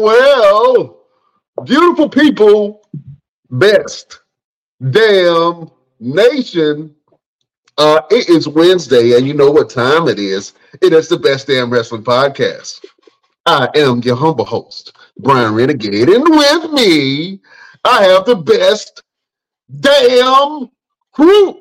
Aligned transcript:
Well. 0.00 1.00
Beautiful 1.64 2.08
people, 2.08 2.88
best 3.50 4.20
damn 4.90 5.70
nation. 5.98 6.94
Uh, 7.76 8.00
it 8.10 8.28
is 8.30 8.48
Wednesday, 8.48 9.16
and 9.16 9.26
you 9.26 9.34
know 9.34 9.50
what 9.50 9.68
time 9.68 10.08
it 10.08 10.18
is. 10.18 10.54
It 10.80 10.94
is 10.94 11.08
the 11.08 11.18
best 11.18 11.46
damn 11.48 11.70
wrestling 11.70 12.02
podcast. 12.02 12.82
I 13.44 13.68
am 13.74 14.00
your 14.00 14.16
humble 14.16 14.46
host, 14.46 14.96
Brian 15.18 15.54
Renegade, 15.54 16.08
and 16.08 16.24
with 16.24 16.72
me, 16.72 17.40
I 17.84 18.04
have 18.04 18.24
the 18.24 18.36
best 18.36 19.02
damn 19.80 20.70
crew. 21.12 21.60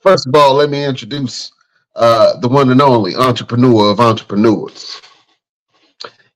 First 0.00 0.26
of 0.26 0.34
all, 0.34 0.54
let 0.54 0.70
me 0.70 0.84
introduce 0.84 1.52
uh, 1.94 2.38
the 2.40 2.48
one 2.48 2.70
and 2.70 2.82
only 2.82 3.14
entrepreneur 3.14 3.90
of 3.90 4.00
entrepreneurs. 4.00 5.00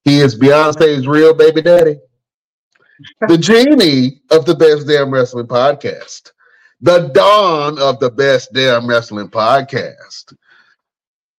He 0.04 0.20
is 0.20 0.38
Beyonce's 0.38 1.06
real 1.06 1.32
baby 1.32 1.62
daddy, 1.62 1.98
the 3.28 3.38
genie 3.38 4.20
of 4.30 4.44
the 4.44 4.54
best 4.54 4.86
damn 4.86 5.10
wrestling 5.10 5.46
podcast, 5.46 6.32
the 6.80 7.08
dawn 7.08 7.78
of 7.78 8.00
the 8.00 8.10
best 8.10 8.52
damn 8.52 8.86
wrestling 8.86 9.28
podcast. 9.28 10.34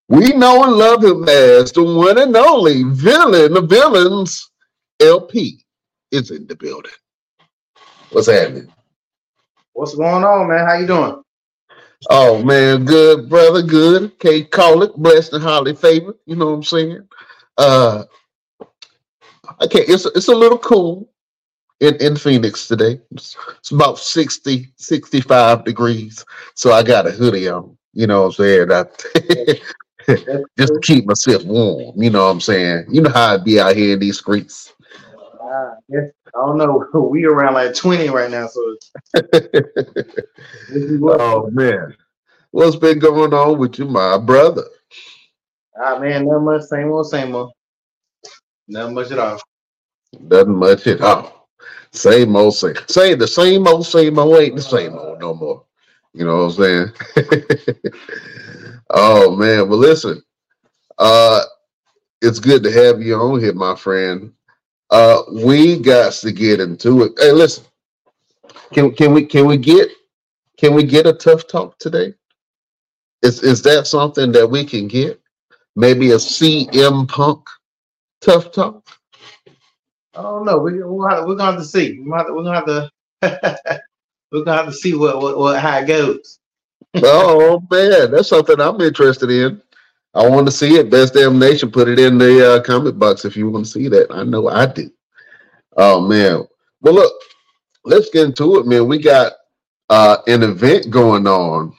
We 0.08 0.30
know 0.34 0.64
and 0.64 0.74
love 0.74 1.04
him 1.04 1.28
as 1.28 1.72
the 1.72 1.84
one 1.84 2.18
and 2.20 2.36
only 2.36 2.84
villain 2.84 3.58
of 3.58 3.70
villains. 3.70 4.50
LP 5.02 5.66
is 6.12 6.32
in 6.32 6.48
the 6.48 6.56
building. 6.56 6.92
What's 8.12 8.30
happening? 8.30 8.72
What's 9.74 9.96
going 9.96 10.24
on, 10.24 10.48
man? 10.48 10.68
How 10.68 10.76
you 10.76 10.88
doing? 10.88 11.24
Oh 12.10 12.44
man, 12.44 12.86
good 12.86 13.30
brother, 13.30 13.62
good. 13.62 14.18
Can't 14.20 14.50
call 14.52 14.84
it 14.84 14.96
blessed 14.96 15.34
and 15.34 15.44
highly 15.44 15.74
favored. 15.74 16.16
You 16.26 16.36
know 16.36 16.48
what 16.48 16.54
I'm 16.54 16.64
saying? 16.64 17.08
Uh 17.58 18.04
okay, 19.62 19.82
it's 19.82 20.06
it's 20.06 20.28
a 20.28 20.36
little 20.36 20.58
cool 20.58 21.10
in, 21.80 21.96
in 21.96 22.16
Phoenix 22.16 22.68
today. 22.68 23.00
It's, 23.12 23.36
it's 23.58 23.72
about 23.72 24.00
60, 24.00 24.72
65 24.78 25.64
degrees. 25.66 26.24
So 26.56 26.72
I 26.72 26.84
got 26.84 27.08
a 27.08 27.12
hoodie 27.12 27.50
on. 27.50 27.78
You 27.94 28.08
know 28.08 28.22
what 28.22 28.40
I'm 28.40 28.68
saying? 28.68 28.72
I, 28.72 28.86
just 30.58 30.74
to 30.74 30.80
keep 30.82 31.06
myself 31.06 31.44
warm. 31.46 32.02
You 32.02 32.10
know 32.10 32.26
what 32.26 32.32
I'm 32.32 32.42
saying? 32.42 32.86
You 32.90 33.02
know 33.02 33.12
how 33.12 33.36
I'd 33.36 33.44
be 33.44 33.60
out 33.60 33.76
here 33.76 33.94
in 33.94 34.00
these 34.00 34.20
streets. 34.20 34.74
Uh, 35.42 35.72
I 35.92 36.10
don't 36.36 36.58
know. 36.58 36.88
We 36.94 37.26
around 37.26 37.54
like 37.54 37.76
20 37.76 38.10
right 38.10 38.32
now, 38.32 38.48
so 38.48 38.76
oh 41.04 41.50
man. 41.52 41.96
What's 42.52 42.76
been 42.76 43.00
going 43.00 43.34
on 43.34 43.58
with 43.58 43.78
you, 43.80 43.86
my 43.86 44.18
brother? 44.18 44.66
Ah 45.80 46.00
man, 46.00 46.26
not 46.26 46.40
much, 46.40 46.64
same 46.64 46.92
old, 46.92 47.08
same 47.08 47.36
old. 47.36 47.52
Not 48.68 48.94
much 48.94 49.12
at 49.12 49.20
all. 49.20 49.40
Nothing 50.20 50.56
much 50.56 50.88
at 50.88 51.02
all. 51.02 51.50
Same 51.92 52.36
old 52.36 52.56
same. 52.56 52.76
Say 52.88 53.14
the 53.16 53.28
same 53.28 53.68
old 53.68 53.86
same 53.86 54.18
old 54.18 54.38
ain't 54.38 54.56
the 54.56 54.62
same 54.62 54.94
old 54.98 55.20
no 55.20 55.34
more. 55.34 55.64
You 56.14 56.26
know 56.26 56.46
what 56.48 56.60
I'm 56.60 56.94
saying? 57.16 57.16
oh 58.90 59.36
man, 59.36 59.70
well 59.70 59.80
listen. 59.80 60.22
Uh 60.98 61.42
it's 62.22 62.40
good 62.40 62.64
to 62.64 62.72
have 62.72 63.02
you 63.02 63.16
on 63.16 63.40
here, 63.42 63.54
my 63.54 63.76
friend. 63.76 64.34
Uh 64.90 65.22
we 65.32 65.80
got 65.80 66.14
to 66.14 66.32
get 66.32 66.60
into 66.60 67.04
it. 67.04 67.14
Hey, 67.18 67.32
listen. 67.32 67.66
Can 68.74 68.94
can 68.94 69.14
we 69.14 69.26
can 69.26 69.46
we 69.46 69.58
get 69.58 69.90
can 70.58 70.74
we 70.74 70.84
get 70.84 71.06
a 71.06 71.14
tough 71.14 71.48
talk 71.48 71.78
today? 71.80 72.14
Is 73.22 73.44
is 73.44 73.62
that 73.64 73.88
something 73.88 74.32
that 74.32 74.48
we 74.50 74.66
can 74.66 74.88
get? 74.88 75.20
Maybe 75.76 76.12
a 76.12 76.18
CM 76.18 77.08
Punk 77.08 77.48
tough 78.24 78.52
talk? 78.52 78.88
I 80.16 80.22
don't 80.22 80.46
know. 80.46 80.60
We, 80.60 80.84
we're, 80.84 81.10
gonna, 81.10 81.28
we're 81.28 81.36
gonna 81.36 81.52
have 81.52 81.62
to 81.62 81.66
see. 81.66 82.00
We're 82.00 82.18
gonna 82.18 82.18
have 82.18 82.28
to, 82.28 82.34
we're 82.34 82.44
gonna 82.44 82.56
have 82.56 83.60
to, 83.62 83.82
we're 84.32 84.44
gonna 84.44 84.58
have 84.58 84.66
to 84.68 84.74
see 84.74 84.94
what, 84.94 85.22
what, 85.22 85.38
what 85.38 85.60
how 85.60 85.80
it 85.80 85.88
goes. 85.88 86.40
oh 87.04 87.66
man, 87.72 88.12
that's 88.12 88.30
something 88.30 88.60
I'm 88.60 88.80
interested 88.82 89.30
in. 89.30 89.62
I 90.14 90.28
want 90.28 90.46
to 90.46 90.52
see 90.52 90.76
it. 90.76 90.92
Best 90.92 91.16
Damn 91.16 91.40
Nation, 91.40 91.72
put 91.72 91.88
it 91.88 91.98
in 91.98 92.20
the 92.20 92.56
uh, 92.56 92.62
comment 92.62 93.00
box 93.00 93.26
if 93.26 93.36
you 93.36 93.50
want 93.50 93.66
to 93.66 93.72
see 93.72 93.88
that. 93.88 94.12
I 94.12 94.24
know 94.24 94.48
I 94.48 94.68
do. 94.68 94.92
Oh 95.76 96.08
man. 96.08 96.46
Well, 96.82 96.94
look, 96.94 97.14
let's 97.84 98.10
get 98.12 98.26
into 98.26 98.60
it, 98.60 98.68
man. 98.68 98.88
We 98.88 99.00
got 99.00 99.34
uh, 99.90 100.18
an 100.28 100.44
event 100.44 100.92
going 100.92 101.26
on 101.26 101.74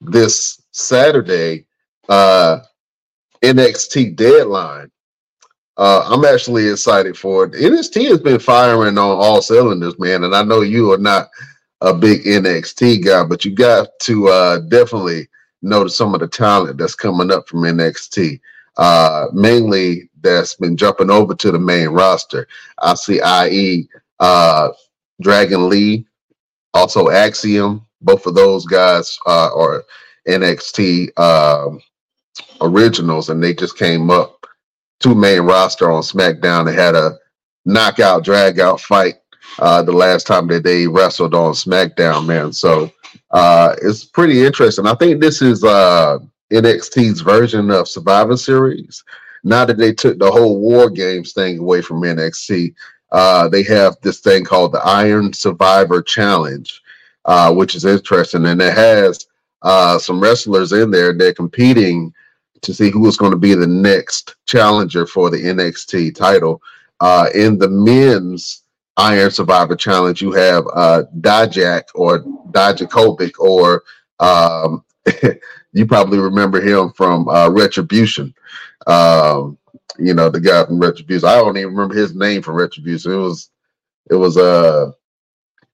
this 0.00 0.62
Saturday, 0.70 1.66
uh, 2.08 2.60
NXT 3.42 4.14
Deadline. 4.14 4.90
Uh, 5.80 6.06
I'm 6.06 6.26
actually 6.26 6.68
excited 6.68 7.16
for 7.16 7.46
it. 7.46 7.52
NXT 7.52 8.06
has 8.10 8.20
been 8.20 8.38
firing 8.38 8.98
on 8.98 9.16
all 9.16 9.40
cylinders, 9.40 9.98
man. 9.98 10.24
And 10.24 10.36
I 10.36 10.42
know 10.42 10.60
you 10.60 10.92
are 10.92 10.98
not 10.98 11.30
a 11.80 11.94
big 11.94 12.24
NXT 12.24 13.02
guy, 13.02 13.24
but 13.24 13.46
you 13.46 13.52
got 13.52 13.88
to 14.00 14.28
uh, 14.28 14.58
definitely 14.58 15.26
notice 15.62 15.96
some 15.96 16.12
of 16.12 16.20
the 16.20 16.28
talent 16.28 16.76
that's 16.76 16.94
coming 16.94 17.32
up 17.32 17.48
from 17.48 17.60
NXT. 17.60 18.38
Uh, 18.76 19.28
mainly 19.32 20.10
that's 20.20 20.54
been 20.54 20.76
jumping 20.76 21.10
over 21.10 21.34
to 21.34 21.50
the 21.50 21.58
main 21.58 21.88
roster. 21.88 22.46
I 22.82 22.92
see 22.92 23.22
IE, 23.24 23.88
uh, 24.18 24.68
Dragon 25.22 25.70
Lee, 25.70 26.04
also 26.74 27.08
Axiom. 27.08 27.86
Both 28.02 28.26
of 28.26 28.34
those 28.34 28.66
guys 28.66 29.18
uh, 29.24 29.48
are 29.56 29.82
NXT 30.28 31.18
um, 31.18 31.80
originals, 32.60 33.30
and 33.30 33.42
they 33.42 33.54
just 33.54 33.78
came 33.78 34.10
up 34.10 34.40
two 35.00 35.14
main 35.14 35.40
roster 35.40 35.90
on 35.90 36.02
SmackDown. 36.02 36.66
They 36.66 36.74
had 36.74 36.94
a 36.94 37.18
knockout, 37.64 38.24
drag 38.24 38.60
out 38.60 38.80
fight 38.80 39.16
uh, 39.58 39.82
the 39.82 39.92
last 39.92 40.26
time 40.26 40.46
that 40.48 40.62
they 40.62 40.86
wrestled 40.86 41.34
on 41.34 41.52
SmackDown, 41.52 42.26
man. 42.26 42.52
So 42.52 42.90
uh, 43.30 43.74
it's 43.82 44.04
pretty 44.04 44.44
interesting. 44.44 44.86
I 44.86 44.94
think 44.94 45.20
this 45.20 45.42
is 45.42 45.64
uh, 45.64 46.18
NXT's 46.52 47.20
version 47.20 47.70
of 47.70 47.88
Survivor 47.88 48.36
Series. 48.36 49.02
Now 49.42 49.64
that 49.64 49.78
they 49.78 49.92
took 49.92 50.18
the 50.18 50.30
whole 50.30 50.60
War 50.60 50.90
Games 50.90 51.32
thing 51.32 51.58
away 51.58 51.80
from 51.80 52.02
NXT, 52.02 52.74
uh, 53.12 53.48
they 53.48 53.62
have 53.64 53.96
this 54.02 54.20
thing 54.20 54.44
called 54.44 54.72
the 54.72 54.84
Iron 54.84 55.32
Survivor 55.32 56.02
Challenge, 56.02 56.80
uh, 57.24 57.52
which 57.52 57.74
is 57.74 57.84
interesting, 57.84 58.46
and 58.46 58.60
it 58.60 58.74
has 58.74 59.26
uh, 59.62 59.98
some 59.98 60.20
wrestlers 60.20 60.72
in 60.72 60.90
there. 60.90 61.12
They're 61.12 61.34
competing 61.34 62.12
to 62.62 62.74
see 62.74 62.90
who 62.90 63.06
is 63.06 63.16
going 63.16 63.32
to 63.32 63.38
be 63.38 63.54
the 63.54 63.66
next 63.66 64.36
challenger 64.46 65.06
for 65.06 65.30
the 65.30 65.38
NXT 65.38 66.14
title. 66.14 66.62
Uh, 67.00 67.28
in 67.34 67.58
the 67.58 67.68
men's 67.68 68.64
Iron 68.96 69.30
Survivor 69.30 69.76
Challenge, 69.76 70.20
you 70.20 70.32
have 70.32 70.64
uh, 70.74 71.04
Dijak 71.20 71.84
or 71.94 72.20
Dijakovic, 72.50 73.32
or 73.38 73.82
um, 74.18 74.84
you 75.72 75.86
probably 75.86 76.18
remember 76.18 76.60
him 76.60 76.92
from 76.92 77.28
uh, 77.28 77.48
Retribution. 77.48 78.34
Um, 78.86 79.56
you 79.98 80.14
know 80.14 80.28
the 80.28 80.40
guy 80.40 80.64
from 80.64 80.80
Retribution. 80.80 81.28
I 81.28 81.36
don't 81.36 81.56
even 81.56 81.74
remember 81.74 81.94
his 81.94 82.14
name 82.14 82.42
from 82.42 82.54
Retribution. 82.54 83.12
It 83.12 83.16
was, 83.16 83.50
it 84.10 84.14
was 84.14 84.36
uh 84.36 84.92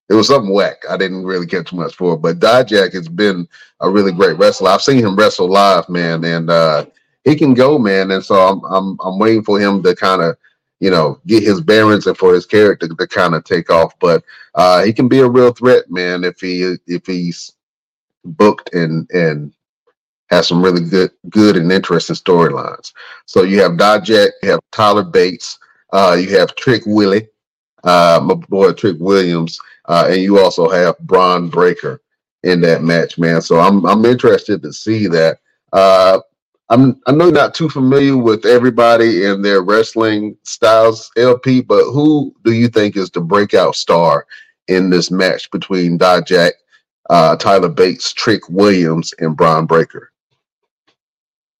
it 0.08 0.14
was 0.14 0.28
something 0.28 0.52
whack. 0.52 0.82
I 0.88 0.96
didn't 0.96 1.24
really 1.24 1.46
catch 1.46 1.72
much 1.72 1.96
for 1.96 2.14
it, 2.14 2.18
but 2.18 2.38
Dijak 2.38 2.92
has 2.92 3.08
been 3.08 3.48
a 3.80 3.90
really 3.90 4.12
great 4.12 4.38
wrestler. 4.38 4.70
I've 4.70 4.82
seen 4.82 4.98
him 5.04 5.16
wrestle 5.16 5.48
live, 5.48 5.88
man, 5.88 6.24
and 6.24 6.48
uh, 6.48 6.86
he 7.24 7.34
can 7.34 7.54
go, 7.54 7.78
man. 7.78 8.12
And 8.12 8.24
so 8.24 8.34
I'm 8.36 8.62
I'm 8.64 8.96
I'm 9.04 9.18
waiting 9.18 9.42
for 9.42 9.58
him 9.58 9.82
to 9.82 9.94
kind 9.96 10.22
of 10.22 10.36
you 10.78 10.90
know 10.90 11.20
get 11.26 11.42
his 11.42 11.60
bearings 11.60 12.06
and 12.06 12.16
for 12.16 12.34
his 12.34 12.46
character 12.46 12.88
to 12.88 13.06
kind 13.08 13.34
of 13.34 13.44
take 13.44 13.68
off. 13.68 13.98
But 13.98 14.22
uh, 14.54 14.84
he 14.84 14.92
can 14.92 15.08
be 15.08 15.20
a 15.20 15.28
real 15.28 15.52
threat, 15.52 15.90
man, 15.90 16.22
if 16.22 16.40
he 16.40 16.76
if 16.86 17.04
he's 17.04 17.52
booked 18.24 18.74
and 18.74 19.10
and 19.10 19.52
has 20.30 20.46
some 20.46 20.62
really 20.62 20.88
good 20.88 21.10
good 21.30 21.56
and 21.56 21.70
interesting 21.72 22.16
storylines. 22.16 22.92
So 23.26 23.42
you 23.42 23.60
have 23.60 23.72
Dijak, 23.72 24.30
you 24.42 24.50
have 24.50 24.60
Tyler 24.70 25.04
Bates, 25.04 25.58
uh, 25.92 26.16
you 26.18 26.36
have 26.38 26.54
Trick 26.54 26.82
Willie, 26.86 27.28
uh, 27.82 28.20
my 28.22 28.34
boy 28.34 28.72
Trick 28.72 28.96
Williams 29.00 29.58
uh, 29.88 30.06
and 30.08 30.20
you 30.20 30.38
also 30.38 30.68
have 30.68 30.98
Bron 31.00 31.48
Breakker 31.48 32.00
in 32.42 32.60
that 32.62 32.82
match, 32.82 33.18
man. 33.18 33.40
So 33.40 33.58
I'm 33.58 33.84
I'm 33.86 34.04
interested 34.04 34.62
to 34.62 34.72
see 34.72 35.06
that. 35.08 35.38
Uh, 35.72 36.20
I'm 36.68 37.00
I 37.06 37.12
know 37.12 37.30
not 37.30 37.54
too 37.54 37.68
familiar 37.68 38.16
with 38.16 38.44
everybody 38.44 39.26
and 39.26 39.44
their 39.44 39.62
wrestling 39.62 40.36
styles, 40.42 41.10
LP, 41.16 41.62
but 41.62 41.84
who 41.92 42.34
do 42.44 42.52
you 42.52 42.68
think 42.68 42.96
is 42.96 43.10
the 43.10 43.20
breakout 43.20 43.76
star 43.76 44.26
in 44.68 44.90
this 44.90 45.10
match 45.10 45.50
between 45.50 45.98
Dijak, 45.98 46.52
uh, 47.10 47.36
Tyler 47.36 47.68
Bates, 47.68 48.12
Trick 48.12 48.48
Williams, 48.48 49.14
and 49.20 49.36
Bron 49.36 49.66
Breakker? 49.66 50.10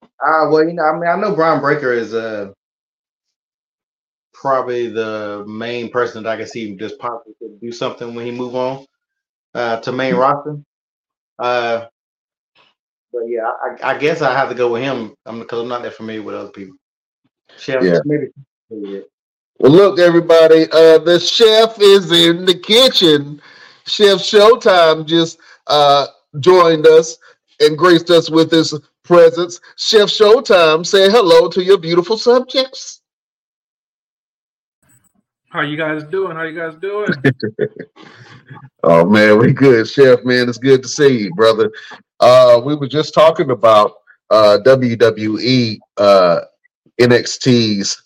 Uh, 0.03 0.49
well, 0.49 0.63
you 0.63 0.73
know, 0.73 0.83
I 0.83 0.93
mean, 0.93 1.07
I 1.07 1.15
know 1.15 1.33
Bron 1.35 1.61
Breakker 1.61 1.93
is 1.93 2.13
uh 2.13 2.51
probably 4.39 4.87
the 4.87 5.43
main 5.47 5.89
person 5.89 6.23
that 6.23 6.29
I 6.29 6.37
can 6.37 6.47
see 6.47 6.75
just 6.75 6.99
possibly 6.99 7.33
do 7.59 7.71
something 7.71 8.13
when 8.13 8.25
he 8.25 8.31
move 8.31 8.55
on 8.55 8.85
uh, 9.55 9.77
to 9.81 9.91
main 9.91 10.13
mm-hmm. 10.13 10.21
roster. 10.21 10.59
Uh, 11.39 11.85
but 13.11 13.23
yeah, 13.27 13.49
I, 13.63 13.93
I, 13.93 13.97
guess 13.97 14.21
I 14.21 14.33
have 14.33 14.49
to 14.49 14.55
go 14.55 14.71
with 14.71 14.83
him 14.83 15.15
because 15.25 15.59
I'm, 15.59 15.63
I'm 15.63 15.67
not 15.67 15.81
that 15.83 15.93
familiar 15.93 16.21
with 16.21 16.35
other 16.35 16.49
people. 16.49 16.77
Chef, 17.57 17.83
Yeah. 17.83 17.99
maybe. 18.05 18.27
Well, 19.59 19.71
look, 19.71 19.99
everybody, 19.99 20.67
uh, 20.71 20.99
the 20.99 21.19
chef 21.19 21.79
is 21.79 22.11
in 22.11 22.45
the 22.45 22.53
kitchen. 22.53 23.41
Chef 23.87 24.19
Showtime 24.19 25.05
just 25.07 25.39
uh, 25.65 26.07
joined 26.39 26.85
us 26.85 27.17
and 27.59 27.75
graced 27.75 28.11
us 28.11 28.29
with 28.29 28.51
his 28.51 28.79
presence. 29.03 29.59
Chef 29.77 30.09
Showtime, 30.09 30.85
say 30.85 31.09
hello 31.09 31.49
to 31.49 31.63
your 31.63 31.79
beautiful 31.79 32.17
subjects. 32.17 32.96
How 35.49 35.61
you 35.61 35.77
guys 35.77 36.03
doing? 36.03 36.35
How 36.35 36.43
you 36.43 36.57
guys 36.57 36.75
doing? 36.75 37.09
Oh 38.83 39.05
man, 39.05 39.39
we 39.39 39.51
good, 39.51 39.87
Chef. 39.89 40.23
Man, 40.23 40.47
it's 40.47 40.59
good 40.59 40.81
to 40.83 40.87
see 40.87 41.23
you, 41.23 41.33
brother. 41.33 41.71
Uh, 42.19 42.61
we 42.63 42.75
were 42.75 42.87
just 42.87 43.13
talking 43.13 43.49
about 43.51 43.95
uh, 44.29 44.59
WWE 44.63 45.79
uh, 45.97 46.39
NXT's 47.01 48.03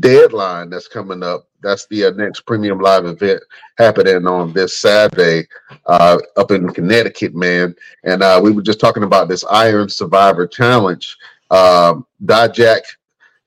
deadline 0.00 0.70
that's 0.70 0.88
coming 0.88 1.22
up. 1.22 1.46
That's 1.62 1.86
the 1.86 2.06
uh, 2.06 2.10
next 2.12 2.40
premium 2.46 2.80
live 2.80 3.04
event 3.04 3.42
happening 3.78 4.26
on 4.26 4.52
this 4.52 4.76
Saturday 4.76 5.46
uh, 5.86 6.18
up 6.36 6.50
in 6.50 6.72
Connecticut, 6.72 7.34
man. 7.34 7.76
And 8.02 8.22
uh, 8.22 8.40
we 8.42 8.50
were 8.50 8.62
just 8.62 8.80
talking 8.80 9.04
about 9.04 9.28
this 9.28 9.44
Iron 9.44 9.88
Survivor 9.88 10.46
Challenge. 10.46 11.16
Um, 11.50 12.06
Dijak, 12.24 12.82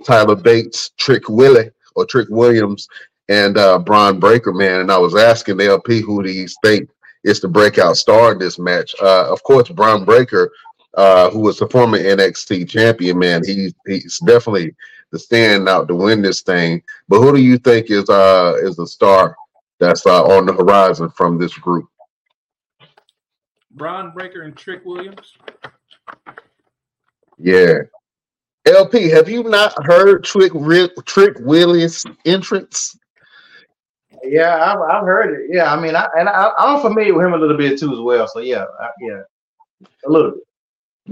Tyler 0.05 0.35
Bates, 0.35 0.91
Trick 0.97 1.27
Willie 1.27 1.71
or 1.95 2.05
Trick 2.05 2.27
Williams, 2.29 2.87
and 3.29 3.57
uh, 3.57 3.79
Bron 3.79 4.19
Breakker, 4.19 4.53
man. 4.53 4.81
And 4.81 4.91
I 4.91 4.97
was 4.97 5.15
asking 5.15 5.59
LP 5.61 6.01
who 6.01 6.23
do 6.23 6.31
you 6.31 6.47
think 6.63 6.89
is 7.23 7.41
the 7.41 7.47
breakout 7.47 7.97
star 7.97 8.31
in 8.31 8.39
this 8.39 8.57
match? 8.57 8.93
Uh, 9.01 9.31
of 9.31 9.43
course, 9.43 9.69
Bron 9.69 10.05
Breakker, 10.05 10.51
uh, 10.95 11.29
who 11.29 11.39
was 11.39 11.59
the 11.59 11.67
former 11.67 11.99
NXT 11.99 12.69
champion, 12.69 13.19
man. 13.19 13.41
He, 13.45 13.73
he's 13.85 14.19
definitely 14.19 14.75
the 15.11 15.17
standout 15.17 15.87
to 15.87 15.95
win 15.95 16.21
this 16.21 16.41
thing. 16.41 16.81
But 17.07 17.19
who 17.19 17.35
do 17.35 17.41
you 17.41 17.57
think 17.57 17.89
is 17.89 18.09
uh 18.09 18.55
is 18.61 18.75
the 18.75 18.87
star 18.87 19.35
that's 19.79 20.05
uh, 20.05 20.23
on 20.23 20.45
the 20.45 20.53
horizon 20.53 21.09
from 21.09 21.37
this 21.37 21.53
group? 21.53 21.87
Bron 23.71 24.11
Breakker 24.11 24.41
and 24.41 24.55
Trick 24.55 24.83
Williams. 24.85 25.37
Yeah. 27.37 27.79
LP, 28.65 29.07
have 29.09 29.29
you 29.29 29.43
not 29.43 29.73
heard 29.85 30.23
Trick 30.23 30.51
Ri- 30.53 30.89
Trick 31.05 31.37
Williams' 31.39 32.03
entrance? 32.25 32.97
Yeah, 34.23 34.55
I've, 34.55 34.81
I've 34.81 35.03
heard 35.03 35.33
it. 35.33 35.55
Yeah, 35.55 35.73
I 35.73 35.79
mean, 35.79 35.95
I, 35.95 36.07
and 36.17 36.29
I, 36.29 36.51
I'm 36.57 36.81
familiar 36.81 37.13
with 37.13 37.25
him 37.25 37.33
a 37.33 37.37
little 37.37 37.57
bit 37.57 37.79
too 37.79 37.93
as 37.93 37.99
well. 37.99 38.27
So 38.27 38.39
yeah, 38.39 38.65
I, 38.79 38.89
yeah, 39.01 39.21
a 40.05 40.09
little 40.09 40.31
bit. 40.31 40.41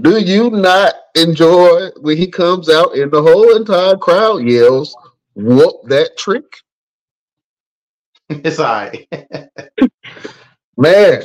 Do 0.02 0.20
you 0.20 0.50
not 0.50 0.94
enjoy 1.14 1.88
when 2.00 2.18
he 2.18 2.26
comes 2.26 2.68
out 2.68 2.96
and 2.96 3.10
the 3.10 3.22
whole 3.22 3.56
entire 3.56 3.96
crowd 3.96 4.42
yells, 4.42 4.94
"Whoop 5.34 5.76
that 5.86 6.16
trick"? 6.16 6.44
It's 8.28 8.58
all 8.58 8.66
right. 8.66 9.06
Man, 10.76 11.22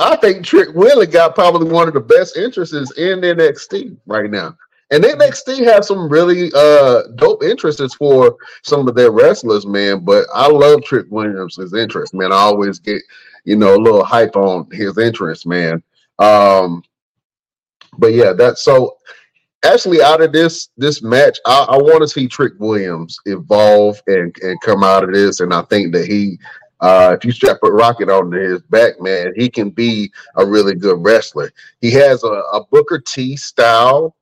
I 0.00 0.16
think 0.16 0.44
Trick 0.44 0.74
Willie 0.74 1.06
got 1.06 1.36
probably 1.36 1.70
one 1.70 1.86
of 1.86 1.94
the 1.94 2.00
best 2.00 2.36
entrances 2.36 2.90
in 2.98 3.20
NXT 3.20 3.96
right 4.06 4.30
now. 4.30 4.56
And 4.92 5.04
NXT 5.04 5.64
has 5.64 5.86
some 5.86 6.08
really 6.08 6.50
uh 6.54 7.02
dope 7.14 7.44
interests 7.44 7.94
for 7.94 8.36
some 8.62 8.88
of 8.88 8.94
their 8.94 9.12
wrestlers, 9.12 9.66
man. 9.66 10.04
But 10.04 10.26
I 10.34 10.48
love 10.48 10.82
Trick 10.82 11.06
Williams' 11.10 11.58
interest, 11.74 12.12
man. 12.12 12.32
I 12.32 12.36
always 12.36 12.80
get, 12.80 13.00
you 13.44 13.56
know, 13.56 13.76
a 13.76 13.78
little 13.78 14.04
hype 14.04 14.36
on 14.36 14.68
his 14.72 14.98
interest, 14.98 15.46
man. 15.46 15.82
Um, 16.18 16.82
but 17.98 18.14
yeah, 18.14 18.32
that's 18.32 18.62
so 18.62 18.96
actually 19.64 20.02
out 20.02 20.22
of 20.22 20.32
this 20.32 20.70
this 20.76 21.02
match, 21.02 21.38
I, 21.46 21.66
I 21.70 21.76
want 21.76 22.02
to 22.02 22.08
see 22.08 22.26
Trick 22.26 22.54
Williams 22.58 23.18
evolve 23.26 24.02
and, 24.06 24.34
and 24.42 24.60
come 24.62 24.82
out 24.82 25.04
of 25.04 25.12
this. 25.12 25.40
And 25.40 25.54
I 25.54 25.62
think 25.62 25.92
that 25.94 26.06
he 26.06 26.38
uh, 26.80 27.14
if 27.16 27.24
you 27.24 27.30
strap 27.30 27.58
a 27.62 27.70
rocket 27.70 28.08
on 28.08 28.32
his 28.32 28.62
back, 28.62 29.00
man, 29.00 29.34
he 29.36 29.48
can 29.50 29.70
be 29.70 30.10
a 30.36 30.44
really 30.44 30.74
good 30.74 30.98
wrestler. 30.98 31.52
He 31.80 31.90
has 31.92 32.24
a, 32.24 32.28
a 32.28 32.64
Booker 32.70 32.98
T 32.98 33.36
style 33.36 34.16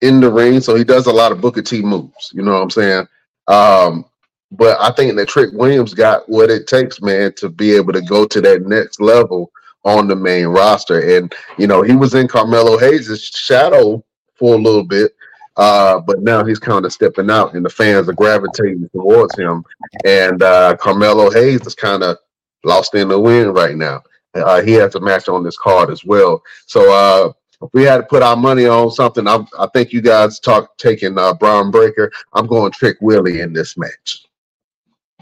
in 0.00 0.20
the 0.20 0.30
ring, 0.30 0.60
so 0.60 0.74
he 0.74 0.84
does 0.84 1.06
a 1.06 1.12
lot 1.12 1.32
of 1.32 1.40
Booker 1.40 1.62
T 1.62 1.82
moves. 1.82 2.30
You 2.34 2.42
know 2.42 2.52
what 2.52 2.62
I'm 2.62 2.70
saying? 2.70 3.08
Um, 3.48 4.04
but 4.52 4.80
I 4.80 4.90
think 4.92 5.14
that 5.16 5.28
Trick 5.28 5.50
Williams 5.52 5.94
got 5.94 6.28
what 6.28 6.50
it 6.50 6.66
takes, 6.66 7.00
man, 7.00 7.32
to 7.34 7.48
be 7.48 7.72
able 7.72 7.92
to 7.92 8.02
go 8.02 8.26
to 8.26 8.40
that 8.40 8.62
next 8.66 9.00
level 9.00 9.52
on 9.84 10.08
the 10.08 10.16
main 10.16 10.46
roster. 10.46 11.16
And 11.16 11.32
you 11.58 11.66
know, 11.66 11.82
he 11.82 11.94
was 11.94 12.14
in 12.14 12.28
Carmelo 12.28 12.78
Hayes' 12.78 13.22
shadow 13.22 14.04
for 14.34 14.54
a 14.54 14.58
little 14.58 14.84
bit, 14.84 15.12
uh, 15.56 16.00
but 16.00 16.22
now 16.22 16.44
he's 16.44 16.58
kind 16.58 16.84
of 16.84 16.92
stepping 16.92 17.30
out, 17.30 17.54
and 17.54 17.64
the 17.64 17.70
fans 17.70 18.08
are 18.08 18.14
gravitating 18.14 18.88
towards 18.92 19.38
him. 19.38 19.64
And 20.04 20.42
uh, 20.42 20.76
Carmelo 20.76 21.30
Hayes 21.30 21.66
is 21.66 21.74
kind 21.74 22.02
of 22.02 22.16
lost 22.64 22.94
in 22.94 23.08
the 23.08 23.18
wind 23.18 23.54
right 23.54 23.76
now. 23.76 24.02
Uh, 24.34 24.62
he 24.62 24.72
has 24.72 24.94
a 24.94 25.00
match 25.00 25.28
on 25.28 25.42
this 25.42 25.58
card 25.58 25.90
as 25.90 26.04
well. 26.04 26.42
So 26.66 26.92
uh, 26.92 27.32
if 27.62 27.70
we 27.72 27.82
had 27.82 27.98
to 27.98 28.02
put 28.04 28.22
our 28.22 28.36
money 28.36 28.66
on 28.66 28.90
something, 28.90 29.28
I, 29.28 29.44
I 29.58 29.66
think 29.68 29.92
you 29.92 30.00
guys 30.00 30.40
talk 30.40 30.76
taking 30.78 31.18
uh, 31.18 31.34
Bron 31.34 31.70
Breakker. 31.70 32.10
I'm 32.32 32.46
going 32.46 32.72
Trick 32.72 32.96
Willie 33.00 33.40
in 33.40 33.52
this 33.52 33.76
match. 33.76 34.24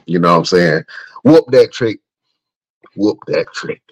You 0.07 0.19
know 0.19 0.33
what 0.33 0.39
I'm 0.39 0.45
saying? 0.45 0.85
Whoop 1.25 1.47
that 1.49 1.73
trick. 1.73 2.01
Whoop 2.97 3.19
that 3.27 3.47
trick. 3.53 3.83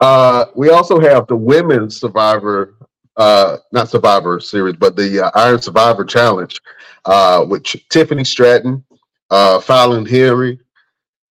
Uh, 0.00 0.46
we 0.54 0.70
also 0.70 1.00
have 1.00 1.26
the 1.26 1.36
women's 1.36 1.98
Survivor, 1.98 2.74
uh, 3.16 3.58
not 3.72 3.88
Survivor 3.88 4.40
Series, 4.40 4.76
but 4.76 4.96
the 4.96 5.26
uh, 5.26 5.30
Iron 5.34 5.62
Survivor 5.62 6.04
Challenge, 6.04 6.60
uh, 7.06 7.44
which 7.44 7.86
Tiffany 7.88 8.24
Stratton, 8.24 8.84
uh, 9.30 9.60
Fallon 9.60 10.04
Henley, 10.04 10.58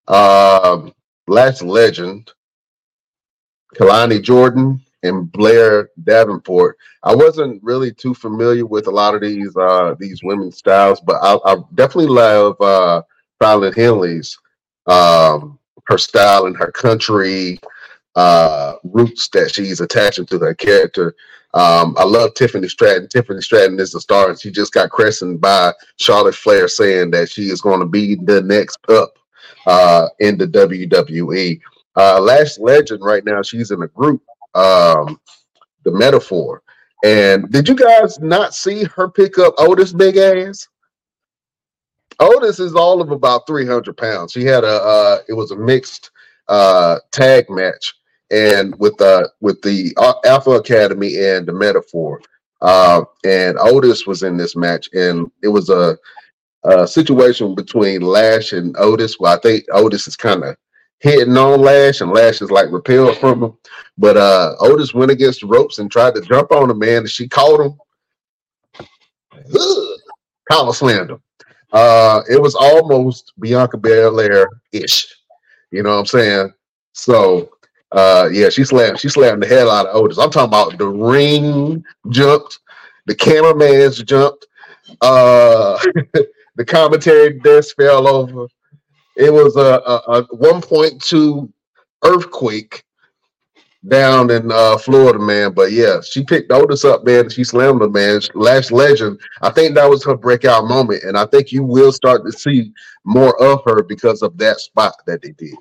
um, 0.07 0.93
Lash 1.27 1.61
Legend, 1.61 2.31
Kelani 3.75 4.21
Jordan, 4.21 4.81
and 5.03 5.31
Blair 5.31 5.89
Davenport. 6.03 6.77
I 7.03 7.15
wasn't 7.15 7.61
really 7.63 7.93
too 7.93 8.13
familiar 8.13 8.65
with 8.65 8.87
a 8.87 8.91
lot 8.91 9.15
of 9.15 9.21
these 9.21 9.55
uh, 9.55 9.95
these 9.99 10.21
women's 10.23 10.57
styles, 10.57 10.99
but 11.01 11.17
I, 11.21 11.37
I 11.45 11.57
definitely 11.75 12.07
love 12.07 12.59
uh, 12.59 13.01
Fallon 13.39 13.73
Henley's 13.73 14.37
um, 14.87 15.59
her 15.85 15.97
style 15.97 16.45
and 16.45 16.57
her 16.57 16.71
country 16.71 17.59
uh, 18.15 18.75
roots 18.83 19.27
that 19.29 19.53
she's 19.53 19.81
attaching 19.81 20.25
to 20.27 20.39
her 20.39 20.53
character. 20.53 21.15
Um, 21.53 21.95
I 21.97 22.03
love 22.03 22.33
Tiffany 22.33 22.67
Stratton. 22.67 23.07
Tiffany 23.07 23.41
Stratton 23.41 23.79
is 23.79 23.95
a 23.95 24.01
star, 24.01 24.29
and 24.29 24.39
she 24.39 24.51
just 24.51 24.73
got 24.73 24.89
crested 24.89 25.39
by 25.39 25.73
Charlotte 25.97 26.35
Flair 26.35 26.67
saying 26.67 27.11
that 27.11 27.29
she 27.29 27.43
is 27.43 27.61
going 27.61 27.79
to 27.79 27.85
be 27.85 28.15
the 28.15 28.41
next 28.41 28.77
up 28.89 29.17
uh, 29.65 30.09
in 30.19 30.37
the 30.37 30.47
WWE. 30.47 31.59
Uh, 31.95 32.19
Lash 32.19 32.57
Legend 32.59 33.01
right 33.01 33.23
now, 33.23 33.41
she's 33.41 33.71
in 33.71 33.81
a 33.83 33.87
group, 33.87 34.21
um, 34.55 35.19
the 35.83 35.91
Meta-Four. 35.91 36.63
And 37.03 37.51
did 37.51 37.67
you 37.67 37.75
guys 37.75 38.19
not 38.19 38.55
see 38.55 38.83
her 38.85 39.07
pick 39.07 39.37
up 39.37 39.53
Otis 39.57 39.93
big 39.93 40.17
ass? 40.17 40.67
Otis 42.19 42.59
is 42.59 42.73
all 42.73 43.01
of 43.01 43.11
about 43.11 43.45
300 43.45 43.95
pounds. 43.95 44.31
She 44.31 44.45
had 44.45 44.63
a, 44.63 44.81
uh, 44.81 45.17
it 45.27 45.33
was 45.33 45.51
a 45.51 45.55
mixed 45.55 46.09
uh, 46.47 46.99
tag 47.11 47.49
match 47.49 47.93
and 48.31 48.75
with 48.79 48.99
uh 49.01 49.27
with 49.39 49.61
the 49.61 49.93
uh, 49.97 50.13
Alpha 50.25 50.51
Academy 50.51 51.15
and 51.23 51.45
the 51.45 51.53
Meta-Four. 51.53 52.21
Uh, 52.61 53.03
and 53.23 53.57
Otis 53.59 54.07
was 54.07 54.23
in 54.23 54.37
this 54.37 54.55
match, 54.55 54.89
and 54.93 55.29
it 55.43 55.49
was 55.49 55.69
a, 55.69 55.97
a 56.63 56.87
situation 56.87 57.53
between 57.53 58.01
Lash 58.01 58.53
and 58.53 58.75
Otis. 58.77 59.19
Well, 59.19 59.35
I 59.35 59.39
think 59.39 59.65
Otis 59.71 60.07
is 60.07 60.15
kind 60.15 60.43
of 60.43 60.55
hitting 60.99 61.37
on 61.37 61.61
Lash, 61.61 62.01
and 62.01 62.11
Lash 62.11 62.41
is 62.41 62.51
like 62.51 62.71
repelled 62.71 63.17
from 63.17 63.43
him. 63.43 63.57
But 63.97 64.17
uh, 64.17 64.55
Otis 64.59 64.93
went 64.93 65.11
against 65.11 65.41
the 65.41 65.47
ropes 65.47 65.79
and 65.79 65.91
tried 65.91 66.15
to 66.15 66.21
jump 66.21 66.51
on 66.51 66.69
him, 66.69 66.79
man, 66.79 66.97
and 66.97 67.09
she 67.09 67.27
caught 67.27 67.61
him. 67.61 67.79
Ugh, 69.53 69.99
collar 70.49 70.73
slammed 70.73 71.11
him. 71.11 71.21
Uh, 71.71 72.21
it 72.29 72.41
was 72.41 72.55
almost 72.55 73.33
Bianca 73.39 73.77
Belair 73.77 74.47
ish. 74.71 75.07
You 75.71 75.83
know 75.83 75.91
what 75.91 75.99
I'm 75.99 76.05
saying? 76.05 76.53
So 76.93 77.51
uh, 77.91 78.29
yeah, 78.31 78.49
she 78.49 78.63
slammed 78.63 78.99
she 78.99 79.09
slammed 79.09 79.41
the 79.41 79.47
hell 79.47 79.71
out 79.71 79.87
of 79.87 79.95
Otis. 79.95 80.17
I'm 80.17 80.29
talking 80.29 80.49
about 80.49 80.77
the 80.77 80.87
ring 80.87 81.83
jumped, 82.09 82.59
the 83.05 83.15
cameraman's 83.15 84.01
jumped, 84.03 84.47
uh, 85.01 85.79
the 86.55 86.65
commentary 86.65 87.39
desk 87.39 87.75
fell 87.77 88.07
over. 88.07 88.47
It 89.15 89.31
was 89.31 89.55
a, 89.55 89.81
a, 89.85 90.19
a 90.19 90.27
1.2 90.27 91.51
earthquake 92.03 92.83
down 93.87 94.31
in 94.31 94.51
uh, 94.51 94.77
Florida, 94.77 95.19
man. 95.19 95.53
But 95.53 95.71
yeah, 95.71 96.01
she 96.01 96.23
picked 96.23 96.51
Otis 96.51 96.85
up, 96.85 97.05
man. 97.05 97.29
She 97.29 97.43
slammed 97.43 97.81
him, 97.81 97.91
man. 97.91 98.19
Lash 98.33 98.71
legend. 98.71 99.19
I 99.41 99.51
think 99.51 99.75
that 99.75 99.89
was 99.89 100.03
her 100.05 100.15
breakout 100.15 100.67
moment, 100.67 101.03
and 101.03 101.17
I 101.17 101.25
think 101.25 101.51
you 101.51 101.63
will 101.63 101.91
start 101.91 102.25
to 102.25 102.31
see 102.31 102.71
more 103.05 103.41
of 103.41 103.61
her 103.65 103.83
because 103.83 104.21
of 104.21 104.37
that 104.37 104.59
spot 104.59 104.95
that 105.07 105.21
they 105.21 105.31
did. 105.31 105.55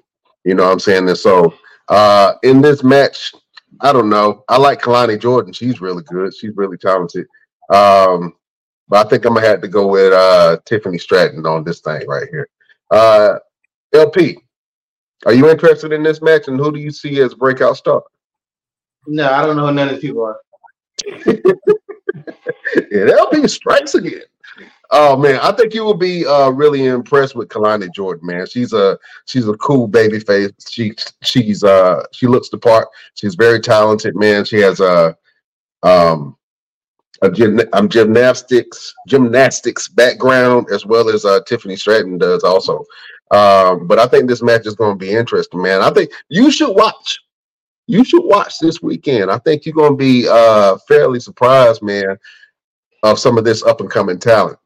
You 0.45 0.55
know 0.55 0.65
what 0.65 0.73
I'm 0.73 0.81
saying? 0.81 1.09
And 1.09 1.19
so 1.19 1.55
uh, 1.89 2.35
in 2.43 2.61
this 2.61 2.83
match, 2.83 3.35
I 3.81 3.93
don't 3.93 4.11
know. 4.11 4.45
I 4.49 4.57
like 4.57 4.83
Kelani 4.83 5.21
Jordan. 5.21 5.53
She's 5.53 5.81
really 5.81 6.03
good. 6.05 6.35
She's 6.35 6.57
really 6.57 6.79
talented. 6.79 7.27
Um, 7.73 8.35
but 8.89 9.07
I 9.07 9.09
think 9.09 9.25
I'm 9.25 9.35
gonna 9.35 9.47
have 9.47 9.63
to 9.63 9.69
go 9.69 9.87
with 9.87 10.13
uh, 10.13 10.59
Tiffany 10.65 10.99
Stratton 10.99 11.47
on 11.47 11.65
this 11.65 11.81
thing 11.81 12.07
right 12.07 12.29
here. 12.31 12.49
Uh, 12.95 13.41
LP, 13.93 14.39
are 15.27 15.33
you 15.33 15.51
interested 15.51 15.93
in 15.93 16.05
this 16.05 16.23
match, 16.23 16.47
and 16.47 16.61
who 16.61 16.71
do 16.71 16.79
you 16.79 16.93
see 16.93 17.21
as 17.21 17.35
breakout 17.35 17.77
star? 17.77 18.05
No, 19.09 19.29
I 19.33 19.45
don't 19.45 19.57
know 19.57 19.67
who 19.67 19.73
none 19.73 19.89
of 19.89 19.95
these 19.95 20.03
people 20.03 20.23
are. 20.25 20.41
yeah, 22.93 23.17
LP 23.19 23.49
strikes 23.49 23.97
again. 23.97 24.23
Oh 24.93 25.17
man, 25.17 25.41
I 25.43 25.51
think 25.51 25.75
you 25.75 25.83
will 25.83 25.97
be 25.97 26.25
uh, 26.25 26.51
really 26.51 26.87
impressed 26.87 27.35
with 27.35 27.49
Kelani 27.49 27.93
Jordan, 27.93 28.29
man. 28.29 28.47
She's 28.47 28.73
a 28.73 28.97
she's 29.25 29.49
a 29.49 29.55
cool 29.55 29.89
baby 29.89 30.21
face. 30.21 30.53
She 30.71 30.95
she's 31.25 31.65
uh 31.65 32.05
she 32.13 32.29
looks 32.29 32.49
the 32.49 32.59
part. 32.59 32.87
She's 33.15 33.35
very 33.35 33.59
talented, 33.59 34.15
man. 34.15 34.45
She 34.45 34.59
has 34.59 34.79
a 34.79 35.17
um 35.83 36.37
a 37.23 37.31
gym, 37.31 37.61
um, 37.73 37.89
gymnastics 37.89 38.93
gymnastics 39.09 39.89
background 39.89 40.67
as 40.73 40.85
well 40.85 41.09
as 41.09 41.25
uh, 41.25 41.41
Tiffany 41.47 41.77
Stratton 41.77 42.19
does 42.19 42.45
also. 42.45 42.85
Um, 43.31 43.87
but 43.87 43.99
I 43.99 44.07
think 44.07 44.29
this 44.29 44.43
match 44.43 44.67
is 44.67 44.75
going 44.75 44.99
to 44.99 45.05
be 45.05 45.13
interesting, 45.13 45.63
man. 45.63 45.81
I 45.81 45.91
think 45.91 46.11
you 46.29 46.51
should 46.51 46.75
watch. 46.75 47.21
You 47.87 48.05
should 48.05 48.25
watch 48.25 48.59
this 48.59 48.81
weekend. 48.83 49.31
I 49.31 49.39
think 49.39 49.65
you're 49.67 49.75
going 49.75 49.93
to 49.93 49.97
be 49.97 50.27
uh, 50.29 50.79
fairly 50.89 51.21
surprised, 51.21 51.83
man, 51.83 52.19
of 53.03 53.19
some 53.19 53.37
of 53.37 53.45
this 53.45 53.63
up 53.63 53.81
and 53.81 53.91
coming 53.91 54.19
talent. 54.19 54.59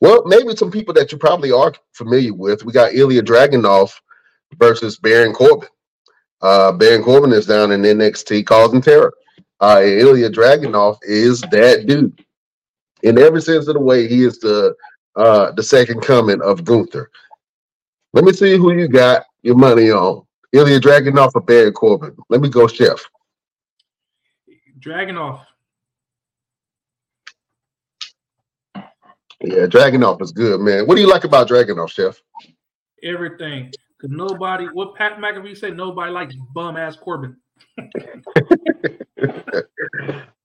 Well, 0.00 0.24
maybe 0.24 0.56
some 0.56 0.70
people 0.70 0.94
that 0.94 1.12
you 1.12 1.18
probably 1.18 1.52
are 1.52 1.74
familiar 1.92 2.32
with. 2.32 2.64
We 2.64 2.72
got 2.72 2.94
Ilya 2.94 3.22
Dragunov 3.22 3.92
versus 4.58 4.96
Baron 4.96 5.32
Corbin. 5.32 5.68
Uh, 6.40 6.72
Baron 6.72 7.02
Corbin 7.02 7.32
is 7.32 7.46
down 7.46 7.70
in 7.70 7.82
NXT 7.82 8.46
causing 8.46 8.80
terror. 8.80 9.12
Uh, 9.60 9.80
Ilya 9.82 10.30
Dragunov 10.30 10.98
is 11.02 11.40
that 11.50 11.86
dude. 11.86 12.24
In 13.02 13.18
every 13.18 13.40
sense 13.42 13.66
of 13.68 13.74
the 13.74 13.80
way, 13.80 14.08
he 14.08 14.24
is 14.24 14.38
the 14.38 14.74
uh, 15.16 15.52
the 15.52 15.62
second 15.62 16.00
coming 16.00 16.40
of 16.42 16.64
Gunther. 16.64 17.10
Let 18.12 18.24
me 18.24 18.32
see 18.32 18.56
who 18.56 18.72
you 18.72 18.88
got 18.88 19.24
your 19.42 19.56
money 19.56 19.90
on. 19.90 20.22
Ilya 20.52 20.80
Dragunov 20.80 21.32
or 21.34 21.42
Baron 21.42 21.72
Corbin. 21.72 22.16
Let 22.28 22.40
me 22.40 22.48
go, 22.48 22.66
Chef. 22.66 23.04
Dragunov. 24.80 25.44
Yeah, 29.42 29.66
Dragunov 29.66 30.20
is 30.20 30.32
good, 30.32 30.60
man. 30.60 30.86
What 30.86 30.96
do 30.96 31.00
you 31.00 31.08
like 31.08 31.24
about 31.24 31.48
Dragunov, 31.48 31.90
Chef? 31.90 32.20
Everything. 33.02 33.72
Cause 34.00 34.10
nobody, 34.10 34.64
what 34.66 34.94
Pat 34.94 35.18
McAfee 35.18 35.56
said, 35.56 35.76
nobody 35.76 36.10
likes 36.10 36.34
bum 36.54 36.76
ass 36.76 36.96
Corbin. 36.96 37.36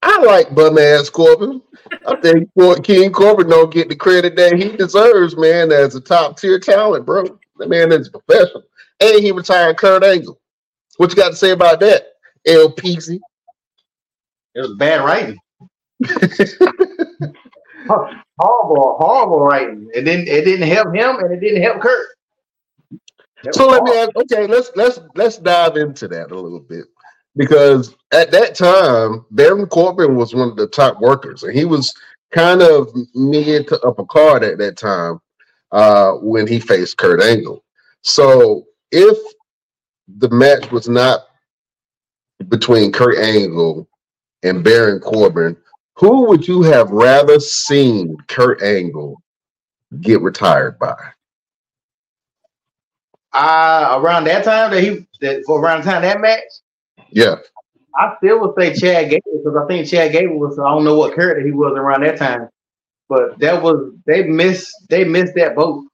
I 0.02 0.22
like 0.24 0.54
bum 0.54 0.78
ass 0.78 1.10
Corbin. 1.10 1.62
I 2.08 2.16
think 2.22 2.50
King 2.84 3.12
Corbin 3.12 3.50
don't 3.50 3.74
get 3.74 3.90
the 3.90 3.96
credit 3.96 4.36
that 4.36 4.54
he 4.54 4.70
deserves, 4.76 5.36
man, 5.38 5.72
as 5.72 5.96
a 5.96 6.02
top 6.02 6.40
tier 6.40 6.60
talent, 6.60 7.06
bro. 7.06 7.24
That 7.58 7.70
man 7.70 7.92
is 7.92 8.10
professional. 8.10 8.64
And 9.00 9.22
he 9.22 9.32
retired 9.32 9.78
Kurt 9.78 10.04
Angle. 10.04 10.40
What 10.98 11.10
you 11.10 11.16
got 11.16 11.30
to 11.30 11.36
say 11.36 11.52
about 11.52 11.80
that, 11.82 12.14
LPC? 12.48 13.20
It 14.56 14.62
was 14.62 14.76
bad 14.76 15.04
writing. 15.04 15.38
horrible, 17.88 18.98
horrible 19.00 19.40
writing. 19.42 19.90
It 19.94 20.02
didn't 20.02 20.28
it 20.28 20.46
didn't 20.46 20.68
help 20.68 20.94
him 20.96 21.18
and 21.18 21.34
it 21.34 21.40
didn't 21.40 21.62
help 21.62 21.82
Kurt. 21.82 22.08
so 23.52 23.68
let 23.68 23.84
me 23.84 23.92
ask, 23.98 24.16
okay, 24.16 24.48
let's 24.48 24.72
let's 24.76 25.00
let's 25.16 25.38
dive 25.38 25.78
into 25.78 26.08
that 26.08 26.32
a 26.32 26.40
little 26.40 26.60
bit. 26.60 26.86
Because 27.36 27.96
at 28.14 28.32
that 28.32 28.56
time, 28.56 29.26
Baron 29.32 29.68
Corbin 29.68 30.16
was 30.16 30.34
one 30.34 30.50
of 30.50 30.56
the 30.56 30.68
top 30.68 31.02
workers, 31.02 31.44
and 31.44 31.54
he 31.54 31.66
was 31.66 31.94
kind 32.32 32.62
of 32.62 32.90
mid 33.14 33.68
to 33.68 33.80
upper 33.82 34.06
card 34.06 34.44
at 34.44 34.58
that 34.58 34.78
time 34.78 35.20
uh, 35.72 36.14
when 36.14 36.48
he 36.48 36.60
faced 36.60 36.98
Kurt 36.98 37.22
Angle. 37.22 37.64
So 38.02 38.66
if 38.92 39.18
the 40.18 40.30
match 40.30 40.72
was 40.72 40.88
not 40.88 41.26
between 42.48 42.92
Kurt 42.92 43.18
Angle 43.18 43.88
and 44.44 44.64
Baron 44.64 45.00
Corbin, 45.00 45.58
who 45.96 46.26
would 46.26 46.48
you 46.48 46.62
have 46.62 46.92
rather 46.92 47.40
seen 47.40 48.18
Kurt 48.28 48.62
Angle 48.62 49.22
get 50.02 50.22
retired 50.22 50.78
by? 50.80 50.96
Uh 53.34 54.00
around 54.02 54.24
that 54.26 54.46
time 54.46 54.72
that 54.72 54.82
he 54.82 55.06
that 55.20 55.44
for 55.46 55.62
around 55.62 55.84
the 55.84 55.92
time 55.92 56.02
that 56.04 56.22
match. 56.22 56.42
Yeah. 57.16 57.38
I 57.98 58.14
still 58.18 58.42
would 58.42 58.56
say 58.60 58.74
Chad 58.76 59.10
Gable 59.10 59.42
because 59.42 59.58
I 59.58 59.66
think 59.68 59.88
Chad 59.88 60.12
Gable 60.12 60.38
was 60.38 60.60
I 60.60 60.64
don't 60.64 60.84
know 60.84 60.98
what 60.98 61.16
character 61.16 61.44
he 61.44 61.52
was 61.52 61.74
around 61.78 62.04
that 62.04 62.18
time, 62.18 62.50
but 63.08 63.40
that 63.40 63.64
was 63.64 63.94
they 64.06 64.24
missed 64.24 64.70
they 64.90 65.06
missed 65.06 65.34
that 65.36 65.56
boat. 65.56 65.86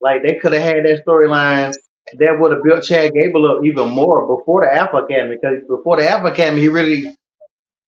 Like 0.00 0.22
they 0.22 0.36
could 0.36 0.54
have 0.54 0.62
had 0.62 0.84
that 0.86 1.04
storyline 1.06 1.74
that 2.18 2.40
would 2.40 2.52
have 2.52 2.62
built 2.64 2.84
Chad 2.84 3.12
Gable 3.12 3.50
up 3.50 3.64
even 3.64 3.90
more 3.90 4.26
before 4.34 4.64
the 4.64 4.74
Alpha 4.74 4.96
Academy 4.96 5.36
because 5.36 5.58
before 5.68 5.98
the 5.98 6.08
Alpha 6.08 6.28
Academy 6.28 6.62
he 6.62 6.68
really 6.68 7.14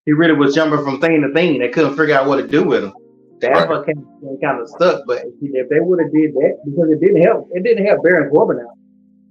he 0.05 0.12
really 0.12 0.35
was 0.35 0.55
jumping 0.55 0.85
from 0.85 1.00
thing 1.00 1.23
to 1.23 1.33
thing. 1.33 1.59
They 1.59 1.71
couldn't 1.71 1.97
figure 1.97 2.14
out 2.14 2.26
what 2.26 2.37
to 2.37 2.47
do 2.47 2.64
with 2.64 2.85
him. 2.85 2.93
The 3.41 3.49
right. 3.49 3.62
Alpha 3.62 3.81
Academy 3.81 4.05
kind 4.43 4.61
of 4.61 4.69
stuck, 4.69 5.05
but 5.07 5.25
if 5.41 5.69
they 5.71 5.81
would 5.81 6.00
have 6.03 6.12
did 6.12 6.35
that 6.35 6.59
because 6.67 6.91
it 6.91 7.00
didn't 7.00 7.23
help, 7.23 7.49
it 7.53 7.64
didn't 7.64 7.87
help 7.87 8.03
Baron 8.03 8.29
Corbin 8.29 8.61
out, 8.61 8.76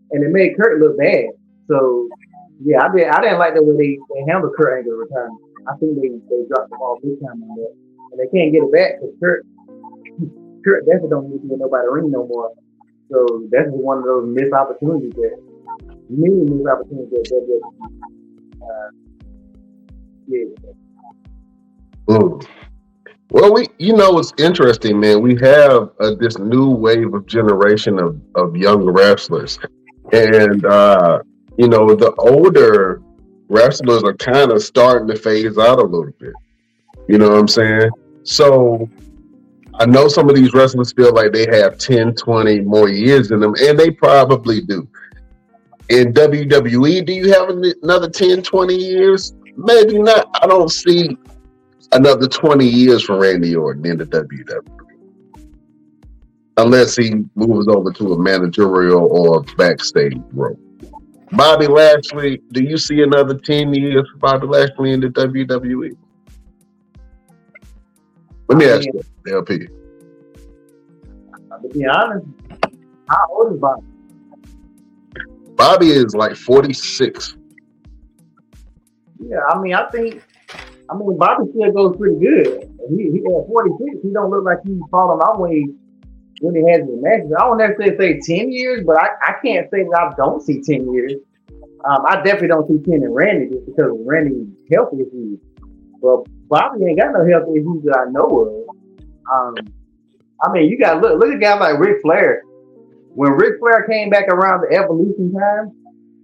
and 0.10 0.24
it 0.24 0.32
made 0.32 0.58
Kurt 0.58 0.82
look 0.82 0.98
bad. 0.98 1.26
So 1.68 2.10
yeah, 2.62 2.86
I 2.86 2.96
did. 2.96 3.08
I 3.08 3.22
didn't 3.22 3.40
like 3.40 3.56
the 3.56 3.64
way 3.64 3.76
they, 3.78 3.92
they 4.14 4.22
handled 4.30 4.54
Kurt 4.58 4.80
Angle 4.80 4.94
return. 4.94 5.32
I 5.66 5.76
think 5.78 5.96
they 5.96 6.10
they 6.30 6.46
dropped 6.48 6.70
the 6.70 6.78
ball 6.78 7.00
big 7.02 7.20
time 7.24 7.42
on 7.42 7.56
that, 7.58 7.74
and 8.12 8.18
they 8.20 8.30
can't 8.30 8.52
get 8.52 8.68
it 8.68 8.72
back 8.72 9.00
because 9.00 9.16
Kurt 9.20 9.46
Kurt 10.64 10.86
definitely 10.86 11.10
don't 11.10 11.30
need 11.32 11.42
to 11.42 11.48
get 11.48 11.60
nobody 11.60 11.88
ring 11.90 12.12
no 12.12 12.28
more. 12.28 12.52
So 13.10 13.48
that's 13.52 13.70
one 13.70 14.00
of 14.00 14.06
those 14.06 14.28
missed 14.28 14.54
opportunities 14.54 15.14
that 15.14 15.38
many 16.10 16.44
missed 16.46 16.68
opportunities 16.68 17.10
that 17.10 17.26
they 17.30 17.42
just 17.48 17.66
uh, 18.62 18.90
yeah. 20.28 20.46
Mm. 22.08 22.46
Well, 23.30 23.54
we, 23.54 23.68
you 23.80 23.94
know, 23.94 24.20
it's 24.20 24.32
interesting, 24.38 25.00
man. 25.00 25.22
We 25.22 25.36
have 25.42 25.90
uh, 26.00 26.12
this 26.20 26.38
new 26.38 26.70
wave 26.70 27.14
of 27.14 27.26
generation 27.26 28.00
of, 28.00 28.22
of 28.36 28.56
young 28.56 28.86
wrestlers, 28.86 29.58
and 30.12 30.64
uh, 30.66 31.24
you 31.58 31.68
know, 31.68 31.96
the 31.96 32.14
older 32.16 33.02
wrestlers 33.50 34.04
are 34.04 34.16
kind 34.16 34.52
of 34.52 34.64
starting 34.64 35.08
to 35.08 35.16
phase 35.16 35.58
out 35.58 35.80
a 35.80 35.84
little 35.84 36.14
bit. 36.20 36.34
You 37.08 37.18
know 37.18 37.30
what 37.30 37.40
I'm 37.40 37.48
saying? 37.48 37.92
So 38.24 38.90
I 39.76 39.86
know 39.86 40.08
some 40.08 40.30
of 40.30 40.36
these 40.36 40.54
wrestlers 40.54 40.94
feel 40.94 41.14
like 41.14 41.32
they 41.32 41.46
have 41.52 41.78
10, 41.78 42.16
20 42.16 42.62
more 42.62 42.90
years 42.90 43.32
in 43.32 43.40
them, 43.40 43.56
and 43.62 43.78
they 43.78 43.92
probably 43.92 44.62
do. 44.62 44.88
In 45.90 46.14
WWE, 46.14 47.06
do 47.06 47.14
you 47.14 47.32
have 47.34 47.50
another 47.50 48.10
10, 48.10 48.42
20 48.42 48.76
years? 48.76 49.34
Maybe 49.58 50.00
not. 50.00 50.30
I 50.42 50.48
don't 50.48 50.72
see 50.72 51.18
another 51.92 52.28
20 52.28 52.66
years 52.66 53.04
for 53.04 53.20
Randy 53.20 53.56
Orton 53.56 53.86
in 53.86 53.98
the 53.98 54.06
WWE. 54.06 54.70
Unless 56.58 56.96
he 56.96 57.26
moves 57.36 57.68
over 57.68 57.92
to 57.92 58.14
a 58.14 58.20
managerial 58.20 59.08
or 59.12 59.44
backstage 59.58 60.22
role. 60.32 60.58
Bobby 61.36 61.66
Lashley, 61.66 62.42
do 62.52 62.64
you 62.64 62.78
see 62.78 63.02
another 63.02 63.36
10 63.36 63.74
years 63.74 64.08
for 64.12 64.18
Bobby 64.20 64.48
Lashley 64.48 64.92
in 64.92 65.00
the 65.00 65.08
WWE? 65.08 65.98
Let 68.50 68.58
me 68.58 68.66
ask 68.66 68.86
you, 68.86 69.02
LP. 69.34 69.68
To 71.62 71.70
be 71.70 71.86
honest, 71.88 72.28
how 73.08 73.28
old 73.32 73.54
is 73.54 73.60
Bobby? 73.60 73.86
Bobby 75.56 75.92
is 75.92 76.14
like 76.14 76.36
46. 76.36 77.36
Yeah, 79.20 79.38
I 79.50 79.60
mean, 79.60 79.74
I 79.74 79.90
think, 79.90 80.22
I 80.90 80.96
mean, 80.96 81.18
Bobby 81.18 81.50
still 81.52 81.72
goes 81.72 81.98
pretty 81.98 82.20
good. 82.20 82.70
He, 82.90 83.12
he 83.12 83.20
at 83.20 83.48
46, 83.48 84.04
he 84.04 84.10
don't 84.12 84.30
look 84.30 84.44
like 84.44 84.60
he's 84.66 84.82
falling 84.92 85.18
my 85.18 85.36
way 85.38 85.66
when 86.44 86.56
he 86.56 86.72
has 86.72 86.82
his 86.82 87.00
matches. 87.00 87.32
I 87.40 87.48
don't 87.48 87.58
necessarily 87.58 88.20
say 88.20 88.36
10 88.36 88.52
years, 88.52 88.84
but 88.86 88.98
I, 89.00 89.08
I 89.22 89.34
can't 89.44 89.72
say 89.72 89.84
that 89.84 89.96
I 89.96 90.14
don't 90.18 90.42
see 90.42 90.62
10 90.62 90.92
years. 90.92 91.14
Um, 91.88 92.04
I 92.06 92.18
definitely 92.18 92.50
don't 92.50 92.68
see 92.68 92.92
10 92.92 93.02
in 93.02 93.14
Randy 93.14 93.56
just 93.56 93.66
because 93.66 93.92
Randy's 94.06 94.52
health 94.70 94.94
issues. 94.94 95.40
Well, 96.02 96.28
Bobby 96.50 96.84
ain't 96.86 97.00
got 97.00 97.14
no 97.14 97.26
health 97.26 97.48
issues 97.56 97.84
that 97.86 97.96
I 97.96 98.12
know 98.12 98.28
of. 98.28 98.76
Um, 99.32 99.56
I 100.44 100.52
mean, 100.52 100.70
you 100.70 100.78
got 100.78 101.02
look 101.02 101.18
look 101.18 101.30
at 101.30 101.38
a 101.38 101.40
guy 101.40 101.56
like 101.58 101.80
Ric 101.80 102.02
Flair. 102.02 102.44
When 103.16 103.32
Ric 103.32 103.60
Flair 103.60 103.88
came 103.88 104.10
back 104.10 104.28
around 104.28 104.62
the 104.62 104.76
evolution 104.76 105.32
time, 105.32 105.72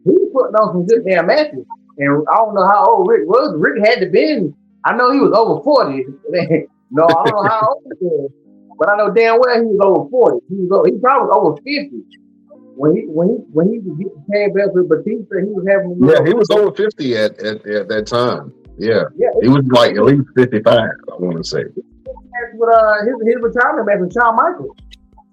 he 0.03 0.11
was 0.11 0.29
putting 0.33 0.55
on 0.55 0.73
some 0.73 0.85
good 0.85 1.05
damn 1.07 1.27
matches. 1.27 1.65
And 1.97 2.27
I 2.27 2.35
don't 2.35 2.55
know 2.55 2.67
how 2.67 2.91
old 2.91 3.07
Rick 3.07 3.27
was. 3.27 3.55
Rick 3.57 3.88
had 3.88 4.01
to 4.01 4.07
been. 4.07 4.53
I 4.83 4.95
know 4.95 5.11
he 5.11 5.19
was 5.19 5.31
over 5.31 5.63
forty. 5.63 6.03
no, 6.91 7.05
I 7.05 7.23
don't 7.23 7.43
know 7.43 7.49
how 7.49 7.73
old 7.73 7.93
he 7.99 8.05
was, 8.05 8.31
but 8.79 8.89
I 8.89 8.98
know 8.98 9.12
damn 9.12 9.39
well 9.39 9.55
he 9.59 9.67
was 9.67 9.79
over 9.83 10.09
forty. 10.09 10.39
He 10.50 10.55
was 10.55 10.71
over, 10.71 10.88
he 10.88 10.98
probably 11.00 11.27
was 11.27 11.38
over 11.38 11.55
fifty. 11.57 12.01
When 12.75 12.95
he 12.95 13.01
when 13.07 13.27
he 13.29 13.36
when 13.51 13.69
he 13.71 13.79
was 13.79 13.98
getting 13.98 14.24
tag 14.31 14.55
belts 14.55 14.74
with 14.74 14.88
Batista, 14.88 15.39
he 15.39 15.51
was 15.51 15.65
having 15.67 16.00
yeah 16.00 16.25
he 16.25 16.33
was 16.33 16.50
over 16.50 16.71
fifty 16.71 17.17
at, 17.17 17.38
at, 17.39 17.65
at 17.67 17.89
that 17.89 18.07
time. 18.07 18.53
Yeah, 18.77 19.03
yeah 19.17 19.29
he 19.41 19.50
was 19.50 19.65
like 19.67 19.95
at 19.98 20.03
least 20.03 20.29
fifty 20.36 20.62
five. 20.63 20.91
I 21.12 21.15
want 21.19 21.38
to 21.38 21.43
say 21.43 21.65
with 22.53 22.69
uh 22.69 23.05
his, 23.05 23.15
his 23.25 23.41
retirement 23.41 23.88
match 23.88 24.00
with 24.00 24.13
Shawn 24.13 24.36
Michaels. 24.36 24.77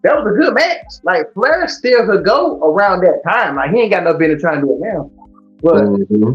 That 0.03 0.17
was 0.17 0.35
a 0.35 0.39
good 0.39 0.55
match. 0.55 0.87
Like 1.03 1.33
Flair 1.35 1.67
still 1.69 2.07
could 2.07 2.25
go 2.25 2.61
around 2.63 3.01
that 3.01 3.23
time. 3.29 3.57
Like 3.57 3.71
he 3.71 3.81
ain't 3.81 3.93
got 3.93 4.05
no 4.05 4.15
business 4.15 4.43
trying 4.43 4.61
to 4.61 4.67
do 4.67 4.73
it 4.75 4.81
now. 4.81 5.11
But 5.63 5.85
Mm-hmm. 5.85 6.35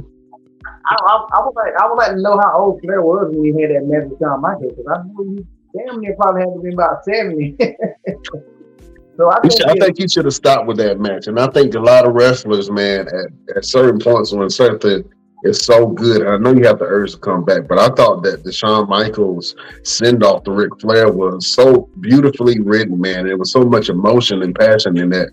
I, 0.86 0.96
I, 0.96 1.40
I 1.40 1.46
would 1.46 1.56
like 1.56 1.74
I 1.80 1.88
would 1.88 1.96
like 1.96 2.12
to 2.12 2.22
know 2.22 2.38
how 2.38 2.58
old 2.58 2.82
Flair 2.82 3.02
was 3.02 3.30
when 3.32 3.56
he 3.56 3.62
had 3.62 3.72
that 3.72 3.86
match 3.86 4.10
with 4.10 4.20
Shawn 4.20 4.42
Michaels 4.42 4.74
because 4.76 4.88
I 4.88 5.04
believe 5.16 5.38
he 5.38 5.46
damn 5.78 6.00
near 6.00 6.16
probably 6.16 6.42
had 6.42 6.54
to 6.54 6.62
be 6.62 6.74
about 6.74 7.04
seventy. 7.04 7.56
so 9.18 9.32
I 9.32 9.40
think, 9.42 9.52
should- 9.54 9.70
I 9.70 9.74
think 9.74 9.98
he 9.98 10.08
should 10.08 10.26
have 10.26 10.34
stopped 10.34 10.68
with 10.68 10.78
that 10.78 11.00
match. 11.00 11.28
And 11.28 11.40
I 11.40 11.48
think 11.48 11.74
a 11.76 11.80
lot 11.80 12.06
of 12.06 12.14
wrestlers, 12.14 12.70
man, 12.70 13.08
at, 13.08 13.58
at 13.58 13.66
certain 13.66 14.00
points 14.00 14.32
when 14.32 14.50
something 14.50 15.04
is 15.44 15.60
so 15.66 15.88
good, 15.88 16.26
I 16.28 16.38
know 16.38 16.54
you 16.54 16.66
have 16.66 16.80
the 16.80 16.86
urge 16.86 17.14
to 17.14 17.18
come 17.18 17.44
back, 17.44 17.68
but 17.68 17.80
I 17.80 17.90
thought 17.90 18.24
that 18.24 18.44
the 18.44 18.52
Shawn 18.52 18.88
Michaels 18.88 19.56
send 19.84 20.24
off 20.24 20.44
to 20.44 20.52
Ric 20.52 20.80
Flair 20.80 21.12
was 21.12 21.48
so 21.48 21.90
beautifully 22.00 22.60
written, 22.60 23.00
man. 23.02 23.26
There 23.26 23.38
was 23.38 23.52
so 23.52 23.64
much 23.64 23.90
emotion 23.90 24.44
and 24.44 24.54
passion 24.54 24.98
in 24.98 25.10
that. 25.10 25.32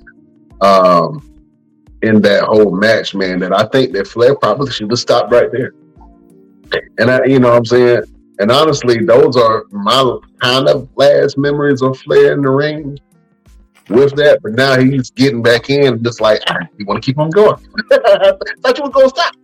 Um, 0.60 1.24
in 2.02 2.20
that 2.22 2.44
whole 2.44 2.70
match, 2.74 3.14
man, 3.14 3.40
that 3.40 3.52
I 3.52 3.66
think 3.66 3.92
that 3.92 4.06
Flair 4.06 4.36
probably 4.36 4.70
should 4.72 4.90
have 4.90 4.98
stopped 4.98 5.32
right 5.32 5.50
there. 5.50 5.72
And 6.98 7.10
I, 7.10 7.24
you 7.24 7.38
know 7.38 7.48
what 7.48 7.56
I'm 7.56 7.64
saying? 7.64 8.02
And 8.38 8.52
honestly, 8.52 9.04
those 9.04 9.36
are 9.36 9.64
my 9.70 10.18
kind 10.40 10.68
of 10.68 10.88
last 10.96 11.36
memories 11.36 11.82
of 11.82 11.98
Flair 11.98 12.32
in 12.32 12.42
the 12.42 12.50
ring 12.50 12.98
with 13.88 14.14
that. 14.16 14.40
But 14.42 14.52
now 14.52 14.78
he's 14.78 15.10
getting 15.10 15.42
back 15.42 15.70
in, 15.70 16.02
just 16.04 16.20
like, 16.20 16.40
ah, 16.48 16.58
you 16.76 16.86
want 16.86 17.02
to 17.02 17.06
keep 17.06 17.18
on 17.18 17.30
going. 17.30 17.56
Thought 17.90 18.78
you 18.78 18.84
were 18.84 18.90
to 18.90 19.08
stop. 19.08 19.34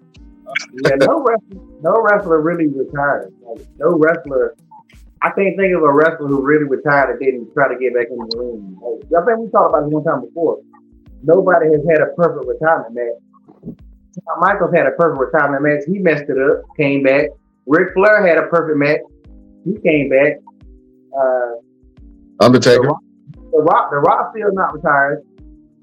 yeah, 0.84 0.96
no 0.96 1.24
wrestler, 1.24 1.62
no 1.82 2.00
wrestler 2.02 2.40
really 2.40 2.68
retired. 2.68 3.32
Like, 3.42 3.66
no 3.78 3.98
wrestler. 3.98 4.54
I 5.22 5.30
can't 5.30 5.56
think 5.56 5.74
of 5.74 5.82
a 5.82 5.92
wrestler 5.92 6.28
who 6.28 6.42
really 6.42 6.64
retired 6.64 7.10
and 7.10 7.18
didn't 7.18 7.52
try 7.54 7.66
to 7.68 7.78
get 7.78 7.94
back 7.94 8.08
in 8.10 8.16
the 8.16 8.38
ring. 8.38 8.78
Like, 9.10 9.22
I 9.22 9.26
think 9.26 9.38
we 9.38 9.50
talked 9.50 9.74
about 9.74 9.84
this 9.86 9.92
one 9.92 10.04
time 10.04 10.20
before. 10.20 10.60
Nobody 11.22 11.72
has 11.72 11.80
had 11.88 12.02
a 12.02 12.12
perfect 12.14 12.46
retirement 12.46 12.94
match. 12.94 13.76
Michaels 14.38 14.72
had 14.74 14.86
a 14.86 14.92
perfect 14.92 15.20
retirement 15.20 15.62
match. 15.64 15.80
He 15.86 15.98
messed 15.98 16.28
it 16.28 16.38
up, 16.38 16.62
came 16.76 17.02
back. 17.02 17.30
Ric 17.66 17.88
Flair 17.94 18.26
had 18.26 18.38
a 18.38 18.46
perfect 18.48 18.78
match. 18.78 19.00
He 19.64 19.78
came 19.80 20.08
back. 20.10 20.34
Uh, 21.16 21.52
Undertaker. 22.40 22.82
the 22.82 23.58
Rock, 23.62 23.90
the 23.90 23.96
Rock 23.98 24.32
still 24.34 24.52
not 24.52 24.74
retired. 24.74 25.22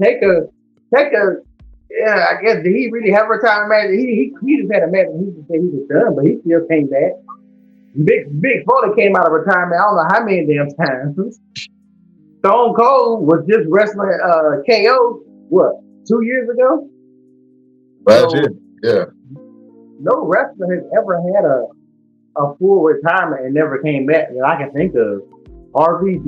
Take 0.01 0.21
a, 0.21 0.47
take 0.93 1.13
a. 1.13 1.37
Yeah, 1.89 2.25
I 2.29 2.41
guess 2.41 2.63
did 2.63 2.73
he 2.75 2.89
really 2.91 3.11
have 3.11 3.25
a 3.25 3.29
retirement 3.29 3.69
match? 3.69 3.89
He 3.91 4.05
he, 4.05 4.33
he 4.45 4.61
just 4.61 4.71
had 4.73 4.83
a 4.83 4.87
match 4.87 5.07
and 5.07 5.25
he 5.25 5.31
just 5.35 5.47
said 5.47 5.59
he 5.59 5.67
was 5.67 5.87
done, 5.89 6.15
but 6.15 6.25
he 6.25 6.37
still 6.45 6.65
came 6.67 6.87
back. 6.89 7.11
Big 8.05 8.31
Mick 8.41 8.63
Foley 8.65 8.95
came 8.95 9.15
out 9.17 9.25
of 9.25 9.33
retirement. 9.33 9.79
I 9.81 9.83
don't 9.83 9.95
know 9.97 10.07
how 10.09 10.23
many 10.23 10.45
damn 10.45 10.69
times. 10.71 11.39
Stone 12.39 12.73
Cold 12.75 13.27
was 13.27 13.45
just 13.47 13.67
wrestling 13.67 14.17
uh, 14.23 14.61
KO. 14.69 15.21
What 15.49 15.73
two 16.07 16.21
years 16.23 16.49
ago? 16.49 16.87
That's 18.05 18.31
So- 18.31 18.37
it. 18.37 18.51
Yeah. 18.83 19.03
No 20.01 20.25
wrestler 20.25 20.73
has 20.75 20.83
ever 20.97 21.21
had 21.35 21.45
a 21.45 21.67
a 22.37 22.55
full 22.57 22.81
retirement 22.83 23.45
and 23.45 23.53
never 23.53 23.77
came 23.79 24.05
back 24.05 24.29
that 24.33 24.43
I 24.45 24.55
can 24.55 24.71
think 24.71 24.95
of. 24.95 25.21
RVD, 25.73 26.25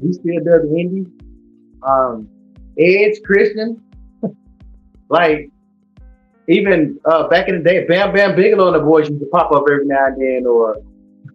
he 0.00 0.12
still 0.12 0.44
does 0.44 0.62
indie. 0.68 1.10
Um, 1.82 2.28
Edge 2.78 3.20
Christian, 3.24 3.82
like 5.08 5.50
even 6.48 6.98
uh, 7.06 7.28
back 7.28 7.48
in 7.48 7.58
the 7.58 7.64
day, 7.64 7.86
Bam 7.86 8.12
Bam 8.14 8.36
Bigelow 8.36 8.68
and 8.72 8.76
the 8.76 8.80
boys 8.84 9.08
used 9.08 9.20
to 9.20 9.26
pop 9.26 9.52
up 9.52 9.64
every 9.70 9.86
now 9.86 10.06
and 10.06 10.20
then, 10.20 10.46
or 10.46 10.76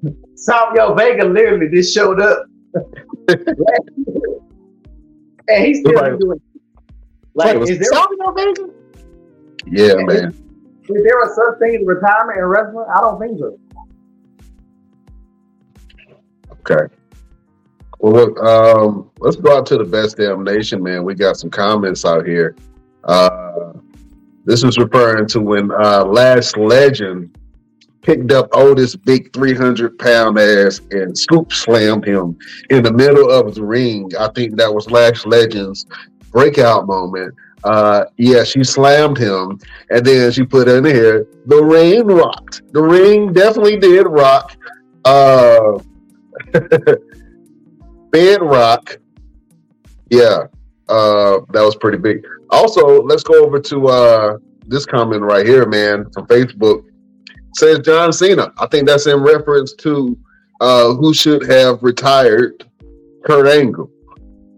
Savio 0.35 0.93
Vega 0.93 1.25
literally 1.25 1.67
just 1.69 1.93
showed 1.93 2.21
up, 2.21 2.43
last 3.27 3.89
year. 3.95 4.39
and 5.49 5.65
he's 5.65 5.79
still 5.79 5.93
Right. 5.93 6.19
doing. 6.19 6.41
Like, 7.33 7.59
Was 7.59 7.69
is 7.69 7.79
there 7.79 7.89
Savio 7.91 8.31
Vega? 8.31 8.69
Yeah, 9.67 9.93
man. 10.05 10.33
Is 10.89 11.03
there 11.03 11.21
a 11.21 11.33
such 11.33 11.59
thing 11.59 11.75
as 11.81 11.87
retirement 11.87 12.39
in 12.39 12.45
wrestling? 12.45 12.85
I 12.93 13.01
don't 13.01 13.19
think 13.19 13.39
so. 13.39 13.59
Okay. 16.51 16.93
Well, 17.99 18.13
look, 18.13 18.39
um, 18.39 19.09
let's 19.19 19.35
go 19.35 19.57
out 19.57 19.65
to 19.67 19.77
the 19.77 19.83
best 19.83 20.17
damn 20.17 20.43
nation, 20.43 20.83
man. 20.83 21.03
We 21.03 21.15
got 21.15 21.37
some 21.37 21.49
comments 21.49 22.05
out 22.05 22.25
here. 22.25 22.55
Uh, 23.03 23.73
this 24.45 24.63
is 24.63 24.77
referring 24.77 25.27
to 25.27 25.41
when 25.41 25.71
uh, 25.71 26.05
Lash 26.05 26.55
Legend 26.55 27.37
picked 28.01 28.31
up 28.31 28.47
Otis' 28.53 28.95
big 28.95 29.33
300 29.33 29.97
pound 29.99 30.39
ass 30.39 30.79
and 30.91 31.17
scoop 31.17 31.51
slammed 31.51 32.05
him 32.05 32.37
in 32.69 32.83
the 32.83 32.93
middle 32.93 33.29
of 33.29 33.55
the 33.55 33.63
ring. 33.63 34.09
I 34.17 34.29
think 34.29 34.55
that 34.57 34.73
was 34.73 34.89
Lash 34.89 35.25
Legend's 35.25 35.85
breakout 36.31 36.87
moment. 36.87 37.33
Uh, 37.63 38.05
yeah, 38.17 38.43
she 38.43 38.63
slammed 38.63 39.17
him, 39.17 39.59
and 39.89 40.05
then 40.05 40.31
she 40.31 40.43
put 40.43 40.67
in 40.67 40.85
here, 40.85 41.27
the 41.47 41.61
ring 41.63 42.05
rocked. 42.05 42.61
The 42.73 42.81
ring 42.81 43.33
definitely 43.33 43.77
did 43.77 44.05
rock. 44.07 44.55
Uh, 45.03 45.79
Bedrock. 48.11 48.97
Yeah, 50.09 50.45
uh, 50.87 51.39
that 51.51 51.61
was 51.61 51.75
pretty 51.75 51.97
big. 51.97 52.25
Also, 52.49 53.03
let's 53.03 53.23
go 53.23 53.43
over 53.43 53.59
to 53.59 53.87
uh, 53.87 54.37
this 54.67 54.85
comment 54.85 55.21
right 55.21 55.45
here, 55.45 55.65
man, 55.65 56.09
from 56.11 56.27
Facebook. 56.27 56.85
says 57.55 57.79
John 57.79 58.13
Cena. 58.13 58.53
I 58.57 58.67
think 58.67 58.87
that's 58.87 59.07
in 59.07 59.21
reference 59.21 59.73
to 59.75 60.17
uh, 60.61 60.93
who 60.93 61.13
should 61.13 61.45
have 61.49 61.83
retired 61.83 62.65
Kurt 63.25 63.47
Angle. 63.47 63.91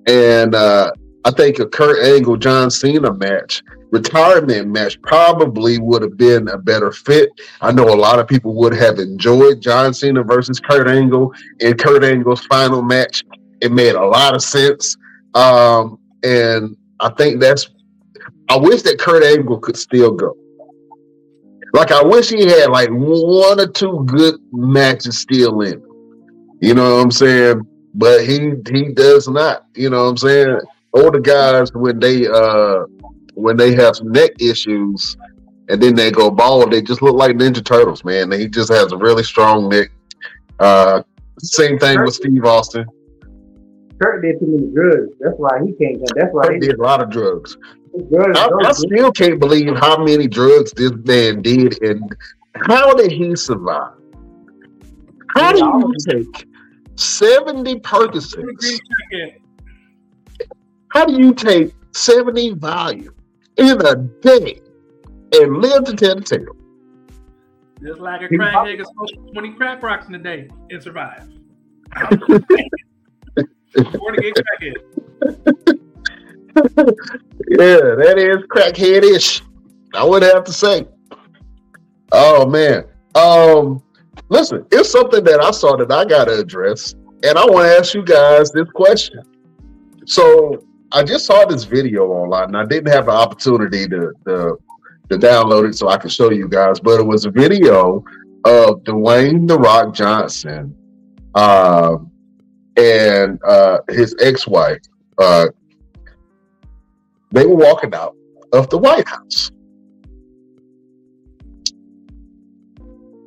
And 0.08 0.56
uh, 0.56 0.92
I 1.30 1.32
think 1.32 1.60
a 1.60 1.68
Kurt 1.68 2.04
Angle 2.04 2.38
John 2.38 2.72
Cena 2.72 3.14
match, 3.14 3.62
retirement 3.92 4.70
match, 4.70 5.00
probably 5.04 5.78
would 5.78 6.02
have 6.02 6.18
been 6.18 6.48
a 6.48 6.58
better 6.58 6.92
fit. 6.92 7.30
I 7.62 7.72
know 7.72 7.84
a 7.84 7.94
lot 7.94 8.18
of 8.18 8.28
people 8.28 8.56
would 8.56 8.74
have 8.74 8.98
enjoyed 8.98 9.62
John 9.62 9.94
Cena 9.94 10.24
versus 10.24 10.60
Kurt 10.60 10.88
Angle 10.88 11.32
in 11.60 11.78
Kurt 11.78 12.04
Angle's 12.04 12.44
final 12.48 12.82
match. 12.82 13.24
It 13.62 13.72
made 13.72 13.94
a 13.94 14.04
lot 14.04 14.34
of 14.34 14.42
sense. 14.42 14.98
Um, 15.36 16.00
and 16.24 16.76
I 17.00 17.10
think 17.10 17.40
that's, 17.40 17.70
I 18.50 18.58
wish 18.58 18.82
that 18.82 18.98
Kurt 18.98 19.24
Angle 19.24 19.60
could 19.60 19.78
still 19.78 20.14
go. 20.14 20.36
Like, 21.74 21.92
I 21.92 22.02
wish 22.02 22.30
he 22.30 22.48
had 22.48 22.72
like 22.72 22.90
one 22.90 23.60
or 23.60 23.68
two 23.68 24.04
good 24.08 24.34
matches 24.52 25.20
still 25.20 25.62
in. 25.62 25.80
You 26.60 26.74
know 26.74 26.96
what 26.96 27.04
I'm 27.04 27.12
saying? 27.12 27.62
But 27.94 28.26
he 28.26 28.54
he 28.72 28.94
does 28.94 29.28
not. 29.28 29.68
You 29.76 29.92
know 29.92 30.06
what 30.06 30.10
I'm 30.10 30.18
saying? 30.18 30.60
Older 30.94 31.20
guys 31.20 31.72
when 31.74 32.00
they 32.00 32.28
uh 32.28 32.84
when 33.36 33.58
they 33.58 33.74
have 33.76 34.02
neck 34.04 34.32
issues 34.40 35.16
and 35.70 35.82
then 35.82 35.96
they 35.96 36.10
go 36.12 36.32
bald, 36.32 36.72
they 36.72 36.82
just 36.82 37.02
look 37.02 37.16
like 37.16 37.36
Ninja 37.36 37.64
Turtles, 37.64 38.04
man. 38.04 38.32
He 38.32 38.48
just 38.48 38.70
has 38.72 38.92
a 38.92 38.98
really 38.98 39.24
strong 39.24 39.70
neck. 39.70 39.92
Uh 40.60 41.04
same 41.42 41.78
thing 41.80 42.02
with 42.04 42.14
Steve 42.16 42.44
Austin. 42.44 42.86
Kurt 44.02 44.22
did 44.22 44.40
too 44.40 44.48
many 44.48 44.74
drugs. 44.74 45.14
That's 45.20 45.36
why 45.38 45.60
he 45.66 45.74
can't. 45.74 46.02
That's 46.16 46.34
why 46.34 46.48
He 46.50 46.54
he 46.56 46.60
did 46.60 46.80
a 46.80 46.82
lot 46.82 47.02
of 47.02 47.10
drugs. 47.10 47.56
drugs. 48.12 48.38
I, 48.40 48.50
I 48.66 48.72
still 48.72 49.12
can't 49.12 49.40
believe 49.40 49.76
how 49.78 50.04
many 50.04 50.28
drugs 50.28 50.72
this 50.74 50.92
man 51.06 51.42
did 51.42 51.82
and 51.84 52.16
how 52.68 52.94
did 52.94 53.12
he 53.12 53.36
survive? 53.36 53.94
How 55.36 55.52
do 55.52 55.60
you 55.60 55.94
take 56.10 56.48
70 56.96 57.76
Percocets? 57.82 58.80
How 60.90 61.06
do 61.06 61.14
you 61.14 61.34
take 61.34 61.74
70 61.94 62.56
Valium 62.56 63.14
in 63.58 63.86
a 63.86 63.96
day 63.96 64.60
and 65.34 65.58
live 65.58 65.84
to 65.86 65.96
tell 65.96 66.16
the 66.16 66.22
tale? 66.22 66.56
Just 67.82 68.00
like 68.02 68.22
a 68.22 68.28
He 68.28 68.38
crackhead 68.38 68.78
can 68.78 68.86
smoke 68.86 69.34
20 69.34 69.54
crack 69.54 69.82
rocks 69.84 70.08
in 70.08 70.16
a 70.16 70.20
day 70.20 70.50
and 70.70 70.84
survive. 70.84 71.30
Before 73.74 74.12
to 74.12 74.22
get 74.22 74.36
crackhead. 74.36 74.76
Yeah, 76.56 77.96
that 77.96 78.16
is 78.18 78.38
crackhead-ish. 78.48 79.42
I 79.94 80.04
would 80.04 80.24
have 80.24 80.44
to 80.44 80.54
say. 80.54 80.88
Oh 82.12 82.46
man. 82.46 82.86
Um, 83.16 83.82
listen, 84.30 84.66
it's 84.72 84.90
something 84.90 85.24
that 85.24 85.42
I 85.42 85.52
saw 85.52 85.76
that 85.78 85.92
I 85.92 86.06
gotta 86.06 86.40
address, 86.40 86.96
and 87.24 87.38
I 87.38 87.46
want 87.46 87.66
to 87.66 87.78
ask 87.78 87.94
you 87.94 88.04
guys 88.04 88.52
this 88.52 88.68
question. 88.76 89.24
So 90.06 90.64
I 90.92 91.04
just 91.04 91.26
saw 91.26 91.46
this 91.46 91.64
video 91.66 92.08
online, 92.08 92.46
and 92.46 92.58
I 92.58 92.66
didn't 92.66 92.92
have 92.92 93.06
the 93.06 93.12
opportunity 93.12 93.88
to 93.88 94.12
to, 94.26 94.58
to 95.10 95.18
download 95.18 95.70
it 95.70 95.76
so 95.76 95.88
I 95.88 95.98
could 95.98 96.12
show 96.12 96.32
you 96.32 96.48
guys, 96.48 96.80
but 96.80 97.00
it 97.00 97.06
was 97.06 97.26
a 97.26 97.32
video 97.32 98.04
of 98.46 98.84
Dwayne 98.84 99.48
the 99.48 99.58
Rock 99.58 99.94
Johnson 99.94 100.76
um, 101.36 102.12
and 102.78 103.40
uh, 103.44 103.80
his 103.90 104.16
ex-wife. 104.20 104.82
Uh, 105.18 105.48
they 107.32 107.46
were 107.46 107.56
walking 107.56 107.94
out 107.94 108.16
of 108.54 108.70
the 108.70 108.78
White 108.78 109.08
House. 109.08 109.52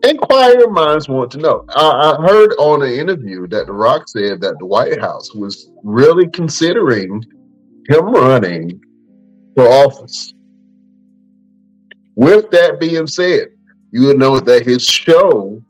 inquiring 0.04 0.72
minds 0.72 1.08
want 1.08 1.30
to 1.30 1.38
know. 1.38 1.64
I, 1.70 2.16
I 2.18 2.22
heard 2.22 2.50
on 2.58 2.82
an 2.82 2.90
interview 2.90 3.46
that 3.48 3.66
The 3.66 3.72
Rock 3.72 4.08
said 4.08 4.40
that 4.40 4.58
the 4.58 4.66
White 4.66 5.00
House 5.00 5.32
was 5.34 5.70
really 5.82 6.28
considering 6.28 7.24
him 7.88 8.06
running 8.06 8.80
for 9.54 9.66
office. 9.68 10.34
With 12.14 12.50
that 12.50 12.78
being 12.78 13.06
said, 13.06 13.48
you 13.90 14.06
would 14.06 14.18
know 14.18 14.38
that 14.40 14.66
his 14.66 14.84
show, 14.84 15.62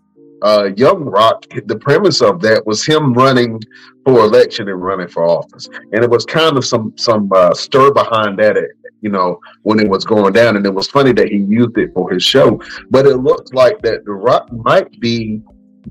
uh, 0.42 0.70
Young 0.76 1.04
Rock, 1.04 1.46
the 1.66 1.78
premise 1.78 2.20
of 2.20 2.40
that 2.42 2.66
was 2.66 2.84
him 2.84 3.12
running 3.14 3.60
for 4.04 4.20
election 4.20 4.68
and 4.68 4.82
running 4.82 5.08
for 5.08 5.24
office, 5.24 5.68
and 5.92 6.02
it 6.02 6.10
was 6.10 6.24
kind 6.24 6.56
of 6.56 6.64
some 6.64 6.92
some 6.96 7.30
uh, 7.32 7.54
stir 7.54 7.92
behind 7.92 8.38
that, 8.38 8.56
you 9.00 9.10
know, 9.10 9.40
when 9.62 9.78
it 9.78 9.88
was 9.88 10.04
going 10.04 10.32
down, 10.32 10.56
and 10.56 10.66
it 10.66 10.74
was 10.74 10.88
funny 10.88 11.12
that 11.12 11.28
he 11.28 11.38
used 11.38 11.78
it 11.78 11.92
for 11.94 12.10
his 12.10 12.22
show. 12.22 12.60
But 12.90 13.06
it 13.06 13.18
looks 13.18 13.52
like 13.52 13.80
that 13.82 14.04
the 14.04 14.12
Rock 14.12 14.52
might 14.52 14.98
be 15.00 15.42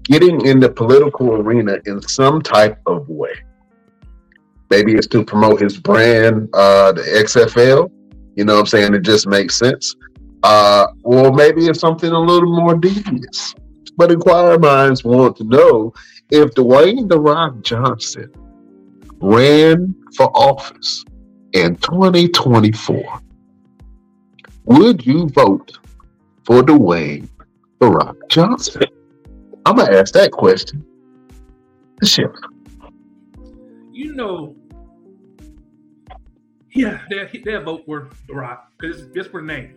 getting 0.03 0.45
in 0.45 0.59
the 0.59 0.69
political 0.69 1.33
arena 1.33 1.77
in 1.85 2.01
some 2.01 2.41
type 2.41 2.79
of 2.85 3.07
way. 3.09 3.33
Maybe 4.71 4.93
it's 4.93 5.05
to 5.07 5.25
promote 5.25 5.59
his 5.59 5.77
brand, 5.77 6.47
uh, 6.53 6.93
the 6.93 7.01
XFL. 7.01 7.91
You 8.37 8.45
know 8.45 8.53
what 8.53 8.59
I'm 8.61 8.65
saying? 8.67 8.93
It 8.93 9.01
just 9.01 9.27
makes 9.27 9.59
sense. 9.59 9.97
Uh, 10.43 10.87
or 11.03 11.33
maybe 11.33 11.67
it's 11.67 11.81
something 11.81 12.09
a 12.09 12.17
little 12.17 12.55
more 12.55 12.75
devious. 12.75 13.53
But 13.97 14.13
inquirer 14.13 14.57
minds 14.57 15.03
want 15.03 15.35
to 15.37 15.43
know 15.43 15.93
if 16.29 16.51
Dwayne 16.51 17.09
The 17.09 17.19
Rock 17.19 17.61
Johnson 17.63 18.31
ran 19.19 19.93
for 20.15 20.27
office 20.33 21.03
in 21.51 21.75
2024, 21.75 23.21
would 24.63 25.05
you 25.05 25.27
vote 25.27 25.79
for 26.45 26.61
Dwayne 26.61 27.27
The 27.81 27.89
Rock 27.89 28.15
Johnson? 28.29 28.83
I'm 29.65 29.75
going 29.75 29.91
to 29.91 29.99
ask 29.99 30.13
that 30.13 30.31
question 30.31 30.85
Sheriff. 32.03 32.39
You 33.91 34.13
know, 34.13 34.55
yeah, 36.73 37.01
they 37.09 37.41
they'll 37.43 37.63
vote 37.63 37.85
for 37.85 38.09
The 38.27 38.33
Rock 38.33 38.71
because 38.77 39.01
it's 39.01 39.13
just 39.13 39.31
for 39.31 39.41
the 39.41 39.47
name. 39.47 39.75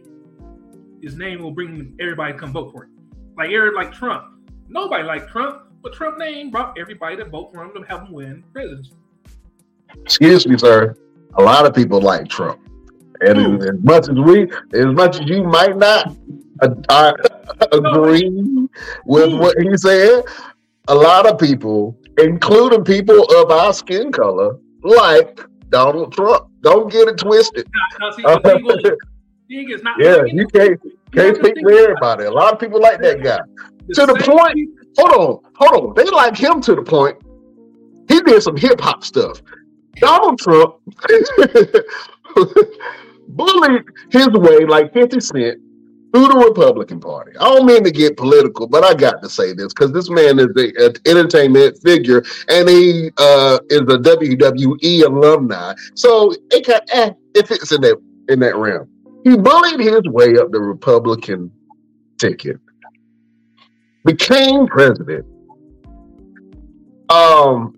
His 1.03 1.17
name 1.17 1.43
will 1.43 1.51
bring 1.51 1.95
everybody 2.01 2.33
to 2.33 2.39
come 2.39 2.53
vote 2.53 2.73
for 2.73 2.85
him. 2.85 2.91
Like 3.37 3.51
Eric, 3.51 3.75
like 3.75 3.93
Trump. 3.93 4.25
Nobody 4.69 5.05
like 5.05 5.29
Trump, 5.29 5.63
but 5.83 5.93
Trump 5.93 6.19
name 6.19 6.51
brought 6.51 6.79
everybody 6.79 7.17
to 7.17 7.25
vote 7.25 7.53
for 7.53 7.63
him 7.63 7.73
to 7.75 7.83
help 7.83 8.07
him 8.07 8.13
win 8.13 8.45
presidency. 8.53 8.93
Excuse 10.03 10.47
me, 10.47 10.57
sir. 10.57 10.97
A 11.35 11.43
lot 11.43 11.67
of 11.67 11.75
people 11.75 12.01
like 12.01 12.29
Trump, 12.29 12.61
and 13.21 13.39
Ooh. 13.39 13.57
as, 13.57 13.67
as 13.67 13.83
much 13.83 14.09
as 14.09 14.17
we, 14.17 14.43
as 14.79 14.87
much 14.87 15.21
as 15.21 15.29
you 15.29 15.43
might 15.43 15.77
not 15.77 16.15
uh, 16.63 16.75
uh, 16.89 17.13
agree 17.73 18.69
with 19.05 19.31
Ooh. 19.31 19.39
what 19.39 19.57
he 19.61 19.77
said, 19.77 20.23
a 20.89 20.95
lot 20.95 21.27
of 21.27 21.39
people, 21.39 21.99
including 22.19 22.85
people 22.85 23.25
of 23.37 23.51
our 23.51 23.73
skin 23.73 24.13
color, 24.13 24.59
like 24.83 25.41
Donald 25.75 26.13
Trump. 26.13 26.47
Don't 26.61 26.89
get 26.91 27.09
it 27.09 27.19
twisted. 27.19 27.67
See, 28.15 28.23
the 28.23 28.41
thing, 28.45 28.65
the 28.65 29.73
is 29.75 29.83
not. 29.83 29.97
Yeah, 29.99 30.23
you 30.25 30.47
can't 30.47 30.81
can't 31.13 31.37
speak 31.37 31.55
for 31.61 31.73
everybody. 31.73 32.25
A 32.27 32.31
lot 32.31 32.53
of 32.53 32.61
people 32.61 32.81
like 32.81 33.01
that 33.01 33.21
guy. 33.23 33.39
to 33.95 34.07
the 34.07 34.15
point- 34.25 34.55
people- 34.55 34.75
Hold 34.97 35.43
on, 35.45 35.53
hold 35.57 35.89
on. 35.89 35.95
They 35.97 36.09
like 36.11 36.37
him 36.37 36.61
to 36.61 36.77
the 36.77 36.83
point. 36.83 37.17
He 38.09 38.21
did 38.21 38.41
some 38.45 38.57
hip 38.57 38.81
hop 38.81 39.03
stuff. 39.03 39.43
Donald 39.97 40.39
Trump 40.39 40.77
bullied 43.29 43.83
his 44.13 44.29
way 44.29 44.65
like 44.67 44.93
50 44.93 45.19
Cent 45.21 45.59
through 46.15 46.29
the 46.29 46.37
Republican 46.37 47.01
Party. 47.01 47.33
I 47.41 47.45
don't 47.49 47.67
mean 47.67 47.83
to 47.83 47.91
get 47.91 48.17
political, 48.17 48.69
but 48.69 48.85
I 48.85 48.95
got 48.95 49.21
to 49.23 49.29
say 49.29 49.53
this 49.53 49.75
because 49.75 49.93
this 49.93 50.09
man 50.09 50.39
is 50.39 50.47
an 50.57 50.95
entertainment 51.07 51.77
figure 51.83 52.23
and 52.49 52.69
he 52.69 53.11
uh, 53.19 53.59
is 53.69 53.81
a 53.81 53.99
WWE 53.99 55.05
alumni. 55.05 55.75
So 55.95 56.33
it 56.53 56.65
can, 56.65 56.81
eh, 56.93 57.11
it 57.35 57.49
fits 57.49 57.73
in 57.73 57.81
that 57.81 58.01
in 58.29 58.39
that 58.41 58.55
realm. 58.55 58.89
He 59.25 59.37
bullied 59.37 59.81
his 59.81 60.03
way 60.05 60.39
up 60.39 60.53
the 60.53 60.61
Republican 60.61 61.51
ticket, 62.19 62.61
became 64.05 64.69
president. 64.69 65.27
Um, 67.11 67.75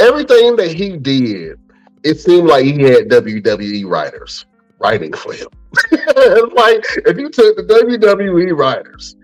everything 0.00 0.56
that 0.56 0.74
he 0.74 0.98
did, 0.98 1.58
it 2.02 2.20
seemed 2.20 2.46
like 2.46 2.64
he 2.66 2.82
had 2.82 3.08
WWE 3.08 3.86
writers 3.86 4.44
writing 4.84 5.12
for 5.14 5.32
him. 5.32 5.48
like 6.54 6.84
if 7.10 7.16
you 7.18 7.30
took 7.30 7.56
the 7.56 7.64
WWE 7.64 8.56
writers 8.56 9.16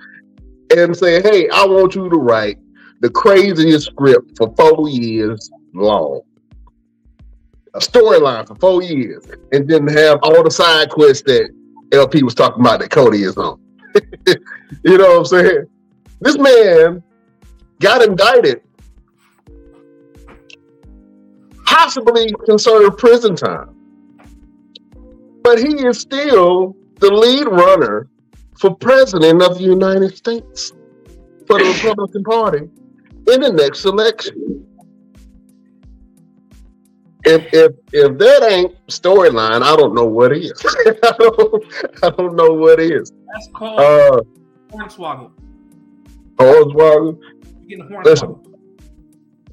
and 0.77 0.96
say, 0.96 1.20
"Hey, 1.20 1.49
I 1.51 1.66
want 1.66 1.94
you 1.94 2.09
to 2.09 2.16
write 2.16 2.59
the 3.01 3.11
craziest 3.11 3.87
script 3.87 4.37
for 4.38 4.53
four 4.57 4.88
years 4.88 5.51
long." 5.75 6.23
A 7.75 7.79
storyline 7.79 8.49
for 8.49 8.57
four 8.57 8.83
years, 8.83 9.25
and 9.53 9.68
then 9.68 9.87
have 9.87 10.18
all 10.23 10.42
the 10.42 10.51
side 10.51 10.90
quests 10.90 11.23
that 11.27 11.51
LP 11.92 12.23
was 12.25 12.35
talking 12.35 12.61
about 12.61 12.81
that 12.81 12.90
Cody 12.90 13.23
is 13.23 13.37
on. 13.37 13.61
you 14.27 14.99
know 14.99 15.09
what 15.11 15.18
I'm 15.18 15.25
saying? 15.25 15.66
This 16.20 16.37
man 16.37 17.03
got 17.79 18.03
indicted, 18.03 18.61
possibly 21.64 22.35
serve 22.57 22.99
prison 22.99 23.37
time. 23.37 23.80
But 25.51 25.59
he 25.59 25.85
is 25.85 25.99
still 25.99 26.77
the 27.01 27.11
lead 27.13 27.49
runner 27.49 28.09
for 28.57 28.73
president 28.77 29.43
of 29.43 29.59
the 29.59 29.65
United 29.65 30.17
States 30.17 30.71
for 31.49 31.59
the 31.59 31.65
Republican 31.65 32.23
Party 32.23 32.71
in 33.33 33.41
the 33.41 33.53
next 33.53 33.85
election. 33.85 34.65
If 37.25 37.53
if 37.53 37.73
if 37.93 38.17
that 38.17 38.49
ain't 38.49 38.77
storyline, 38.87 39.63
I 39.65 39.75
don't 39.75 39.93
know 39.93 40.05
what 40.05 40.31
is. 40.31 40.53
I, 40.87 41.15
don't, 41.19 41.65
I 42.05 42.11
don't 42.11 42.37
know 42.37 42.53
what 42.53 42.79
is. 42.79 43.11
That's 43.35 43.49
called 43.53 43.81
Uh, 43.81 44.21
hornswoggle. 44.71 45.33
Oswald, 46.39 47.19
You 47.67 47.77
getting 47.77 48.03
Listen. 48.05 48.37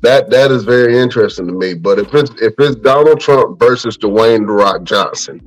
That 0.01 0.29
that 0.29 0.51
is 0.51 0.63
very 0.63 0.95
interesting 0.95 1.47
to 1.47 1.53
me. 1.53 1.73
But 1.73 1.97
if 1.97 2.13
it's 2.13 2.29
if 2.39 2.53
it's 2.59 2.75
Donald 2.75 3.19
Trump 3.19 3.57
versus 3.59 3.97
Dwayne 3.97 4.45
the 4.45 4.53
Rock 4.53 4.83
Johnson. 4.83 5.41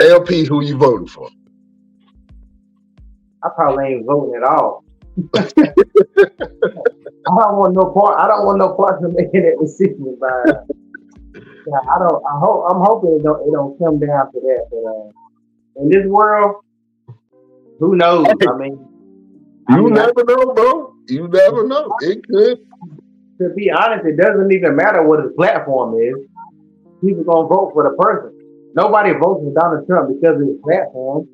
LP, 0.00 0.44
who 0.44 0.62
you 0.62 0.76
voting 0.76 1.06
for? 1.08 1.28
I 3.42 3.48
probably 3.54 3.86
ain't 3.86 4.06
voting 4.06 4.34
at 4.36 4.42
all. 4.48 4.84
I 5.36 5.44
don't 7.26 7.56
want 7.58 7.74
no 7.74 7.86
part. 7.92 8.18
I 8.18 8.26
don't 8.28 8.46
want 8.46 8.58
no 8.58 8.74
part 8.74 9.02
in 9.02 9.12
making 9.14 9.42
that 9.42 9.58
decision. 9.60 10.16
But 10.20 10.66
yeah, 11.66 11.80
I 11.94 11.98
don't. 11.98 12.22
I 12.24 12.38
hope. 12.38 12.64
I'm 12.70 12.80
hoping 12.80 13.14
it 13.18 13.22
don't. 13.22 13.46
It 13.46 13.52
don't 13.52 13.78
come 13.78 13.98
down 13.98 14.32
to 14.32 14.40
that. 14.40 14.66
But 14.70 14.84
uh, 14.88 15.82
in 15.82 15.88
this 15.90 16.06
world, 16.06 16.62
who 17.78 17.96
knows? 17.96 18.26
I 18.28 18.56
mean, 18.56 18.88
I 19.68 19.76
You 19.76 19.84
mean, 19.84 19.98
I- 19.98 20.06
never 20.06 20.24
know, 20.24 20.54
bro. 20.54 20.94
You 21.08 21.28
never 21.28 21.66
know. 21.66 21.92
It 22.00 22.24
could. 22.28 22.58
to 23.40 23.48
be 23.56 23.70
honest, 23.70 24.06
it 24.06 24.16
doesn't 24.16 24.52
even 24.52 24.76
matter 24.76 25.02
what 25.02 25.22
his 25.22 25.32
platform 25.36 26.00
is. 26.00 26.14
People 27.04 27.24
gonna 27.24 27.48
vote 27.48 27.70
for 27.72 27.82
the 27.84 27.96
person. 28.02 28.32
Nobody 28.74 29.12
voted 29.12 29.48
for 29.48 29.54
Donald 29.54 29.86
Trump 29.86 30.08
because 30.14 30.40
of 30.40 30.46
his 30.46 30.58
platform. 30.62 31.26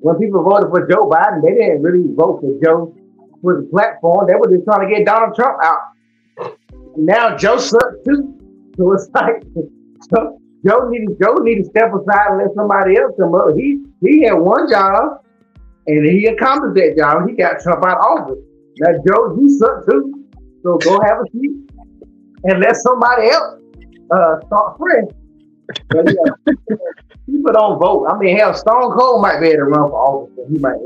When 0.00 0.16
people 0.16 0.42
voted 0.42 0.70
for 0.70 0.86
Joe 0.86 1.08
Biden, 1.08 1.42
they 1.42 1.54
didn't 1.54 1.82
really 1.82 2.04
vote 2.14 2.40
for 2.40 2.52
Joe 2.62 2.94
for 3.42 3.60
the 3.60 3.68
platform. 3.68 4.26
They 4.26 4.34
were 4.34 4.50
just 4.50 4.64
trying 4.64 4.88
to 4.88 4.94
get 4.94 5.06
Donald 5.06 5.34
Trump 5.34 5.58
out. 5.62 5.96
Now 6.96 7.36
Joe 7.36 7.58
sucks 7.58 7.96
too. 8.04 8.34
So 8.76 8.92
it's 8.92 9.08
like 9.14 9.42
Joe 10.66 10.88
need 10.88 11.06
to 11.06 11.16
Joe 11.20 11.34
need 11.36 11.62
to 11.62 11.64
step 11.64 11.92
aside 11.94 12.30
and 12.30 12.38
let 12.38 12.54
somebody 12.54 12.96
else 12.96 13.14
come 13.18 13.34
up. 13.34 13.54
He 13.56 13.84
he 14.02 14.24
had 14.24 14.34
one 14.34 14.70
job 14.70 15.24
and 15.86 16.04
he 16.06 16.26
accomplished 16.26 16.74
that 16.74 16.96
job. 16.96 17.28
He 17.28 17.36
got 17.36 17.60
Trump 17.60 17.84
out 17.86 17.98
of 17.98 18.04
office. 18.04 18.38
Now 18.80 18.92
Joe, 19.06 19.36
you 19.40 19.50
suck 19.58 19.86
too. 19.88 20.24
So 20.62 20.78
go 20.78 21.00
have 21.00 21.18
a 21.20 21.30
seat 21.32 21.70
and 22.44 22.60
let 22.60 22.76
somebody 22.76 23.30
else 23.30 23.60
uh, 24.10 24.40
start 24.46 24.78
fresh. 24.78 25.04
But 25.88 26.06
yeah, 26.06 26.54
people 27.26 27.52
don't 27.52 27.78
vote. 27.78 28.06
I 28.06 28.18
mean, 28.18 28.36
hell, 28.36 28.54
Stone 28.54 28.96
Cold 28.96 29.22
might 29.22 29.40
be 29.40 29.48
able 29.48 29.56
to 29.56 29.64
run 29.64 29.90
for 29.90 29.98
office. 29.98 30.34
but 30.36 30.46
He 30.48 30.58
might. 30.58 30.76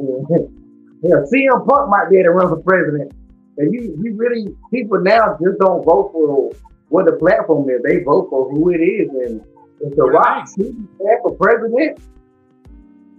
Yeah, 1.02 1.24
CM 1.32 1.66
Punk 1.66 1.88
might 1.88 2.10
be 2.10 2.16
able 2.16 2.24
to 2.24 2.30
run 2.30 2.48
for 2.48 2.62
president. 2.62 3.12
And 3.56 3.72
you, 3.74 3.98
you 4.02 4.14
really 4.14 4.54
people 4.70 5.00
now 5.00 5.36
just 5.42 5.58
don't 5.58 5.84
vote 5.84 6.10
for 6.12 6.52
what 6.88 7.06
the 7.06 7.12
platform 7.12 7.68
is. 7.70 7.82
They 7.82 8.02
vote 8.02 8.28
for 8.30 8.50
who 8.50 8.70
it 8.70 8.78
is. 8.78 9.08
And 9.08 9.40
if 9.80 9.96
the 9.96 10.04
Rock 10.04 10.48
sees 10.48 10.74
that 10.98 11.20
for 11.22 11.34
president, 11.36 11.98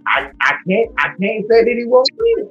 I, 0.06 0.30
I 0.40 0.54
can't 0.68 0.90
I 0.98 1.08
can't 1.20 1.46
say 1.48 1.64
that 1.64 1.74
he 1.76 1.84
won't 1.84 2.08
win. 2.16 2.50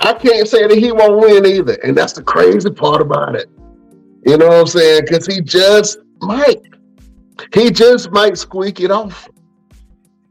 I 0.00 0.12
can't 0.14 0.48
say 0.48 0.66
that 0.66 0.76
he 0.76 0.92
won't 0.92 1.20
win 1.20 1.46
either. 1.46 1.74
And 1.84 1.96
that's 1.96 2.12
the 2.12 2.22
crazy 2.22 2.70
part 2.70 3.00
about 3.00 3.36
it. 3.36 3.48
You 4.26 4.36
know 4.36 4.48
what 4.48 4.60
I'm 4.60 4.66
saying? 4.66 5.02
Because 5.06 5.26
he 5.26 5.40
just 5.40 5.98
might. 6.20 6.62
He 7.52 7.70
just 7.70 8.10
might 8.10 8.38
squeak 8.38 8.80
it 8.80 8.90
off. 8.90 9.28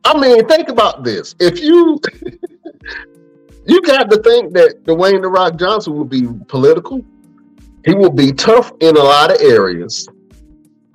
I 0.06 0.20
mean, 0.20 0.48
think 0.48 0.70
about 0.70 1.04
this. 1.04 1.36
If 1.40 1.62
you 1.62 2.00
you 3.66 3.82
got 3.82 4.10
to 4.10 4.22
think 4.22 4.54
that 4.54 4.84
Dwayne 4.84 5.22
the 5.22 5.30
Rock 5.30 5.58
Johnson 5.58 5.94
will 5.94 6.06
be 6.06 6.28
political. 6.48 7.04
He 7.86 7.94
will 7.94 8.12
be 8.12 8.32
tough 8.32 8.72
in 8.80 8.96
a 8.96 9.04
lot 9.04 9.32
of 9.32 9.42
areas. 9.42 10.08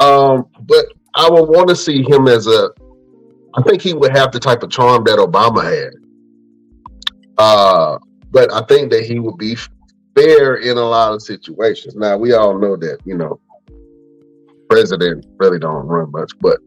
Um, 0.01 0.47
but 0.63 0.87
I 1.15 1.29
would 1.29 1.49
want 1.49 1.69
to 1.69 1.77
see 1.77 2.03
him 2.03 2.29
as 2.29 2.47
a. 2.47 2.71
I 3.55 3.63
think 3.63 3.83
he 3.83 3.95
would 3.95 4.17
have 4.17 4.33
the 4.33 4.41
type 4.41 4.63
of 4.63 4.71
charm 4.71 5.05
that 5.05 5.19
Obama 5.19 5.65
had. 5.65 5.95
Uh, 7.39 7.99
but 8.31 8.53
I 8.53 8.63
think 8.67 8.91
that 8.93 9.05
he 9.05 9.19
would 9.19 9.39
be 9.39 9.57
fair 10.15 10.57
in 10.57 10.77
a 10.77 10.83
lot 10.83 11.15
of 11.15 11.23
situations. 11.23 11.95
Now 11.95 12.17
we 12.17 12.33
all 12.33 12.59
know 12.59 12.77
that 12.77 12.99
you 13.05 13.17
know, 13.17 13.41
president 14.69 15.27
really 15.39 15.59
don't 15.59 15.87
run 15.87 16.11
much, 16.13 16.33
but 16.41 16.59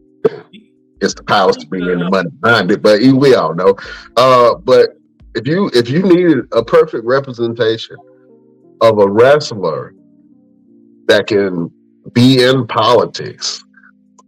it's 1.00 1.14
the 1.14 1.22
powers 1.24 1.56
to 1.56 1.66
be 1.66 1.78
in 1.78 1.98
the 1.98 2.10
money 2.10 2.30
behind 2.40 2.70
it. 2.70 2.82
But 2.82 3.00
we 3.00 3.34
all 3.34 3.54
know. 3.54 3.76
Uh, 4.16 4.54
but 4.54 4.96
if 5.34 5.46
you 5.46 5.70
if 5.74 5.88
you 5.88 6.02
needed 6.02 6.46
a 6.52 6.64
perfect 6.64 7.04
representation 7.04 7.96
of 8.80 8.98
a 8.98 9.08
wrestler 9.08 9.94
that 11.08 11.26
can 11.26 11.70
be 12.12 12.42
in 12.42 12.66
politics, 12.66 13.62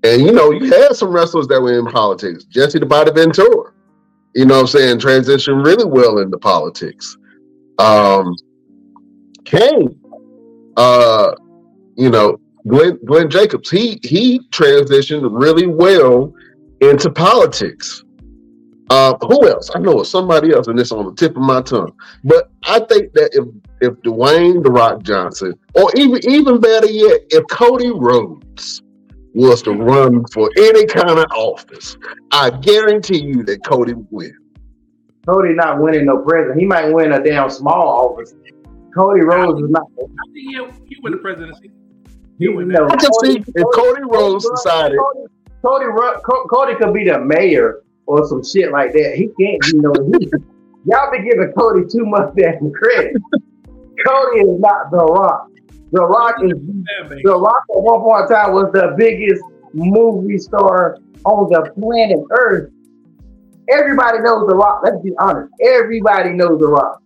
and 0.02 0.22
you 0.22 0.32
know, 0.32 0.50
you 0.50 0.72
had 0.72 0.94
some 0.96 1.10
wrestlers 1.10 1.46
that 1.48 1.60
were 1.60 1.78
in 1.78 1.86
politics. 1.86 2.44
Jesse 2.44 2.78
the 2.78 2.86
Body 2.86 3.12
Ventura, 3.12 3.72
you 4.34 4.44
know 4.44 4.54
what 4.54 4.60
I'm 4.60 4.66
saying, 4.66 4.98
transitioned 4.98 5.64
really 5.64 5.84
well 5.84 6.18
into 6.18 6.38
politics. 6.38 7.16
Um 7.78 8.34
Kane, 9.44 10.00
uh, 10.76 11.34
you 11.96 12.10
know, 12.10 12.38
Glenn 12.66 12.98
Glenn 13.04 13.30
Jacobs, 13.30 13.70
he 13.70 14.00
he 14.02 14.40
transitioned 14.50 15.28
really 15.32 15.66
well 15.66 16.32
into 16.80 17.10
politics. 17.10 18.04
Uh, 18.90 19.14
who 19.22 19.48
else? 19.48 19.70
I 19.74 19.78
know 19.78 20.00
it's 20.00 20.10
somebody 20.10 20.52
else, 20.52 20.68
and 20.68 20.78
it's 20.78 20.92
on 20.92 21.06
the 21.06 21.14
tip 21.14 21.36
of 21.36 21.42
my 21.42 21.62
tongue. 21.62 21.92
But 22.22 22.50
I 22.64 22.80
think 22.80 23.12
that 23.14 23.30
if 23.32 23.44
if 23.80 23.94
Dwayne 24.02 24.62
the 24.62 24.70
Rock 24.70 25.02
Johnson, 25.02 25.54
or 25.74 25.90
even 25.96 26.20
even 26.28 26.60
better 26.60 26.86
yet, 26.86 27.20
if 27.30 27.44
Cody 27.50 27.90
Rhodes 27.90 28.82
was 29.34 29.62
to 29.62 29.72
run 29.72 30.24
for 30.32 30.50
any 30.58 30.86
kind 30.86 31.18
of 31.18 31.26
office, 31.32 31.96
I 32.30 32.50
guarantee 32.50 33.22
you 33.22 33.42
that 33.44 33.64
Cody 33.64 33.94
would 33.94 34.06
win. 34.10 34.36
Cody 35.26 35.54
not 35.54 35.80
winning 35.80 36.06
no 36.06 36.18
president. 36.18 36.60
He 36.60 36.66
might 36.66 36.92
win 36.92 37.12
a 37.12 37.22
damn 37.22 37.48
small 37.50 38.10
office. 38.12 38.34
Cody 38.94 39.22
Rhodes 39.22 39.60
is 39.62 39.70
not. 39.70 39.86
I 39.98 40.06
think 40.32 40.34
he, 40.34 40.60
he 40.86 40.96
win 41.02 41.12
the 41.12 41.18
presidency. 41.18 41.70
He 42.38 42.48
win 42.48 42.68
no, 42.68 42.88
I 42.88 42.96
can 42.96 43.12
see 43.22 43.44
if 43.54 43.66
Cody 43.74 44.02
Rhodes 44.02 44.48
decided. 44.48 44.98
Cody, 44.98 45.86
Cody, 45.94 46.48
Cody 46.50 46.74
could 46.76 46.92
be 46.92 47.04
the 47.04 47.20
mayor 47.20 47.82
or 48.06 48.26
some 48.26 48.42
shit 48.44 48.72
like 48.72 48.92
that. 48.92 49.14
He 49.16 49.28
can't 49.40 49.62
be 49.62 49.78
no. 49.78 49.92
He, 50.18 50.30
y'all 50.84 51.10
be 51.12 51.18
giving 51.18 51.52
Cody 51.56 51.86
too 51.88 52.04
much 52.04 52.34
damn 52.36 52.72
credit. 52.72 53.16
Cody 54.04 54.40
is 54.40 54.60
not 54.60 54.90
The 54.90 55.04
Rock. 55.04 55.48
The 55.92 56.04
Rock 56.04 56.36
is 56.42 56.58
The 57.22 57.38
Rock 57.38 57.64
at 57.70 57.82
one 57.82 58.00
point 58.00 58.30
in 58.30 58.36
time 58.36 58.52
was 58.52 58.70
the 58.72 58.94
biggest 58.98 59.42
movie 59.72 60.38
star 60.38 60.98
on 61.24 61.48
the 61.50 61.70
planet 61.78 62.18
Earth. 62.30 62.70
Everybody 63.70 64.18
knows 64.20 64.46
The 64.48 64.54
Rock. 64.54 64.82
Let's 64.84 65.00
be 65.02 65.12
honest. 65.18 65.52
Everybody 65.62 66.30
knows 66.30 66.58
The 66.58 66.66
Rock. 66.66 67.00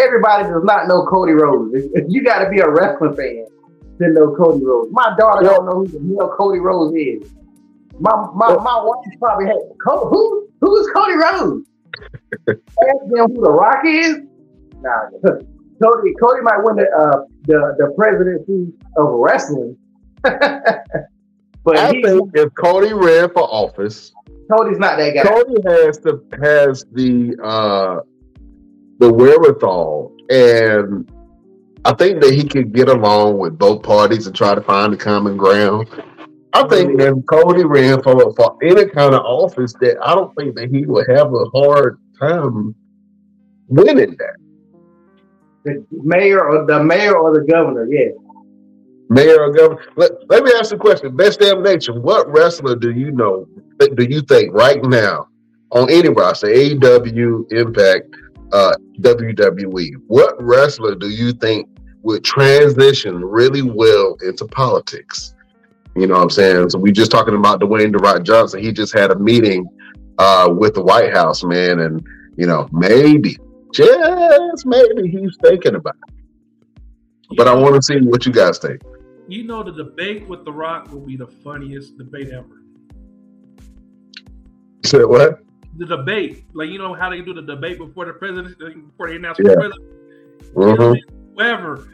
Everybody 0.00 0.44
does 0.44 0.62
not 0.62 0.86
know 0.86 1.04
Cody 1.06 1.32
Rhodes. 1.32 1.74
You 2.08 2.22
got 2.22 2.44
to 2.44 2.48
be 2.48 2.60
a 2.60 2.70
wrestling 2.70 3.16
fan 3.16 3.44
to 3.98 4.08
know 4.08 4.34
Cody 4.34 4.64
Rhodes. 4.64 4.90
My 4.92 5.14
daughter 5.18 5.44
don't 5.44 5.66
know 5.66 5.84
who 5.84 5.86
the 5.86 6.16
hell 6.16 6.34
Cody 6.36 6.60
Rhodes 6.60 6.94
is. 6.96 7.32
My 8.00 8.12
my, 8.34 8.54
my 8.56 8.82
wife 8.82 9.18
probably 9.18 9.46
had 9.46 9.56
who 9.84 10.48
who's 10.60 10.90
Cody 10.94 11.14
Rhodes? 11.14 11.68
Ask 12.48 12.58
them 13.10 13.34
who 13.34 13.42
the 13.42 13.50
Rock 13.50 13.84
is. 13.84 14.18
Nah, 14.80 15.10
Cody 15.82 16.14
Cody 16.20 16.42
might 16.42 16.58
win 16.62 16.76
the 16.76 16.86
uh, 16.96 17.24
the 17.46 17.74
the 17.78 17.92
presidency 17.96 18.72
of 18.96 19.08
wrestling. 19.14 19.76
but 20.22 21.76
I 21.76 21.92
he, 21.92 22.02
think 22.02 22.30
if 22.34 22.54
Cody 22.54 22.92
ran 22.92 23.30
for 23.30 23.42
office, 23.42 24.12
Cody's 24.50 24.78
not 24.78 24.96
that 24.98 25.14
guy. 25.14 25.22
Cody 25.22 25.54
has 25.66 25.98
the 25.98 26.22
has 26.40 26.84
the 26.92 27.36
uh 27.42 28.00
the 28.98 29.12
wherewithal 29.12 30.12
and 30.30 31.10
I 31.84 31.94
think 31.94 32.20
that 32.22 32.34
he 32.34 32.44
could 32.44 32.72
get 32.72 32.88
along 32.88 33.38
with 33.38 33.58
both 33.58 33.82
parties 33.82 34.26
and 34.26 34.34
try 34.34 34.54
to 34.54 34.60
find 34.60 34.92
a 34.92 34.96
common 34.96 35.36
ground. 35.36 35.88
I 36.52 36.66
think 36.66 37.00
if 37.00 37.14
Cody 37.26 37.64
ran 37.64 38.02
for, 38.02 38.34
for 38.34 38.56
any 38.62 38.86
kind 38.86 39.14
of 39.14 39.22
office, 39.22 39.74
that 39.80 39.96
I 40.02 40.14
don't 40.14 40.34
think 40.34 40.56
that 40.56 40.70
he 40.70 40.86
would 40.86 41.06
have 41.08 41.32
a 41.32 41.44
hard 41.54 42.00
time 42.18 42.74
winning 43.68 44.16
that. 44.16 44.36
The 45.64 45.84
mayor 45.90 46.44
or 46.44 46.66
the 46.66 46.82
mayor 46.82 47.16
or 47.16 47.34
the 47.34 47.46
governor, 47.46 47.86
yeah. 47.86 48.10
Mayor 49.10 49.42
or 49.42 49.52
governor. 49.52 49.82
Let, 49.96 50.12
let 50.28 50.44
me 50.44 50.52
ask 50.58 50.70
you 50.70 50.78
a 50.78 50.80
question. 50.80 51.16
Best 51.16 51.40
damn 51.40 51.62
nation. 51.62 52.02
What 52.02 52.30
wrestler 52.30 52.76
do 52.76 52.92
you 52.92 53.10
know? 53.10 53.46
Do 53.78 54.04
you 54.04 54.22
think 54.22 54.52
right 54.52 54.82
now 54.82 55.28
on 55.72 55.90
any 55.90 56.08
roster, 56.08 56.48
AEW, 56.48 57.52
Impact, 57.52 58.14
uh, 58.52 58.74
WWE? 59.00 59.92
What 60.06 60.36
wrestler 60.42 60.94
do 60.94 61.08
you 61.08 61.32
think 61.32 61.68
would 62.02 62.24
transition 62.24 63.24
really 63.24 63.62
well 63.62 64.16
into 64.22 64.46
politics? 64.46 65.34
You 65.96 66.06
know 66.06 66.14
what 66.14 66.22
I'm 66.22 66.30
saying? 66.30 66.70
So 66.70 66.78
we 66.78 66.92
just 66.92 67.10
talking 67.10 67.34
about 67.34 67.60
Dwayne 67.60 67.92
The 67.92 67.98
Rock 67.98 68.22
Johnson. 68.22 68.62
He 68.62 68.72
just 68.72 68.92
had 68.92 69.10
a 69.10 69.18
meeting 69.18 69.68
uh, 70.18 70.48
with 70.56 70.74
the 70.74 70.82
White 70.82 71.12
House, 71.12 71.42
man, 71.42 71.80
and 71.80 72.06
you 72.36 72.46
know 72.46 72.68
maybe, 72.72 73.36
just 73.72 74.66
maybe 74.66 75.08
he's 75.08 75.36
thinking 75.42 75.74
about 75.74 75.96
it. 76.08 76.14
But 77.36 77.48
I 77.48 77.54
want 77.54 77.74
to 77.74 77.82
see 77.82 77.98
what 78.00 78.24
you 78.26 78.32
guys 78.32 78.58
think. 78.58 78.80
You 79.26 79.44
know, 79.44 79.62
the 79.62 79.72
debate 79.72 80.26
with 80.26 80.44
The 80.44 80.52
Rock 80.52 80.90
will 80.90 81.00
be 81.00 81.16
the 81.16 81.26
funniest 81.26 81.98
debate 81.98 82.30
ever. 82.30 82.62
You 84.82 84.86
said 84.86 85.04
what? 85.04 85.40
The 85.78 85.86
debate, 85.86 86.44
like 86.54 86.68
you 86.68 86.78
know 86.78 86.92
how 86.92 87.08
they 87.08 87.20
do 87.20 87.32
the 87.32 87.42
debate 87.42 87.78
before 87.78 88.06
the 88.06 88.12
president, 88.12 88.58
before 88.58 89.08
they 89.08 89.16
announce 89.16 89.38
yeah. 89.38 89.50
the 89.50 89.56
president, 89.56 90.54
mm-hmm. 90.54 91.34
whatever 91.34 91.88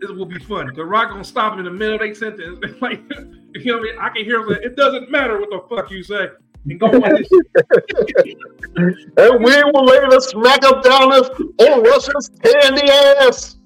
this 0.00 0.10
will 0.10 0.26
be 0.26 0.38
fun. 0.38 0.72
The 0.74 0.84
Rock 0.84 1.10
gonna 1.10 1.24
stop 1.24 1.54
him 1.54 1.60
in 1.60 1.64
the 1.64 1.70
middle 1.70 1.94
of 1.96 2.02
a 2.02 2.14
sentence. 2.14 2.60
like, 2.80 3.00
you 3.54 3.64
know 3.64 3.78
what 3.78 3.78
I 3.78 3.82
mean? 3.82 3.94
I 4.00 4.08
can 4.10 4.24
hear 4.24 4.40
him 4.40 4.48
say, 4.48 4.60
it 4.62 4.76
doesn't 4.76 5.10
matter 5.10 5.40
what 5.40 5.50
the 5.50 5.62
fuck 5.74 5.90
you 5.90 6.02
say. 6.02 6.28
And 6.68 6.80
go 6.80 6.88
on 6.88 6.94
and 7.04 7.24
we 9.44 9.62
will 9.72 9.84
lay 9.84 10.00
the 10.00 10.20
smack 10.20 10.64
up 10.64 10.82
down 10.82 11.10
this 11.10 11.30
old 11.60 11.86
Russia's 11.86 12.28
candy 12.42 12.90
ass. 12.90 13.58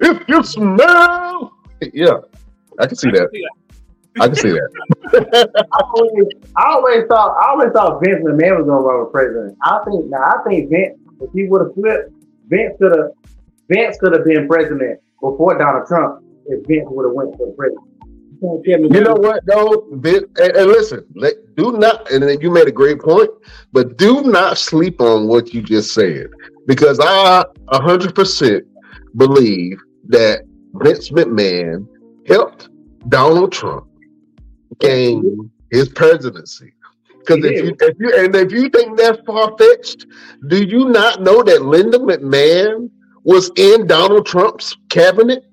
If 0.00 0.22
you 0.28 0.44
smell. 0.44 1.56
Yeah, 1.92 2.18
I 2.78 2.86
can 2.86 2.94
see 2.96 3.10
that. 3.10 3.22
I 3.22 3.24
can 3.24 3.32
see 3.32 3.42
that. 3.42 3.50
I, 4.20 4.26
can 4.26 4.36
see 4.36 4.48
always, 5.72 6.26
I 6.56 6.64
always 6.72 7.06
thought 7.08 7.36
I 7.40 7.50
always 7.50 7.72
thought 7.72 8.02
Vince 8.04 8.22
McMahon 8.24 8.58
was 8.58 8.66
gonna 8.66 8.80
run 8.80 9.06
for 9.06 9.10
president. 9.10 9.56
I 9.62 9.80
think 9.84 10.06
now 10.06 10.18
I 10.18 10.36
think 10.46 10.70
Vince, 10.70 10.98
if 11.20 11.30
he 11.32 11.44
would 11.44 11.62
have 11.62 11.74
flipped, 11.74 12.12
Vince 12.48 12.76
could 12.78 12.96
have 12.96 13.10
Vince 13.68 13.96
could 13.98 14.12
have 14.12 14.24
been 14.24 14.46
president 14.48 15.00
before 15.20 15.56
Donald 15.56 15.86
Trump 15.86 16.24
if 16.46 16.66
Vince 16.66 16.86
would 16.90 17.06
have 17.06 17.14
went 17.14 17.36
for 17.36 17.46
the 17.46 17.52
president. 17.52 17.88
You 18.64 19.00
know 19.00 19.14
what 19.14 19.46
though, 19.46 19.86
Vince, 19.92 20.24
and, 20.40 20.56
and 20.56 20.66
listen, 20.66 21.06
let, 21.14 21.34
do 21.54 21.72
not, 21.72 22.10
and 22.10 22.42
you 22.42 22.50
made 22.50 22.66
a 22.66 22.72
great 22.72 23.00
point, 23.00 23.30
but 23.72 23.96
do 23.96 24.22
not 24.22 24.58
sleep 24.58 25.00
on 25.00 25.28
what 25.28 25.54
you 25.54 25.62
just 25.62 25.94
said 25.94 26.26
because 26.66 26.98
I 27.00 27.44
hundred 27.70 28.14
percent 28.14 28.64
believe 29.16 29.78
that 30.08 30.42
Vince 30.74 31.10
McMahon 31.10 31.86
helped 32.26 32.68
Donald 33.08 33.52
Trump 33.52 33.86
gain 34.80 35.50
his 35.70 35.88
presidency. 35.88 36.72
Because 37.18 37.44
if 37.44 37.64
you, 37.64 37.76
if 37.80 37.96
you 38.00 38.16
and 38.16 38.34
if 38.34 38.52
you 38.52 38.68
think 38.68 38.98
that's 38.98 39.22
far 39.24 39.56
fetched, 39.56 40.06
do 40.48 40.64
you 40.64 40.88
not 40.88 41.22
know 41.22 41.42
that 41.42 41.62
Linda 41.62 41.98
McMahon 41.98 42.90
was 43.22 43.50
in 43.56 43.86
Donald 43.86 44.26
Trump's 44.26 44.76
cabinet? 44.88 45.44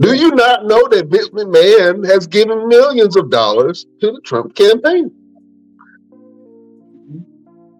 Do 0.00 0.14
you 0.14 0.30
not 0.30 0.64
know 0.64 0.88
that 0.88 1.08
Vince 1.08 1.28
McMahon 1.30 2.08
has 2.08 2.26
given 2.26 2.68
millions 2.68 3.16
of 3.16 3.30
dollars 3.30 3.84
to 4.00 4.12
the 4.12 4.20
Trump 4.24 4.54
campaign? 4.54 5.10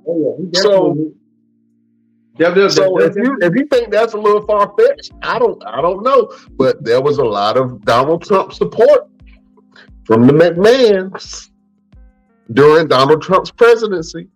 Oh, 0.06 0.36
yeah, 0.52 0.60
so, 0.60 1.12
so 2.68 3.00
if 3.00 3.16
you 3.16 3.38
if 3.40 3.54
you 3.54 3.66
think 3.66 3.90
that's 3.90 4.12
a 4.12 4.18
little 4.18 4.42
far 4.42 4.74
fetched, 4.78 5.12
I 5.22 5.38
don't 5.38 5.64
I 5.64 5.80
don't 5.80 6.02
know, 6.02 6.30
but 6.50 6.84
there 6.84 7.00
was 7.00 7.18
a 7.18 7.24
lot 7.24 7.56
of 7.56 7.82
Donald 7.84 8.24
Trump 8.24 8.52
support 8.52 9.08
from 10.04 10.26
the 10.26 10.32
McMahons 10.32 11.50
during 12.52 12.88
Donald 12.88 13.22
Trump's 13.22 13.50
presidency. 13.50 14.28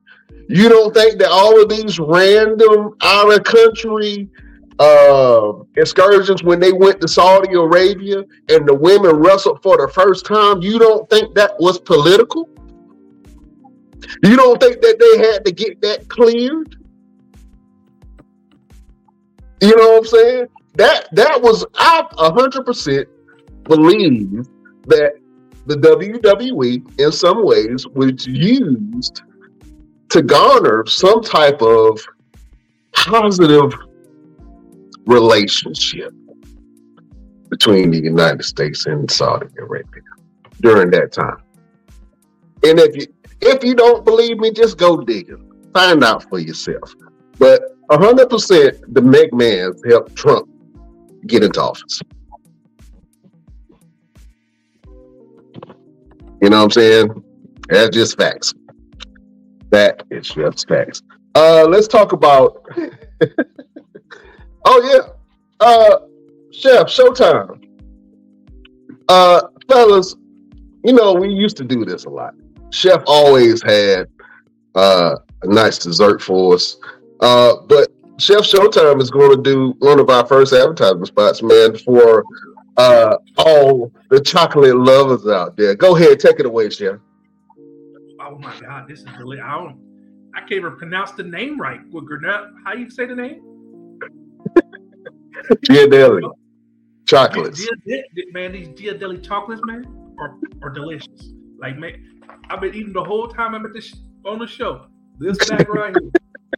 You 0.49 0.69
don't 0.69 0.95
think 0.95 1.19
that 1.19 1.31
all 1.31 1.61
of 1.61 1.69
these 1.69 1.99
random 1.99 2.97
out 3.03 3.33
of 3.33 3.45
country 3.45 4.29
uh, 4.79 5.53
excursions 5.77 6.43
when 6.43 6.61
they 6.61 6.73
went 6.73 7.01
to 7.01 7.09
Saudi 7.09 7.55
Arabia 7.55 8.25
and 8.49 8.67
the 8.67 8.75
women 8.75 9.17
wrestled 9.17 9.63
for 9.63 9.77
the 9.77 9.93
first 9.93 10.25
time, 10.25 10.63
you 10.63 10.79
don't 10.79 11.09
think 11.11 11.35
that 11.35 11.53
was 11.59 11.79
political? 11.79 12.49
You 14.23 14.37
don't 14.37 14.61
think 14.61 14.81
that 14.81 14.99
they 14.99 15.29
had 15.29 15.45
to 15.45 15.53
get 15.53 15.83
that 15.83 16.09
cleared? 16.09 16.77
You 19.61 19.77
know 19.77 19.89
what 19.91 19.99
I'm 19.99 20.05
saying? 20.05 20.47
That 20.77 21.09
that 21.13 21.43
was 21.43 21.67
I 21.75 22.07
hundred 22.17 22.65
percent 22.65 23.09
believe 23.65 24.47
that 24.87 25.18
the 25.69 25.77
WWE 25.77 26.99
in 26.99 27.13
some 27.13 27.45
ways 27.45 27.87
was 27.89 28.27
used 28.27 29.23
to 30.09 30.23
garner 30.23 30.87
some 30.87 31.23
type 31.23 31.61
of 31.61 32.01
positive 32.93 33.75
relationship 35.07 36.13
between 37.51 37.91
the 37.91 38.01
United 38.01 38.45
States 38.45 38.87
and 38.87 39.11
Saudi 39.11 39.47
Arabia 39.59 40.03
during 40.63 40.91
that 40.91 41.13
time. 41.13 41.37
And 42.65 42.79
if 42.79 42.97
you 42.97 43.07
if 43.43 43.63
you 43.63 43.75
don't 43.75 44.05
believe 44.07 44.39
me, 44.39 44.51
just 44.51 44.79
go 44.79 44.97
dig 44.97 45.29
it. 45.29 45.39
Find 45.75 46.03
out 46.03 46.29
for 46.31 46.39
yourself. 46.39 46.95
But 47.39 47.61
hundred 47.91 48.31
percent 48.31 48.79
the 48.95 49.03
McMahons 49.03 49.79
helped 49.87 50.17
Trump 50.17 50.49
get 51.27 51.45
into 51.45 51.61
office. 51.61 52.01
You 56.41 56.51
know 56.51 56.59
what 56.59 56.65
I'm 56.65 56.71
saying? 56.71 57.25
That's 57.69 57.95
just 57.95 58.17
facts. 58.17 58.55
That 59.71 60.03
is 60.11 60.29
just 60.29 60.69
facts. 60.69 61.03
Uh, 61.35 61.67
let's 61.69 61.89
talk 61.89 62.13
about. 62.13 62.65
oh 64.65 64.83
yeah, 64.93 65.13
uh, 65.61 65.99
Chef 66.51 66.87
Showtime. 66.87 67.65
Uh, 69.09 69.43
fellas, 69.69 70.17
you 70.85 70.93
know 70.93 71.13
we 71.13 71.29
used 71.29 71.57
to 71.57 71.65
do 71.65 71.85
this 71.85 72.05
a 72.05 72.11
lot. 72.11 72.35
Chef 72.71 73.03
always 73.07 73.63
had 73.63 74.07
uh, 74.75 75.17
a 75.43 75.47
nice 75.47 75.79
dessert 75.79 76.23
for 76.23 76.55
us. 76.55 76.77
Uh, 77.21 77.57
but 77.67 77.91
Chef 78.19 78.41
Showtime 78.41 79.01
is 79.01 79.11
going 79.11 79.37
to 79.37 79.43
do 79.43 79.75
one 79.79 80.01
of 80.01 80.11
our 80.11 80.27
first 80.27 80.53
advertisement 80.53 81.07
spots, 81.09 81.43
man, 81.43 81.77
for 81.79 82.25
uh, 82.79 83.17
all 83.37 83.93
the 84.09 84.21
chocolate 84.21 84.77
lovers 84.77 85.27
out 85.27 85.57
there. 85.57 85.75
Go 85.75 85.97
ahead, 85.97 86.21
take 86.21 86.41
it 86.41 86.47
away, 86.47 86.71
Chef. 86.71 86.99
Oh 88.21 88.39
my 88.39 88.59
God, 88.61 88.89
this 88.89 89.01
is 89.01 89.09
really 89.19 89.41
I 89.41 89.57
don't 89.57 89.79
I 90.35 90.41
can't 90.41 90.53
even 90.53 90.77
pronounce 90.77 91.11
the 91.13 91.25
name 91.25 91.61
right. 91.61 91.81
What 91.91 92.05
Grenell? 92.05 92.53
How 92.65 92.75
you 92.75 92.89
say 92.89 93.07
the 93.07 93.15
name? 93.15 93.43
Ghirardelli 95.69 96.31
chocolates. 97.07 97.67
Gia, 97.87 98.03
man, 98.33 98.53
these 98.53 98.69
Ghirardelli 98.69 99.25
chocolates, 99.25 99.63
man, 99.65 99.87
are, 100.19 100.37
are 100.63 100.71
delicious. 100.71 101.33
Like 101.59 101.79
man, 101.79 102.21
I've 102.51 102.61
been 102.61 102.75
eating 102.75 102.93
the 102.93 103.05
whole 103.05 103.29
time 103.29 103.55
I'm 103.55 103.67
at 103.67 103.73
this 103.73 103.95
on 104.25 104.39
the 104.39 104.47
show. 104.47 104.87
This 105.19 105.39
bag 105.49 105.69
right 105.69 105.95
here 105.99 106.11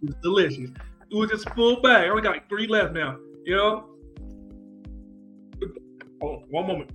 is 0.03 0.15
delicious. 0.23 0.71
It 1.11 1.17
was 1.17 1.31
just 1.31 1.49
full 1.51 1.81
bag. 1.81 2.07
I 2.07 2.09
only 2.11 2.23
got 2.23 2.31
like 2.31 2.49
three 2.49 2.67
left 2.67 2.93
now. 2.93 3.17
You 3.45 3.57
know. 3.57 3.87
Oh, 6.23 6.43
one 6.51 6.67
moment. 6.67 6.91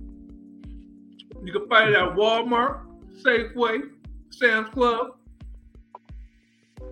You 1.42 1.52
can 1.52 1.68
find 1.68 1.90
it 1.90 1.96
at 1.96 2.14
Walmart, 2.14 2.80
Safeway, 3.22 3.90
Sam's 4.30 4.68
Club, 4.70 5.16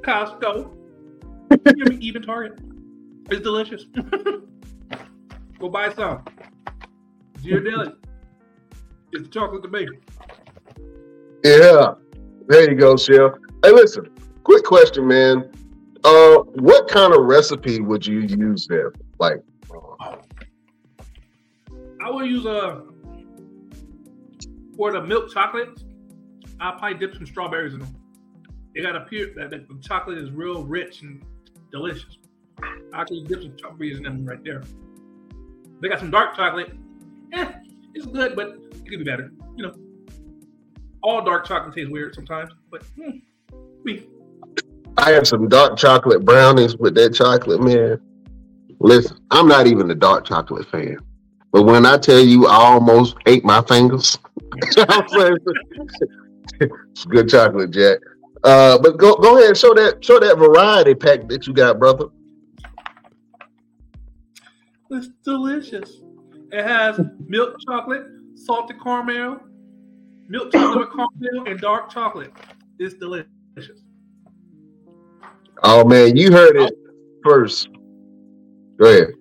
Costco, 0.03 0.71
even 2.01 2.23
Target. 2.27 2.59
It's 3.31 3.43
delicious. 3.43 3.85
Go 5.59 5.69
buy 5.69 5.93
some. 5.95 6.25
Ghirardelli. 7.43 7.97
It's 9.13 9.23
the 9.25 9.29
chocolate 9.29 9.63
to 9.63 9.69
make. 9.69 9.89
Yeah. 11.45 11.95
There 12.47 12.71
you 12.71 12.77
go, 12.77 12.97
Chef. 12.97 13.33
Hey, 13.63 13.71
listen. 13.71 14.11
Quick 14.43 14.65
question, 14.65 15.07
man. 15.07 15.51
Uh, 16.05 16.39
what 16.57 16.89
kind 16.89 17.15
of 17.15 17.25
recipe 17.25 17.81
would 17.81 18.07
you 18.07 18.21
use 18.21 18.67
there? 18.67 18.93
Like, 19.19 19.43
I 22.05 22.11
would 22.11 22.27
use 22.27 22.45
a 22.45 22.51
uh, 22.51 22.81
for 24.77 24.93
the 24.93 25.01
milk 25.01 25.33
chocolates. 25.33 25.85
I'll 26.61 26.79
probably 26.79 26.99
dip 26.99 27.15
some 27.15 27.25
strawberries 27.25 27.73
in 27.73 27.81
them. 27.81 27.97
It 28.75 28.83
got 28.83 28.95
a 28.95 29.01
pure 29.01 29.29
that 29.37 29.51
the 29.51 29.67
chocolate 29.81 30.19
is 30.19 30.31
real 30.31 30.65
rich 30.65 31.01
and 31.01 31.25
delicious. 31.73 32.19
I 32.93 33.05
could 33.05 33.27
dip 33.27 33.41
some 33.41 33.57
strawberries 33.57 33.97
in 33.97 34.03
them 34.03 34.27
right 34.27 34.43
there. 34.45 34.63
They 35.81 35.89
got 35.89 35.99
some 35.99 36.11
dark 36.11 36.37
chocolate. 36.37 36.75
Eh, 37.33 37.51
it's 37.95 38.05
good, 38.05 38.37
but 38.37 38.49
it 38.49 38.87
could 38.87 38.99
be 38.99 39.05
better. 39.05 39.33
You 39.57 39.69
know, 39.69 39.75
all 41.03 41.25
dark 41.25 41.47
chocolate 41.47 41.75
tastes 41.75 41.91
weird 41.91 42.15
sometimes, 42.15 42.51
but 42.71 42.83
hmm. 43.01 43.19
I 44.99 45.13
have 45.13 45.27
some 45.27 45.49
dark 45.49 45.79
chocolate 45.79 46.23
brownies 46.23 46.77
with 46.77 46.95
that 46.97 47.15
chocolate, 47.15 47.63
man. 47.63 47.99
Listen, 48.79 49.17
I'm 49.31 49.49
not 49.49 49.67
even 49.67 49.91
a 49.91 49.95
dark 49.95 50.27
chocolate 50.27 50.67
fan. 50.69 50.99
But 51.55 51.67
when 51.67 51.87
I 51.87 51.99
tell 51.99 52.19
you 52.19 52.49
I 52.49 52.57
almost 52.57 53.15
ate 53.27 53.45
my 53.45 53.63
fingers, 53.63 54.19
it's 54.57 55.05
good 57.05 57.29
chocolate, 57.29 57.71
Jack. 57.71 58.01
Uh, 58.43 58.77
but 58.79 58.97
go 58.97 59.15
go 59.15 59.37
ahead 59.37 59.51
and 59.51 59.57
show 59.57 59.73
that 59.73 60.05
show 60.05 60.19
that 60.19 60.37
variety 60.37 60.97
pack 60.97 61.29
that 61.29 61.47
you 61.47 61.53
got, 61.53 61.79
brother. 61.79 62.07
It's 64.91 65.11
delicious. 65.25 66.03
It 66.51 66.65
has 66.65 67.01
milk 67.25 67.55
chocolate, 67.65 68.03
salted 68.35 68.83
caramel, 68.83 69.39
milk 70.27 70.51
chocolate 70.51 70.89
caramel, 70.91 71.53
and 71.53 71.61
dark 71.61 71.89
chocolate. 71.89 72.33
It's 72.81 72.95
delicious. 72.95 73.29
Oh 75.63 75.85
man, 75.85 76.17
you 76.17 76.33
heard 76.33 76.57
it 76.57 76.75
first. 77.23 77.69
Go 78.77 78.89
ahead. 78.89 79.15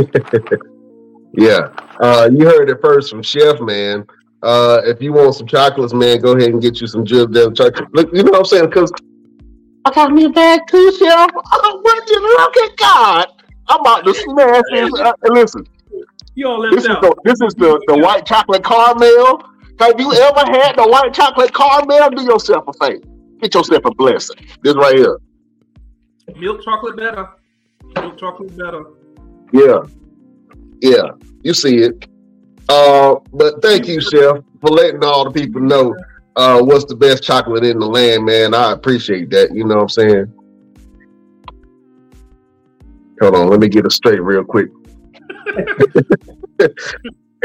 yeah, 1.34 1.68
uh, 2.00 2.28
you 2.32 2.46
heard 2.46 2.70
it 2.70 2.78
first 2.80 3.10
from 3.10 3.22
Chef 3.22 3.60
Man. 3.60 4.06
Uh, 4.42 4.80
if 4.84 5.02
you 5.02 5.12
want 5.12 5.34
some 5.34 5.46
chocolates, 5.46 5.92
man, 5.92 6.18
go 6.20 6.36
ahead 6.36 6.50
and 6.50 6.62
get 6.62 6.80
you 6.80 6.86
some 6.86 7.04
Jib 7.04 7.32
Dev 7.32 7.54
chocolate. 7.54 7.92
Look, 7.92 8.08
you 8.12 8.22
know 8.22 8.32
what 8.32 8.38
I'm 8.40 8.44
saying? 8.46 8.66
Because 8.66 8.90
I 9.84 9.90
got 9.90 10.12
me 10.12 10.24
a 10.24 10.30
bag 10.30 10.60
too, 10.68 10.92
Chef. 10.98 11.30
Oh, 11.52 11.82
would 11.84 12.08
you 12.08 12.20
look 12.22 12.56
at 12.56 12.76
God? 12.76 13.26
I'm 13.68 13.80
about 13.80 14.04
to 14.04 14.14
smash 14.14 14.62
this. 14.72 14.90
Uh, 14.98 15.12
listen, 15.24 15.66
this 16.34 16.84
is, 16.84 16.88
the, 16.88 17.14
this 17.24 17.40
is 17.40 17.54
the, 17.54 17.82
the 17.86 17.98
white 17.98 18.24
chocolate 18.26 18.64
caramel. 18.64 19.42
Have 19.78 20.00
you 20.00 20.12
ever 20.12 20.40
had 20.50 20.76
the 20.76 20.86
white 20.86 21.12
chocolate 21.12 21.52
caramel? 21.54 22.10
Do 22.10 22.22
yourself 22.22 22.64
a 22.68 22.72
favor. 22.74 23.04
Get 23.40 23.54
yourself 23.54 23.84
a 23.84 23.94
blessing. 23.94 24.36
This 24.62 24.74
right 24.74 24.96
here. 24.96 25.18
Milk 26.36 26.62
chocolate 26.62 26.96
better. 26.96 27.28
Milk 27.96 28.18
chocolate 28.18 28.56
better. 28.56 28.84
Yeah. 29.52 29.80
Yeah. 30.80 31.10
You 31.42 31.54
see 31.54 31.78
it. 31.78 32.06
Uh, 32.68 33.16
but 33.32 33.60
thank 33.62 33.88
you, 33.88 34.00
Chef, 34.00 34.38
for 34.60 34.70
letting 34.70 35.02
all 35.02 35.24
the 35.24 35.30
people 35.30 35.60
know 35.60 35.94
uh, 36.36 36.60
what's 36.62 36.84
the 36.84 36.94
best 36.94 37.22
chocolate 37.22 37.64
in 37.64 37.78
the 37.78 37.86
land, 37.86 38.24
man. 38.24 38.54
I 38.54 38.72
appreciate 38.72 39.30
that. 39.30 39.54
You 39.54 39.64
know 39.64 39.76
what 39.76 39.82
I'm 39.82 39.88
saying? 39.88 40.32
Hold 43.20 43.34
on, 43.34 43.48
let 43.48 43.60
me 43.60 43.68
get 43.68 43.84
it 43.84 43.92
straight 43.92 44.22
real 44.22 44.44
quick. 44.44 44.70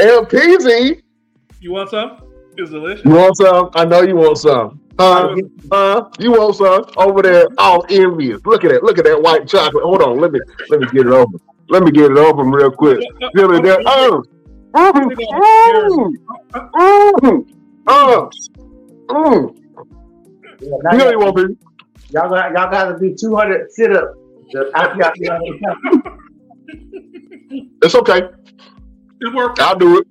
LPZ. 0.00 1.02
You 1.60 1.72
want 1.72 1.90
some? 1.90 2.22
It's 2.56 2.70
delicious. 2.70 3.04
You 3.04 3.10
want 3.10 3.36
some? 3.36 3.70
I 3.74 3.84
know 3.84 4.00
you 4.02 4.16
want 4.16 4.38
some. 4.38 4.80
Uh, 4.98 5.36
uh, 5.70 6.08
you 6.18 6.32
want 6.32 6.56
some 6.56 6.84
over 6.96 7.20
there? 7.20 7.48
All 7.58 7.84
envious. 7.90 8.40
Look 8.46 8.64
at 8.64 8.70
that. 8.70 8.82
Look 8.82 8.98
at 8.98 9.04
that 9.04 9.20
white 9.20 9.46
chocolate. 9.46 9.84
Hold 9.84 10.00
on. 10.02 10.18
Let 10.18 10.32
me 10.32 10.40
let 10.70 10.80
me 10.80 10.86
get 10.86 11.06
it 11.06 11.12
over. 11.12 11.36
Let 11.68 11.82
me 11.82 11.90
get 11.90 12.10
it 12.12 12.18
over 12.18 12.44
real 12.44 12.70
quick. 12.70 13.00
Feel 13.34 13.52
it 13.52 13.62
there. 13.62 13.78
Oh, 13.86 14.22
Mm, 14.76 16.16
mm, 16.54 17.46
mm, 17.86 18.30
mm. 19.08 19.56
Yeah, 20.60 20.92
you 20.92 20.98
know 20.98 21.10
you 21.10 21.18
won't 21.18 21.36
be. 21.36 21.42
Y'all 22.10 22.28
got 22.28 22.52
y'all 22.52 22.70
got 22.70 22.92
to 22.92 22.98
do 22.98 23.14
200 23.14 23.72
sit 23.72 23.96
ups. 23.96 24.18
It's 27.82 27.94
okay. 27.94 28.28
It 29.20 29.34
worked. 29.34 29.60
I'll 29.60 29.76
do 29.76 29.98
it. 29.98 30.06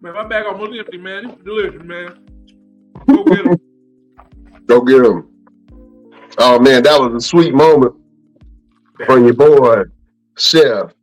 man, 0.00 0.14
my 0.14 0.26
bag 0.26 0.46
almost 0.46 0.72
empty, 0.78 0.98
man. 0.98 1.30
It's 1.30 1.44
delicious, 1.44 1.82
man. 1.82 2.18
Go 3.06 3.24
get 3.24 3.44
them. 3.44 3.60
Go 4.66 4.80
get 4.80 5.02
them. 5.02 5.28
Oh 6.40 6.58
man, 6.60 6.84
that 6.84 7.00
was 7.00 7.14
a 7.14 7.26
sweet 7.26 7.52
moment 7.52 7.94
from 9.04 9.24
your 9.24 9.34
boy 9.34 9.82
Chef, 10.36 10.94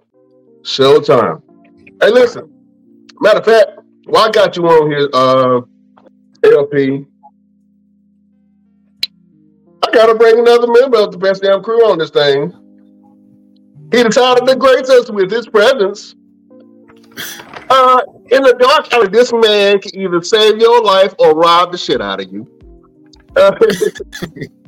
Showtime. 0.61 1.41
Hey, 2.01 2.09
listen. 2.09 2.49
Matter 3.19 3.39
of 3.39 3.45
fact, 3.45 3.71
while 4.05 4.27
I 4.27 4.31
got 4.31 4.55
you 4.55 4.65
on 4.67 4.89
here, 4.89 5.09
uh, 5.13 5.61
LP, 6.43 7.05
I 9.83 9.91
gotta 9.91 10.15
bring 10.15 10.39
another 10.39 10.67
member 10.67 10.97
of 10.99 11.11
the 11.11 11.17
best 11.17 11.43
damn 11.43 11.61
crew 11.61 11.85
on 11.85 11.97
this 11.97 12.11
thing. 12.11 12.53
He 13.91 14.03
decided 14.03 14.45
to 14.47 14.55
grace 14.55 14.89
us 14.89 15.09
with 15.09 15.29
his 15.29 15.47
presence. 15.47 16.15
Uh, 17.69 18.01
in 18.31 18.41
the 18.41 18.55
dark 18.57 18.91
alley, 18.93 19.07
this 19.09 19.33
man 19.33 19.79
can 19.79 19.95
either 19.95 20.21
save 20.21 20.57
your 20.57 20.81
life 20.81 21.13
or 21.19 21.33
rob 21.33 21.71
the 21.71 21.77
shit 21.77 22.01
out 22.01 22.21
of 22.21 22.31
you. 22.31 22.47
Uh, 23.35 23.51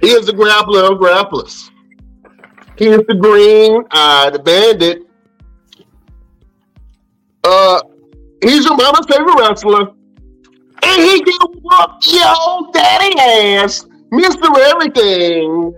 He 0.00 0.08
is 0.08 0.26
the 0.26 0.32
grappler 0.32 0.90
of 0.90 0.98
grapplers. 0.98 1.70
He 2.76 2.88
is 2.88 3.00
the 3.08 3.14
green 3.14 3.84
eyed 3.90 4.44
bandit. 4.44 5.02
Uh, 7.42 7.80
he's 8.42 8.64
your 8.64 8.76
mama's 8.76 9.06
favorite 9.08 9.38
wrestler. 9.38 9.92
And 10.82 11.02
he 11.02 11.22
can 11.22 11.38
whoop 11.62 11.90
your 12.06 12.72
daddy 12.72 13.18
ass, 13.18 13.86
Mr. 14.12 14.56
Everything, 14.70 15.74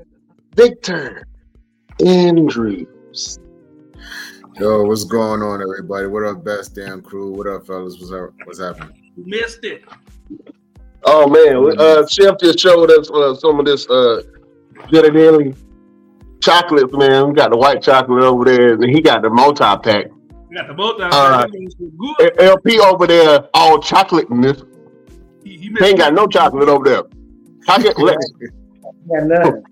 Victor 0.55 1.25
Andrews. 2.05 3.39
Yo, 4.59 4.83
what's 4.83 5.05
going 5.05 5.41
on, 5.41 5.63
everybody? 5.63 6.09
What 6.09 6.25
up, 6.25 6.45
best 6.45 6.75
damn 6.75 7.01
crew? 7.01 7.31
What 7.31 7.47
up, 7.47 7.65
fellas? 7.65 7.97
What's 8.01 8.11
up? 8.13 8.31
What's 8.45 8.59
happening? 8.59 9.13
Missed 9.17 9.63
it. 9.63 9.85
Oh 11.05 11.27
man, 11.29 11.79
uh, 11.79 12.07
Chef 12.07 12.39
just 12.41 12.59
showed 12.59 12.91
us 12.91 13.11
uh, 13.11 13.35
some 13.35 13.59
of 13.61 13.67
this 13.67 13.89
uh, 13.89 14.23
Ghirardelli 14.91 15.57
chocolates, 16.43 16.93
man. 16.93 17.29
We 17.29 17.35
got 17.35 17.51
the 17.51 17.57
white 17.57 17.83
chocolate 17.83 18.23
over 18.25 18.45
there, 18.45 18.75
and 18.75 18.85
he 18.85 19.01
got 19.01 19.23
the 19.23 19.31
multi 19.31 19.65
pack. 19.83 20.07
You 20.51 20.57
got 20.57 20.67
the 20.69 20.75
both 20.75 20.99
down. 20.99 21.13
All 21.13 21.31
right. 21.31 21.51
Good. 22.19 22.41
LP 22.41 22.81
over 22.81 23.07
there, 23.07 23.49
all 23.55 23.79
chocolate 23.81 24.29
in 24.31 24.41
this. 24.41 24.63
He, 25.45 25.57
he 25.59 25.69
He 25.79 25.85
ain't 25.85 25.99
got 25.99 26.15
no 26.15 26.27
chocolate 26.27 26.69
over 26.69 26.85
there. 26.85 27.03
I 27.69 27.83
get 27.83 27.99
less. 27.99 28.17
Yeah, 29.11 29.25
nothing. 29.25 29.63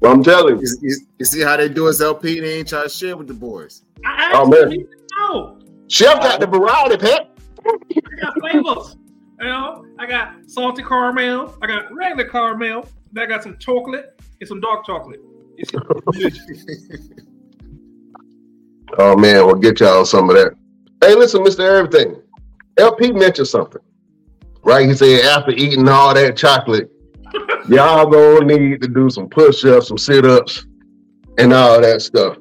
Well, 0.00 0.12
I'm 0.12 0.22
telling 0.22 0.58
you. 0.58 0.62
You, 0.62 0.78
you- 0.90 1.06
you 1.18 1.24
see 1.26 1.40
how 1.40 1.56
they 1.56 1.68
do 1.68 1.86
us 1.88 2.00
LP? 2.00 2.40
They 2.40 2.58
ain't 2.58 2.68
trying 2.68 2.82
to 2.82 2.88
share 2.90 3.16
with 3.16 3.28
the 3.28 3.34
boys. 3.34 3.82
I 4.04 4.32
Oh, 4.34 4.40
asked 4.42 4.50
man. 4.50 4.62
him, 4.64 4.70
he 4.72 4.78
said 4.78 4.86
no. 5.18 5.58
Chef 5.88 6.20
got 6.20 6.40
the 6.40 6.46
variety 6.48 6.96
pack. 6.96 7.20
I 7.64 8.20
got 8.20 8.34
flavors. 8.40 8.96
You 9.40 9.46
know, 9.46 9.84
I 9.98 10.06
got 10.06 10.48
salty 10.48 10.82
caramel. 10.82 11.56
I 11.60 11.66
got 11.66 11.92
regular 11.92 12.28
caramel. 12.28 12.88
Then 13.12 13.24
I 13.24 13.26
got 13.26 13.42
some 13.42 13.56
chocolate 13.58 14.20
and 14.40 14.48
some 14.48 14.60
dark 14.60 14.86
chocolate. 14.86 15.20
Oh 18.96 19.16
man, 19.16 19.44
we'll 19.46 19.56
get 19.56 19.80
y'all 19.80 20.04
some 20.04 20.30
of 20.30 20.36
that. 20.36 20.54
Hey, 21.00 21.14
listen, 21.14 21.42
Mr. 21.42 21.60
Everything. 21.60 22.22
LP 22.76 23.12
mentioned 23.12 23.48
something. 23.48 23.80
Right? 24.62 24.86
He 24.88 24.94
said 24.94 25.24
after 25.24 25.50
eating 25.50 25.88
all 25.88 26.14
that 26.14 26.36
chocolate, 26.36 26.90
y'all 27.68 28.06
gonna 28.06 28.46
need 28.46 28.80
to 28.82 28.88
do 28.88 29.10
some 29.10 29.28
push-ups, 29.28 29.88
some 29.88 29.98
sit-ups, 29.98 30.66
and 31.38 31.52
all 31.52 31.80
that 31.80 32.02
stuff. 32.02 32.36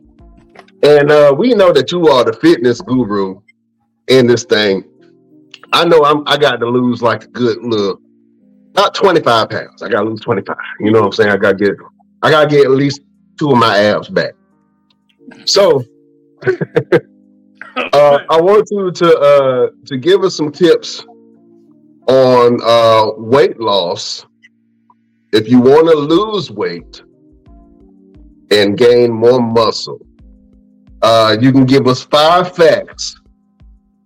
And 0.84 1.12
uh, 1.12 1.34
we 1.36 1.54
know 1.54 1.72
that 1.72 1.92
you 1.92 2.08
are 2.08 2.24
the 2.24 2.34
fitness 2.34 2.82
guru 2.82 3.42
in 4.08 4.28
this 4.28 4.44
thing. 4.44 4.84
I 5.74 5.86
know 5.86 6.04
I'm 6.06 6.24
I 6.28 6.38
got 6.38 6.58
to 6.58 6.68
lose 6.68 7.02
like 7.02 7.24
a 7.24 7.28
good 7.28 7.58
little 7.64 8.00
about 8.74 8.96
25 8.96 9.50
pounds. 9.50 9.82
I 9.84 9.90
gotta 9.90 10.10
lose 10.10 10.22
25. 10.22 10.56
You 10.80 10.92
know 10.92 11.02
what 11.02 11.06
I'm 11.08 11.12
saying? 11.12 11.30
I 11.30 11.38
gotta 11.38 11.56
get 11.56 11.76
I 12.22 12.32
gotta 12.32 12.50
get 12.50 12.66
at 12.66 12.72
least 12.72 13.02
two 13.38 13.52
of 13.52 13.58
my 13.58 13.78
abs 13.78 14.10
back. 14.10 14.34
So 15.46 15.84
uh, 16.46 18.20
I 18.30 18.42
want 18.42 18.68
you 18.72 18.92
to 18.92 19.20
uh, 19.20 19.70
to 19.86 19.98
give 19.98 20.24
us 20.24 20.36
some 20.36 20.52
tips 20.52 21.06
on 22.08 22.60
uh, 22.64 23.12
weight 23.18 23.60
loss 23.60 24.26
if 25.32 25.50
you 25.50 25.60
want 25.60 25.88
to 25.88 25.96
lose 25.96 26.52
weight 26.52 27.04
and 28.52 28.78
gain 28.78 29.12
more 29.12 29.42
muscle. 29.42 30.00
Uh, 31.02 31.36
you 31.40 31.52
can 31.52 31.66
give 31.66 31.88
us 31.88 32.04
five 32.04 32.56
facts, 32.56 33.20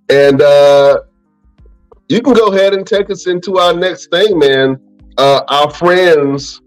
and 0.10 0.42
uh, 0.42 1.00
you 2.10 2.22
can 2.22 2.34
go 2.34 2.48
ahead 2.54 2.74
and 2.74 2.86
take 2.86 3.10
us 3.10 3.28
into 3.28 3.58
our 3.58 3.74
next 3.74 4.10
thing, 4.10 4.38
man. 4.40 4.80
Uh, 5.18 5.42
our 5.50 5.70
friends 5.72 6.62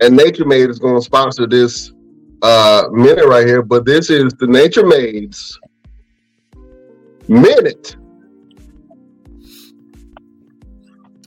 and 0.00 0.16
Nature 0.16 0.44
Made 0.44 0.70
is 0.70 0.78
going 0.78 0.96
to 0.96 1.02
sponsor 1.02 1.46
this 1.46 1.92
uh, 2.42 2.88
minute 2.92 3.26
right 3.26 3.46
here, 3.46 3.62
but 3.62 3.84
this 3.84 4.10
is 4.10 4.32
the 4.34 4.46
Nature 4.46 4.84
Made's 4.84 5.58
minute. 7.28 7.96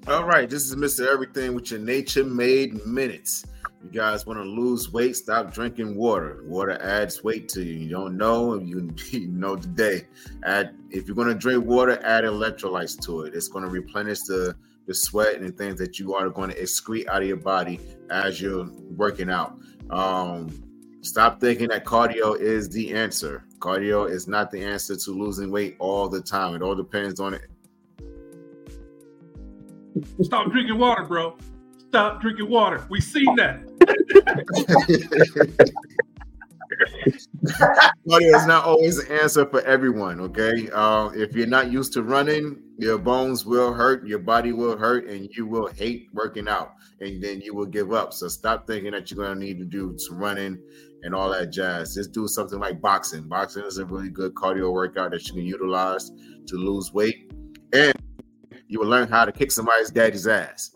All 0.08 0.24
right, 0.24 0.50
this 0.50 0.64
is 0.64 0.76
Mr. 0.76 1.06
Everything 1.06 1.54
with 1.54 1.70
your 1.70 1.82
nature 1.82 2.24
made 2.24 2.86
minutes. 2.86 3.46
You 3.88 4.02
guys 4.02 4.26
want 4.26 4.38
to 4.38 4.44
lose 4.44 4.92
weight? 4.92 5.16
Stop 5.16 5.54
drinking 5.54 5.96
water. 5.96 6.44
Water 6.44 6.78
adds 6.82 7.24
weight 7.24 7.48
to 7.50 7.64
you. 7.64 7.76
You 7.76 7.90
don't 7.90 8.18
know, 8.18 8.56
you, 8.60 8.94
you 9.12 9.28
know 9.28 9.56
today. 9.56 10.08
Add 10.44 10.76
if 10.90 11.08
you're 11.08 11.16
going 11.16 11.30
to 11.30 11.36
drink 11.36 11.66
water, 11.66 11.98
add 12.04 12.26
electrolytes 12.26 13.00
to 13.06 13.22
it. 13.22 13.34
It's 13.34 13.48
going 13.48 13.64
to 13.64 13.72
replenish 13.72 14.24
the 14.24 14.58
the 14.88 14.94
sweat 14.94 15.36
and 15.36 15.48
the 15.48 15.52
things 15.52 15.80
that 15.80 16.00
you 16.00 16.16
are 16.16 16.30
going 16.30 16.50
to 16.50 16.62
excrete 16.62 17.08
out 17.08 17.22
of 17.22 17.28
your 17.28 17.38
body 17.38 17.80
as 18.10 18.42
you're 18.42 18.70
working 18.96 19.30
out. 19.30 19.58
Um, 19.90 20.50
stop 21.02 21.40
thinking 21.40 21.70
that 21.70 21.86
cardio 21.86 22.38
is 22.38 22.70
the 22.70 22.94
answer. 22.94 23.46
Cardio 23.60 24.10
is 24.10 24.28
not 24.28 24.52
the 24.52 24.64
answer 24.64 24.98
to 24.98 25.12
losing 25.12 25.50
weight 25.50 25.78
all 25.80 26.10
the 26.10 26.22
time. 26.22 26.56
It 26.56 26.62
all 26.62 26.76
depends 26.76 27.22
on 27.22 27.34
it. 27.34 27.50
Stop 30.24 30.52
drinking 30.52 30.78
water, 30.78 31.04
bro. 31.04 31.38
Stop 31.90 32.22
drinking 32.22 32.50
water. 32.50 32.86
We 32.90 33.00
seen 33.00 33.34
that. 33.36 33.67
Cardio 38.08 38.36
is 38.36 38.46
not 38.46 38.66
always 38.66 38.98
the 39.04 39.22
answer 39.22 39.46
for 39.46 39.62
everyone. 39.62 40.20
Okay, 40.20 40.70
uh, 40.74 41.10
if 41.16 41.34
you're 41.34 41.48
not 41.48 41.72
used 41.72 41.94
to 41.94 42.04
running, 42.04 42.62
your 42.78 42.98
bones 42.98 43.46
will 43.46 43.74
hurt, 43.74 44.06
your 44.08 44.20
body 44.20 44.52
will 44.52 44.78
hurt, 44.78 45.08
and 45.08 45.30
you 45.36 45.46
will 45.46 45.68
hate 45.68 46.08
working 46.14 46.48
out, 46.48 46.74
and 47.00 47.24
then 47.24 47.42
you 47.42 47.56
will 47.56 47.66
give 47.66 47.94
up. 47.94 48.14
So 48.14 48.28
stop 48.28 48.68
thinking 48.68 48.92
that 48.92 49.10
you're 49.10 49.24
going 49.24 49.40
to 49.40 49.46
need 49.46 49.60
to 49.60 49.66
do 49.66 49.96
some 49.98 50.18
running 50.18 50.60
and 51.04 51.16
all 51.16 51.30
that 51.30 51.52
jazz. 51.52 51.96
Just 51.96 52.12
do 52.12 52.28
something 52.28 52.60
like 52.60 52.82
boxing. 52.82 53.28
Boxing 53.28 53.64
is 53.64 53.78
a 53.78 53.86
really 53.86 54.10
good 54.10 54.34
cardio 54.34 54.72
workout 54.72 55.12
that 55.12 55.28
you 55.28 55.34
can 55.34 55.46
utilize 55.46 56.12
to 56.48 56.56
lose 56.56 56.92
weight, 56.94 57.32
and 57.74 57.94
you 58.68 58.80
will 58.80 58.88
learn 58.88 59.08
how 59.08 59.26
to 59.26 59.32
kick 59.32 59.52
somebody's 59.52 59.92
daddy's 59.92 60.28
ass. 60.28 60.76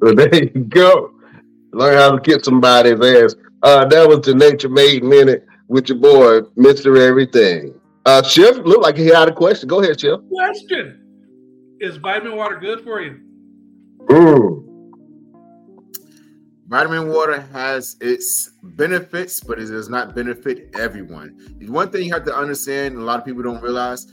So 0.00 0.12
there 0.14 0.34
you 0.34 0.64
go. 0.64 1.12
Learn 1.72 1.98
how 1.98 2.16
to 2.16 2.20
kick 2.20 2.44
somebody's 2.44 3.00
ass. 3.00 3.34
Uh, 3.62 3.84
that 3.86 4.08
was 4.08 4.20
the 4.20 4.34
Nature 4.34 4.68
Made 4.68 5.02
minute 5.02 5.46
with 5.68 5.88
your 5.88 5.98
boy, 5.98 6.40
Mr. 6.56 6.98
Everything. 6.98 7.74
Uh, 8.04 8.22
Chef, 8.22 8.56
look 8.58 8.82
like 8.82 8.96
he 8.96 9.06
had 9.06 9.28
a 9.28 9.32
question. 9.32 9.68
Go 9.68 9.82
ahead, 9.82 10.00
Chef. 10.00 10.20
Question: 10.28 11.76
Is 11.80 11.96
vitamin 11.96 12.36
water 12.36 12.56
good 12.56 12.82
for 12.84 13.00
you? 13.00 13.20
Mm. 14.06 14.62
Vitamin 16.68 17.08
water 17.08 17.40
has 17.52 17.96
its 18.00 18.50
benefits, 18.62 19.40
but 19.40 19.58
it 19.58 19.66
does 19.66 19.88
not 19.88 20.14
benefit 20.14 20.70
everyone. 20.76 21.36
One 21.68 21.90
thing 21.90 22.04
you 22.04 22.12
have 22.12 22.24
to 22.24 22.34
understand, 22.34 22.96
a 22.96 23.00
lot 23.00 23.20
of 23.20 23.24
people 23.24 23.42
don't 23.42 23.62
realize, 23.62 24.06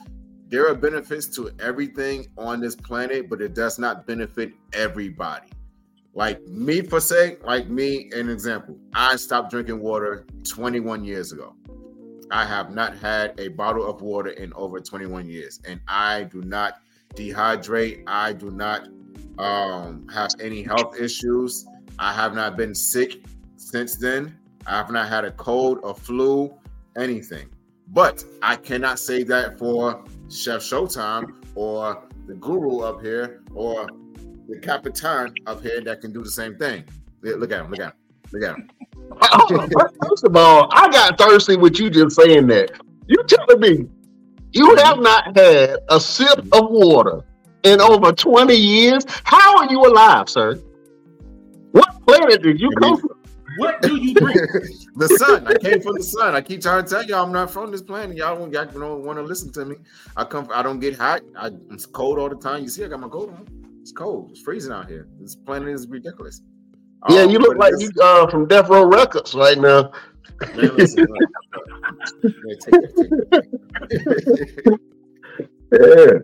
there 0.50 0.68
are 0.68 0.76
benefits 0.76 1.28
to 1.36 1.50
everything 1.60 2.28
on 2.38 2.62
this 2.62 2.76
planet, 2.76 3.28
but 3.28 3.42
it 3.42 3.56
does 3.56 3.80
not 3.80 4.06
benefit 4.06 4.54
everybody. 4.74 5.48
Like 6.16 6.46
me, 6.48 6.82
for 6.82 7.00
say, 7.00 7.38
like 7.44 7.70
me, 7.70 8.10
an 8.14 8.30
example, 8.30 8.78
I 8.94 9.16
stopped 9.16 9.50
drinking 9.50 9.80
water 9.80 10.26
21 10.48 11.04
years 11.04 11.32
ago. 11.32 11.56
I 12.30 12.46
have 12.46 12.72
not 12.72 12.98
had 12.98 13.40
a 13.40 13.50
bottle 13.50 13.88
of 13.90 14.02
water 14.02 14.30
in 14.30 14.54
over 14.54 14.80
21 14.80 15.28
years, 15.28 15.60
and 15.68 15.80
I 15.88 16.24
do 16.24 16.42
not 16.42 16.82
dehydrate. 17.16 18.04
I 18.08 18.34
do 18.34 18.52
not 18.52 18.88
um, 19.40 20.08
have 20.10 20.32
any 20.40 20.62
health 20.62 21.00
issues. 21.00 21.66
I 21.98 22.14
have 22.14 22.34
not 22.34 22.58
been 22.58 22.76
sick 22.76 23.24
since 23.56 23.98
then. 23.98 24.38
I 24.68 24.78
have 24.78 24.92
not 24.92 25.10
had 25.10 25.26
a 25.26 25.32
cold, 25.32 25.80
a 25.84 25.94
flu, 25.94 26.54
anything. 26.96 27.50
But 27.88 28.24
I 28.42 28.56
cannot 28.56 29.00
say 29.00 29.24
that 29.24 29.60
for 29.60 30.04
Chef 30.30 30.62
Showtime 30.62 31.44
or 31.56 32.04
the 32.28 32.36
guru 32.36 32.80
up 32.80 33.02
here 33.02 33.42
or 33.54 33.88
the 34.54 34.60
Capitan 34.60 35.34
up 35.48 35.62
here 35.62 35.82
that 35.82 36.02
can 36.02 36.14
do 36.14 36.24
the 36.24 36.30
same 36.30 36.56
thing. 36.58 36.84
Yeah, 37.24 37.36
Look 37.38 37.52
at 37.52 37.62
him, 37.62 37.72
look 37.72 37.80
at 37.80 37.88
him, 37.88 37.94
look 38.32 38.44
at 38.44 38.56
him. 38.56 38.70
Oh, 39.22 39.68
first 40.08 40.26
of 40.26 40.36
all, 40.36 40.70
I 40.72 40.90
got 40.90 41.18
thirsty 41.18 41.56
with 41.56 41.80
you 41.80 41.90
just 41.90 42.16
saying 42.16 42.48
that. 42.48 42.72
You 43.08 43.24
telling 43.28 43.60
me 43.60 43.88
you 44.52 44.76
have 44.76 45.00
not 45.00 45.36
had 45.38 45.78
a 45.90 46.00
sip 46.00 46.40
of 46.52 46.70
water 46.70 47.24
in 47.64 47.82
over 47.82 48.12
20 48.12 48.54
years? 48.54 49.04
How 49.24 49.58
are 49.58 49.72
you 49.72 49.86
alive, 49.86 50.30
sir? 50.30 50.56
What 51.72 52.06
planet 52.06 52.44
did 52.44 52.60
you 52.60 52.70
come 52.80 52.98
from? 52.98 53.10
What 53.58 53.82
do 53.82 53.96
you 53.96 54.14
drink? 54.16 54.36
the 54.96 55.08
sun. 55.10 55.48
I 55.48 55.58
came 55.58 55.82
from 55.82 55.96
the 55.96 56.04
sun. 56.04 56.36
I 56.36 56.42
keep 56.42 56.62
trying 56.62 56.84
to 56.84 56.90
tell 56.90 57.04
y'all 57.04 57.24
I'm 57.26 57.32
not 57.32 57.52
from 57.52 57.72
this 57.72 57.82
planet. 57.82 58.18
Y'all 58.18 58.36
don't, 58.36 58.52
y'all 58.52 58.66
don't 58.66 59.04
want 59.04 59.18
to 59.20 59.24
listen 59.24 59.52
to 59.54 59.66
me. 59.66 59.76
I 60.18 60.24
come. 60.24 60.48
I 60.52 60.64
don't 60.64 60.80
get 60.80 60.98
hot. 60.98 61.22
I, 61.38 61.52
it's 61.72 61.86
cold 61.86 62.18
all 62.18 62.30
the 62.30 62.36
time. 62.36 62.64
You 62.64 62.70
see, 62.70 62.84
I 62.84 62.88
got 62.88 63.00
my 63.00 63.10
coat 63.10 63.30
on. 63.30 63.63
It's 63.84 63.92
cold. 63.92 64.32
It's 64.32 64.40
freezing 64.40 64.72
out 64.72 64.88
here. 64.88 65.10
This 65.20 65.36
planet 65.36 65.68
is 65.68 65.90
ridiculous. 65.90 66.42
Yeah, 67.10 67.24
Um, 67.24 67.32
you 67.32 67.38
look 67.38 67.58
like 67.58 67.74
you 67.80 67.92
uh, 68.02 68.28
from 68.28 68.48
Death 68.48 68.70
Row 68.70 68.86
Records 68.86 69.36
right 69.36 69.58
now. 69.58 69.92
Man, 70.56 70.74
listen. 70.78 71.06
Yeah, 71.06 72.56
take 72.62 72.72
that, 72.72 73.40
take 73.92 74.06
that. 74.06 74.80
Yeah. 75.74 76.20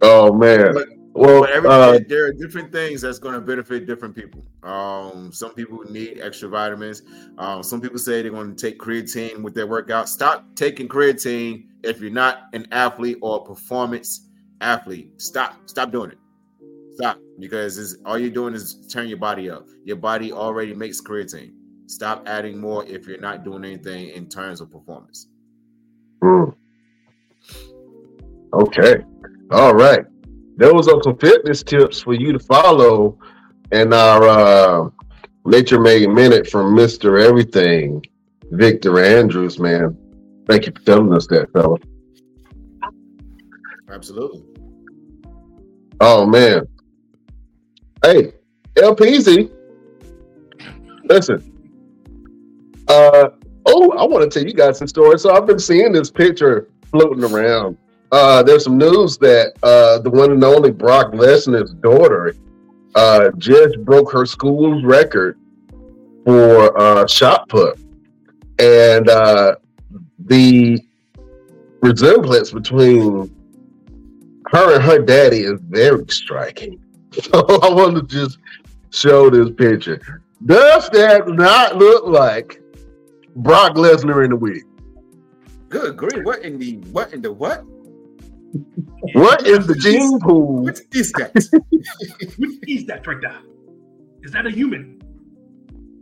Oh 0.00 0.32
man. 0.32 0.72
But 0.72 0.88
Well, 1.12 1.42
But 1.42 1.66
uh, 1.66 1.98
there 2.08 2.24
are 2.28 2.32
different 2.32 2.72
things 2.72 3.02
that's 3.02 3.18
going 3.18 3.34
to 3.34 3.42
benefit 3.42 3.84
different 3.86 4.14
people. 4.14 4.42
Um, 4.62 5.32
some 5.32 5.52
people 5.52 5.82
need 5.90 6.20
extra 6.22 6.48
vitamins. 6.48 7.02
Um, 7.36 7.62
some 7.62 7.82
people 7.82 7.98
say 7.98 8.22
they're 8.22 8.30
going 8.30 8.56
to 8.56 8.70
take 8.70 8.78
creatine 8.78 9.42
with 9.42 9.54
their 9.54 9.66
workout. 9.66 10.08
Stop 10.08 10.46
taking 10.54 10.88
creatine 10.88 11.66
if 11.82 12.00
you're 12.00 12.10
not 12.10 12.44
an 12.54 12.66
athlete 12.72 13.18
or 13.20 13.36
a 13.36 13.44
performance 13.44 14.30
athlete. 14.62 15.20
Stop. 15.20 15.68
Stop 15.68 15.90
doing 15.92 16.12
it. 16.12 16.18
Stop 16.96 17.18
because 17.38 17.76
it's, 17.76 17.96
all 18.06 18.18
you're 18.18 18.30
doing 18.30 18.54
is 18.54 18.86
turn 18.88 19.06
your 19.06 19.18
body 19.18 19.50
up. 19.50 19.66
Your 19.84 19.96
body 19.96 20.32
already 20.32 20.72
makes 20.72 20.98
creatine. 20.98 21.52
Stop 21.86 22.26
adding 22.26 22.58
more 22.58 22.86
if 22.86 23.06
you're 23.06 23.20
not 23.20 23.44
doing 23.44 23.66
anything 23.66 24.08
in 24.08 24.28
terms 24.28 24.62
of 24.62 24.72
performance. 24.72 25.28
hmm. 26.22 26.44
okay. 28.54 29.04
All 29.50 29.74
right. 29.74 30.06
Those 30.56 30.88
are 30.88 31.02
some 31.02 31.18
fitness 31.18 31.62
tips 31.62 32.00
for 32.00 32.14
you 32.14 32.32
to 32.32 32.38
follow 32.38 33.18
in 33.72 33.92
our 33.92 34.22
uh, 34.22 34.88
Nature 35.44 35.78
Made 35.78 36.08
Minute 36.08 36.48
from 36.48 36.74
Mr. 36.74 37.22
Everything, 37.22 38.02
Victor 38.52 39.04
Andrews, 39.04 39.58
man. 39.58 39.96
Thank 40.48 40.64
you 40.64 40.72
for 40.72 40.80
telling 40.80 41.12
us 41.12 41.26
that, 41.26 41.52
fella. 41.52 41.76
Absolutely. 43.90 44.44
Oh, 46.00 46.24
man. 46.24 46.66
Hey, 48.06 48.32
LPZ. 48.76 49.50
Listen. 51.06 51.42
Uh, 52.86 53.30
oh, 53.66 53.90
I 53.98 54.04
want 54.06 54.30
to 54.30 54.38
tell 54.38 54.46
you 54.46 54.54
guys 54.54 54.78
some 54.78 54.86
story. 54.86 55.18
So 55.18 55.34
I've 55.34 55.44
been 55.44 55.58
seeing 55.58 55.90
this 55.90 56.08
picture 56.08 56.68
floating 56.92 57.24
around. 57.24 57.76
Uh, 58.12 58.44
there's 58.44 58.62
some 58.62 58.78
news 58.78 59.18
that 59.18 59.54
uh, 59.64 59.98
the 59.98 60.10
one 60.10 60.30
and 60.30 60.44
only 60.44 60.70
Brock 60.70 61.14
Lesnar's 61.14 61.74
daughter 61.74 62.36
uh, 62.94 63.32
just 63.38 63.76
broke 63.84 64.12
her 64.12 64.24
school's 64.24 64.84
record 64.84 65.36
for 66.24 66.80
uh, 66.80 67.08
shot 67.08 67.48
put, 67.48 67.76
and 68.60 69.08
uh, 69.08 69.56
the 70.26 70.78
resemblance 71.82 72.52
between 72.52 73.34
her 74.52 74.76
and 74.76 74.84
her 74.84 75.00
daddy 75.00 75.40
is 75.40 75.58
very 75.62 76.04
striking. 76.08 76.80
So 77.22 77.40
I 77.62 77.72
want 77.72 77.96
to 77.96 78.02
just 78.02 78.38
show 78.90 79.30
this 79.30 79.50
picture. 79.50 80.22
Does 80.44 80.88
that 80.90 81.26
not 81.28 81.76
look 81.76 82.04
like 82.06 82.60
Brock 83.36 83.74
Lesnar 83.74 84.24
in 84.24 84.30
the 84.30 84.36
wig? 84.36 84.62
Good 85.68 85.96
grief. 85.96 86.24
What 86.24 86.42
in 86.42 86.58
the 86.58 86.74
what 86.92 87.12
in 87.12 87.22
the 87.22 87.32
what? 87.32 87.64
What 89.14 89.46
is 89.46 89.66
the 89.66 89.74
gene 89.74 90.18
pool? 90.20 90.62
What 90.64 90.80
is 90.92 91.12
that? 91.12 91.32
What 92.38 92.50
is 92.68 92.84
that 92.86 93.06
right 93.06 93.20
there? 93.20 93.38
Is 94.22 94.32
that 94.32 94.46
a 94.46 94.50
human? 94.50 95.00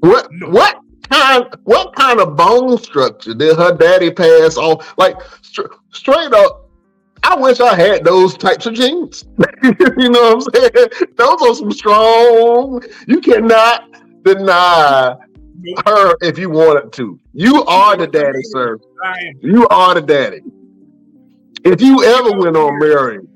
What 0.00 0.28
No. 0.32 0.48
what 0.50 0.78
kind 1.10 1.44
what 1.64 1.94
kind 1.94 2.20
of 2.20 2.36
bone 2.36 2.78
structure 2.78 3.34
did 3.34 3.56
her 3.56 3.72
daddy 3.76 4.10
pass 4.10 4.56
on? 4.56 4.78
Like 4.98 5.16
str- 5.42 5.72
straight 5.92 6.32
up, 6.32 6.63
I 7.24 7.36
wish 7.36 7.58
I 7.58 7.74
had 7.74 8.04
those 8.04 8.36
types 8.36 8.66
of 8.66 8.74
jeans. 8.74 9.24
you 9.62 10.10
know 10.10 10.34
what 10.34 10.54
I'm 10.54 10.70
saying? 10.72 10.88
Those 11.16 11.42
are 11.42 11.54
some 11.54 11.72
strong. 11.72 12.82
You 13.08 13.20
cannot 13.20 13.90
deny 14.24 15.16
her 15.86 16.14
if 16.20 16.38
you 16.38 16.50
wanted 16.50 16.92
to. 16.92 17.18
You 17.32 17.64
are 17.64 17.96
the 17.96 18.06
daddy, 18.06 18.42
sir. 18.42 18.78
You 19.40 19.66
are 19.68 19.94
the 19.94 20.02
daddy. 20.02 20.42
If 21.64 21.80
you 21.80 22.04
ever 22.04 22.38
went 22.38 22.58
on 22.58 22.78
marrying, 22.78 23.26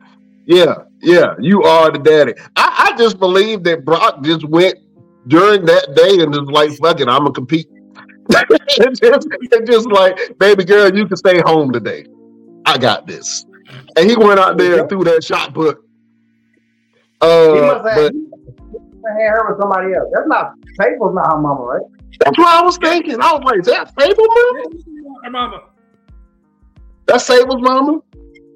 yeah, 0.45 0.75
yeah, 1.01 1.35
you 1.41 1.63
are 1.63 1.91
the 1.91 1.99
daddy. 1.99 2.35
I, 2.57 2.93
I 2.93 2.97
just 2.99 3.19
believe 3.19 3.63
that 3.65 3.87
Brock 3.87 4.23
just 4.23 4.45
went 4.45 4.77
during 5.29 5.65
that 5.65 5.95
day 5.95 6.23
and 6.23 6.33
just 6.33 6.51
like, 6.51 6.73
fuck 6.73 7.01
it, 7.01 7.09
I'm 7.09 7.21
gonna 7.21 7.33
compete. 7.33 7.69
it's, 8.31 9.01
just, 9.01 9.67
just 9.67 9.89
like, 9.89 10.39
baby 10.39 10.65
girl, 10.65 10.95
you 10.95 11.07
can 11.07 11.17
stay 11.17 11.41
home 11.41 11.73
today. 11.73 12.05
I 12.67 12.77
got 12.77 13.07
this. 13.07 13.47
And 13.97 14.09
he 14.09 14.17
went 14.17 14.41
out 14.41 14.57
there 14.59 14.81
and 14.81 14.89
threw 14.89 15.05
that 15.05 15.23
shot 15.25 15.55
put. 15.55 15.79
He 17.21 17.27
Uh, 17.27 17.83
must 17.83 17.89
have, 17.89 17.97
but 17.97 18.13
he 18.13 18.21
must 18.21 18.43
had 19.21 19.31
her 19.31 19.49
with 19.51 19.61
somebody 19.61 19.95
else. 19.95 20.09
That's 20.15 20.29
not 20.29 20.53
Sable's 20.81 21.15
not 21.15 21.33
her 21.33 21.41
mama, 21.41 21.61
right? 21.63 21.83
that's 22.21 22.39
what 22.39 22.49
I 22.49 22.63
was 22.63 22.77
thinking. 22.79 23.21
I 23.21 23.33
was 23.33 23.43
like, 23.45 23.61
is 23.61 23.67
that 23.67 23.93
Sable 23.99 24.27
mama? 24.27 24.63
Her 25.25 25.31
mama. 25.31 25.63
That's 27.07 27.25
Sable's 27.25 27.63
mama? 27.63 28.01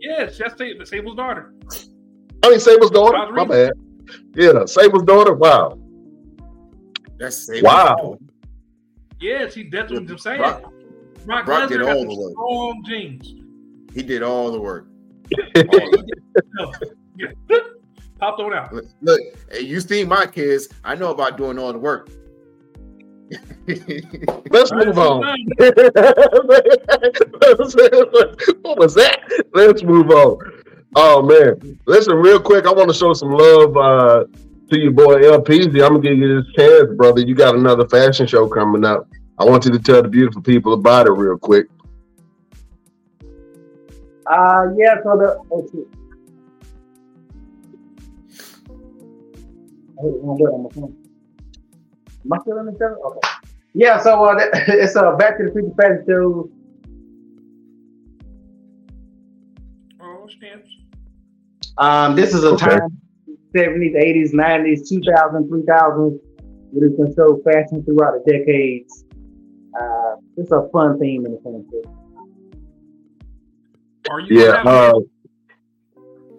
Yes, 0.01 0.37
that's 0.39 0.59
Sable's 0.91 1.17
daughter. 1.17 1.55
I 2.45 2.51
mean, 2.51 2.61
Sable's 2.61 2.91
daughter? 2.91 3.17
Father 3.19 3.33
My 3.33 3.45
bad. 3.45 3.73
Yeah, 4.35 4.65
Sable's 4.67 5.05
daughter. 5.05 5.35
Wow. 5.35 5.79
That's 7.19 7.47
safe. 7.47 7.63
Wow. 7.63 8.19
Yeah, 9.21 9.49
see, 9.49 9.69
that's 9.71 9.93
what 9.93 10.03
I'm 10.11 10.19
saying. 10.19 10.39
Brock, 10.39 10.63
Brock, 11.25 11.47
Brock 11.47 11.69
did 11.69 11.83
all 11.83 12.03
the 12.05 12.17
work. 12.17 12.33
strong 12.33 12.83
genes. 12.85 13.35
he 13.95 14.03
did 14.03 14.23
all 14.25 14.51
the 14.51 14.61
work. 14.61 14.87
Yeah. 17.15 17.29
Popped 18.19 18.41
on 18.41 18.55
out. 18.55 18.73
Look, 18.73 18.85
look, 19.01 19.21
hey, 19.51 19.61
you 19.61 19.81
see 19.81 20.05
my 20.05 20.27
kids. 20.27 20.69
I 20.85 20.95
know 20.95 21.11
about 21.11 21.37
doing 21.37 21.59
all 21.59 21.73
the 21.73 21.79
work. 21.79 22.09
Let's 24.51 24.73
move 24.73 24.99
on. 24.99 25.21
what 28.63 28.79
was 28.79 28.95
that? 28.95 29.21
Let's 29.55 29.83
move 29.83 30.11
on. 30.11 30.39
Oh 30.95 31.23
man, 31.23 31.79
listen 31.87 32.15
real 32.17 32.39
quick. 32.39 32.67
I 32.67 32.73
want 32.73 32.91
to 32.91 32.95
show 32.95 33.13
some 33.15 33.31
love 33.31 33.77
uh, 33.77 34.25
to 34.71 34.79
your 34.79 34.93
boy 34.93 35.17
LPZ. 35.23 35.69
I'm 35.85 35.95
gonna 35.95 36.01
give 36.01 36.19
you 36.19 36.43
this 36.43 36.53
chance, 36.55 36.95
brother. 36.97 37.23
You 37.23 37.35
got 37.35 37.55
another 37.55 37.89
fashion 37.89 38.27
show 38.27 38.47
coming 38.49 38.85
up. 38.85 39.09
I 39.39 39.45
want 39.45 39.65
you 39.65 39.73
to 39.73 39.79
tell 39.79 40.03
the 40.03 40.09
beautiful 40.09 40.43
people 40.43 40.75
about 40.75 41.07
it 41.07 41.13
real 41.13 41.39
quick. 41.39 41.67
Uh, 44.27 44.65
yeah. 44.77 44.97
So 45.03 45.17
the 45.17 45.39
let's 45.51 45.73
see. 45.73 45.85
Hey, 49.99 50.09
I'm 50.09 50.37
good 50.37 50.51
on 50.53 50.63
my 50.65 50.71
phone. 50.75 50.97
Am 52.25 52.33
I 52.33 52.39
still 52.43 52.59
in 52.59 52.67
the 52.67 52.77
show? 52.79 52.97
Okay. 53.07 53.29
Yeah. 53.75 53.99
So 54.01 54.25
uh, 54.25 54.35
that, 54.37 54.51
it's 54.69 54.97
uh, 54.97 55.17
back 55.17 55.39
to 55.39 55.45
the 55.45 55.53
future 55.53 55.75
fashion 55.81 56.05
show. 56.09 56.51
Oh, 60.01 60.27
stamps. 60.29 60.71
Um, 61.79 62.17
this 62.17 62.35
is 62.35 62.45
a 62.45 62.53
Okay. 62.53 62.67
time 62.67 62.99
70s, 63.57 63.95
80s, 63.95 64.33
90s, 64.33 64.91
2000s, 64.93 65.49
3000s. 65.49 66.19
Where 66.71 66.89
you 66.89 66.97
can 66.97 67.15
show 67.15 67.41
fashion 67.45 67.85
throughout 67.85 68.15
the 68.25 68.33
decades. 68.33 69.05
Uh, 69.79 70.17
it's 70.37 70.51
a 70.53 70.69
fun 70.73 70.99
theme 70.99 71.27
in 71.27 71.33
the 71.33 71.39
fashion 71.39 71.67
show. 71.71 72.02
Are 74.13 74.21
you 74.21 74.39
Yeah. 74.39 74.63
gonna 74.63 74.71
have, 74.71 74.95
Uh, 74.95 75.01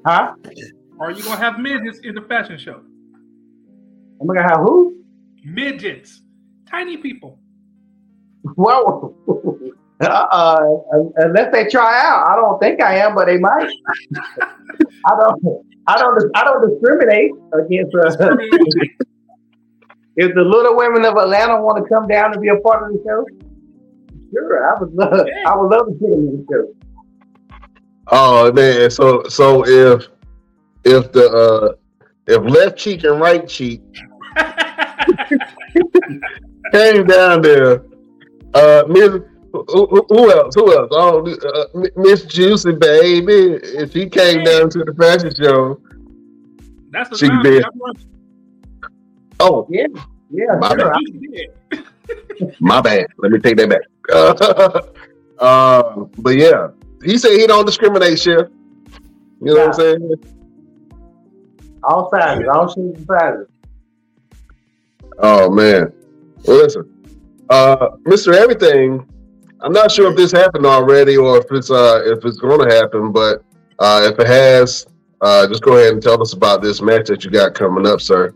Huh? 0.06 0.36
are 1.00 1.10
you 1.10 1.24
gonna 1.24 1.38
have 1.38 1.58
midgets 1.58 1.98
in 2.04 2.14
the 2.14 2.22
fashion 2.22 2.56
show? 2.56 2.82
I'm 4.22 4.28
gonna 4.28 4.44
have 4.44 4.60
who? 4.60 4.98
Midgets, 5.44 6.22
tiny 6.70 6.98
people. 6.98 7.40
Well, 8.58 9.16
uh, 10.02 10.60
unless 11.16 11.52
they 11.52 11.68
try 11.68 12.00
out, 12.06 12.28
I 12.28 12.36
don't 12.36 12.60
think 12.60 12.80
I 12.80 12.98
am, 12.98 13.16
but 13.16 13.26
they 13.26 13.40
might. 13.40 13.72
I 15.08 15.16
don't. 15.20 15.66
I 15.88 15.98
don't. 15.98 16.32
I 16.36 16.44
don't 16.44 16.70
discriminate 16.70 17.32
against. 17.54 17.96
Uh, 17.96 18.36
if 20.16 20.36
the 20.36 20.44
little 20.44 20.76
women 20.78 21.06
of 21.06 21.18
Atlanta 21.18 21.60
want 21.60 21.84
to 21.84 21.90
come 21.92 22.08
down 22.08 22.34
and 22.34 22.42
be 22.42 22.50
a 22.50 22.58
part 22.58 22.84
of 22.84 22.94
the 22.94 23.00
show, 23.04 23.26
sure, 24.32 24.70
I 24.70 24.80
would 24.80 24.94
love. 24.94 25.28
I 25.48 25.56
would 25.56 25.72
love 25.72 25.88
to 25.88 25.94
see 26.00 26.10
them 26.12 26.28
in 26.30 26.38
the 26.38 26.46
show. 26.52 26.76
Oh 28.08 28.52
man, 28.54 28.90
so 28.90 29.24
so 29.30 29.64
if 29.66 30.08
if 30.84 31.12
the 31.12 31.30
uh, 31.30 31.74
if 32.28 32.42
left 32.44 32.78
cheek 32.78 33.04
and 33.04 33.20
right 33.20 33.48
cheek 33.48 33.82
came 36.72 37.06
down 37.06 37.42
there. 37.42 37.84
Uh, 38.54 38.84
Miss, 38.88 39.10
who, 39.52 39.66
who- 39.88 40.06
who 40.10 40.32
else? 40.32 40.54
Who 40.56 40.76
else? 40.78 40.90
Oh, 40.92 41.26
uh, 41.26 41.66
Miss 41.96 42.24
Juicy 42.26 42.74
baby. 42.74 43.60
If 43.64 43.94
she 43.94 44.08
came 44.10 44.44
down 44.44 44.70
to 44.72 44.80
the 44.84 44.94
fashion 44.94 45.34
show, 45.36 45.80
That's 46.92 47.10
the 47.10 47.18
She 47.18 47.28
time. 47.28 47.44
did. 47.44 47.66
Oh, 49.40 49.66
Yeah, 49.70 49.88
yeah. 50.30 50.56
My 50.60 50.70
sure. 50.70 50.78
bad. 50.78 50.88
I- 50.88 51.00
You 51.00 51.32
did. 51.72 51.86
my 52.60 52.82
bad. 52.82 53.08
Let 53.18 53.32
me 53.32 53.40
take 53.40 53.58
that 53.58 53.70
back. 53.70 53.82
uh, 55.40 55.84
but 56.20 56.36
yeah, 56.38 56.68
he 57.04 57.18
said 57.18 57.32
he 57.32 57.48
don't 57.48 57.66
discriminate, 57.66 58.20
Chef. 58.20 58.48
You 59.42 59.54
know 59.54 59.56
what 59.56 59.68
I'm 59.68 59.74
saying? 59.74 60.34
all 61.84 62.10
sizes, 62.10 62.46
all 62.52 62.68
shapes 62.68 62.98
and 62.98 63.06
sizes. 63.06 63.48
Oh 65.20 65.50
man. 65.50 65.92
Well, 66.46 66.58
listen, 66.58 67.06
uh, 67.50 67.90
Mr. 68.04 68.34
Everything. 68.34 69.08
I'm 69.62 69.72
not 69.72 69.92
sure 69.92 70.12
if 70.12 70.18
this 70.18 70.34
happened 70.34 70.66
already 70.66 71.16
or 71.16 71.38
if 71.38 71.46
it's 71.52 71.72
uh 71.72 72.02
if 72.06 72.26
it's 72.26 72.38
going 72.38 72.68
to 72.68 72.76
happen, 72.76 73.14
but 73.14 73.44
uh, 73.80 74.10
if 74.12 74.20
it 74.20 74.28
has, 74.28 74.86
uh, 75.22 75.48
just 75.48 75.64
go 75.64 75.78
ahead 75.78 75.94
and 75.94 76.04
tell 76.04 76.22
us 76.22 76.34
about 76.34 76.62
this 76.62 76.82
match 76.82 77.08
that 77.08 77.24
you 77.24 77.32
got 77.32 77.54
coming 77.54 77.88
up, 77.88 78.02
sir. 78.02 78.34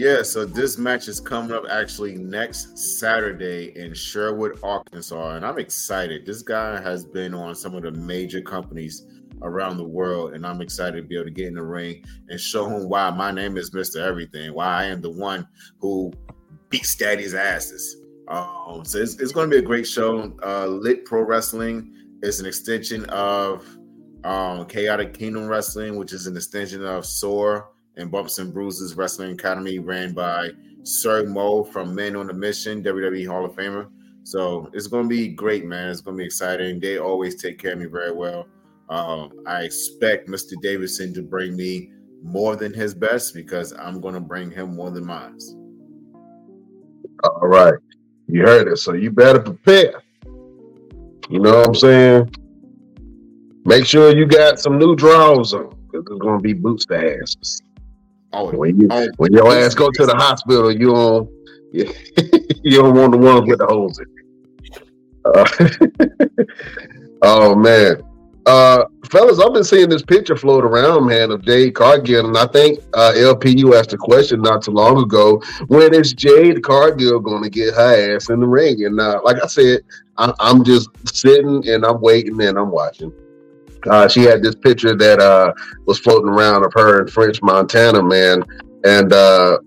Yeah, 0.00 0.22
so 0.22 0.46
this 0.46 0.78
match 0.78 1.08
is 1.08 1.20
coming 1.20 1.52
up 1.52 1.64
actually 1.68 2.14
next 2.14 2.78
Saturday 2.98 3.76
in 3.76 3.92
Sherwood, 3.92 4.58
Arkansas, 4.62 5.36
and 5.36 5.44
I'm 5.44 5.58
excited. 5.58 6.24
This 6.24 6.40
guy 6.40 6.80
has 6.80 7.04
been 7.04 7.34
on 7.34 7.54
some 7.54 7.74
of 7.74 7.82
the 7.82 7.90
major 7.90 8.40
companies 8.40 9.04
around 9.42 9.76
the 9.76 9.84
world, 9.84 10.32
and 10.32 10.46
I'm 10.46 10.62
excited 10.62 11.02
to 11.02 11.06
be 11.06 11.16
able 11.16 11.26
to 11.26 11.30
get 11.30 11.48
in 11.48 11.54
the 11.56 11.62
ring 11.62 12.02
and 12.30 12.40
show 12.40 12.66
him 12.66 12.88
why 12.88 13.10
my 13.10 13.30
name 13.30 13.58
is 13.58 13.72
Mr. 13.72 14.00
Everything, 14.00 14.54
why 14.54 14.68
I 14.68 14.84
am 14.84 15.02
the 15.02 15.10
one 15.10 15.46
who 15.80 16.14
beats 16.70 16.96
daddy's 16.96 17.34
asses. 17.34 17.98
Um, 18.28 18.86
so 18.86 19.00
it's, 19.00 19.20
it's 19.20 19.32
going 19.32 19.50
to 19.50 19.54
be 19.54 19.62
a 19.62 19.66
great 19.66 19.86
show. 19.86 20.34
Uh, 20.42 20.64
Lit 20.64 21.04
Pro 21.04 21.24
Wrestling 21.24 21.94
is 22.22 22.40
an 22.40 22.46
extension 22.46 23.04
of 23.10 23.68
um, 24.24 24.64
Chaotic 24.64 25.12
Kingdom 25.12 25.46
Wrestling, 25.46 25.98
which 25.98 26.14
is 26.14 26.26
an 26.26 26.38
extension 26.38 26.86
of 26.86 27.04
SOAR 27.04 27.68
and 28.00 28.10
Bumps 28.10 28.38
and 28.38 28.52
Bruises 28.52 28.94
Wrestling 28.94 29.32
Academy, 29.32 29.78
ran 29.78 30.12
by 30.12 30.50
Sir 30.82 31.26
Mo 31.26 31.64
from 31.64 31.94
Men 31.94 32.16
on 32.16 32.30
a 32.30 32.34
Mission, 32.34 32.82
WWE 32.82 33.26
Hall 33.26 33.44
of 33.44 33.54
Famer. 33.54 33.88
So 34.24 34.70
it's 34.72 34.86
going 34.86 35.04
to 35.04 35.08
be 35.08 35.28
great, 35.28 35.64
man. 35.64 35.88
It's 35.88 36.00
going 36.00 36.16
to 36.16 36.20
be 36.20 36.26
exciting. 36.26 36.80
They 36.80 36.98
always 36.98 37.40
take 37.40 37.58
care 37.58 37.72
of 37.72 37.78
me 37.78 37.86
very 37.86 38.12
well. 38.12 38.46
Um, 38.88 39.44
I 39.46 39.62
expect 39.62 40.28
Mr. 40.28 40.60
Davidson 40.60 41.14
to 41.14 41.22
bring 41.22 41.56
me 41.56 41.92
more 42.22 42.56
than 42.56 42.72
his 42.74 42.94
best 42.94 43.34
because 43.34 43.72
I'm 43.72 44.00
going 44.00 44.14
to 44.14 44.20
bring 44.20 44.50
him 44.50 44.74
more 44.74 44.90
than 44.90 45.06
mine. 45.06 45.38
All 47.24 47.48
right. 47.48 47.74
You 48.28 48.42
heard 48.42 48.68
it. 48.68 48.76
So 48.78 48.92
you 48.92 49.10
better 49.10 49.40
prepare. 49.40 50.02
You 51.28 51.38
know 51.38 51.58
what 51.58 51.68
I'm 51.68 51.74
saying? 51.74 52.34
Make 53.64 53.86
sure 53.86 54.16
you 54.16 54.26
got 54.26 54.58
some 54.58 54.78
new 54.78 54.96
draws 54.96 55.54
on 55.54 55.68
because 55.86 56.06
it's 56.10 56.20
going 56.20 56.38
to 56.38 56.42
be 56.42 56.52
boots 56.52 56.86
to 56.86 56.96
asses. 56.96 57.62
Oh, 58.32 58.50
when 58.54 58.80
you 58.80 58.88
oh, 58.90 59.08
when 59.16 59.32
your 59.32 59.52
ass 59.52 59.74
go 59.74 59.90
to 59.90 60.06
the 60.06 60.14
hospital, 60.14 60.70
you 60.70 60.92
don't 60.92 61.30
you 61.72 62.76
don't 62.76 62.94
want 62.94 63.12
the 63.12 63.18
ones 63.18 63.48
with 63.48 63.58
the 63.58 63.66
holes 63.66 63.98
in. 63.98 64.06
Uh, 65.24 66.44
oh 67.22 67.54
man, 67.54 68.02
uh, 68.46 68.84
fellas, 69.10 69.38
I've 69.38 69.52
been 69.52 69.64
seeing 69.64 69.88
this 69.88 70.02
picture 70.02 70.36
float 70.36 70.64
around, 70.64 71.06
man, 71.06 71.30
of 71.30 71.44
Jade 71.44 71.74
Cargill, 71.74 72.26
and 72.26 72.36
I 72.36 72.46
think 72.46 72.78
uh, 72.94 73.12
LPU 73.14 73.78
asked 73.78 73.92
a 73.92 73.98
question 73.98 74.42
not 74.42 74.62
too 74.62 74.72
long 74.72 75.02
ago: 75.02 75.42
When 75.66 75.92
is 75.94 76.12
Jade 76.14 76.62
Cargill 76.62 77.20
going 77.20 77.42
to 77.42 77.50
get 77.50 77.74
her 77.74 78.16
ass 78.16 78.30
in 78.30 78.40
the 78.40 78.46
ring? 78.46 78.84
And 78.84 79.00
uh, 79.00 79.20
like 79.24 79.42
I 79.42 79.46
said, 79.46 79.80
I, 80.16 80.32
am 80.40 80.64
just 80.64 80.88
sitting 81.14 81.68
and 81.68 81.84
I'm 81.84 82.00
waiting 82.00 82.40
and 82.40 82.58
I'm 82.58 82.70
watching. 82.70 83.12
Uh, 83.88 84.08
she 84.08 84.22
had 84.22 84.42
this 84.42 84.54
picture 84.54 84.94
that 84.94 85.20
uh, 85.20 85.52
was 85.86 85.98
floating 85.98 86.28
around 86.28 86.64
of 86.64 86.72
her 86.74 87.02
in 87.02 87.08
French 87.08 87.40
Montana, 87.42 88.02
man, 88.02 88.44
and 88.84 89.12
uh, 89.12 89.58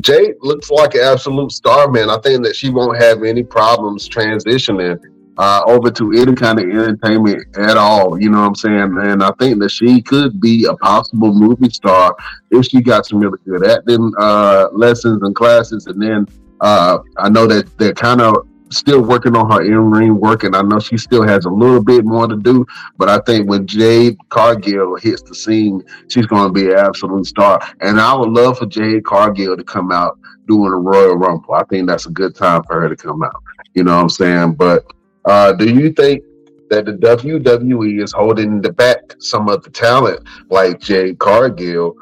Jade 0.00 0.36
looks 0.40 0.70
like 0.70 0.94
an 0.94 1.02
absolute 1.02 1.52
star, 1.52 1.90
man. 1.90 2.08
I 2.10 2.18
think 2.18 2.44
that 2.44 2.56
she 2.56 2.70
won't 2.70 3.00
have 3.00 3.22
any 3.22 3.42
problems 3.42 4.08
transitioning 4.08 4.98
uh, 5.38 5.62
over 5.66 5.90
to 5.90 6.12
any 6.12 6.34
kind 6.34 6.58
of 6.58 6.68
entertainment 6.68 7.56
at 7.56 7.76
all. 7.76 8.20
You 8.20 8.30
know 8.30 8.40
what 8.40 8.48
I'm 8.48 8.54
saying? 8.54 8.98
And 8.98 9.22
I 9.22 9.32
think 9.38 9.58
that 9.60 9.70
she 9.70 10.02
could 10.02 10.40
be 10.40 10.66
a 10.66 10.74
possible 10.76 11.32
movie 11.32 11.70
star 11.70 12.14
if 12.50 12.66
she 12.66 12.80
got 12.80 13.06
some 13.06 13.20
really 13.20 13.38
good 13.46 13.66
acting 13.66 14.12
uh, 14.18 14.68
lessons 14.72 15.22
and 15.22 15.34
classes. 15.34 15.86
And 15.86 16.00
then 16.00 16.26
uh, 16.60 16.98
I 17.18 17.28
know 17.28 17.46
that 17.46 17.76
they're 17.78 17.94
kind 17.94 18.20
of 18.20 18.46
still 18.72 19.02
working 19.02 19.36
on 19.36 19.50
her 19.50 19.62
in 19.62 19.90
ring 19.90 20.18
work, 20.18 20.44
and 20.44 20.56
I 20.56 20.62
know 20.62 20.78
she 20.78 20.96
still 20.96 21.22
has 21.22 21.44
a 21.44 21.50
little 21.50 21.82
bit 21.82 22.04
more 22.04 22.26
to 22.26 22.36
do. 22.36 22.66
But 22.96 23.08
I 23.08 23.18
think 23.20 23.48
when 23.48 23.66
Jade 23.66 24.16
Cargill 24.28 24.96
hits 24.96 25.22
the 25.22 25.34
scene, 25.34 25.82
she's 26.08 26.26
going 26.26 26.48
to 26.48 26.52
be 26.52 26.70
an 26.70 26.78
absolute 26.78 27.26
star. 27.26 27.60
And 27.80 28.00
I 28.00 28.14
would 28.14 28.30
love 28.30 28.58
for 28.58 28.66
Jade 28.66 29.04
Cargill 29.04 29.56
to 29.56 29.64
come 29.64 29.92
out 29.92 30.18
doing 30.46 30.72
a 30.72 30.76
Royal 30.76 31.16
Rumble. 31.16 31.54
I 31.54 31.64
think 31.64 31.86
that's 31.86 32.06
a 32.06 32.10
good 32.10 32.34
time 32.34 32.62
for 32.64 32.80
her 32.80 32.88
to 32.88 32.96
come 32.96 33.22
out. 33.22 33.42
You 33.74 33.84
know 33.84 33.96
what 33.96 34.02
I'm 34.02 34.08
saying? 34.08 34.54
But 34.54 34.84
uh, 35.24 35.52
do 35.52 35.72
you 35.72 35.92
think 35.92 36.24
that 36.70 36.86
the 36.86 36.92
WWE 36.92 38.02
is 38.02 38.12
holding 38.12 38.60
the 38.60 38.72
back 38.72 39.14
some 39.18 39.48
of 39.48 39.62
the 39.62 39.70
talent 39.70 40.26
like 40.50 40.80
Jade 40.80 41.18
Cargill? 41.18 41.94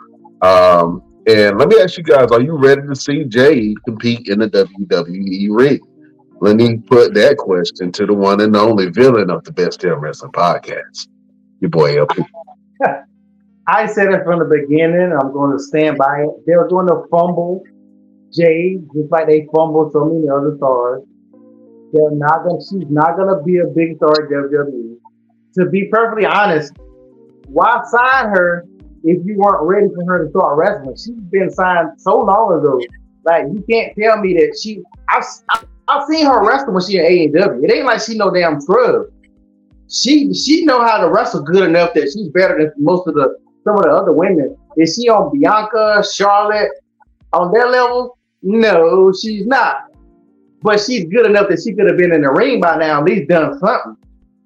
Um, 0.43 1.03
and 1.27 1.59
let 1.59 1.69
me 1.69 1.81
ask 1.81 1.99
you 1.99 2.03
guys: 2.05 2.31
Are 2.33 2.41
you 2.41 2.57
ready 2.57 2.83
to 2.83 2.97
see 2.97 3.25
Jade 3.25 3.83
compete 3.85 4.29
in 4.29 4.39
the 4.39 4.49
WWE 4.49 5.49
ring? 5.51 5.81
Let 6.41 6.57
me 6.57 6.79
put 6.79 7.15
that 7.15 7.37
question 7.37 7.93
to 7.93 8.07
the 8.07 8.15
one 8.15 8.41
and 8.41 8.57
only 8.57 8.87
villain 8.91 9.31
of 9.31 9.45
the 9.45 9.53
Best 9.53 9.81
Damn 9.81 10.01
Wrestling 10.01 10.33
Podcast, 10.33 11.09
your 11.61 11.71
boy 11.71 11.99
LP. 11.99 12.23
I 13.67 13.87
said 13.87 14.13
it 14.13 14.25
from 14.25 14.39
the 14.39 14.47
beginning. 14.47 15.13
I'm 15.13 15.33
going 15.33 15.53
to 15.53 15.63
stand 15.63 15.99
by 15.99 16.23
it. 16.23 16.31
They're 16.47 16.67
going 16.67 16.87
to 16.89 17.05
fumble 17.11 17.63
Jade 18.33 18.89
just 18.95 19.11
like 19.11 19.27
they 19.27 19.49
fumbled 19.55 19.93
so 19.93 20.05
many 20.05 20.29
other 20.29 20.57
stars. 20.57 21.03
They're 21.93 22.13
not 22.13 22.45
gonna. 22.45 22.61
She's 22.61 22.89
not 22.89 23.17
gonna 23.17 23.43
be 23.43 23.59
a 23.59 23.67
big 23.67 23.97
star 23.97 24.13
at 24.13 24.31
WWE. 24.31 24.97
To 25.57 25.67
be 25.67 25.87
perfectly 25.87 26.25
honest, 26.25 26.73
why 27.49 27.83
sign 27.91 28.29
her 28.31 28.65
if 29.03 29.27
you 29.27 29.37
weren't 29.37 29.63
ready 29.63 29.89
for 29.89 30.05
her 30.07 30.25
to 30.25 30.31
start 30.31 30.57
wrestling? 30.57 30.97
She's 30.97 31.25
been 31.31 31.51
signed 31.51 32.01
so 32.01 32.21
long 32.21 32.59
ago. 32.59 32.81
Like 33.25 33.47
you 33.53 33.65
can't 33.69 33.93
tell 33.99 34.19
me 34.19 34.35
that 34.35 34.57
she. 34.63 34.83
I've 35.09 35.25
I've 35.49 35.67
seen 36.09 36.27
her 36.27 36.47
wrestle 36.47 36.73
when 36.73 36.85
she 36.85 36.99
in 36.99 37.05
AEW. 37.05 37.65
It 37.65 37.73
ain't 37.73 37.87
like 37.87 38.01
she 38.01 38.17
no 38.17 38.31
damn 38.31 38.61
scrub. 38.61 39.07
She 39.89 40.33
she 40.35 40.65
know 40.65 40.85
how 40.85 40.99
to 40.99 41.09
wrestle 41.09 41.43
good 41.43 41.69
enough 41.69 41.95
that 41.95 42.11
she's 42.13 42.29
better 42.29 42.59
than 42.59 42.73
most 42.79 43.09
of 43.09 43.15
the 43.15 43.37
some 43.65 43.77
of 43.77 43.83
the 43.83 43.91
other 43.91 44.13
women. 44.13 44.57
Is 44.77 44.95
she 44.95 45.09
on 45.09 45.37
Bianca, 45.37 46.05
Charlotte, 46.15 46.71
on 47.33 47.53
their 47.53 47.69
level? 47.69 48.19
No, 48.43 49.13
she's 49.13 49.47
not. 49.47 49.93
But 50.63 50.81
she's 50.81 51.09
good 51.09 51.27
enough 51.27 51.49
that 51.49 51.63
she 51.63 51.75
could 51.75 51.87
have 51.87 51.97
been 51.97 52.13
in 52.13 52.23
the 52.23 52.31
ring 52.31 52.61
by 52.61 52.77
now, 52.77 53.01
at 53.01 53.05
least 53.05 53.29
done 53.29 53.59
something. 53.59 53.97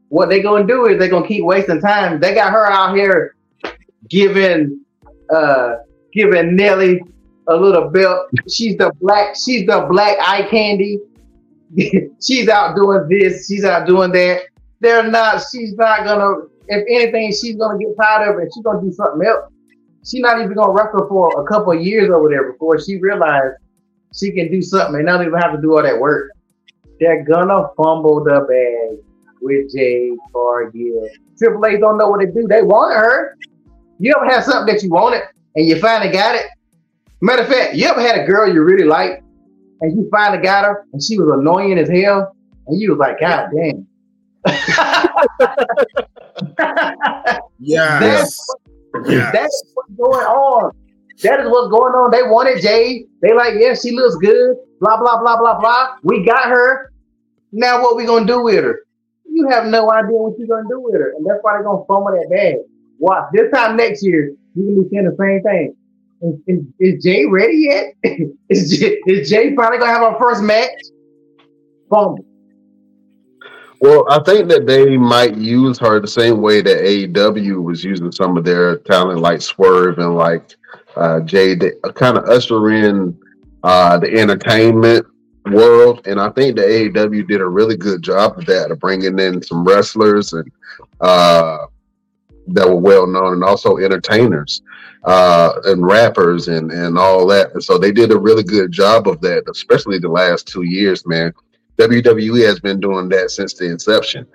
What 0.09 0.29
they 0.29 0.41
gonna 0.41 0.67
do 0.67 0.87
is 0.87 0.99
they 0.99 1.09
gonna 1.09 1.27
keep 1.27 1.45
wasting 1.45 1.81
time. 1.81 2.21
They 2.21 2.35
got 2.35 2.53
her 2.53 2.67
out 2.67 2.97
here 2.97 3.35
giving 4.09 4.81
uh 5.35 5.77
giving 6.13 6.57
Nelly 6.57 7.03
a 7.49 7.57
little 7.57 7.91
belt. 7.91 8.29
She's 8.49 8.77
the 8.77 8.93
black, 9.01 9.35
she's 9.37 9.67
the 9.67 9.87
black 9.91 10.17
eye 10.21 10.47
candy. 10.49 11.01
she's 12.21 12.49
out 12.49 12.77
doing 12.77 13.07
this, 13.09 13.47
she's 13.47 13.65
out 13.65 13.87
doing 13.87 14.13
that. 14.13 14.43
They're 14.81 15.09
not, 15.11 15.43
she's 15.51 15.75
not 15.75 16.05
gonna, 16.05 16.47
if 16.69 16.85
anything, 16.89 17.33
she's 17.33 17.57
gonna 17.57 17.79
get 17.79 17.97
tired 18.01 18.35
of 18.35 18.43
it. 18.43 18.51
She's 18.55 18.63
gonna 18.63 18.83
do 18.83 18.93
something 18.93 19.27
else. 19.27 19.51
She's 20.05 20.21
not 20.21 20.41
even 20.41 20.55
gonna 20.55 20.73
wrestle 20.73 21.09
for 21.09 21.41
a 21.41 21.47
couple 21.47 21.75
years 21.75 22.11
over 22.11 22.29
there 22.29 22.53
before 22.53 22.79
she 22.79 22.99
realized 23.01 23.57
she 24.15 24.31
can 24.33 24.51
do 24.51 24.63
something 24.63 24.97
and 24.97 25.07
not 25.07 25.23
even 25.23 25.35
have 25.35 25.55
to 25.55 25.61
do 25.61 25.77
all 25.77 25.83
that 25.83 25.99
work. 25.99 26.31
They're 27.01 27.25
gonna 27.25 27.69
fumble 27.77 28.23
the 28.23 28.41
bag 28.49 29.05
with 29.41 29.75
Jade 29.75 30.19
Cargill. 30.33 31.09
Triple 31.39 31.67
H 31.67 31.81
don't 31.81 31.99
know 31.99 32.09
what 32.09 32.21
to 32.21 32.27
do. 32.31 32.47
They 32.47 32.63
want 32.63 32.95
her. 32.95 33.37
You 33.99 34.13
ever 34.17 34.27
had 34.27 34.45
something 34.45 34.73
that 34.73 34.83
you 34.83 34.91
wanted 34.91 35.23
and 35.57 35.67
you 35.67 35.81
finally 35.81 36.13
got 36.13 36.35
it? 36.35 36.47
Matter 37.21 37.43
of 37.43 37.49
fact, 37.49 37.75
you 37.75 37.87
ever 37.87 38.01
had 38.01 38.19
a 38.19 38.27
girl 38.27 38.53
you 38.53 38.63
really 38.63 38.85
liked 38.85 39.24
and 39.81 39.97
you 39.97 40.09
finally 40.11 40.43
got 40.43 40.65
her 40.65 40.87
and 40.93 41.03
she 41.03 41.19
was 41.19 41.31
annoying 41.39 41.79
as 41.79 41.89
hell 41.89 42.35
and 42.67 42.81
you 42.81 42.91
was 42.91 42.99
like, 42.99 43.21
God 43.21 43.51
damn. 43.55 43.87
yes. 47.59 48.01
That's, 48.01 48.55
yes. 49.09 49.33
that's 49.33 49.65
what's 49.75 49.91
going 49.97 50.27
on. 50.27 50.73
That 51.23 51.41
is 51.41 51.49
what's 51.49 51.71
going 51.71 51.95
on. 51.95 52.11
They 52.11 52.23
wanted 52.23 52.61
Jade. 52.61 53.07
They 53.23 53.33
like, 53.33 53.55
yeah, 53.59 53.75
she 53.75 53.93
looks 53.93 54.17
good. 54.17 54.57
Blah 54.81 54.99
blah 54.99 55.21
blah 55.21 55.39
blah 55.39 55.61
blah. 55.61 55.97
We 56.03 56.25
got 56.25 56.49
her. 56.49 56.93
Now 57.53 57.81
what 57.83 57.97
we 57.97 58.05
gonna 58.05 58.27
do 58.27 58.43
with 58.43 58.65
her? 58.65 58.81
You 59.31 59.49
have 59.49 59.67
no 59.67 59.91
idea 59.93 60.13
what 60.13 60.37
you're 60.39 60.49
gonna 60.49 60.69
do 60.69 60.81
with 60.81 60.95
her, 60.95 61.13
and 61.17 61.25
that's 61.25 61.39
why 61.43 61.53
they're 61.55 61.63
gonna 61.63 61.85
fumble 61.87 62.11
that 62.11 62.29
bag. 62.31 62.57
Watch 62.99 63.31
this 63.33 63.51
time 63.53 63.77
next 63.77 64.05
year, 64.05 64.35
you 64.55 64.65
can 64.65 64.83
be 64.83 64.89
saying 64.91 65.05
the 65.05 65.17
same 65.19 65.43
thing. 65.43 65.77
Is, 66.23 66.65
is, 66.79 67.05
Jay 67.05 67.27
ready 67.27 67.69
yet? 67.69 67.95
is, 68.49 68.79
Jay, 68.79 68.99
is 69.07 69.29
Jay 69.29 69.53
probably 69.53 69.79
gonna 69.79 69.93
have 69.93 70.03
our 70.03 70.19
first 70.19 70.43
match? 70.43 70.71
Fumble. 71.91 72.25
Well, 73.81 74.07
I 74.09 74.23
think 74.23 74.49
that 74.49 74.67
they 74.67 74.97
might 74.97 75.37
use 75.37 75.79
her 75.79 76.01
the 76.01 76.09
same 76.09 76.41
way 76.41 76.63
that 76.63 76.81
AEW 76.81 77.63
was 77.63 77.85
using 77.85 78.11
some 78.13 78.39
of 78.39 78.45
their 78.45 78.79
talent, 78.79 79.21
like 79.21 79.43
Swerve 79.43 79.99
and 79.99 80.17
like 80.17 80.55
uh, 80.97 81.21
Jay, 81.21 81.57
kind 81.95 82.17
of 82.17 82.25
usher 82.25 82.71
in 82.71 83.19
uh, 83.63 83.99
the 83.99 84.11
entertainment 84.19 85.07
world, 85.51 86.07
and 86.07 86.21
I 86.21 86.31
think 86.31 86.57
the 86.57 86.63
AEW 86.63 87.29
did 87.29 87.41
a 87.41 87.47
really 87.47 87.77
good 87.77 88.03
job 88.03 88.39
of 88.39 88.47
that, 88.47 88.71
of 88.71 88.81
bringing 88.81 89.19
in 89.19 89.43
some 89.43 89.65
wrestlers 89.65 90.33
and 90.33 90.51
uh, 91.01 91.67
that 92.49 92.69
were 92.69 92.77
well 92.77 93.07
known, 93.07 93.35
and 93.35 93.45
also 93.45 93.79
entertainers 93.79 94.63
uh, 95.05 95.53
and 95.65 95.87
rappers 95.87 96.49
and 96.49 96.71
and 96.71 96.99
all 96.99 97.27
that. 97.29 97.53
And 97.55 97.63
so 97.63 97.79
they 97.79 97.93
did 97.93 98.13
a 98.13 98.19
really 98.19 98.43
good 98.43 98.73
job 98.73 99.09
of 99.09 99.21
that, 99.23 99.45
especially 99.51 99.99
the 99.99 100.09
last 100.09 100.47
two 100.47 100.63
years, 100.63 101.07
man. 101.07 101.33
WWE 101.79 102.47
has 102.47 102.61
been 102.61 102.81
doing 102.81 103.09
that 103.09 103.31
since 103.31 103.55
the 103.55 103.67
inception. 103.67 104.27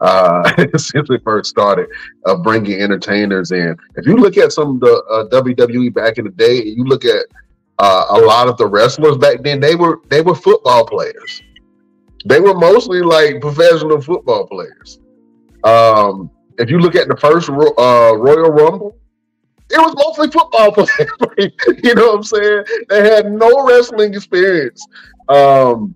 uh, 0.00 0.66
since 0.76 1.08
we 1.08 1.18
first 1.18 1.50
started 1.50 1.88
of 2.26 2.42
bringing 2.42 2.80
entertainers 2.80 3.50
in. 3.50 3.76
If 3.96 4.06
you 4.06 4.16
look 4.16 4.36
at 4.36 4.52
some 4.52 4.76
of 4.76 4.80
the 4.80 5.02
uh, 5.10 5.28
WWE 5.28 5.92
back 5.92 6.18
in 6.18 6.24
the 6.24 6.30
day, 6.30 6.62
you 6.62 6.84
look 6.84 7.04
at 7.04 7.26
uh, 7.78 8.06
a 8.10 8.18
lot 8.18 8.48
of 8.48 8.56
the 8.56 8.66
wrestlers 8.66 9.16
back 9.16 9.42
then, 9.42 9.60
they 9.60 9.74
were 9.74 10.00
they 10.08 10.20
were 10.20 10.34
football 10.34 10.86
players. 10.86 11.42
They 12.26 12.40
were 12.40 12.54
mostly 12.54 13.00
like 13.02 13.40
professional 13.40 14.00
football 14.00 14.46
players. 14.46 15.00
Um, 15.64 16.30
if 16.58 16.70
you 16.70 16.78
look 16.78 16.94
at 16.94 17.08
the 17.08 17.16
first 17.16 17.48
uh, 17.48 18.16
Royal 18.16 18.50
Rumble, 18.50 18.96
it 19.70 19.78
was 19.78 19.94
mostly 19.96 20.30
football 20.30 20.72
players. 20.72 21.52
you 21.82 21.94
know 21.94 22.08
what 22.08 22.16
I'm 22.16 22.22
saying? 22.22 22.64
They 22.88 23.08
had 23.08 23.30
no 23.30 23.66
wrestling 23.66 24.14
experience. 24.14 24.86
Um, 25.28 25.94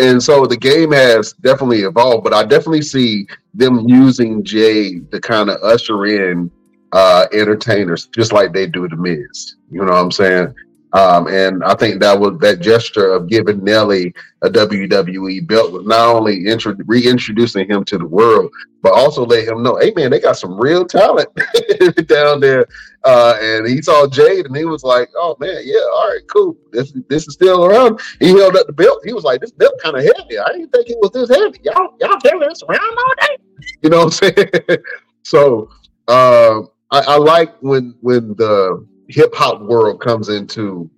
and 0.00 0.22
so 0.22 0.46
the 0.46 0.56
game 0.56 0.92
has 0.92 1.32
definitely 1.34 1.82
evolved, 1.82 2.24
but 2.24 2.34
I 2.34 2.44
definitely 2.44 2.82
see 2.82 3.26
them 3.54 3.88
using 3.88 4.44
Jade 4.44 5.10
to 5.12 5.20
kind 5.20 5.50
of 5.50 5.60
usher 5.62 6.06
in 6.06 6.50
uh, 6.92 7.26
entertainers, 7.32 8.06
just 8.06 8.32
like 8.32 8.52
they 8.52 8.66
do 8.66 8.88
the 8.88 8.96
Miz. 8.96 9.56
You 9.70 9.84
know 9.84 9.92
what 9.92 10.02
I'm 10.02 10.12
saying? 10.12 10.54
Um, 10.94 11.28
and 11.28 11.62
I 11.64 11.74
think 11.74 12.00
that 12.00 12.18
was 12.18 12.38
that 12.40 12.60
gesture 12.60 13.12
of 13.12 13.28
giving 13.28 13.62
Nelly 13.62 14.14
a 14.40 14.48
WWE 14.48 15.46
belt 15.46 15.72
was 15.72 15.84
not 15.84 16.08
only 16.08 16.46
intro- 16.46 16.76
reintroducing 16.86 17.68
him 17.68 17.84
to 17.84 17.98
the 17.98 18.06
world, 18.06 18.50
but 18.82 18.94
also 18.94 19.26
let 19.26 19.46
him 19.46 19.62
know, 19.62 19.76
hey 19.76 19.92
man, 19.94 20.10
they 20.10 20.20
got 20.20 20.38
some 20.38 20.58
real 20.58 20.86
talent 20.86 21.28
down 22.06 22.40
there. 22.40 22.66
Uh, 23.04 23.36
and 23.40 23.68
he 23.68 23.82
saw 23.82 24.06
Jade 24.06 24.46
and 24.46 24.56
he 24.56 24.64
was 24.64 24.82
like, 24.82 25.10
oh 25.16 25.36
man, 25.38 25.60
yeah, 25.62 25.80
all 25.92 26.08
right, 26.08 26.22
cool. 26.32 26.56
This 26.72 26.94
this 27.08 27.28
is 27.28 27.34
still 27.34 27.66
around. 27.66 28.00
He 28.18 28.28
held 28.28 28.56
up 28.56 28.66
the 28.66 28.72
belt. 28.72 29.02
He 29.04 29.12
was 29.12 29.24
like, 29.24 29.40
this 29.40 29.52
belt 29.52 29.74
kind 29.82 29.96
of 29.96 30.02
heavy. 30.02 30.38
I 30.38 30.52
didn't 30.52 30.70
think 30.70 30.88
it 30.88 30.98
was 31.00 31.10
this 31.12 31.28
heavy. 31.28 31.58
Y'all 31.64 31.94
y'all 32.00 32.18
carry 32.20 32.46
this 32.48 32.62
around 32.68 32.80
all 32.80 33.14
day. 33.20 33.36
You 33.82 33.90
know 33.90 34.04
what 34.04 34.22
I'm 34.22 34.34
saying? 34.34 34.78
so 35.24 35.68
uh, 36.06 36.60
I, 36.90 37.00
I 37.00 37.16
like 37.16 37.54
when 37.60 37.94
when 38.00 38.34
the 38.36 38.86
hip 39.08 39.34
hop 39.34 39.60
world 39.62 40.00
comes 40.00 40.28
into 40.28 40.88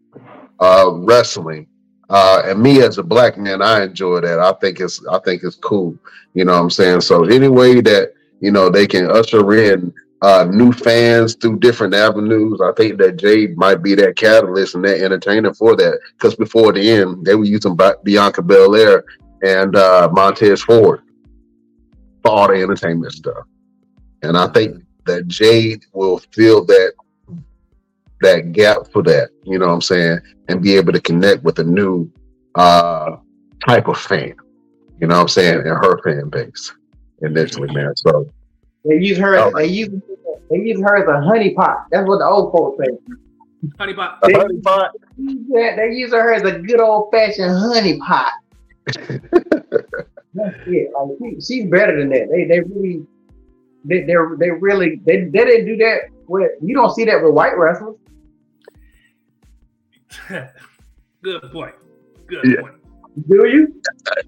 uh, 0.58 0.90
wrestling. 0.92 1.66
Uh, 2.08 2.42
and 2.44 2.60
me 2.60 2.82
as 2.82 2.98
a 2.98 3.02
black 3.02 3.38
man, 3.38 3.62
I 3.62 3.84
enjoy 3.84 4.20
that. 4.20 4.40
I 4.40 4.52
think 4.54 4.80
it's 4.80 5.04
I 5.06 5.20
think 5.20 5.42
it's 5.44 5.56
cool. 5.56 5.96
You 6.34 6.44
know 6.44 6.52
what 6.52 6.62
I'm 6.62 6.70
saying? 6.70 7.02
So 7.02 7.24
any 7.24 7.48
way 7.48 7.80
that 7.80 8.12
you 8.40 8.50
know 8.50 8.68
they 8.68 8.86
can 8.86 9.08
usher 9.10 9.52
in 9.54 9.94
uh, 10.22 10.46
new 10.50 10.72
fans 10.72 11.34
through 11.34 11.60
different 11.60 11.94
avenues, 11.94 12.60
I 12.60 12.72
think 12.72 12.98
that 12.98 13.16
Jade 13.16 13.56
might 13.56 13.82
be 13.82 13.94
that 13.94 14.16
catalyst 14.16 14.74
and 14.74 14.84
that 14.84 15.00
entertainer 15.00 15.54
for 15.54 15.76
that. 15.76 16.00
Because 16.14 16.34
before 16.34 16.72
the 16.72 16.90
end, 16.90 17.24
they 17.24 17.36
were 17.36 17.44
using 17.44 17.78
Bianca 18.02 18.42
Belair 18.42 19.04
and 19.42 19.76
uh, 19.76 20.08
Montez 20.12 20.62
Ford 20.62 21.02
for 22.22 22.32
all 22.32 22.48
the 22.48 22.60
entertainment 22.60 23.12
stuff. 23.12 23.46
And 24.22 24.36
I 24.36 24.48
think 24.48 24.84
that 25.06 25.28
Jade 25.28 25.86
will 25.92 26.18
fill 26.32 26.64
that 26.66 26.92
that 28.20 28.52
gap 28.52 28.78
for 28.92 29.02
that, 29.02 29.30
you 29.44 29.58
know 29.58 29.66
what 29.66 29.74
I'm 29.74 29.82
saying, 29.82 30.20
and 30.48 30.62
be 30.62 30.76
able 30.76 30.92
to 30.92 31.00
connect 31.00 31.42
with 31.42 31.58
a 31.58 31.64
new 31.64 32.10
uh 32.54 33.16
type 33.66 33.88
of 33.88 33.98
fan, 33.98 34.34
you 35.00 35.06
know 35.06 35.16
what 35.16 35.22
I'm 35.22 35.28
saying, 35.28 35.58
and 35.58 35.66
her 35.66 36.02
fan 36.02 36.28
base 36.28 36.72
initially, 37.22 37.72
man. 37.72 37.94
So 37.96 38.30
they 38.84 38.96
use 38.96 39.18
her 39.18 39.36
as, 39.36 39.52
they 39.54 39.66
use 39.66 39.90
they 40.50 40.56
use 40.56 40.80
her 40.80 40.96
as 40.96 41.08
a 41.08 41.26
honey 41.26 41.54
pot. 41.54 41.86
That's 41.90 42.06
what 42.08 42.18
the 42.18 42.26
old 42.26 42.52
folks 42.52 42.84
say. 42.84 42.96
Honey 43.78 43.94
pot. 43.94 44.18
A 44.22 44.38
honey 44.38 44.60
pot. 44.60 44.90
Yeah, 45.16 45.76
they 45.76 45.94
use 45.94 46.12
her 46.12 46.32
as 46.32 46.42
a 46.42 46.58
good 46.58 46.80
old 46.80 47.10
fashioned 47.12 47.56
honey 47.58 47.98
pot. 47.98 48.32
That's 50.34 50.56
it. 50.66 50.90
Like 50.92 51.18
she, 51.20 51.40
she's 51.40 51.70
better 51.70 51.98
than 51.98 52.08
that. 52.10 52.28
They 52.30 52.44
they 52.44 52.60
really 52.60 53.06
they 53.84 54.00
they 54.02 54.14
they 54.38 54.50
really 54.50 55.00
they, 55.04 55.24
they 55.24 55.44
didn't 55.44 55.66
do 55.66 55.76
that 55.78 56.00
with 56.26 56.52
you 56.62 56.74
don't 56.74 56.94
see 56.94 57.04
that 57.04 57.22
with 57.22 57.34
white 57.34 57.56
wrestlers. 57.56 57.96
Good 61.22 61.42
point. 61.52 61.74
Good 62.26 62.44
Yeah. 62.44 62.60
point. 62.62 62.74
Do 63.28 63.46
you? 63.48 63.80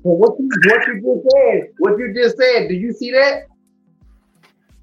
Well, 0.02 0.16
what 0.16 0.38
you 0.38 0.48
what 0.66 0.86
you 0.86 1.00
just 1.00 1.30
said? 1.30 1.68
What 1.78 1.98
you 1.98 2.14
just 2.14 2.36
said? 2.36 2.68
Do 2.68 2.74
you 2.74 2.92
see 2.92 3.10
that? 3.12 3.44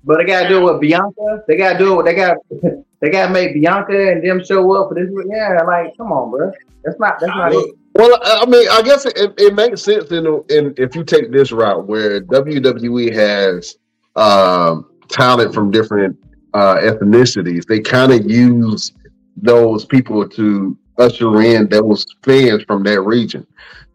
But 0.05 0.17
they 0.19 0.25
gotta 0.25 0.47
do 0.47 0.59
it 0.67 0.71
with 0.73 0.81
Bianca. 0.81 1.43
They 1.47 1.57
gotta 1.57 1.77
do 1.77 1.99
it. 1.99 2.03
They 2.05 2.15
got 2.15 2.37
they 3.01 3.09
gotta 3.09 3.31
make 3.31 3.53
Bianca 3.53 4.11
and 4.11 4.25
them 4.25 4.43
show 4.43 4.71
up 4.75 4.89
for 4.89 4.95
this. 4.95 5.09
Yeah, 5.27 5.59
like 5.67 5.95
come 5.97 6.11
on, 6.11 6.31
bro. 6.31 6.51
That's 6.83 6.99
not 6.99 7.19
that's 7.19 7.35
not 7.35 7.53
it. 7.53 7.75
Well, 7.95 8.17
I 8.23 8.43
I 8.43 8.45
mean, 8.45 8.67
I 8.71 8.81
guess 8.81 9.05
it, 9.05 9.33
it 9.37 9.53
makes 9.53 9.81
sense 9.81 10.09
in, 10.11 10.25
in 10.49 10.73
if 10.77 10.95
you 10.95 11.03
take 11.03 11.31
this 11.31 11.51
route 11.51 11.85
where 11.85 12.21
WWE 12.21 13.13
has 13.13 13.75
um, 14.15 14.89
talent 15.09 15.53
from 15.53 15.71
different 15.71 16.17
uh, 16.53 16.75
ethnicities, 16.75 17.65
they 17.65 17.81
kind 17.81 18.13
of 18.13 18.29
use 18.29 18.93
those 19.35 19.85
people 19.85 20.27
to 20.29 20.77
usher 20.99 21.41
in 21.41 21.67
those 21.69 22.05
fans 22.23 22.63
from 22.63 22.83
that 22.83 23.01
region. 23.01 23.45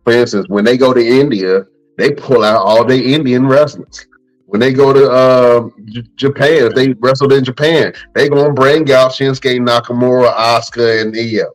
For 0.05 0.13
instance, 0.13 0.49
when 0.49 0.65
they 0.65 0.77
go 0.77 0.93
to 0.93 1.01
India, 1.01 1.67
they 1.97 2.13
pull 2.13 2.43
out 2.43 2.65
all 2.65 2.85
the 2.85 3.15
Indian 3.15 3.47
wrestlers. 3.47 4.07
When 4.47 4.61
they 4.61 4.73
go 4.73 4.93
to 4.93 5.11
uh, 5.11 5.69
J- 5.87 6.05
Japan, 6.17 6.67
if 6.67 6.75
they 6.75 6.93
wrestled 6.95 7.33
in 7.33 7.45
Japan, 7.45 7.93
they 8.15 8.29
gonna 8.29 8.53
bring 8.53 8.91
out 8.93 9.13
Shinsuke 9.13 9.59
Nakamura, 9.59 10.35
Asuka, 10.35 11.03
and 11.03 11.15
Iyo. 11.15 11.47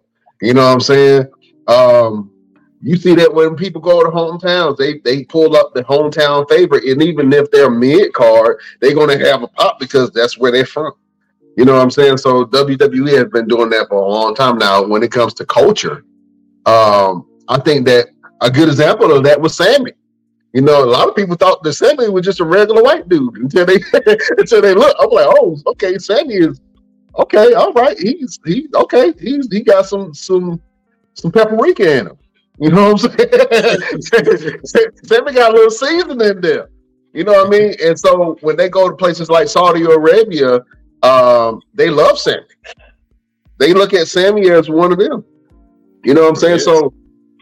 You 0.42 0.54
know 0.54 0.66
what 0.66 0.74
I'm 0.74 0.80
saying? 0.82 1.28
Um, 1.68 2.32
you 2.82 2.98
see 2.98 3.14
that 3.16 3.34
when 3.34 3.56
people 3.56 3.82
go 3.82 4.04
to 4.04 4.10
hometowns, 4.10 4.78
they 4.78 5.00
they 5.00 5.24
pull 5.26 5.56
up 5.56 5.74
the 5.74 5.84
hometown 5.84 6.50
favorite, 6.50 6.86
and 6.86 7.02
even 7.04 7.32
if 7.32 7.52
they're 7.52 7.70
mid 7.70 8.14
card, 8.14 8.60
they're 8.80 8.96
gonna 8.96 9.20
have 9.20 9.44
a 9.44 9.48
pop 9.48 9.80
because 9.80 10.12
that's 10.12 10.38
where 10.38 10.52
they're 10.52 10.66
from. 10.66 10.94
You 11.60 11.66
know 11.66 11.74
what 11.74 11.82
I'm 11.82 11.92
saying? 11.92 12.16
So 12.20 12.46
WWE 12.46 13.18
has 13.18 13.28
been 13.28 13.46
doing 13.46 13.70
that 13.72 13.90
for 13.90 14.02
a 14.02 14.08
long 14.08 14.34
time 14.34 14.58
now. 14.58 14.82
When 14.82 15.04
it 15.04 15.12
comes 15.12 15.34
to 15.34 15.46
culture, 15.46 16.06
um, 16.66 17.28
I 17.50 17.60
think 17.60 17.86
that 17.86 18.08
a 18.40 18.50
good 18.50 18.70
example 18.70 19.12
of 19.12 19.26
that 19.26 19.42
was 19.42 19.58
Sammy. 19.58 19.92
You 20.54 20.62
know, 20.62 20.82
a 20.82 20.86
lot 20.86 21.10
of 21.10 21.18
people 21.18 21.36
thought 21.36 21.62
that 21.64 21.74
Sammy 21.74 22.08
was 22.08 22.24
just 22.24 22.40
a 22.40 22.46
regular 22.46 22.82
white 22.82 23.10
dude 23.10 23.36
until 23.36 23.66
they 23.66 23.76
until 24.38 24.62
they 24.62 24.74
look. 24.74 24.96
I'm 25.02 25.10
like, 25.10 25.28
oh, 25.28 25.58
okay, 25.68 25.98
Sammy 25.98 26.36
is 26.36 26.62
okay, 27.18 27.52
all 27.52 27.74
right. 27.74 28.00
He's 28.00 28.40
he 28.46 28.70
okay. 28.74 29.14
He's 29.20 29.52
he 29.52 29.60
got 29.60 29.86
some 29.86 30.14
some 30.14 30.62
some 31.16 31.30
paprika 31.30 32.00
in 32.00 32.08
him. 32.08 32.18
You 32.62 32.70
know 32.70 32.94
what 32.94 33.04
I'm 33.04 34.00
saying? 34.00 34.94
Sammy 35.04 35.34
got 35.34 35.52
a 35.52 35.56
little 35.56 35.72
seasoning 35.72 36.26
in 36.26 36.40
there. 36.40 36.70
You 37.12 37.26
know 37.26 37.34
what 37.34 37.48
I 37.48 37.50
mean? 37.50 37.76
And 37.84 38.00
so 38.00 38.38
when 38.40 38.56
they 38.56 38.70
go 38.70 38.88
to 38.88 38.96
places 38.96 39.30
like 39.30 39.50
Saudi 39.50 39.84
Arabia, 39.84 40.62
um, 41.04 41.62
they 41.74 41.90
love 41.90 42.20
Sammy. 42.20 42.46
They 43.58 43.74
look 43.74 43.94
at 43.94 44.08
Sammy 44.08 44.50
as 44.50 44.70
one 44.70 44.92
of 44.92 45.00
them. 45.00 45.24
You 46.04 46.14
know 46.14 46.22
what 46.22 46.30
I'm 46.30 46.36
saying? 46.36 46.56
Yes. 46.56 46.66
So 46.66 46.94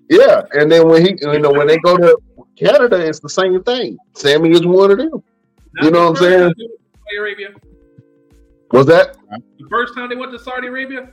yeah, 0.09 0.43
and 0.53 0.71
then 0.71 0.87
when 0.87 1.05
he, 1.05 1.17
you 1.21 1.39
know, 1.39 1.51
when 1.51 1.67
they 1.67 1.77
go 1.79 1.97
to 1.97 2.17
Canada, 2.57 3.05
it's 3.05 3.19
the 3.19 3.29
same 3.29 3.61
thing. 3.63 3.97
Sammy 4.15 4.51
is 4.51 4.65
one 4.65 4.91
of 4.91 4.97
them. 4.97 5.23
You 5.81 5.91
know 5.91 6.09
what 6.09 6.09
I'm 6.09 6.15
saying? 6.15 6.53
Saudi 6.55 7.17
Arabia. 7.19 7.49
Was 8.71 8.85
that? 8.87 9.17
The 9.29 9.67
first 9.69 9.95
time 9.95 10.09
they 10.09 10.15
went 10.15 10.31
to 10.31 10.39
Saudi 10.39 10.67
Arabia, 10.67 11.09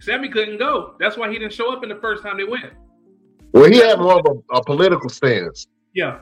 Sammy 0.00 0.28
couldn't 0.28 0.58
go. 0.58 0.94
That's 0.98 1.16
why 1.16 1.30
he 1.30 1.38
didn't 1.38 1.52
show 1.52 1.72
up 1.72 1.82
in 1.82 1.88
the 1.88 1.96
first 1.96 2.22
time 2.22 2.36
they 2.36 2.44
went. 2.44 2.72
Well, 3.52 3.70
he 3.70 3.78
had 3.78 3.98
more 3.98 4.18
of 4.18 4.26
a, 4.26 4.56
a 4.56 4.64
political 4.64 5.08
stance. 5.08 5.66
Yeah. 5.94 6.18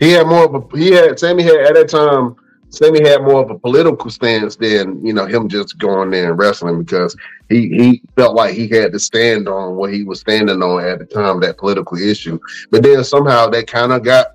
He 0.00 0.12
had 0.12 0.26
more 0.26 0.44
of 0.44 0.54
a 0.54 0.76
he 0.76 0.90
had 0.90 1.18
Sammy 1.18 1.42
had 1.42 1.56
at 1.56 1.74
that 1.74 1.88
time. 1.88 2.36
Sammy 2.74 3.08
had 3.08 3.22
more 3.22 3.42
of 3.42 3.50
a 3.50 3.58
political 3.58 4.10
stance 4.10 4.56
than 4.56 5.04
you 5.04 5.12
know 5.12 5.26
him 5.26 5.48
just 5.48 5.78
going 5.78 6.10
there 6.10 6.30
and 6.30 6.38
wrestling 6.38 6.82
because 6.82 7.16
he 7.48 7.68
he 7.68 8.02
felt 8.16 8.34
like 8.34 8.54
he 8.54 8.68
had 8.68 8.92
to 8.92 8.98
stand 8.98 9.48
on 9.48 9.76
what 9.76 9.92
he 9.92 10.04
was 10.04 10.20
standing 10.20 10.62
on 10.62 10.84
at 10.84 10.98
the 10.98 11.04
time 11.04 11.40
that 11.40 11.58
political 11.58 11.96
issue. 11.96 12.38
But 12.70 12.82
then 12.82 13.04
somehow 13.04 13.48
that 13.48 13.66
kind 13.66 13.92
of 13.92 14.02
got 14.02 14.26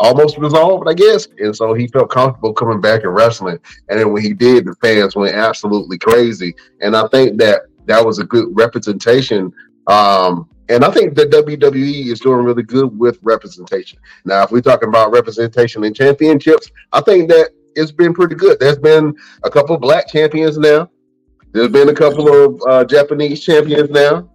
almost 0.00 0.38
resolved, 0.38 0.88
I 0.88 0.94
guess, 0.94 1.28
and 1.38 1.54
so 1.54 1.74
he 1.74 1.86
felt 1.88 2.10
comfortable 2.10 2.52
coming 2.52 2.80
back 2.80 3.04
and 3.04 3.14
wrestling. 3.14 3.58
And 3.88 3.98
then 3.98 4.12
when 4.12 4.22
he 4.22 4.32
did, 4.32 4.64
the 4.64 4.74
fans 4.76 5.14
went 5.14 5.34
absolutely 5.34 5.98
crazy. 5.98 6.54
And 6.80 6.96
I 6.96 7.06
think 7.08 7.38
that 7.38 7.62
that 7.86 8.04
was 8.04 8.18
a 8.18 8.24
good 8.24 8.48
representation. 8.52 9.52
Um, 9.86 10.48
and 10.68 10.84
I 10.84 10.90
think 10.90 11.14
the 11.14 11.26
WWE 11.26 12.06
is 12.06 12.20
doing 12.20 12.44
really 12.44 12.62
good 12.62 12.98
with 12.98 13.18
representation. 13.22 13.98
Now, 14.24 14.44
if 14.44 14.50
we're 14.50 14.62
talking 14.62 14.88
about 14.88 15.12
representation 15.12 15.84
in 15.84 15.92
championships, 15.92 16.70
I 16.92 17.00
think 17.00 17.28
that 17.30 17.50
it's 17.76 17.92
been 17.92 18.14
pretty 18.14 18.34
good. 18.34 18.58
There's 18.60 18.78
been 18.78 19.14
a 19.42 19.50
couple 19.50 19.76
black 19.78 20.08
champions 20.08 20.58
now. 20.58 20.90
There's 21.52 21.70
been 21.70 21.88
a 21.88 21.94
couple 21.94 22.28
of 22.28 22.60
uh, 22.68 22.84
Japanese 22.84 23.44
champions 23.44 23.90
now. 23.90 24.28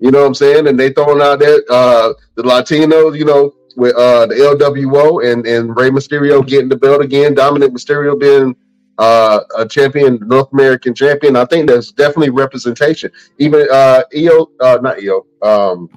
You 0.00 0.10
know 0.10 0.20
what 0.20 0.26
I'm 0.26 0.34
saying? 0.34 0.66
And 0.66 0.78
they 0.78 0.92
throwing 0.92 1.22
out 1.22 1.38
that 1.38 1.64
uh, 1.70 2.12
the 2.34 2.42
Latinos, 2.42 3.16
you 3.16 3.24
know, 3.24 3.52
with 3.76 3.94
uh, 3.94 4.26
the 4.26 4.34
LWO 4.34 5.30
and, 5.30 5.46
and 5.46 5.76
Rey 5.76 5.90
Mysterio 5.90 6.46
getting 6.46 6.68
the 6.68 6.76
belt 6.76 7.02
again. 7.02 7.34
Dominic 7.34 7.72
Mysterio 7.72 8.18
being 8.18 8.56
uh, 8.98 9.40
a 9.56 9.68
champion, 9.68 10.18
North 10.22 10.52
American 10.52 10.94
champion. 10.94 11.36
I 11.36 11.44
think 11.44 11.68
there's 11.68 11.92
definitely 11.92 12.30
representation. 12.30 13.10
Even 13.38 13.66
uh, 13.70 14.02
EO, 14.14 14.50
uh, 14.60 14.78
not 14.80 15.02
EO, 15.02 15.26
um, 15.42 15.88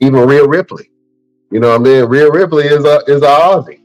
even 0.00 0.20
Rhea 0.20 0.46
Ripley. 0.46 0.90
You 1.50 1.60
know 1.60 1.70
what 1.70 1.80
I 1.80 1.84
mean? 1.84 2.04
Rhea 2.06 2.30
Ripley 2.30 2.64
is 2.64 2.84
a 2.84 2.98
is 3.06 3.22
a 3.22 3.26
Aussie. 3.26 3.80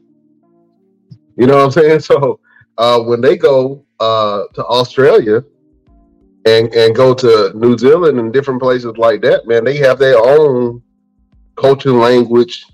You 1.37 1.47
know 1.47 1.57
what 1.57 1.65
I'm 1.65 1.71
saying? 1.71 1.99
So 2.09 2.39
uh, 2.77 2.99
when 3.01 3.21
they 3.21 3.37
go 3.37 3.85
uh, 3.99 4.43
to 4.53 4.65
Australia 4.65 5.43
and 6.45 6.73
and 6.73 6.95
go 6.95 7.13
to 7.13 7.51
New 7.55 7.77
Zealand 7.77 8.19
and 8.19 8.33
different 8.33 8.61
places 8.61 8.97
like 8.97 9.21
that, 9.21 9.47
man, 9.47 9.63
they 9.63 9.77
have 9.77 9.99
their 9.99 10.17
own 10.17 10.81
culture, 11.55 11.91
language 11.91 12.65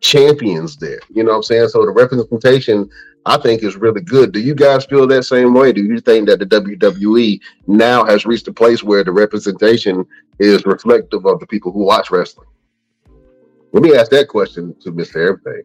champions 0.00 0.76
there. 0.76 0.98
You 1.10 1.22
know 1.22 1.30
what 1.30 1.36
I'm 1.36 1.42
saying? 1.44 1.68
So 1.68 1.86
the 1.86 1.92
representation, 1.92 2.90
I 3.24 3.38
think, 3.38 3.62
is 3.62 3.76
really 3.76 4.00
good. 4.00 4.32
Do 4.32 4.40
you 4.40 4.54
guys 4.54 4.84
feel 4.84 5.06
that 5.06 5.22
same 5.22 5.54
way? 5.54 5.72
Do 5.72 5.82
you 5.82 6.00
think 6.00 6.28
that 6.28 6.40
the 6.40 6.46
WWE 6.46 7.40
now 7.68 8.04
has 8.04 8.26
reached 8.26 8.48
a 8.48 8.52
place 8.52 8.82
where 8.82 9.04
the 9.04 9.12
representation 9.12 10.04
is 10.38 10.66
reflective 10.66 11.24
of 11.24 11.38
the 11.38 11.46
people 11.46 11.70
who 11.70 11.84
watch 11.84 12.10
wrestling? 12.10 12.48
Let 13.72 13.82
me 13.82 13.94
ask 13.94 14.10
that 14.10 14.28
question 14.28 14.74
to 14.80 14.92
Mr. 14.92 15.28
Everything. 15.28 15.62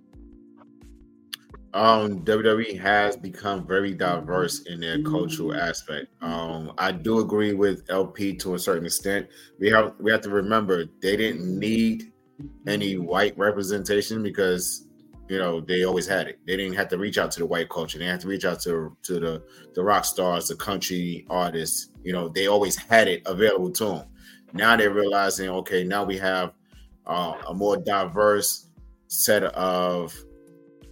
Um, 1.74 2.22
WWE 2.22 2.80
has 2.80 3.18
become 3.18 3.68
very 3.68 3.94
diverse 3.94 4.62
in 4.62 4.80
their 4.80 5.02
cultural 5.04 5.54
aspect. 5.54 6.08
Um, 6.22 6.74
I 6.78 6.92
do 6.92 7.20
agree 7.20 7.54
with 7.54 7.84
LP 7.90 8.36
to 8.38 8.56
a 8.56 8.60
certain 8.60 8.86
extent. 8.86 9.28
We 9.60 9.70
have 9.70 9.94
we 10.00 10.10
have 10.10 10.22
to 10.22 10.30
remember 10.30 10.86
they 11.02 11.16
didn't 11.18 11.60
need 11.60 12.12
any 12.66 12.98
white 12.98 13.38
representation 13.38 14.24
because 14.24 14.87
you 15.30 15.38
know 15.38 15.60
they 15.62 15.84
always 15.84 16.08
had 16.08 16.28
it. 16.28 16.40
They 16.46 16.56
didn't 16.58 16.76
have 16.76 16.90
to 16.90 16.98
reach 16.98 17.18
out 17.18 17.32
to 17.32 17.40
the 17.40 17.46
white 17.46 17.70
culture. 17.70 18.00
They 18.00 18.06
had 18.06 18.22
to 18.22 18.28
reach 18.28 18.46
out 18.46 18.60
to 18.62 18.96
to 19.04 19.20
the 19.20 19.44
the 19.74 19.84
rock 19.84 20.06
stars, 20.06 20.48
the 20.48 20.56
country 20.56 21.26
artists. 21.30 21.90
You 22.04 22.14
know 22.14 22.30
they 22.30 22.48
always 22.48 22.76
had 22.76 23.08
it 23.08 23.22
available 23.26 23.72
to 23.72 23.86
them. 23.86 24.06
Now 24.54 24.76
they're 24.76 24.94
realizing, 24.94 25.50
okay, 25.50 25.84
now 25.84 26.04
we 26.04 26.18
have 26.18 26.54
uh, 27.06 27.34
a 27.48 27.54
more 27.54 27.78
diverse 27.78 28.68
set 29.08 29.44
of 29.44 30.16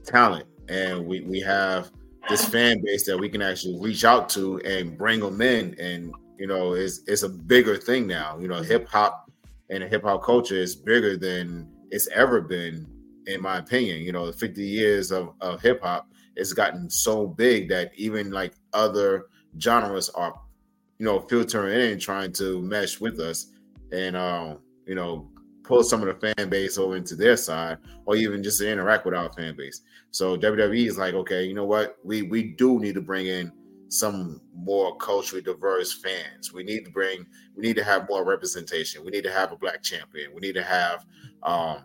talent, 0.03 0.45
and 0.69 1.05
we 1.05 1.21
we 1.21 1.39
have 1.41 1.91
this 2.29 2.43
fan 2.45 2.81
base 2.83 3.05
that 3.05 3.17
we 3.17 3.29
can 3.29 3.41
actually 3.41 3.79
reach 3.79 4.03
out 4.03 4.29
to 4.29 4.59
and 4.61 4.97
bring 4.97 5.19
them 5.19 5.41
in, 5.41 5.75
and 5.79 6.13
you 6.37 6.47
know, 6.47 6.73
it's 6.73 7.01
it's 7.07 7.23
a 7.23 7.29
bigger 7.29 7.77
thing 7.77 8.07
now. 8.07 8.37
You 8.39 8.47
know, 8.47 8.61
hip 8.61 8.87
hop 8.89 9.31
and 9.69 9.83
hip 9.83 10.03
hop 10.03 10.23
culture 10.23 10.55
is 10.55 10.75
bigger 10.75 11.17
than 11.17 11.69
it's 11.91 12.07
ever 12.09 12.41
been, 12.41 12.87
in 13.27 13.41
my 13.41 13.57
opinion. 13.57 14.01
You 14.01 14.11
know, 14.11 14.31
50 14.31 14.63
years 14.63 15.11
of, 15.11 15.33
of 15.41 15.61
hip 15.61 15.81
hop 15.81 16.09
has 16.37 16.53
gotten 16.53 16.89
so 16.89 17.27
big 17.27 17.69
that 17.69 17.91
even 17.95 18.31
like 18.31 18.53
other 18.73 19.27
genres 19.59 20.09
are, 20.09 20.33
you 20.99 21.05
know, 21.05 21.19
filtering 21.21 21.91
in 21.91 21.99
trying 21.99 22.31
to 22.33 22.61
mesh 22.61 22.99
with 22.99 23.19
us 23.19 23.51
and 23.91 24.15
um, 24.15 24.59
you 24.85 24.95
know, 24.95 25.29
pull 25.63 25.83
some 25.83 26.03
of 26.03 26.07
the 26.07 26.35
fan 26.35 26.49
base 26.49 26.77
over 26.77 26.95
into 26.95 27.15
their 27.15 27.37
side 27.37 27.77
or 28.05 28.15
even 28.15 28.43
just 28.43 28.59
to 28.59 28.71
interact 28.71 29.05
with 29.05 29.15
our 29.15 29.31
fan 29.33 29.55
base. 29.55 29.81
So 30.11 30.37
WWE 30.37 30.87
is 30.87 30.97
like, 30.97 31.13
okay, 31.13 31.43
you 31.43 31.53
know 31.53 31.65
what? 31.65 31.97
We 32.03 32.23
we 32.23 32.43
do 32.43 32.79
need 32.79 32.95
to 32.95 33.01
bring 33.01 33.27
in 33.27 33.51
some 33.89 34.41
more 34.53 34.95
culturally 34.97 35.41
diverse 35.41 35.93
fans. 35.93 36.53
We 36.53 36.63
need 36.63 36.85
to 36.85 36.91
bring, 36.91 37.25
we 37.55 37.63
need 37.63 37.75
to 37.77 37.83
have 37.83 38.07
more 38.09 38.25
representation. 38.25 39.03
We 39.03 39.11
need 39.11 39.23
to 39.23 39.31
have 39.31 39.51
a 39.51 39.57
black 39.57 39.83
champion. 39.83 40.31
We 40.33 40.41
need 40.41 40.55
to 40.55 40.63
have 40.63 41.05
um, 41.43 41.83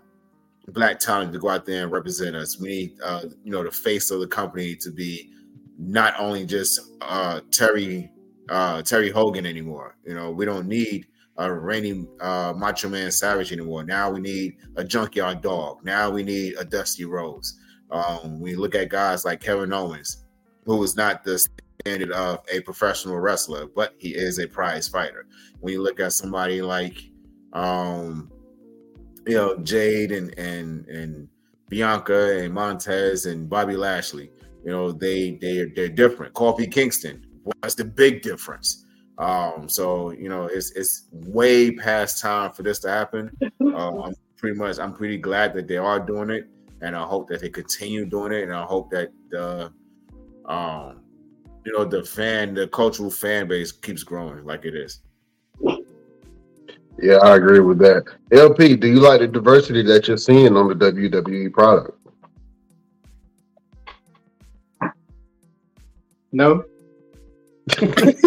black 0.72 0.98
talent 0.98 1.32
to 1.32 1.38
go 1.38 1.48
out 1.48 1.66
there 1.66 1.82
and 1.84 1.92
represent 1.92 2.36
us. 2.36 2.58
We 2.60 2.68
need, 2.68 2.92
uh, 3.04 3.22
you 3.44 3.52
know, 3.52 3.62
the 3.62 3.70
face 3.70 4.10
of 4.10 4.20
the 4.20 4.26
company 4.26 4.76
to 4.76 4.90
be 4.90 5.32
not 5.78 6.14
only 6.18 6.44
just 6.44 6.80
uh, 7.00 7.40
Terry 7.50 8.10
uh, 8.50 8.82
Terry 8.82 9.10
Hogan 9.10 9.46
anymore. 9.46 9.96
You 10.04 10.14
know, 10.14 10.30
we 10.30 10.44
don't 10.44 10.66
need 10.66 11.06
a 11.36 11.52
Randy 11.52 12.06
uh, 12.20 12.52
Macho 12.56 12.88
Man 12.88 13.10
Savage 13.10 13.52
anymore. 13.52 13.84
Now 13.84 14.10
we 14.10 14.20
need 14.20 14.56
a 14.76 14.84
Junkyard 14.84 15.40
Dog. 15.40 15.84
Now 15.84 16.10
we 16.10 16.22
need 16.22 16.54
a 16.58 16.64
Dusty 16.64 17.04
Rhodes. 17.04 17.58
Um, 17.90 18.40
we 18.40 18.56
look 18.56 18.74
at 18.74 18.88
guys 18.88 19.24
like 19.24 19.40
Kevin 19.40 19.72
Owens, 19.72 20.24
who 20.64 20.82
is 20.82 20.96
not 20.96 21.24
the 21.24 21.44
standard 21.80 22.12
of 22.12 22.40
a 22.52 22.60
professional 22.60 23.18
wrestler, 23.18 23.66
but 23.66 23.94
he 23.98 24.10
is 24.10 24.38
a 24.38 24.46
prize 24.46 24.88
fighter. 24.88 25.26
When 25.60 25.72
you 25.72 25.82
look 25.82 25.98
at 26.00 26.12
somebody 26.12 26.60
like, 26.60 26.98
um, 27.52 28.30
you 29.26 29.34
know, 29.34 29.56
Jade 29.58 30.12
and 30.12 30.36
and 30.38 30.86
and 30.86 31.28
Bianca 31.68 32.38
and 32.38 32.52
Montez 32.52 33.26
and 33.26 33.48
Bobby 33.48 33.76
Lashley, 33.76 34.30
you 34.64 34.70
know, 34.70 34.92
they 34.92 35.38
they 35.40 35.66
they're 35.74 35.88
different. 35.88 36.34
Kofi 36.34 36.70
Kingston, 36.70 37.24
what's 37.42 37.74
the 37.74 37.84
big 37.84 38.22
difference? 38.22 38.84
Um, 39.18 39.68
so 39.68 40.10
you 40.10 40.28
know, 40.28 40.46
it's 40.46 40.70
it's 40.72 41.06
way 41.12 41.70
past 41.70 42.20
time 42.20 42.52
for 42.52 42.62
this 42.62 42.78
to 42.80 42.88
happen. 42.88 43.30
Um, 43.70 44.02
I'm 44.02 44.14
pretty 44.36 44.58
much 44.58 44.80
I'm 44.80 44.92
pretty 44.92 45.16
glad 45.16 45.54
that 45.54 45.68
they 45.68 45.76
are 45.76 46.00
doing 46.00 46.28
it, 46.28 46.48
and 46.82 46.96
I 46.96 47.04
hope 47.04 47.28
that 47.28 47.40
they 47.40 47.48
continue 47.48 48.04
doing 48.04 48.32
it, 48.32 48.42
and 48.42 48.52
I 48.52 48.64
hope 48.64 48.90
that 48.90 49.10
the 49.30 49.72
um 50.46 51.02
you 51.64 51.72
know 51.72 51.84
the 51.84 52.02
fan 52.02 52.54
the 52.54 52.66
cultural 52.68 53.10
fan 53.10 53.46
base 53.46 53.70
keeps 53.70 54.02
growing 54.02 54.44
like 54.44 54.64
it 54.64 54.74
is 54.74 55.02
yeah 56.98 57.16
i 57.16 57.36
agree 57.36 57.60
with 57.60 57.78
that. 57.78 58.04
Lp 58.32 58.76
do 58.76 58.88
you 58.88 59.00
like 59.00 59.20
the 59.20 59.26
diversity 59.26 59.82
that 59.82 60.08
you're 60.08 60.16
seeing 60.16 60.56
on 60.56 60.68
the 60.68 60.74
wwe 60.74 61.52
product? 61.52 61.96
No. 66.32 66.64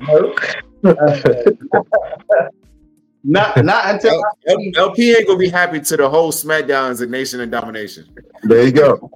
No. 0.00 0.34
Not 3.24 3.64
not 3.64 3.90
until 3.90 4.22
LP 4.76 5.14
ain't 5.14 5.26
gonna 5.26 5.38
be 5.38 5.48
happy 5.48 5.80
to 5.80 5.96
the 5.96 6.08
whole 6.08 6.32
SmackDowns 6.32 7.02
and 7.02 7.10
Nation 7.10 7.40
and 7.40 7.52
Domination. 7.52 8.06
There 8.44 8.64
you 8.64 8.72
go. 8.72 9.10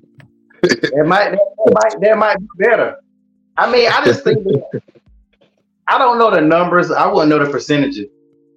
It 0.64 1.06
might, 1.06 1.30
that 1.30 1.38
might, 1.72 2.00
that 2.00 2.18
might 2.18 2.38
be 2.38 2.46
better. 2.58 2.96
I 3.56 3.70
mean, 3.70 3.88
I 3.90 4.04
just 4.04 4.22
think 4.24 4.44
that, 4.44 4.82
I 5.92 5.98
don't 5.98 6.18
know 6.18 6.30
the 6.30 6.40
numbers. 6.40 6.90
I 6.90 7.06
wouldn't 7.06 7.28
know 7.28 7.44
the 7.44 7.50
percentages 7.50 8.06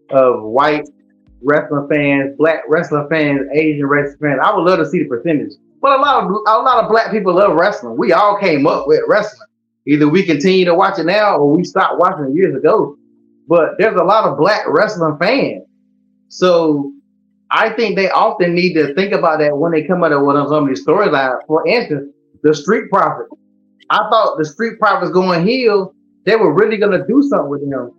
of 0.09 0.41
white 0.41 0.87
wrestling 1.41 1.85
fans, 1.89 2.33
black 2.37 2.61
wrestling 2.69 3.07
fans, 3.09 3.41
Asian 3.53 3.87
wrestling 3.87 4.17
fans. 4.21 4.39
I 4.41 4.55
would 4.55 4.63
love 4.63 4.79
to 4.79 4.89
see 4.89 4.99
the 4.99 5.09
percentage. 5.09 5.51
But 5.81 5.99
a 5.99 6.01
lot 6.01 6.23
of 6.23 6.29
a 6.29 6.63
lot 6.63 6.81
of 6.81 6.89
black 6.89 7.11
people 7.11 7.35
love 7.35 7.53
wrestling. 7.55 7.97
We 7.97 8.13
all 8.13 8.39
came 8.39 8.65
up 8.65 8.87
with 8.87 9.01
wrestling. 9.09 9.49
Either 9.85 10.07
we 10.07 10.23
continue 10.23 10.63
to 10.63 10.73
watch 10.73 10.97
it 10.97 11.07
now 11.07 11.35
or 11.35 11.51
we 11.51 11.65
stopped 11.65 11.99
watching 11.99 12.29
it 12.29 12.35
years 12.35 12.55
ago. 12.55 12.95
But 13.49 13.71
there's 13.79 13.99
a 13.99 14.03
lot 14.03 14.29
of 14.29 14.37
black 14.37 14.65
wrestling 14.69 15.17
fans. 15.19 15.63
So 16.29 16.93
I 17.51 17.71
think 17.71 17.97
they 17.97 18.09
often 18.11 18.55
need 18.55 18.75
to 18.75 18.93
think 18.93 19.11
about 19.11 19.39
that 19.39 19.57
when 19.57 19.73
they 19.73 19.83
come 19.83 20.05
out 20.05 20.25
with 20.25 20.37
some 20.47 20.63
of 20.63 20.67
these 20.69 20.85
storylines. 20.85 21.39
For 21.47 21.67
instance, 21.67 22.13
the 22.43 22.55
Street 22.55 22.89
Profit. 22.89 23.27
I 23.89 24.07
thought 24.09 24.37
the 24.37 24.45
Street 24.45 24.79
Profits 24.79 25.11
going 25.11 25.45
heel, 25.45 25.93
they 26.25 26.35
were 26.35 26.53
really 26.53 26.77
gonna 26.77 27.05
do 27.07 27.23
something 27.23 27.49
with 27.49 27.61
him. 27.63 27.91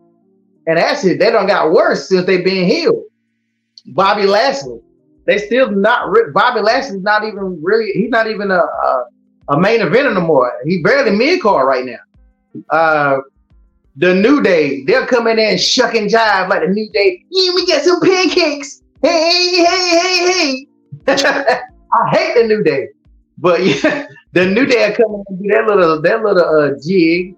And 0.66 0.78
actually, 0.78 1.14
they 1.14 1.30
don't 1.30 1.46
got 1.46 1.72
worse 1.72 2.08
since 2.08 2.26
they 2.26 2.42
been 2.42 2.66
heeled. 2.66 3.04
Bobby 3.86 4.26
Lashley, 4.26 4.80
they 5.26 5.38
still 5.38 5.70
not. 5.70 6.10
Re- 6.10 6.32
Bobby 6.32 6.60
Lashley's 6.60 7.02
not 7.02 7.24
even 7.24 7.62
really. 7.62 7.92
He's 7.92 8.10
not 8.10 8.28
even 8.28 8.50
a, 8.50 8.60
a, 8.60 9.04
a 9.50 9.60
main 9.60 9.80
event 9.80 10.08
anymore. 10.08 10.52
He 10.64 10.82
barely 10.82 11.16
mid 11.16 11.40
card 11.40 11.68
right 11.68 11.84
now. 11.84 12.64
Uh, 12.70 13.18
the 13.96 14.14
New 14.14 14.42
Day, 14.42 14.84
they're 14.84 15.06
coming 15.06 15.38
in 15.38 15.56
shucking 15.56 16.08
jive 16.08 16.48
like 16.48 16.62
the 16.62 16.68
New 16.68 16.90
Day. 16.90 17.24
Yeah, 17.30 17.54
we 17.54 17.64
get 17.64 17.84
some 17.84 18.00
pancakes 18.00 18.82
hey, 19.02 19.56
hey, 19.56 19.64
hey, 19.64 20.32
hey. 20.32 20.66
Hey. 21.06 21.16
I 21.92 22.10
hate 22.10 22.34
the 22.34 22.46
New 22.46 22.62
Day, 22.62 22.88
but 23.38 23.64
yeah, 23.64 24.06
the 24.32 24.46
New 24.46 24.66
Day 24.66 24.90
are 24.90 24.92
coming 24.92 25.24
and 25.28 25.42
do 25.42 25.48
that 25.50 25.66
little 25.66 26.02
that 26.02 26.22
little 26.22 26.44
uh, 26.44 26.70
jig. 26.84 27.36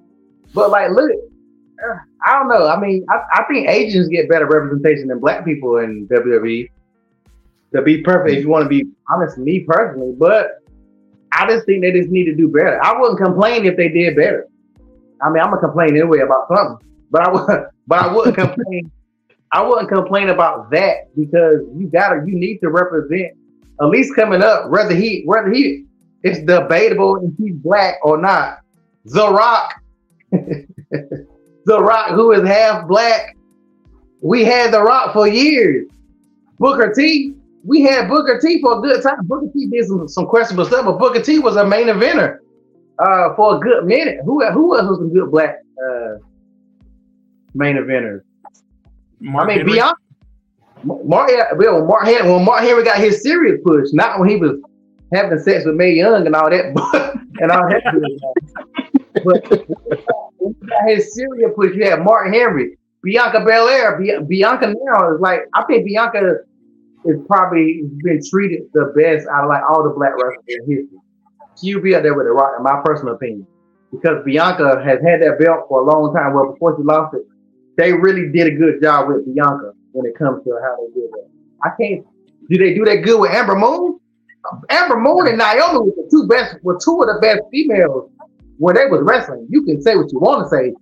But 0.55 0.71
like, 0.71 0.91
look, 0.91 1.11
uh, 1.11 1.97
I 2.27 2.39
don't 2.39 2.49
know. 2.49 2.67
I 2.67 2.81
mean, 2.81 3.05
I, 3.09 3.41
I 3.41 3.45
think 3.45 3.69
Asians 3.69 4.09
get 4.09 4.29
better 4.29 4.47
representation 4.47 5.09
than 5.09 5.19
black 5.21 5.45
people 5.45 5.79
in 5.79 6.09
WWE. 6.09 6.71
To 7.75 7.83
be 7.83 8.01
perfect, 8.01 8.39
if 8.39 8.43
you 8.45 8.49
want 8.49 8.65
to 8.65 8.69
be 8.69 8.85
honest, 9.11 9.37
me 9.37 9.61
personally, 9.61 10.15
but 10.17 10.63
I 11.33 11.47
just 11.47 11.67
think 11.67 11.83
they 11.83 11.93
just 11.93 12.09
need 12.09 12.25
to 12.25 12.35
do 12.35 12.49
better. 12.49 12.83
I 12.83 12.99
wouldn't 12.99 13.21
complain 13.21 13.67
if 13.67 13.77
they 13.77 13.91
did 13.91 14.17
better. 14.17 14.47
I 15.21 15.29
mean, 15.29 15.43
I'm 15.43 15.51
gonna 15.51 15.61
complain 15.61 15.91
anyway 15.91 16.21
about 16.21 16.49
something, 16.49 16.89
but 17.11 17.29
I 17.29 17.31
would, 17.31 17.67
but 17.87 17.99
I 17.99 18.15
wouldn't 18.15 18.37
complain 18.37 18.91
I 19.53 19.63
wouldn't 19.63 19.89
complain 19.89 20.29
about 20.29 20.71
that 20.71 21.15
because 21.17 21.61
you 21.77 21.89
gotta 21.93 22.23
you 22.27 22.35
need 22.35 22.59
to 22.59 22.71
represent 22.71 23.33
at 23.81 23.87
least 23.87 24.15
coming 24.15 24.43
up, 24.43 24.71
whether 24.71 24.95
he 24.95 25.23
whether 25.25 25.51
he 25.51 25.85
it's 26.23 26.41
debatable 26.41 27.17
if 27.25 27.33
he's 27.39 27.55
black 27.57 27.95
or 28.03 28.19
not. 28.19 28.59
The 29.05 29.31
Rock, 29.31 29.75
The 30.31 31.83
Rock, 31.83 32.11
who 32.11 32.33
is 32.33 32.47
half 32.47 32.87
black, 32.89 33.37
we 34.21 34.45
had 34.45 34.73
The 34.73 34.83
Rock 34.83 35.13
for 35.13 35.29
years. 35.29 35.89
Booker 36.59 36.93
T, 36.95 37.35
we 37.65 37.83
had 37.83 38.09
Booker 38.09 38.41
T 38.41 38.61
for 38.61 38.79
a 38.79 38.81
good 38.81 39.03
time. 39.03 39.17
Booker 39.23 39.49
T 39.53 39.67
did 39.67 39.87
some, 39.87 40.09
some 40.09 40.27
questionable 40.27 40.65
stuff, 40.65 40.85
but 40.87 40.99
Booker 40.99 41.23
T 41.23 41.39
was 41.39 41.57
a 41.57 41.65
main 41.65 41.87
eventer 41.87 42.39
uh, 42.99 43.35
for 43.35 43.57
a 43.57 43.61
good 43.61 43.85
minute. 43.85 44.19
Who 44.25 44.45
who 44.51 44.77
else 44.77 44.89
was 44.89 44.99
some 44.99 45.13
good 45.13 45.31
black 45.31 45.57
uh, 45.83 46.17
main 47.55 47.77
eventers? 47.77 48.23
Mark 49.21 49.51
I 49.51 49.57
mean, 49.57 49.67
beyond 49.67 49.97
Mark, 50.85 51.31
well, 51.57 51.85
Mark 51.85 52.05
Henry, 52.05 52.31
when 52.31 52.45
Mark 52.45 52.63
Henry 52.63 52.85
got 52.85 52.99
his 52.99 53.23
serious 53.23 53.61
push, 53.65 53.89
not 53.93 54.19
when 54.19 54.29
he 54.29 54.37
was 54.37 54.61
having 55.13 55.39
sex 55.39 55.65
with 55.65 55.75
Mae 55.75 55.93
Young 55.93 56.27
and 56.27 56.35
all 56.35 56.51
that, 56.51 56.67
and 57.41 57.51
all 57.51 57.69
that. 57.69 57.83
but 59.25 59.69
you 60.41 60.57
had 60.87 61.03
Syria 61.03 61.49
push, 61.51 61.75
you 61.75 61.85
had 61.85 62.03
Mark 62.03 62.33
Henry, 62.33 62.79
Bianca 63.03 63.41
Belair. 63.45 63.99
Bianca 64.27 64.75
now 64.83 65.15
is 65.15 65.21
like 65.21 65.41
I 65.55 65.65
think 65.65 65.87
Bianca 65.87 66.39
is 67.05 67.17
probably 67.27 67.83
been 68.03 68.21
treated 68.29 68.63
the 68.75 68.93
best 68.97 69.27
out 69.29 69.45
of 69.45 69.49
like 69.49 69.63
all 69.69 69.83
the 69.83 69.91
black 69.91 70.13
wrestlers 70.15 70.45
in 70.49 70.61
history. 70.61 70.99
She'll 71.61 71.81
be 71.81 71.95
up 71.95 72.03
there 72.03 72.15
with 72.15 72.27
the 72.27 72.33
rock, 72.33 72.53
in 72.57 72.63
my 72.63 72.81
personal 72.85 73.15
opinion, 73.15 73.47
because 73.91 74.25
Bianca 74.25 74.83
has 74.85 75.01
had 75.03 75.23
that 75.23 75.39
belt 75.41 75.67
for 75.69 75.81
a 75.81 75.85
long 75.85 76.15
time. 76.15 76.35
Well, 76.35 76.53
before 76.53 76.77
she 76.77 76.85
lost 76.85 77.15
it, 77.15 77.23
they 77.77 77.93
really 77.93 78.31
did 78.31 78.47
a 78.47 78.57
good 78.57 78.81
job 78.83 79.09
with 79.09 79.25
Bianca 79.25 79.73
when 79.93 80.07
it 80.07 80.17
comes 80.17 80.45
to 80.45 80.59
how 80.63 80.77
they 80.77 81.01
did 81.01 81.11
that. 81.11 81.29
I 81.65 81.71
can't. 81.81 82.07
Do 82.49 82.59
they 82.59 82.75
do 82.75 82.85
that 82.85 83.03
good 83.03 83.21
with 83.21 83.33
Ember 83.33 83.57
Moon? 83.57 83.99
Ember 84.71 84.99
Moon 84.99 85.29
and 85.29 85.39
Naomi 85.39 85.91
were 85.91 85.97
the 85.97 86.09
two 86.11 86.27
best, 86.29 86.63
were 86.63 86.79
two 86.83 87.03
of 87.03 87.09
the 87.09 87.19
best 87.21 87.41
females 87.51 88.11
when 88.59 88.75
they 88.75 88.87
was 88.87 89.01
wrestling. 89.03 89.47
You 89.51 89.63
can 89.63 89.81
say 89.81 89.97
what 89.97 90.13
you 90.13 90.19
want 90.19 90.45
to 90.45 90.49
say. 90.49 90.73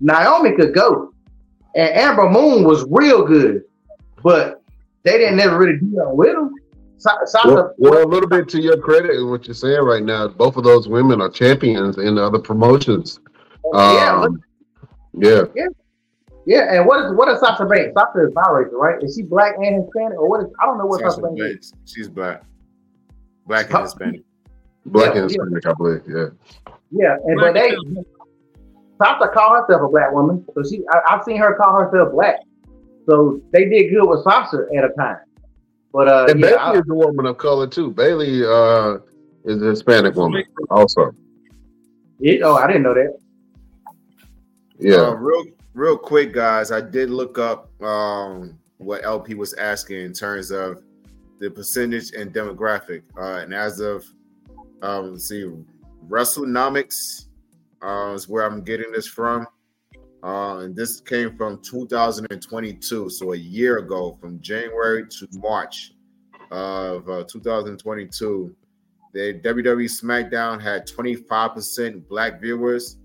Naomi 0.00 0.54
could 0.56 0.74
go, 0.74 1.12
and 1.74 1.88
Ember 1.90 2.28
Moon 2.28 2.64
was 2.64 2.84
real 2.90 3.24
good, 3.24 3.62
but 4.22 4.62
they 5.04 5.18
didn't 5.18 5.36
never 5.36 5.58
really 5.58 5.78
deal 5.78 6.14
with 6.14 6.34
them. 6.34 6.52
Sasha, 6.98 7.26
well, 7.44 7.74
well, 7.78 8.04
a 8.04 8.08
little 8.08 8.28
bit 8.28 8.48
to 8.48 8.60
your 8.60 8.78
credit 8.78 9.12
in 9.12 9.30
what 9.30 9.46
you're 9.46 9.54
saying 9.54 9.82
right 9.82 10.02
now. 10.02 10.28
Both 10.28 10.56
of 10.56 10.64
those 10.64 10.88
women 10.88 11.20
are 11.20 11.28
champions 11.28 11.98
in 11.98 12.18
other 12.18 12.38
promotions. 12.38 13.20
Yeah, 13.74 14.22
um, 14.24 14.42
yeah, 15.12 15.42
yeah, 15.54 15.66
yeah. 16.46 16.74
And 16.74 16.86
what 16.86 17.04
is 17.04 17.12
what 17.14 17.28
is 17.28 17.38
Sasha 17.40 17.66
Banks? 17.66 17.92
Sasha 17.94 18.26
is 18.26 18.34
biracial, 18.34 18.72
right? 18.72 19.02
Is 19.02 19.14
she 19.14 19.22
black 19.22 19.54
and 19.56 19.84
Hispanic, 19.84 20.18
or 20.18 20.28
what 20.28 20.40
is? 20.40 20.46
I 20.60 20.66
don't 20.66 20.78
know 20.78 20.86
what 20.86 21.00
Sasha, 21.00 21.16
Sasha 21.16 21.34
Banks 21.34 21.66
is. 21.66 21.72
She's 21.84 22.08
black, 22.08 22.42
black 23.46 23.70
and 23.72 23.82
Hispanic. 23.82 24.22
Black 24.86 25.14
yeah, 25.14 25.20
and 25.22 25.30
Hispanic, 25.30 25.64
yeah. 25.64 25.70
I 25.70 25.74
believe. 25.74 26.02
Yeah. 26.08 26.26
Yeah, 26.90 27.16
and 27.24 27.40
but 27.40 27.54
they 27.54 27.74
Sasha 28.98 29.28
call 29.28 29.60
herself 29.60 29.82
a 29.82 29.88
black 29.88 30.12
woman, 30.12 30.44
so 30.54 30.62
she 30.62 30.82
I, 30.92 31.14
have 31.14 31.24
seen 31.24 31.38
her 31.38 31.54
call 31.56 31.74
herself 31.78 32.12
black. 32.12 32.36
So 33.08 33.40
they 33.52 33.66
did 33.66 33.90
good 33.90 34.06
with 34.08 34.22
Sasha 34.22 34.66
at 34.76 34.84
a 34.84 34.90
time. 34.98 35.18
But 35.92 36.08
uh, 36.08 36.26
and 36.28 36.40
yeah, 36.40 36.46
Bayley 36.46 36.58
I, 36.58 36.72
is 36.74 36.84
a 36.90 36.94
woman 36.94 37.26
of 37.26 37.38
color 37.38 37.66
too. 37.66 37.90
Bayley 37.90 38.44
uh, 38.44 38.98
is 39.44 39.62
a 39.62 39.66
Hispanic 39.66 40.14
woman 40.14 40.44
also. 40.70 41.12
Yeah, 42.18 42.38
oh, 42.44 42.56
I 42.56 42.66
didn't 42.66 42.82
know 42.82 42.94
that. 42.94 43.18
Yeah. 44.78 44.96
Uh, 44.96 45.14
real, 45.14 45.44
real 45.74 45.98
quick, 45.98 46.32
guys. 46.32 46.70
I 46.70 46.80
did 46.80 47.10
look 47.10 47.38
up 47.38 47.70
um, 47.82 48.58
what 48.78 49.04
LP 49.04 49.34
was 49.34 49.54
asking 49.54 50.00
in 50.00 50.12
terms 50.12 50.50
of 50.50 50.82
the 51.38 51.50
percentage 51.50 52.12
and 52.12 52.32
demographic. 52.32 53.02
Uh, 53.18 53.40
and 53.40 53.54
as 53.54 53.80
of 53.80 54.04
um, 54.82 55.12
let's 55.12 55.28
see, 55.28 55.50
WrestleNomics 56.08 57.26
uh, 57.82 58.12
is 58.14 58.28
where 58.28 58.44
I'm 58.44 58.62
getting 58.62 58.92
this 58.92 59.06
from. 59.06 59.46
Uh, 60.22 60.58
and 60.58 60.74
this 60.74 61.00
came 61.00 61.36
from 61.36 61.60
2022, 61.62 63.10
so 63.10 63.32
a 63.32 63.36
year 63.36 63.78
ago, 63.78 64.18
from 64.20 64.40
January 64.40 65.06
to 65.08 65.28
March 65.34 65.92
of 66.50 67.08
uh, 67.08 67.24
2022. 67.24 68.54
The 69.12 69.40
WWE 69.44 69.88
SmackDown 70.02 70.60
had 70.60 70.86
25% 70.86 72.08
black 72.08 72.40
viewers, 72.40 72.98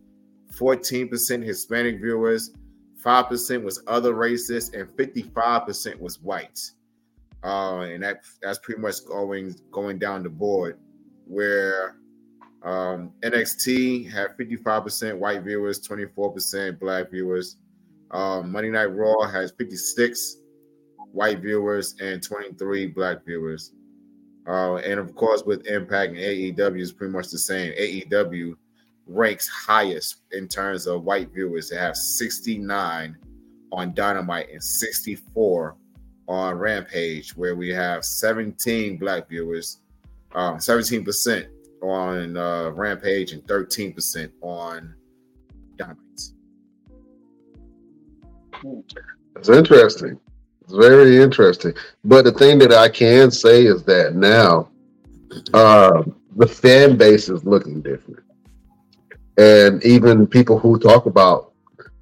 14% 0.54 1.44
Hispanic 1.44 2.02
viewers, 2.02 2.52
5% 3.04 3.64
was 3.64 3.82
other 3.88 4.14
races, 4.14 4.70
and 4.74 4.88
55% 4.90 6.00
was 6.00 6.20
whites. 6.22 6.74
Uh, 7.44 7.82
and 7.82 8.04
that 8.04 8.24
that's 8.42 8.60
pretty 8.60 8.80
much 8.80 8.96
going 9.06 9.56
going 9.72 9.98
down 9.98 10.24
the 10.24 10.30
board. 10.30 10.78
Where 11.26 11.96
um, 12.64 13.14
NXT 13.22 14.12
had 14.12 14.38
55% 14.38 15.18
white 15.18 15.42
viewers, 15.44 15.86
24% 15.88 16.80
black 16.80 17.10
viewers. 17.10 17.58
Um, 18.12 18.52
Monday 18.52 18.70
Night 18.70 18.86
Raw 18.86 19.26
has 19.28 19.52
56 19.58 20.38
white 21.12 21.40
viewers 21.40 21.96
and 22.00 22.22
23 22.22 22.88
black 22.88 23.26
viewers. 23.26 23.74
Uh, 24.48 24.76
and 24.78 25.00
of 25.00 25.16
course, 25.16 25.44
with 25.44 25.66
Impact 25.68 26.14
and 26.14 26.20
AEW 26.20 26.80
is 26.80 26.92
pretty 26.92 27.14
much 27.14 27.30
the 27.30 27.38
same. 27.38 27.74
AEW 27.74 28.56
ranks 29.08 29.48
highest 29.48 30.24
in 30.32 30.48
terms 30.48 30.88
of 30.88 31.04
white 31.04 31.32
viewers. 31.34 31.70
They 31.70 31.78
have 31.78 31.96
69 31.96 33.18
on 33.72 33.94
Dynamite 33.94 34.50
and 34.52 34.64
64 34.64 35.76
on 36.28 36.58
Rampage, 36.58 37.36
where 37.36 37.56
we 37.56 37.70
have 37.70 38.06
17 38.06 38.98
black 38.98 39.28
viewers, 39.28 39.80
um, 40.34 40.58
17% 40.58 41.48
on 41.82 42.38
uh, 42.38 42.70
Rampage 42.72 43.34
and 43.34 43.44
13% 43.48 44.32
on 44.42 44.94
Dynamite. 45.78 45.98
That's 49.34 49.50
interesting. 49.50 50.20
It's 50.62 50.74
very 50.74 51.18
interesting. 51.18 51.74
But 52.04 52.26
the 52.26 52.32
thing 52.32 52.60
that 52.60 52.72
I 52.72 52.90
can 52.90 53.32
say 53.32 53.66
is 53.66 53.84
that 53.84 54.16
now 54.16 54.70
uh, 55.54 56.04
the 56.36 56.48
fan 56.48 56.98
base 56.98 57.30
is 57.30 57.44
looking 57.44 57.82
different. 57.82 58.20
And 59.38 59.84
even 59.84 60.28
people 60.28 60.60
who 60.60 60.78
talk 60.78 61.08
about 61.08 61.54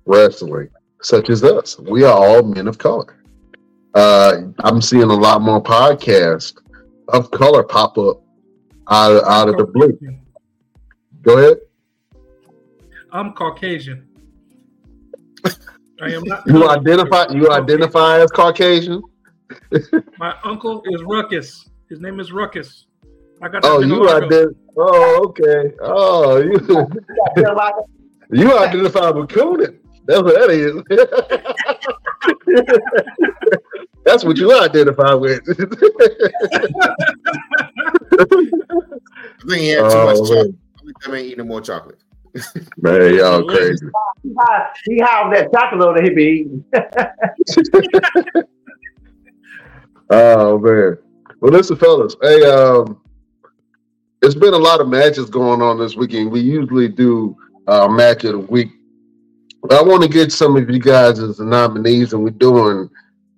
wrestling, 0.05 0.69
such 1.01 1.29
as 1.29 1.43
us, 1.43 1.79
we 1.79 2.03
are 2.03 2.13
all 2.13 2.43
men 2.43 2.67
of 2.67 2.77
color. 2.77 3.18
Uh, 3.93 4.41
I'm 4.59 4.81
seeing 4.81 5.03
a 5.03 5.15
lot 5.15 5.41
more 5.41 5.61
podcasts 5.61 6.53
of 7.07 7.31
color 7.31 7.63
pop 7.63 7.97
up 7.97 8.21
out 8.89 9.11
of, 9.11 9.23
out 9.23 9.49
of 9.49 9.57
the 9.57 9.65
blue. 9.65 9.97
Go 11.21 11.37
ahead. 11.37 11.57
I'm 13.11 13.33
Caucasian. 13.33 14.07
I 16.01 16.13
am 16.13 16.23
not. 16.23 16.47
You 16.47 16.69
identify. 16.69 17.27
You 17.31 17.51
identify 17.51 18.19
as 18.19 18.31
Caucasian. 18.31 19.01
My 20.17 20.35
uncle 20.43 20.83
is 20.85 21.01
Ruckus. 21.03 21.67
His 21.89 21.99
name 21.99 22.19
is 22.19 22.31
Ruckus. 22.31 22.85
I 23.41 23.49
got. 23.49 23.65
Oh, 23.65 23.81
you 23.81 24.09
identify. 24.09 24.53
Oh, 24.77 25.25
okay. 25.27 25.73
Oh, 25.81 26.37
you. 26.37 26.87
you 28.43 28.57
identify 28.57 29.09
with 29.09 29.29
Coonan. 29.29 29.79
That's 30.05 30.21
what 30.21 30.35
that 30.35 30.49
is. 30.49 30.75
That's 34.09 34.25
what 34.25 34.37
you 34.37 34.59
identify 34.59 35.13
with. 35.13 35.41
I 35.47 35.53
think 39.47 39.61
he 39.61 39.69
had 39.69 39.81
too 39.81 39.85
oh, 39.85 40.05
much 40.07 40.17
chocolate. 40.27 40.55
I 41.07 41.15
ain't 41.15 41.27
eating 41.27 41.47
more 41.47 41.61
chocolate. 41.61 41.99
Man, 42.77 43.13
y'all 43.13 43.47
crazy. 43.47 43.85
He 44.85 44.97
have 44.97 45.31
that 45.31 45.53
chocolate 45.53 45.95
that 45.95 46.03
he 46.03 46.09
be 46.09 46.23
eating. 46.23 46.65
oh 50.09 50.57
man. 50.57 50.97
Well, 51.39 51.51
listen, 51.51 51.77
fellas. 51.77 52.15
Hey, 52.19 52.43
um, 52.45 52.99
it's 54.23 54.33
been 54.33 54.55
a 54.55 54.57
lot 54.57 54.81
of 54.81 54.87
matches 54.87 55.29
going 55.29 55.61
on 55.61 55.77
this 55.77 55.95
weekend. 55.95 56.31
We 56.31 56.39
usually 56.39 56.87
do 56.87 57.37
a 57.67 57.83
uh, 57.83 57.87
match 57.87 58.23
of 58.23 58.31
the 58.31 58.39
week. 58.39 58.69
But 59.61 59.73
I 59.73 59.83
want 59.83 60.01
to 60.01 60.09
get 60.09 60.31
some 60.31 60.57
of 60.57 60.67
you 60.67 60.79
guys 60.79 61.19
as 61.19 61.37
the 61.37 61.45
nominees, 61.45 62.13
and 62.13 62.23
we're 62.23 62.31
doing 62.31 62.89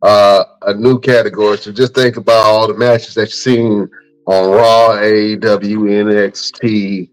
uh, 0.01 0.43
a 0.63 0.73
new 0.73 0.99
category. 0.99 1.57
So 1.57 1.71
just 1.71 1.93
think 1.93 2.17
about 2.17 2.45
all 2.45 2.67
the 2.67 2.77
matches 2.77 3.13
that 3.15 3.21
you've 3.21 3.33
seen 3.33 3.89
on 4.25 4.49
Raw, 4.51 4.97
AEW, 4.97 5.39
NXT, 5.39 7.09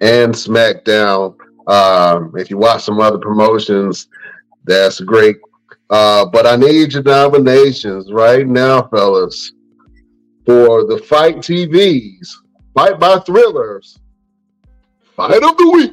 and 0.00 0.34
SmackDown. 0.34 1.36
Um, 1.66 2.32
if 2.36 2.50
you 2.50 2.58
watch 2.58 2.84
some 2.84 3.00
other 3.00 3.18
promotions, 3.18 4.08
that's 4.64 5.00
great. 5.00 5.36
Uh, 5.90 6.26
but 6.26 6.46
I 6.46 6.56
need 6.56 6.92
your 6.92 7.02
nominations 7.02 8.10
right 8.12 8.46
now, 8.46 8.88
fellas, 8.88 9.52
for 10.46 10.84
the 10.84 10.98
Fight 10.98 11.36
TVs, 11.36 12.28
Fight 12.74 12.98
by 12.98 13.18
Thrillers, 13.20 13.98
Fight 15.16 15.42
of 15.42 15.56
the 15.56 15.70
Week. 15.70 15.92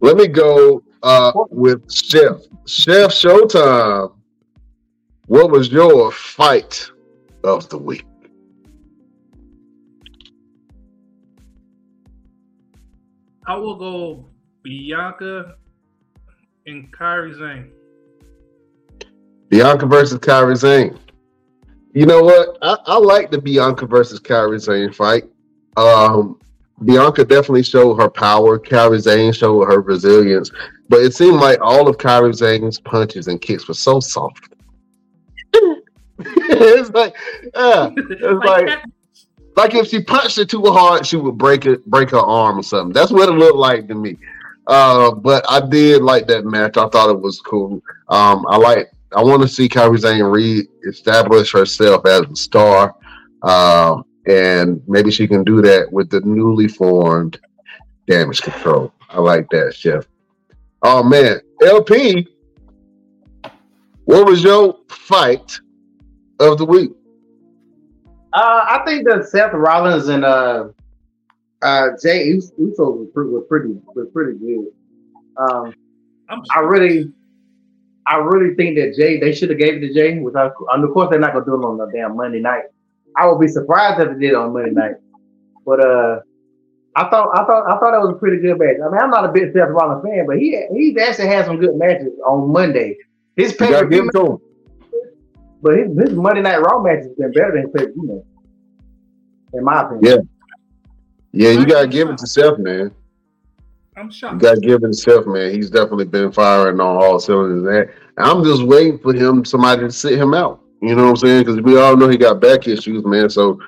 Let 0.00 0.16
me 0.16 0.26
go 0.28 0.82
uh, 1.02 1.32
with 1.50 1.90
Chef. 1.90 2.36
Chef 2.66 3.10
Showtime. 3.10 4.12
What 5.26 5.50
was 5.50 5.70
your 5.70 6.12
fight 6.12 6.88
of 7.42 7.68
the 7.68 7.78
week? 7.78 8.06
I 13.46 13.56
will 13.56 13.76
go 13.76 14.28
Bianca 14.62 15.54
and 16.66 16.92
Kairi 16.92 17.38
Sane. 17.38 17.70
Bianca 19.48 19.86
versus 19.86 20.18
Kairi 20.18 20.58
Sane. 20.58 20.98
You 21.92 22.06
know 22.06 22.22
what? 22.22 22.58
I, 22.62 22.76
I 22.86 22.98
like 22.98 23.30
the 23.30 23.40
Bianca 23.40 23.86
versus 23.86 24.20
Kairi 24.20 24.60
Sane 24.60 24.92
fight. 24.92 25.24
Um, 25.76 26.40
Bianca 26.84 27.24
definitely 27.24 27.62
showed 27.62 27.96
her 27.96 28.10
power. 28.10 28.58
Kairi 28.58 29.02
Sane 29.02 29.32
showed 29.32 29.64
her 29.64 29.80
resilience. 29.80 30.50
But 30.88 31.00
it 31.00 31.14
seemed 31.14 31.40
like 31.40 31.58
all 31.60 31.88
of 31.88 31.96
Kairi 31.96 32.36
Sane's 32.36 32.78
punches 32.80 33.28
and 33.28 33.40
kicks 33.40 33.66
were 33.66 33.74
so 33.74 33.98
soft. 34.00 34.54
it's 36.18 36.90
like, 36.90 37.14
yeah, 37.54 37.90
it's 37.96 38.44
like, 38.44 38.66
Like 38.68 38.78
like, 39.56 39.74
if 39.74 39.88
she 39.88 40.02
punched 40.02 40.36
it 40.38 40.50
too 40.50 40.62
hard, 40.66 41.06
she 41.06 41.16
would 41.16 41.38
break 41.38 41.64
it, 41.64 41.84
break 41.86 42.10
her 42.10 42.18
arm 42.18 42.58
or 42.58 42.62
something. 42.62 42.92
That's 42.92 43.10
what 43.10 43.28
it 43.28 43.32
looked 43.32 43.56
like 43.56 43.88
to 43.88 43.94
me. 43.94 44.18
Uh, 44.66 45.12
but 45.12 45.44
I 45.48 45.66
did 45.66 46.02
like 46.02 46.26
that 46.26 46.44
match. 46.44 46.76
I 46.76 46.88
thought 46.88 47.10
it 47.10 47.20
was 47.20 47.40
cool. 47.40 47.80
Um, 48.08 48.44
I 48.48 48.56
like. 48.58 48.90
I 49.16 49.22
want 49.22 49.40
to 49.42 49.48
see 49.48 49.68
Kairi 49.68 49.98
Sane 49.98 50.24
re-establish 50.24 51.52
herself 51.52 52.04
as 52.06 52.22
a 52.22 52.36
star, 52.36 52.94
um, 53.42 54.04
and 54.26 54.82
maybe 54.86 55.10
she 55.10 55.26
can 55.26 55.44
do 55.44 55.62
that 55.62 55.92
with 55.92 56.10
the 56.10 56.20
newly 56.20 56.68
formed 56.68 57.38
Damage 58.06 58.42
Control. 58.42 58.92
I 59.08 59.20
like 59.20 59.48
that, 59.50 59.74
Chef. 59.74 60.06
Oh 60.82 61.02
man, 61.02 61.40
LP, 61.62 62.26
what 64.04 64.26
was 64.26 64.42
your 64.42 64.78
fight 64.88 65.58
of 66.40 66.58
the 66.58 66.64
week? 66.64 66.90
Uh, 68.32 68.64
I 68.68 68.82
think 68.86 69.08
that 69.08 69.26
Seth 69.28 69.52
Rollins 69.54 70.08
and 70.08 70.24
uh, 70.24 70.68
uh, 71.62 71.88
Jay 72.02 72.36
Us- 72.36 72.52
Uso 72.58 72.90
was 72.90 73.08
pretty, 73.14 73.30
was 73.30 73.44
pretty 73.48 73.68
was 73.94 74.08
pretty 74.12 74.38
good. 74.38 74.66
Um, 75.38 75.74
I'm 76.28 76.42
I 76.54 76.60
really, 76.60 77.12
I 78.06 78.18
really 78.18 78.54
think 78.54 78.76
that 78.76 78.94
Jay 78.96 79.18
they 79.18 79.32
should 79.32 79.50
have 79.50 79.58
gave 79.58 79.76
it 79.76 79.80
to 79.80 79.94
Jay. 79.94 80.18
Without, 80.18 80.52
and 80.72 80.84
of 80.84 80.92
course, 80.92 81.08
they're 81.10 81.18
not 81.18 81.32
gonna 81.32 81.44
do 81.44 81.54
it 81.54 81.64
on 81.64 81.78
the 81.78 81.86
damn 81.86 82.16
Monday 82.16 82.40
night. 82.40 82.64
I 83.16 83.26
would 83.26 83.40
be 83.40 83.48
surprised 83.48 84.00
if 84.00 84.08
they 84.08 84.18
did 84.26 84.30
it 84.32 84.34
on 84.36 84.52
Monday 84.52 84.70
night. 84.72 84.94
But 85.64 85.80
uh, 85.84 86.20
I 86.94 87.08
thought 87.10 87.30
I 87.34 87.44
thought 87.44 87.66
I 87.66 87.78
thought 87.78 87.92
that 87.92 88.00
was 88.00 88.10
a 88.14 88.18
pretty 88.18 88.38
good 88.38 88.58
match. 88.58 88.76
I 88.84 88.88
mean, 88.90 89.00
I'm 89.00 89.10
not 89.10 89.24
a 89.24 89.32
big 89.32 89.52
Seth 89.52 89.68
Rollins 89.70 90.02
fan, 90.04 90.26
but 90.26 90.38
he 90.38 90.64
he's 90.72 90.96
actually 90.98 91.28
had 91.28 91.46
some 91.46 91.58
good 91.58 91.76
matches 91.76 92.12
on 92.26 92.50
Monday. 92.52 92.96
His 93.36 93.52
You 93.52 93.58
pay 93.58 93.66
per 93.72 93.80
give 93.86 93.88
view, 93.90 94.08
it 94.08 94.12
to 94.12 94.26
him. 94.26 94.38
but 95.62 95.76
his, 95.76 95.98
his 95.98 96.10
Monday 96.16 96.42
Night 96.42 96.58
Raw 96.58 96.80
match 96.80 96.98
has 97.04 97.12
been 97.18 97.32
better 97.32 97.52
than 97.52 97.72
pay 97.72 97.86
per 97.86 97.92
view. 97.92 98.24
In 99.52 99.64
my 99.64 99.82
opinion. 99.82 100.04
Yeah. 100.04 100.16
Yeah, 101.32 101.50
you 101.60 101.66
gotta 101.66 101.86
give 101.86 102.08
it 102.08 102.16
to 102.18 102.26
Seth, 102.26 102.58
man. 102.58 102.90
I'm 103.96 104.10
shocked. 104.10 104.34
You 104.34 104.40
gotta 104.40 104.60
give 104.60 104.82
it 104.84 104.86
to 104.86 104.94
Seth, 104.94 105.26
man. 105.26 105.52
He's 105.52 105.68
definitely 105.68 106.06
been 106.06 106.32
firing 106.32 106.80
on 106.80 106.96
all 107.02 107.18
cylinders. 107.18 107.62
There, 107.64 107.94
I'm 108.18 108.42
just 108.42 108.62
waiting 108.62 108.98
for 108.98 109.12
him, 109.12 109.44
somebody 109.44 109.82
to 109.82 109.90
sit 109.92 110.18
him 110.18 110.32
out. 110.32 110.60
You 110.80 110.94
know 110.94 111.04
what 111.04 111.10
I'm 111.10 111.16
saying? 111.16 111.44
Because 111.44 111.60
we 111.60 111.78
all 111.78 111.96
know 111.96 112.08
he 112.08 112.16
got 112.16 112.40
back 112.40 112.68
issues, 112.68 113.04
man. 113.04 113.30
So 113.30 113.58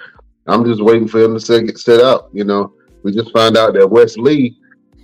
I'm 0.47 0.65
just 0.65 0.83
waiting 0.83 1.09
for 1.09 1.21
him 1.21 1.35
to 1.35 1.41
sit, 1.41 1.79
set 1.79 2.01
out. 2.01 2.29
You 2.33 2.45
know, 2.45 2.73
we 3.03 3.13
just 3.13 3.33
found 3.33 3.57
out 3.57 3.75
that 3.75 3.89
Wes 3.89 4.17
Lee, 4.17 4.57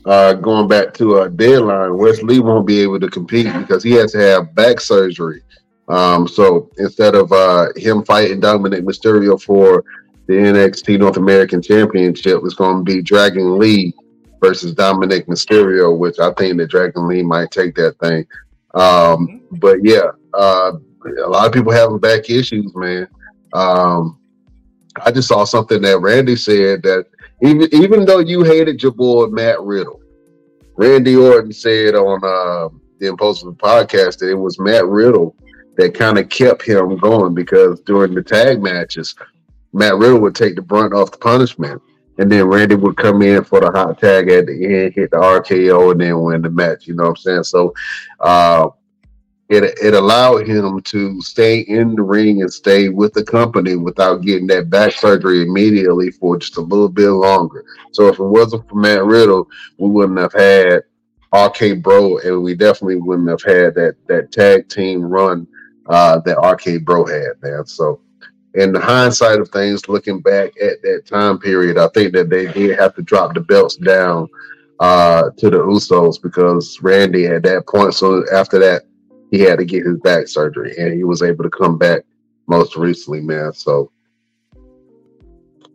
uh, 0.04 0.34
going 0.34 0.68
back 0.68 0.92
to 0.94 1.18
a 1.18 1.30
deadline, 1.30 1.96
Wes 1.96 2.22
Lee 2.22 2.40
won't 2.40 2.66
be 2.66 2.80
able 2.80 3.00
to 3.00 3.08
compete 3.08 3.52
because 3.54 3.82
he 3.82 3.92
has 3.92 4.12
to 4.12 4.18
have 4.18 4.54
back 4.54 4.80
surgery. 4.80 5.42
Um, 5.88 6.26
so 6.26 6.70
instead 6.78 7.14
of 7.14 7.30
uh, 7.32 7.68
him 7.76 8.04
fighting 8.04 8.40
Dominic 8.40 8.84
Mysterio 8.84 9.40
for 9.40 9.84
the 10.26 10.34
NXT 10.34 10.98
North 10.98 11.18
American 11.18 11.60
Championship, 11.60 12.40
it's 12.44 12.54
going 12.54 12.78
to 12.78 12.82
be 12.82 13.02
Dragon 13.02 13.58
Lee 13.58 13.94
versus 14.40 14.74
Dominic 14.74 15.26
Mysterio, 15.26 15.96
which 15.96 16.18
I 16.18 16.32
think 16.34 16.58
that 16.58 16.70
Dragon 16.70 17.06
Lee 17.06 17.22
might 17.22 17.50
take 17.50 17.74
that 17.76 17.98
thing. 17.98 18.26
Um, 18.74 19.42
but 19.52 19.78
yeah, 19.82 20.10
uh, 20.32 20.72
a 21.04 21.28
lot 21.28 21.46
of 21.46 21.52
people 21.52 21.72
having 21.72 21.98
back 21.98 22.30
issues, 22.30 22.74
man. 22.74 23.08
Um, 23.52 24.18
I 25.04 25.10
just 25.10 25.28
saw 25.28 25.44
something 25.44 25.82
that 25.82 26.00
Randy 26.00 26.36
said 26.36 26.82
that 26.82 27.06
even 27.42 27.68
even 27.74 28.04
though 28.04 28.20
you 28.20 28.42
hated 28.42 28.82
your 28.82 28.92
boy 28.92 29.26
Matt 29.26 29.60
Riddle, 29.60 30.00
Randy 30.76 31.16
Orton 31.16 31.52
said 31.52 31.94
on 31.94 32.22
uh, 32.24 32.68
the 32.98 33.06
Impulsive 33.08 33.54
podcast 33.54 34.18
that 34.18 34.30
it 34.30 34.34
was 34.34 34.58
Matt 34.58 34.86
Riddle 34.86 35.34
that 35.76 35.94
kind 35.94 36.18
of 36.18 36.28
kept 36.28 36.62
him 36.62 36.96
going 36.98 37.34
because 37.34 37.80
during 37.80 38.14
the 38.14 38.22
tag 38.22 38.62
matches, 38.62 39.14
Matt 39.72 39.96
Riddle 39.96 40.20
would 40.20 40.34
take 40.34 40.54
the 40.54 40.62
brunt 40.62 40.94
off 40.94 41.10
the 41.10 41.18
punishment. 41.18 41.82
And 42.18 42.30
then 42.30 42.44
Randy 42.44 42.76
would 42.76 42.96
come 42.96 43.22
in 43.22 43.42
for 43.42 43.58
the 43.58 43.72
hot 43.72 43.98
tag 43.98 44.30
at 44.30 44.46
the 44.46 44.52
end, 44.52 44.94
hit 44.94 45.10
the 45.10 45.16
RKO, 45.16 45.90
and 45.90 46.00
then 46.00 46.20
win 46.20 46.42
the 46.42 46.50
match. 46.50 46.86
You 46.86 46.94
know 46.94 47.04
what 47.04 47.10
I'm 47.10 47.16
saying? 47.16 47.42
So 47.42 47.74
uh, 48.20 48.68
it 49.48 49.78
it 49.82 49.94
allowed 49.94 50.46
him 50.46 50.80
to 50.80 51.20
stay 51.20 51.60
in 51.60 51.94
the 51.94 52.02
ring 52.02 52.40
and 52.40 52.52
stay 52.52 52.88
with 52.88 53.12
the 53.12 53.24
company 53.24 53.76
without 53.76 54.22
getting 54.22 54.46
that 54.48 54.70
back 54.70 54.92
surgery 54.92 55.42
immediately 55.42 56.10
for 56.10 56.38
just 56.38 56.56
a 56.56 56.62
little 56.62 56.88
bit 56.88 57.10
longer. 57.10 57.64
So 57.92 58.08
if 58.08 58.18
it 58.18 58.24
wasn't 58.24 58.68
for 58.68 58.76
Matt 58.76 59.04
Riddle, 59.04 59.48
we 59.78 59.88
wouldn't 59.88 60.18
have 60.18 60.32
had 60.32 60.84
RK 61.34 61.82
Bro, 61.82 62.18
and 62.18 62.42
we 62.42 62.54
definitely 62.54 62.96
wouldn't 62.96 63.28
have 63.28 63.42
had 63.42 63.74
that 63.74 63.96
that 64.06 64.32
tag 64.32 64.68
team 64.68 65.02
run 65.02 65.46
uh, 65.88 66.20
that 66.20 66.40
RK 66.40 66.84
Bro 66.84 67.06
had, 67.06 67.42
man. 67.42 67.66
So 67.66 68.00
in 68.54 68.72
the 68.72 68.80
hindsight 68.80 69.40
of 69.40 69.50
things, 69.50 69.88
looking 69.88 70.20
back 70.20 70.52
at 70.62 70.80
that 70.82 71.04
time 71.06 71.38
period, 71.38 71.76
I 71.76 71.88
think 71.88 72.14
that 72.14 72.30
they 72.30 72.46
did 72.52 72.78
have 72.78 72.94
to 72.94 73.02
drop 73.02 73.34
the 73.34 73.40
belts 73.40 73.76
down 73.76 74.28
uh, 74.80 75.30
to 75.36 75.50
the 75.50 75.58
Usos 75.58 76.22
because 76.22 76.80
Randy 76.80 77.26
at 77.26 77.42
that 77.42 77.66
point. 77.66 77.94
So 77.94 78.24
after 78.32 78.58
that, 78.60 78.84
he 79.34 79.40
had 79.40 79.58
to 79.58 79.64
get 79.64 79.84
his 79.84 79.98
back 79.98 80.28
surgery, 80.28 80.74
and 80.78 80.92
he 80.94 81.02
was 81.02 81.20
able 81.20 81.42
to 81.42 81.50
come 81.50 81.76
back 81.76 82.02
most 82.46 82.76
recently, 82.76 83.20
man. 83.20 83.52
So 83.52 83.90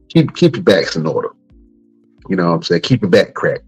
keep 0.07 0.33
keep 0.33 0.55
your 0.55 0.63
backs 0.63 0.95
in 0.95 1.05
order. 1.05 1.29
You 2.29 2.37
know 2.37 2.49
what 2.49 2.55
I'm 2.55 2.63
saying? 2.63 2.81
Keep 2.81 3.01
your 3.01 3.11
back 3.11 3.33
cracked. 3.33 3.63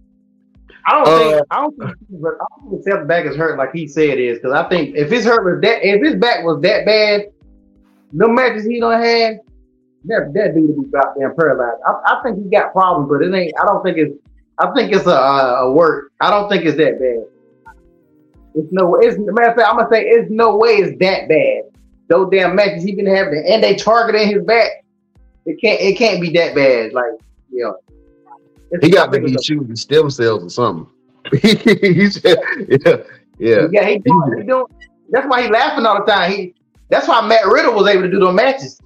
I 0.86 0.94
don't 0.94 1.08
Uh, 1.08 1.18
think 1.20 1.48
I 1.52 1.62
don't 1.62 1.78
think 1.78 1.96
but 2.10 2.34
I 2.40 2.46
don't 2.62 2.72
think 2.72 2.84
Seth's 2.84 3.08
back 3.08 3.26
is 3.26 3.36
hurt 3.36 3.58
like 3.58 3.74
he 3.74 3.86
said 3.86 4.10
it 4.12 4.20
is 4.20 4.38
because 4.40 4.54
I 4.54 4.68
think 4.70 4.96
if 4.96 5.12
his 5.12 5.26
hurt 5.26 5.44
was 5.44 5.62
that 5.62 5.86
if 5.86 6.02
his 6.02 6.16
back 6.16 6.46
was 6.46 6.62
that 6.62 6.86
bad, 6.86 7.26
no 8.14 8.30
matches 8.30 8.66
he 8.66 8.80
gonna 8.80 9.06
have, 9.06 9.36
that 10.06 10.32
that 10.34 10.56
dude 10.56 10.78
would 10.78 10.86
be 10.86 10.92
goddamn 10.92 11.36
paralyzed. 11.36 11.82
I, 11.86 11.92
I 12.06 12.24
think 12.24 12.42
he 12.42 12.50
got 12.50 12.72
problems, 12.72 13.10
but 13.10 13.22
it 13.22 13.34
ain't. 13.34 13.54
I 13.62 13.66
don't 13.66 13.84
think 13.84 13.98
it's. 13.98 14.16
I 14.58 14.72
think 14.74 14.94
it's 14.94 15.08
a, 15.08 15.12
a 15.12 15.72
work. 15.72 16.12
I 16.22 16.30
don't 16.30 16.48
think 16.50 16.64
it's 16.66 16.78
that 16.78 16.98
bad. 17.00 17.26
It's 18.56 18.72
no. 18.72 18.96
It's 18.96 19.18
matter 19.18 19.52
of 19.52 19.56
fact, 19.56 19.68
I'm 19.70 19.78
gonna 19.78 19.90
say 19.92 20.04
it's 20.04 20.30
no 20.30 20.58
way 20.58 20.78
it's 20.78 21.00
that 21.00 21.30
bad. 21.30 21.64
Those 22.08 22.30
damn 22.32 22.56
matches 22.56 22.84
he 22.84 22.94
been 22.96 23.06
having, 23.06 23.44
and 23.48 23.64
they 23.64 23.76
targeting 23.76 24.28
his 24.28 24.44
back. 24.44 24.84
It 25.46 25.60
can't. 25.62 25.80
It 25.80 25.98
can't 25.98 26.22
be 26.22 26.32
that 26.32 26.56
bad. 26.56 26.94
Like 26.94 27.12
you 27.52 27.64
know. 27.64 27.78
He 28.82 28.90
got 28.90 29.12
to 29.12 29.20
be 29.20 29.36
shooting 29.44 29.76
stem 29.76 30.10
cells 30.10 30.44
or 30.46 30.50
something. 30.50 30.88
he 31.42 32.10
said, 32.10 32.38
yeah, 32.70 33.04
yeah. 33.38 33.68
Yeah, 33.70 33.86
he 33.86 34.00
doing, 34.00 34.38
he 34.38 34.44
doing. 34.44 34.66
That's 35.10 35.28
why 35.28 35.44
he 35.44 35.50
laughing 35.50 35.86
all 35.86 36.06
the 36.06 36.10
time. 36.10 36.32
He. 36.32 36.56
That's 36.90 37.08
why 37.08 37.26
Matt 37.26 37.46
Riddle 37.48 37.74
was 37.74 37.88
able 37.88 38.04
to 38.04 38.12
do 38.12 38.20
those 38.20 38.34
matches. 38.34 38.80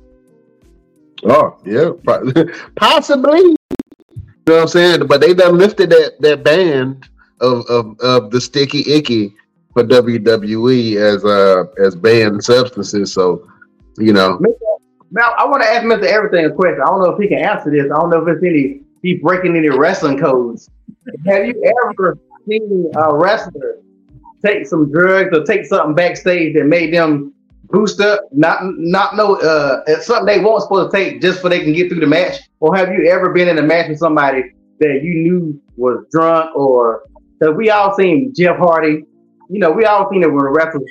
Oh, 1.24 1.58
yeah, 1.66 1.92
possibly. 2.76 3.40
You 3.40 3.56
know 4.48 4.56
what 4.56 4.62
I'm 4.62 4.68
saying? 4.68 5.08
But 5.08 5.22
they 5.22 5.34
done 5.34 5.58
lifted 5.58 5.90
that 5.90 6.20
that 6.20 6.44
band 6.44 7.08
of 7.42 7.66
of, 7.68 8.00
of 8.00 8.32
the 8.32 8.40
sticky 8.40 8.92
icky 8.92 9.36
for 9.76 9.84
WWE 9.84 10.96
as 10.96 11.24
uh 11.26 11.66
as 11.84 11.96
banned 11.96 12.44
substances. 12.44 13.14
So, 13.14 13.48
you 13.98 14.14
know, 14.14 14.40
Now, 15.12 15.34
I 15.38 15.46
want 15.46 15.62
to 15.64 15.70
ask 15.70 15.84
Mr. 15.84 16.06
Everything 16.06 16.46
a 16.46 16.52
question. 16.52 16.82
I 16.82 16.86
don't 16.86 17.04
know 17.04 17.12
if 17.12 17.22
he 17.22 17.28
can 17.28 17.40
answer 17.40 17.70
this. 17.70 17.84
I 17.84 18.00
don't 18.00 18.10
know 18.10 18.26
if 18.26 18.36
it's 18.36 18.44
any 18.44 18.82
he 19.04 19.16
breaking 19.16 19.56
any 19.56 19.70
wrestling 19.70 20.18
codes. 20.18 20.70
Have 21.28 21.46
you 21.46 21.74
ever 21.92 22.18
seen 22.48 22.92
a 22.96 23.16
wrestler 23.16 23.78
take 24.44 24.66
some 24.66 24.92
drugs 24.92 25.38
or 25.38 25.44
take 25.44 25.66
something 25.66 25.94
backstage 25.94 26.56
that 26.56 26.66
made 26.66 26.94
them 26.94 27.34
boost 27.66 28.00
up? 28.00 28.22
Not 28.32 28.62
not 28.64 29.18
know 29.18 29.36
uh 29.36 30.00
something 30.00 30.26
they 30.26 30.40
weren't 30.40 30.62
supposed 30.62 30.92
to 30.92 30.98
take 30.98 31.22
just 31.22 31.42
so 31.42 31.50
they 31.50 31.60
can 31.60 31.74
get 31.74 31.90
through 31.90 32.00
the 32.00 32.08
match. 32.08 32.40
Or 32.62 32.74
have 32.78 32.94
you 32.94 33.08
ever 33.08 33.34
been 33.34 33.50
in 33.50 33.58
a 33.58 33.64
match 33.64 33.90
with 33.90 34.00
somebody 34.00 34.54
that 34.80 35.02
you 35.04 35.16
knew 35.16 35.62
was 35.76 36.06
drunk 36.12 36.56
or 36.56 37.04
because 37.40 37.56
we 37.56 37.70
all 37.70 37.94
seen 37.94 38.34
Jeff 38.34 38.58
Hardy. 38.58 39.04
You 39.50 39.60
know, 39.60 39.72
we 39.72 39.86
all 39.86 40.10
seen 40.10 40.24
it 40.24 40.28
a 40.28 40.32
wrestler 40.32 40.82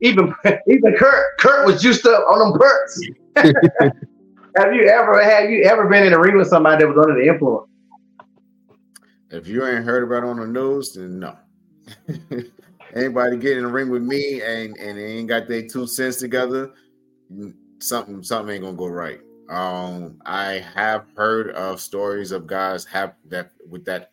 even 0.00 0.34
even 0.68 0.94
Kurt 0.94 1.38
Kurt 1.38 1.66
was 1.66 1.80
juiced 1.80 2.06
up 2.06 2.24
on 2.30 2.38
them 2.38 2.58
perks. 2.58 3.00
have 4.56 4.74
you 4.74 4.88
ever 4.88 5.22
have 5.22 5.50
you 5.50 5.64
ever 5.64 5.88
been 5.88 6.04
in 6.04 6.12
a 6.12 6.18
ring 6.18 6.36
with 6.36 6.48
somebody 6.48 6.84
that 6.84 6.88
was 6.88 6.98
under 6.98 7.20
the 7.20 7.28
influence? 7.28 7.68
If 9.30 9.48
you 9.48 9.66
ain't 9.66 9.84
heard 9.84 10.04
about 10.04 10.24
on 10.24 10.38
the 10.38 10.46
news, 10.46 10.92
then 10.92 11.18
no. 11.18 11.36
Anybody 12.94 13.36
get 13.36 13.58
in 13.58 13.64
the 13.64 13.70
ring 13.70 13.90
with 13.90 14.02
me 14.02 14.40
and 14.42 14.76
and 14.76 14.98
they 14.98 15.04
ain't 15.04 15.28
got 15.28 15.48
their 15.48 15.66
two 15.66 15.86
cents 15.86 16.16
together, 16.16 16.72
something 17.80 18.22
something 18.22 18.54
ain't 18.54 18.64
gonna 18.64 18.76
go 18.76 18.86
right. 18.86 19.20
Um, 19.48 20.20
I 20.26 20.64
have 20.74 21.06
heard 21.16 21.50
of 21.50 21.80
stories 21.80 22.32
of 22.32 22.46
guys 22.46 22.84
have 22.86 23.14
that 23.26 23.52
with 23.68 23.84
that 23.84 24.12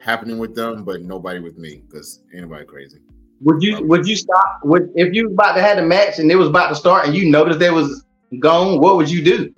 happening 0.00 0.38
with 0.38 0.54
them, 0.54 0.84
but 0.84 1.02
nobody 1.02 1.40
with 1.40 1.56
me 1.56 1.82
because 1.88 2.22
anybody 2.34 2.66
crazy. 2.66 2.98
Would 3.44 3.62
you 3.62 3.84
would 3.86 4.06
you 4.06 4.16
stop 4.16 4.60
would 4.64 4.90
if 4.94 5.14
you 5.14 5.28
about 5.28 5.54
to 5.54 5.62
have 5.62 5.78
a 5.78 5.82
match 5.82 6.18
and 6.18 6.30
it 6.30 6.36
was 6.36 6.48
about 6.48 6.68
to 6.68 6.74
start 6.74 7.06
and 7.06 7.14
you 7.14 7.30
noticed 7.30 7.58
they 7.58 7.70
was 7.70 8.04
gone, 8.38 8.80
what 8.80 8.96
would 8.96 9.10
you 9.10 9.22
do? 9.22 9.54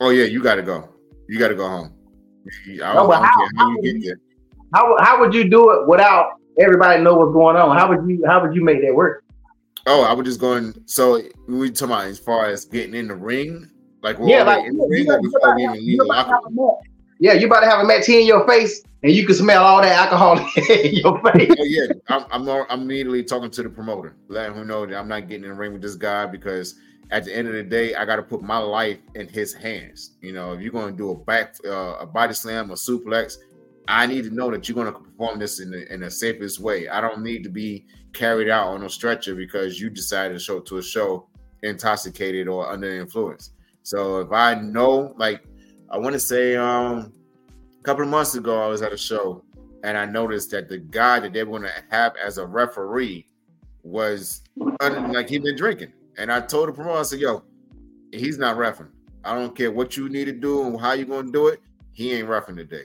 Oh 0.00 0.10
yeah, 0.10 0.24
you 0.24 0.42
got 0.42 0.56
to 0.56 0.62
go. 0.62 0.88
You 1.28 1.38
got 1.38 1.48
to 1.48 1.54
go 1.54 1.68
home. 1.68 1.92
I 2.66 2.94
No, 2.94 3.06
but 3.06 3.22
how- 3.22 3.22
how 3.24 3.48
how 3.56 3.68
you 3.68 3.74
would 3.76 3.84
get 3.84 3.94
you- 3.96 4.02
there. 4.02 4.20
How 4.74 4.96
how 5.00 5.20
would 5.20 5.34
you 5.34 5.48
do 5.48 5.70
it 5.72 5.86
without 5.88 6.32
everybody 6.58 7.02
know 7.02 7.16
what's 7.16 7.32
going 7.32 7.56
on? 7.56 7.76
How 7.76 7.88
would 7.88 8.08
you 8.08 8.22
how 8.26 8.42
would 8.42 8.54
you 8.54 8.62
make 8.64 8.80
that 8.82 8.94
work? 8.94 9.24
Oh, 9.86 10.02
I 10.04 10.12
was 10.12 10.26
just 10.26 10.40
going. 10.40 10.74
So 10.86 11.20
we 11.46 11.70
talking 11.70 11.92
about 11.94 12.06
as 12.06 12.18
far 12.18 12.46
as 12.46 12.64
getting 12.64 12.94
in 12.94 13.08
the 13.08 13.14
ring, 13.16 13.70
like 14.02 14.16
Yeah, 14.22 14.42
like 14.42 14.64
in 14.66 14.76
the 14.76 14.86
ring 14.86 15.06
you 15.06 15.20
before 15.22 15.54
we 15.56 15.62
even 15.64 15.86
leave 15.86 15.98
the 15.98 16.04
locker 16.04 16.38
room. 16.50 16.72
Yeah, 17.18 17.32
you 17.32 17.46
about 17.46 17.60
to 17.60 17.66
have 17.66 17.80
a 17.80 17.84
match 17.84 18.08
in 18.08 18.26
your 18.26 18.46
face, 18.46 18.82
and 19.02 19.12
you 19.12 19.26
can 19.26 19.34
smell 19.34 19.64
all 19.64 19.82
that 19.82 19.92
alcohol 19.92 20.38
in 20.70 20.94
your 20.94 21.20
face. 21.32 21.52
Oh 21.58 21.64
yeah, 21.64 21.86
I'm 22.08 22.24
I'm, 22.30 22.48
I'm 22.48 22.82
immediately 22.82 23.24
talking 23.24 23.50
to 23.50 23.62
the 23.62 23.68
promoter, 23.68 24.16
letting 24.28 24.56
him 24.56 24.66
know 24.66 24.86
that 24.86 24.96
I'm 24.96 25.08
not 25.08 25.28
getting 25.28 25.44
in 25.44 25.50
the 25.50 25.56
ring 25.56 25.72
with 25.72 25.82
this 25.82 25.96
guy 25.96 26.26
because 26.26 26.76
at 27.10 27.24
the 27.24 27.34
end 27.34 27.48
of 27.48 27.54
the 27.54 27.62
day, 27.62 27.94
I 27.94 28.04
got 28.04 28.16
to 28.16 28.22
put 28.22 28.42
my 28.42 28.58
life 28.58 28.98
in 29.14 29.28
his 29.28 29.54
hands. 29.54 30.12
You 30.20 30.32
know, 30.32 30.52
if 30.52 30.60
you're 30.60 30.72
going 30.72 30.92
to 30.92 30.96
do 30.96 31.10
a 31.10 31.14
back 31.16 31.56
uh, 31.64 31.96
a 31.98 32.06
body 32.06 32.34
slam, 32.34 32.70
a 32.70 32.74
suplex, 32.74 33.38
I 33.88 34.06
need 34.06 34.24
to 34.24 34.30
know 34.30 34.50
that 34.50 34.68
you're 34.68 34.76
going 34.76 34.92
to 34.92 34.98
perform 34.98 35.38
this 35.38 35.60
in 35.60 35.70
the 35.70 35.92
in 35.92 36.00
the 36.00 36.10
safest 36.10 36.60
way. 36.60 36.88
I 36.88 37.00
don't 37.00 37.22
need 37.22 37.42
to 37.44 37.50
be 37.50 37.86
carried 38.12 38.48
out 38.48 38.68
on 38.68 38.84
a 38.84 38.90
stretcher 38.90 39.34
because 39.34 39.80
you 39.80 39.90
decided 39.90 40.34
to 40.34 40.40
show 40.40 40.60
to 40.60 40.78
a 40.78 40.82
show 40.82 41.28
intoxicated 41.62 42.48
or 42.48 42.70
under 42.70 42.90
influence. 42.90 43.52
So 43.82 44.20
if 44.20 44.32
I 44.32 44.54
know, 44.54 45.14
like, 45.16 45.44
I 45.90 45.98
want 45.98 46.12
to 46.14 46.20
say, 46.20 46.56
um, 46.56 47.12
a 47.78 47.82
couple 47.82 48.02
of 48.02 48.10
months 48.10 48.34
ago, 48.34 48.62
I 48.62 48.66
was 48.66 48.82
at 48.82 48.92
a 48.92 48.98
show 48.98 49.44
and 49.84 49.96
I 49.96 50.04
noticed 50.04 50.50
that 50.50 50.68
the 50.68 50.78
guy 50.78 51.20
that 51.20 51.32
they 51.32 51.44
were 51.44 51.58
going 51.58 51.70
to 51.70 51.84
have 51.90 52.14
as 52.16 52.38
a 52.38 52.46
referee 52.46 53.26
was 53.82 54.42
like 54.56 55.28
he'd 55.28 55.42
been 55.42 55.56
drinking. 55.56 55.92
And 56.16 56.32
I 56.32 56.40
told 56.40 56.68
the 56.68 56.72
promoter, 56.72 56.98
I 56.98 57.02
said, 57.02 57.20
"Yo, 57.20 57.44
he's 58.12 58.38
not 58.38 58.56
refing. 58.56 58.88
I 59.24 59.34
don't 59.34 59.56
care 59.56 59.70
what 59.70 59.96
you 59.96 60.08
need 60.08 60.24
to 60.26 60.32
do 60.32 60.66
and 60.66 60.80
how 60.80 60.92
you're 60.92 61.06
going 61.06 61.26
to 61.26 61.32
do 61.32 61.46
it. 61.48 61.60
He 61.92 62.12
ain't 62.12 62.28
refing 62.28 62.56
today." 62.56 62.84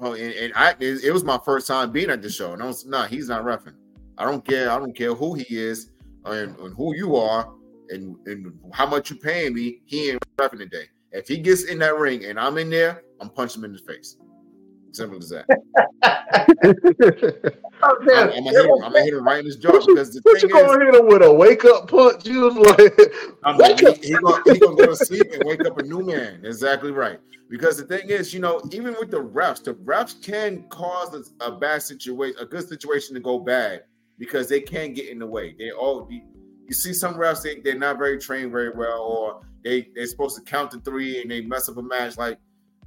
Oh, 0.00 0.12
and, 0.12 0.32
and 0.34 0.52
I 0.54 0.70
it, 0.78 1.04
it 1.04 1.12
was 1.12 1.24
my 1.24 1.38
first 1.44 1.66
time 1.66 1.92
being 1.92 2.10
at 2.10 2.22
the 2.22 2.30
show, 2.30 2.52
and 2.52 2.62
I 2.62 2.66
was 2.66 2.84
no, 2.84 3.02
he's 3.02 3.28
not 3.28 3.44
refing. 3.44 3.74
I 4.18 4.24
don't 4.24 4.46
care. 4.46 4.70
I 4.70 4.78
don't 4.78 4.94
care 4.94 5.14
who 5.14 5.34
he 5.34 5.46
is 5.48 5.90
and, 6.26 6.56
and 6.58 6.76
who 6.76 6.94
you 6.94 7.16
are 7.16 7.50
and, 7.88 8.16
and 8.26 8.52
how 8.72 8.86
much 8.86 9.10
you're 9.10 9.18
paying 9.18 9.54
me. 9.54 9.80
He 9.86 10.10
ain't 10.10 10.22
refing 10.36 10.58
today. 10.58 10.84
If 11.12 11.28
he 11.28 11.38
gets 11.38 11.64
in 11.64 11.78
that 11.80 11.96
ring 11.96 12.24
and 12.24 12.38
I'm 12.38 12.58
in 12.58 12.70
there, 12.70 13.02
I'm 13.20 13.30
punching 13.30 13.60
him 13.60 13.66
in 13.66 13.72
the 13.72 13.78
face. 13.78 14.16
Simple 14.92 15.18
as 15.18 15.28
that. 15.30 15.46
Oh, 17.82 17.96
I'm, 18.02 18.10
I'm 18.10 18.44
gonna 18.44 18.50
hit 18.50 18.66
him. 18.66 18.72
I'm 18.84 18.92
gonna 18.92 19.04
hit 19.04 19.14
him 19.14 19.24
right 19.24 19.38
in 19.38 19.46
his 19.46 19.56
jaw 19.56 19.72
because 19.72 20.12
the 20.12 20.20
What 20.22 20.42
you 20.42 20.48
thing 20.48 20.58
is, 20.58 20.66
gonna 20.66 20.84
hit 20.84 20.94
him 20.94 21.06
with 21.06 21.22
a 21.22 21.32
wake 21.32 21.64
up 21.64 21.88
punch? 21.88 22.26
You 22.26 22.42
was 22.42 22.56
like, 22.56 22.92
I'm 23.44 23.56
Wake 23.56 23.80
like, 23.80 24.02
he, 24.02 24.08
he 24.08 24.14
gonna, 24.14 24.42
he 24.44 24.58
gonna 24.58 24.76
go 24.76 24.86
to 24.86 24.96
sleep 24.96 25.32
and 25.32 25.42
wake 25.46 25.64
up 25.64 25.78
a 25.78 25.82
new 25.82 26.02
man. 26.02 26.44
Exactly 26.44 26.90
right. 26.90 27.20
Because 27.48 27.78
the 27.78 27.84
thing 27.84 28.10
is, 28.10 28.34
you 28.34 28.40
know, 28.40 28.60
even 28.70 28.94
with 28.98 29.10
the 29.10 29.22
refs, 29.22 29.64
the 29.64 29.74
refs 29.74 30.22
can 30.22 30.64
cause 30.68 31.14
a, 31.14 31.44
a 31.44 31.52
bad 31.52 31.82
situation, 31.82 32.36
a 32.38 32.44
good 32.44 32.68
situation 32.68 33.14
to 33.14 33.20
go 33.20 33.38
bad 33.38 33.84
because 34.18 34.46
they 34.46 34.60
can't 34.60 34.94
get 34.94 35.08
in 35.08 35.18
the 35.18 35.26
way. 35.26 35.54
They 35.58 35.70
all 35.70 36.06
you, 36.10 36.20
you 36.66 36.74
see 36.74 36.92
some 36.92 37.14
refs 37.14 37.42
they, 37.42 37.60
they're 37.60 37.78
not 37.78 37.96
very 37.96 38.18
trained 38.18 38.52
very 38.52 38.70
well, 38.76 39.00
or 39.00 39.40
they 39.64 39.88
they're 39.94 40.06
supposed 40.06 40.36
to 40.36 40.42
count 40.42 40.70
to 40.72 40.80
three 40.80 41.20
and 41.20 41.30
they 41.30 41.40
mess 41.40 41.68
up 41.68 41.76
a 41.76 41.82
match. 41.82 42.16
Like 42.16 42.38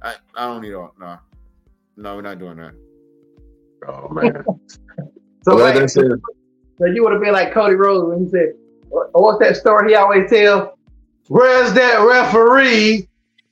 I, 0.02 0.14
I 0.34 0.46
don't 0.46 0.62
need 0.62 0.74
all 0.74 0.94
no, 0.98 1.18
no, 1.96 2.16
we're 2.16 2.22
not 2.22 2.38
doing 2.38 2.56
that. 2.56 2.74
oh 3.88 4.08
man. 4.10 4.44
So, 5.44 5.56
like 5.56 5.76
I 5.76 5.84
said, 5.84 6.06
so 6.78 6.86
you 6.86 7.02
would 7.04 7.12
have 7.12 7.20
been 7.20 7.34
like 7.34 7.52
Cody 7.52 7.74
Rhodes 7.74 8.08
when 8.08 8.24
he 8.24 8.30
said, 8.30 8.54
"What's 8.88 9.38
that 9.40 9.56
story 9.56 9.90
he 9.90 9.94
always 9.94 10.30
tell? 10.30 10.78
Where's 11.28 11.74
that 11.74 11.98
referee? 11.98 13.06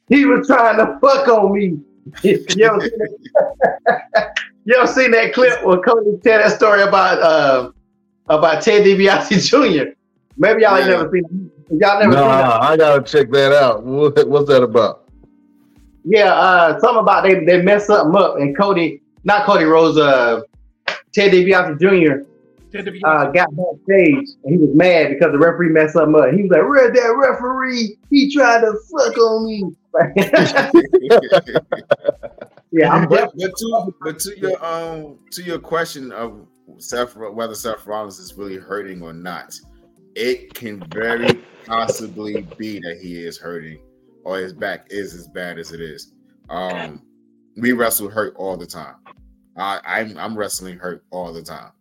He 0.08 0.24
was 0.24 0.46
trying 0.46 0.78
to 0.78 0.98
fuck 1.00 1.28
on 1.28 1.52
me." 1.52 1.78
you, 2.22 2.44
ever 2.64 2.80
seen 2.80 2.90
that? 3.34 4.36
you 4.64 4.74
ever 4.74 4.86
seen 4.86 5.10
that 5.10 5.34
clip 5.34 5.62
where 5.64 5.80
Cody 5.80 6.18
tell 6.24 6.38
that 6.38 6.56
story 6.56 6.82
about 6.82 7.20
uh, 7.20 7.70
about 8.28 8.62
Ted 8.62 8.84
DiBiase 8.84 9.46
Jr.? 9.48 9.92
Maybe 10.36 10.62
y'all 10.62 10.76
ain't 10.76 10.86
Yeah. 10.88 10.96
never 10.96 11.10
seen. 11.12 11.50
Y'all 11.70 12.00
never 12.00 12.12
seen 12.12 12.20
that. 12.22 12.48
nah, 12.48 12.58
I 12.60 12.76
gotta 12.76 13.02
check 13.02 13.30
that 13.30 13.52
out. 13.52 13.82
What, 13.84 14.28
what's 14.28 14.48
that 14.48 14.62
about? 14.62 15.04
Yeah, 16.04 16.32
uh, 16.34 16.80
something 16.80 17.00
about 17.00 17.22
they 17.24 17.44
they 17.44 17.62
messed 17.62 17.86
something 17.86 18.20
up, 18.20 18.36
and 18.36 18.56
Cody, 18.56 19.02
not 19.24 19.44
Cody 19.46 19.64
Rhodes, 19.64 19.96
uh, 19.98 20.40
Ted 21.14 21.30
DiBiase 21.32 21.78
Jr. 21.78 22.24
Ted 22.72 22.86
DiBiase. 22.86 23.00
uh, 23.04 23.30
got 23.30 23.48
backstage 23.54 24.28
and 24.44 24.52
he 24.52 24.56
was 24.56 24.74
mad 24.74 25.10
because 25.10 25.30
the 25.32 25.38
referee 25.38 25.68
messed 25.68 25.92
something 25.92 26.20
up. 26.20 26.32
He 26.34 26.42
was 26.42 26.50
like, 26.50 26.62
"Where's 26.62 26.92
that 26.92 27.16
referee? 27.16 27.96
He 28.10 28.34
tried 28.34 28.62
to 28.62 28.74
fuck 28.90 29.16
on 29.18 29.46
me." 29.46 29.62
yeah, 32.72 32.92
I'm 32.92 33.08
but, 33.08 33.32
but 33.36 33.56
to 33.56 33.94
but 34.00 34.18
to 34.20 34.38
your 34.38 34.64
um 34.64 35.18
to 35.32 35.42
your 35.42 35.58
question 35.58 36.12
of 36.12 36.46
Seth 36.78 37.14
whether 37.16 37.54
Seth 37.54 37.86
Rollins 37.86 38.18
is 38.18 38.34
really 38.34 38.56
hurting 38.56 39.02
or 39.02 39.12
not, 39.12 39.54
it 40.14 40.54
can 40.54 40.82
very 40.90 41.42
possibly 41.66 42.42
be 42.56 42.80
that 42.80 42.98
he 43.00 43.24
is 43.24 43.38
hurting 43.38 43.78
or 44.24 44.38
his 44.38 44.52
back 44.52 44.86
is 44.90 45.14
as 45.14 45.28
bad 45.28 45.58
as 45.58 45.72
it 45.72 45.80
is. 45.80 46.12
Um, 46.50 47.02
we 47.56 47.72
wrestle 47.72 48.08
hurt 48.08 48.34
all 48.36 48.56
the 48.56 48.66
time. 48.66 48.96
I, 49.56 49.80
I'm 49.86 50.16
I'm 50.18 50.36
wrestling 50.36 50.78
hurt 50.78 51.04
all 51.10 51.32
the 51.32 51.42
time. 51.42 51.72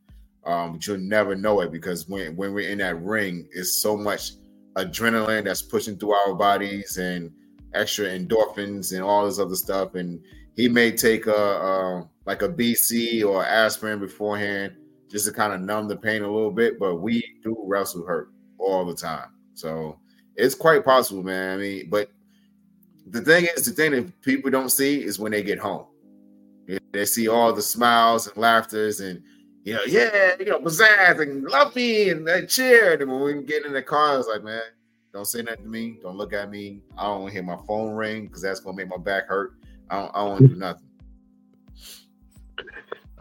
Um, 0.46 0.74
but 0.74 0.88
you'll 0.88 0.98
never 0.98 1.36
know 1.36 1.62
it 1.62 1.72
because 1.72 2.10
when 2.10 2.36
when 2.36 2.54
we're 2.54 2.70
in 2.70 2.80
that 2.80 3.02
ring, 3.02 3.48
it's 3.54 3.82
so 3.82 3.96
much 3.96 4.34
adrenaline 4.76 5.46
that's 5.46 5.62
pushing 5.62 5.98
through 5.98 6.14
our 6.14 6.34
bodies 6.34 6.98
and 6.98 7.32
extra 7.74 8.08
endorphins 8.08 8.94
and 8.94 9.02
all 9.02 9.26
this 9.26 9.40
other 9.40 9.56
stuff. 9.56 9.96
And 9.96 10.20
he 10.56 10.68
may 10.68 10.92
take 10.92 11.28
a, 11.28 11.32
a 11.32 12.10
like 12.26 12.42
a 12.42 12.50
BC 12.50 13.26
or 13.26 13.46
aspirin 13.46 14.00
beforehand 14.00 14.74
just 15.12 15.26
to 15.26 15.32
kind 15.32 15.54
of 15.54 15.62
numb 15.62 15.88
the 15.88 15.96
pain 15.96 16.24
a 16.24 16.32
little 16.32 16.52
bit. 16.52 16.80
But 16.80 16.96
we 16.96 17.24
do 17.44 17.56
wrestle 17.66 18.06
hurt 18.06 18.32
all 18.58 18.86
the 18.86 18.96
time, 18.96 19.30
so 19.54 20.00
it's 20.36 20.56
quite 20.56 20.86
possible, 20.86 21.24
man. 21.24 21.60
I 21.60 21.62
mean, 21.62 21.90
but 21.90 22.10
the 23.08 23.22
thing 23.22 23.48
is, 23.56 23.66
the 23.66 23.72
thing 23.72 23.92
that 23.92 24.22
people 24.22 24.50
don't 24.50 24.70
see 24.70 25.04
is 25.04 25.20
when 25.20 25.32
they 25.32 25.44
get 25.44 25.60
home. 25.60 25.86
They 26.92 27.06
see 27.06 27.28
all 27.28 27.54
the 27.54 27.62
smiles 27.62 28.28
and 28.28 28.38
laughters 28.38 29.00
and 29.00 29.24
you 29.64 29.74
know, 29.74 29.84
yeah, 29.88 30.36
you 30.40 30.46
know, 30.46 30.60
pizzazz 30.60 31.22
and 31.22 31.44
love 31.44 31.76
me 31.76 32.10
and 32.10 32.28
they 32.28 32.46
cheered. 32.46 33.02
And 33.02 33.12
when 33.12 33.22
we 33.22 33.44
get 33.44 33.66
in 33.66 33.74
the 33.74 33.82
car, 33.82 34.14
I 34.14 34.18
was 34.18 34.28
like, 34.28 34.44
man, 34.44 34.62
don't 35.14 35.26
say 35.26 35.42
nothing 35.42 35.66
to 35.66 35.70
me. 35.70 36.00
Don't 36.02 36.18
look 36.18 36.34
at 36.34 36.50
me. 36.50 36.82
I 36.98 37.04
don't 37.04 37.22
want 37.22 37.30
to 37.30 37.34
hear 37.34 37.44
my 37.44 37.58
phone 37.68 37.92
ring 37.92 38.26
because 38.26 38.42
that's 38.42 38.60
gonna 38.60 38.78
make 38.78 38.88
my 38.90 38.98
back 38.98 39.28
hurt. 39.28 39.54
I 39.90 40.00
don't, 40.00 40.12
I 40.16 40.20
don't 40.20 40.30
want 40.30 40.42
to 40.42 40.48
do 40.48 40.56
nothing. 40.56 40.88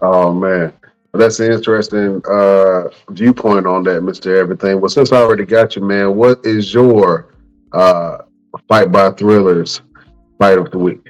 Oh 0.02 0.32
man, 0.32 0.72
that's 1.12 1.40
an 1.40 1.52
interesting 1.52 2.22
uh, 2.30 2.84
viewpoint 3.10 3.66
on 3.66 3.82
that, 3.84 4.02
Mister 4.02 4.36
Everything. 4.36 4.80
Well, 4.80 4.88
since 4.88 5.12
I 5.12 5.16
already 5.16 5.44
got 5.44 5.76
you, 5.76 5.82
man, 5.82 6.14
what 6.14 6.44
is 6.44 6.72
your 6.72 7.34
uh, 7.72 8.18
fight 8.68 8.92
by 8.92 9.10
thrillers 9.12 9.82
fight 10.38 10.58
of 10.58 10.70
the 10.70 10.78
week? 10.78 11.06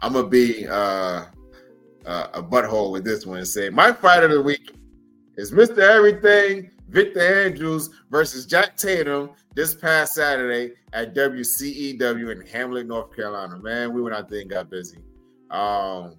I'm 0.00 0.12
gonna 0.12 0.28
be 0.28 0.66
uh, 0.66 1.24
uh, 2.06 2.26
a 2.34 2.42
butthole 2.42 2.92
with 2.92 3.04
this 3.04 3.26
one 3.26 3.38
and 3.38 3.48
say 3.48 3.70
my 3.70 3.92
fight 3.92 4.22
of 4.22 4.30
the 4.30 4.42
week 4.42 4.72
is 5.36 5.52
Mr. 5.52 5.78
Everything 5.78 6.70
Victor 6.88 7.44
Andrews 7.44 7.90
versus 8.10 8.46
Jack 8.46 8.76
Tatum 8.76 9.30
this 9.54 9.74
past 9.74 10.14
Saturday 10.14 10.74
at 10.92 11.14
WCEW 11.14 12.32
in 12.32 12.46
Hamlet, 12.46 12.86
North 12.86 13.14
Carolina. 13.14 13.58
Man, 13.58 13.92
we 13.92 14.00
went 14.00 14.14
out 14.14 14.28
there 14.28 14.40
and 14.40 14.50
got 14.50 14.70
busy. 14.70 14.98
Um, 15.50 16.14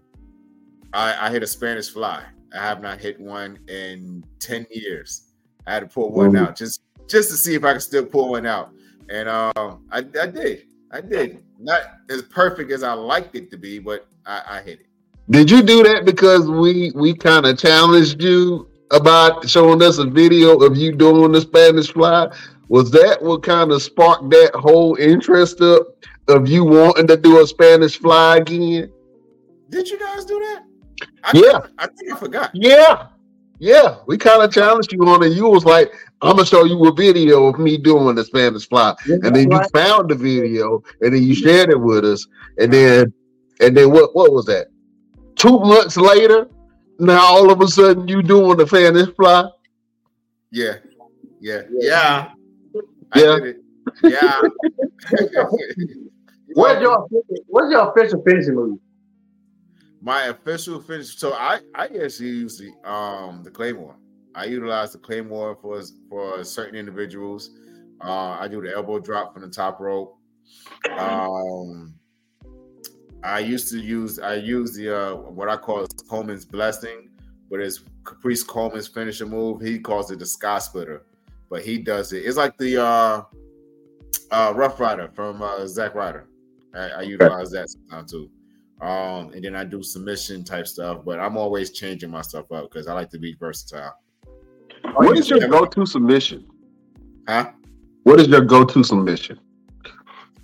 I, 0.93 1.27
I 1.27 1.31
hit 1.31 1.43
a 1.43 1.47
Spanish 1.47 1.89
fly. 1.89 2.23
I 2.53 2.57
have 2.57 2.81
not 2.81 2.99
hit 2.99 3.19
one 3.19 3.59
in 3.67 4.23
10 4.39 4.67
years. 4.71 5.29
I 5.67 5.73
had 5.73 5.81
to 5.81 5.87
pull 5.87 6.11
one 6.11 6.35
out 6.35 6.55
just 6.55 6.81
just 7.07 7.29
to 7.31 7.37
see 7.37 7.55
if 7.55 7.63
I 7.63 7.73
could 7.73 7.81
still 7.81 8.05
pull 8.05 8.29
one 8.29 8.45
out. 8.45 8.71
And 9.09 9.27
um, 9.29 9.85
I, 9.91 9.99
I 9.99 10.27
did. 10.27 10.63
I 10.91 11.01
did. 11.01 11.43
Not 11.59 11.81
as 12.09 12.21
perfect 12.23 12.71
as 12.71 12.83
I 12.83 12.93
liked 12.93 13.35
it 13.35 13.51
to 13.51 13.57
be, 13.57 13.79
but 13.79 14.07
I, 14.25 14.41
I 14.47 14.61
hit 14.61 14.81
it. 14.81 14.85
Did 15.29 15.51
you 15.51 15.61
do 15.61 15.83
that 15.83 16.05
because 16.05 16.49
we 16.49 16.91
we 16.95 17.13
kind 17.13 17.45
of 17.45 17.57
challenged 17.57 18.21
you 18.21 18.67
about 18.91 19.47
showing 19.47 19.81
us 19.83 19.99
a 19.99 20.05
video 20.05 20.57
of 20.57 20.75
you 20.75 20.91
doing 20.91 21.31
the 21.31 21.41
Spanish 21.41 21.91
fly? 21.91 22.31
Was 22.69 22.89
that 22.91 23.21
what 23.21 23.43
kind 23.43 23.71
of 23.71 23.81
sparked 23.81 24.29
that 24.31 24.51
whole 24.55 24.95
interest 24.95 25.61
up 25.61 25.87
of 26.27 26.47
you 26.47 26.63
wanting 26.63 27.07
to 27.07 27.17
do 27.17 27.41
a 27.41 27.47
Spanish 27.47 27.97
fly 27.97 28.37
again? 28.37 28.91
Did 29.69 29.87
you 29.87 29.99
guys 29.99 30.25
do 30.25 30.39
that? 30.39 30.63
I 31.33 31.37
Yeah. 31.37 31.59
I 31.77 31.87
think 31.87 32.13
I 32.13 32.15
forgot. 32.17 32.51
Yeah, 32.53 33.07
yeah. 33.59 33.97
We 34.07 34.17
kind 34.17 34.41
of 34.41 34.51
challenged 34.51 34.91
you 34.93 34.99
on 35.07 35.23
it. 35.23 35.33
You 35.33 35.47
was 35.47 35.65
like, 35.65 35.91
"I'm 36.21 36.35
gonna 36.35 36.45
show 36.45 36.65
you 36.65 36.83
a 36.87 36.93
video 36.93 37.47
of 37.47 37.59
me 37.59 37.77
doing 37.77 38.15
the 38.15 38.23
Spanish 38.23 38.67
fly," 38.67 38.95
and 39.07 39.35
then 39.35 39.51
you 39.51 39.57
Right. 39.57 39.71
found 39.71 40.09
the 40.09 40.15
video, 40.15 40.83
and 41.01 41.13
then 41.13 41.21
you 41.23 41.35
shared 41.35 41.69
it 41.71 41.79
with 41.79 42.03
us, 42.05 42.27
and 42.57 42.71
then 42.73 43.13
and 43.59 43.75
then 43.77 43.91
what? 43.91 44.15
What 44.15 44.31
was 44.31 44.45
that? 44.45 44.67
Two 45.35 45.59
months 45.59 45.97
later, 45.97 46.47
now 46.99 47.19
all 47.21 47.51
of 47.51 47.61
a 47.61 47.67
sudden 47.67 48.07
you 48.07 48.21
doing 48.21 48.57
the 48.57 48.67
Spanish 48.67 49.09
fly? 49.15 49.45
Yeah. 50.51 50.75
Yeah. 51.39 51.61
Yeah. 51.71 52.29
I 53.13 53.19
Yeah. 53.21 53.39
did. 53.39 53.55
Yeah. 54.03 54.41
What's 56.53 56.81
your 56.81 57.07
what's 57.47 57.71
your 57.71 57.89
official 57.91 58.21
finishing 58.25 58.55
move? 58.55 58.79
My 60.01 60.25
official 60.25 60.81
finish? 60.81 61.17
So 61.17 61.33
I 61.33 61.59
I 61.75 61.85
actually 61.85 62.29
use 62.29 62.57
the 62.57 62.89
um 62.89 63.43
the 63.43 63.51
Claymore. 63.51 63.95
I 64.35 64.45
utilize 64.45 64.93
the 64.93 64.99
claymore 64.99 65.57
for 65.61 65.81
for 66.09 66.43
certain 66.43 66.75
individuals. 66.75 67.51
Uh, 68.01 68.37
I 68.39 68.47
do 68.47 68.61
the 68.61 68.73
elbow 68.73 68.99
drop 68.99 69.33
from 69.33 69.41
the 69.41 69.49
top 69.49 69.79
rope. 69.79 70.17
Um, 70.97 71.93
I 73.23 73.39
used 73.39 73.69
to 73.71 73.79
use 73.79 74.19
I 74.19 74.35
use 74.35 74.73
the 74.73 74.97
uh, 74.97 75.15
what 75.15 75.49
I 75.49 75.57
call 75.57 75.85
Coleman's 76.09 76.45
blessing, 76.45 77.09
but 77.49 77.59
it's 77.59 77.83
Caprice 78.05 78.43
Coleman's 78.43 78.87
finisher 78.87 79.25
move. 79.25 79.61
He 79.61 79.79
calls 79.79 80.11
it 80.11 80.19
the 80.19 80.25
sky 80.25 80.59
splitter, 80.59 81.05
but 81.49 81.63
he 81.63 81.77
does 81.77 82.13
it. 82.13 82.19
It's 82.19 82.37
like 82.37 82.57
the 82.57 82.81
uh, 82.81 83.23
uh, 84.31 84.53
Rough 84.55 84.79
Rider 84.79 85.11
from 85.13 85.41
uh, 85.41 85.67
Zack 85.67 85.95
Ryder. 85.95 86.27
I, 86.73 86.89
I 86.89 87.01
utilize 87.01 87.51
that 87.51 87.69
sometimes 87.69 88.11
too. 88.11 88.29
Um, 88.81 89.33
and 89.33 89.43
then 89.43 89.55
I 89.55 89.65
do 89.65 89.83
submission 89.83 90.43
type 90.43 90.65
stuff, 90.67 91.03
but 91.03 91.19
I'm 91.19 91.35
always 91.35 91.71
changing 91.71 92.09
my 92.09 92.21
stuff 92.21 92.51
up 92.51 92.71
because 92.71 92.87
I 92.87 92.93
like 92.93 93.09
to 93.09 93.19
be 93.19 93.35
versatile. 93.37 93.93
What 94.93 95.17
is 95.17 95.29
your 95.29 95.47
go-to 95.47 95.85
submission? 95.85 96.47
Huh? 97.27 97.51
What 98.03 98.21
is 98.21 98.27
your 98.27 98.41
go-to 98.41 98.83
submission? 98.83 99.39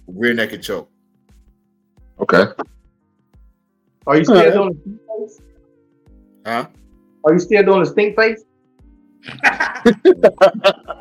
Rear 0.08 0.34
naked 0.34 0.62
choke. 0.62 0.90
Okay. 2.20 2.46
Are 4.08 4.18
you 4.18 4.26
still 4.26 4.38
Alright. 4.38 4.54
doing 4.54 4.70
the 4.70 4.80
stink 4.82 5.00
face? 5.08 5.42
Huh? 6.46 6.68
Are 7.24 7.34
you 7.34 7.40
still 7.40 7.64
doing 7.64 7.80
the 7.80 7.86
stink 7.90 8.16
face? 8.16 8.44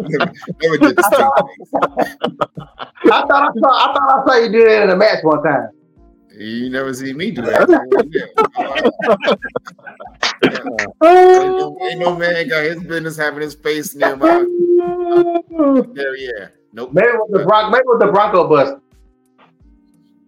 never, 0.04 0.32
never 0.62 0.78
did 0.78 0.96
the 0.96 1.02
stink 1.02 2.70
I 3.12 3.26
thought 3.26 3.30
I 3.30 3.60
saw 3.60 3.68
I 3.68 3.92
thought 3.92 4.08
I 4.10 4.26
saw 4.26 4.34
you 4.38 4.50
do 4.50 4.64
that 4.64 4.84
in 4.84 4.90
a 4.90 4.96
match 4.96 5.22
one 5.22 5.42
time. 5.42 5.68
You 6.36 6.70
never 6.70 6.92
see 6.94 7.12
me 7.12 7.30
do 7.30 7.42
that. 7.42 7.68
Oh. 11.00 11.40
ain't, 11.42 11.56
no, 11.58 11.78
ain't 11.88 12.00
no 12.00 12.16
man 12.16 12.48
got 12.48 12.64
his 12.64 12.82
business 12.82 13.16
having 13.16 13.40
his 13.40 13.54
face 13.54 13.94
near 13.94 14.16
my 14.16 14.26
there. 15.94 16.16
Yeah. 16.16 16.48
Nope. 16.72 16.92
Maybe 16.92 17.06
it 17.08 17.14
was 17.16 17.30
the 17.32 17.44
Bron- 17.44 17.70
maybe 17.70 17.80
it 17.80 17.86
was 17.86 18.00
the 18.00 18.12
Bronco 18.12 18.48
bust. 18.48 18.74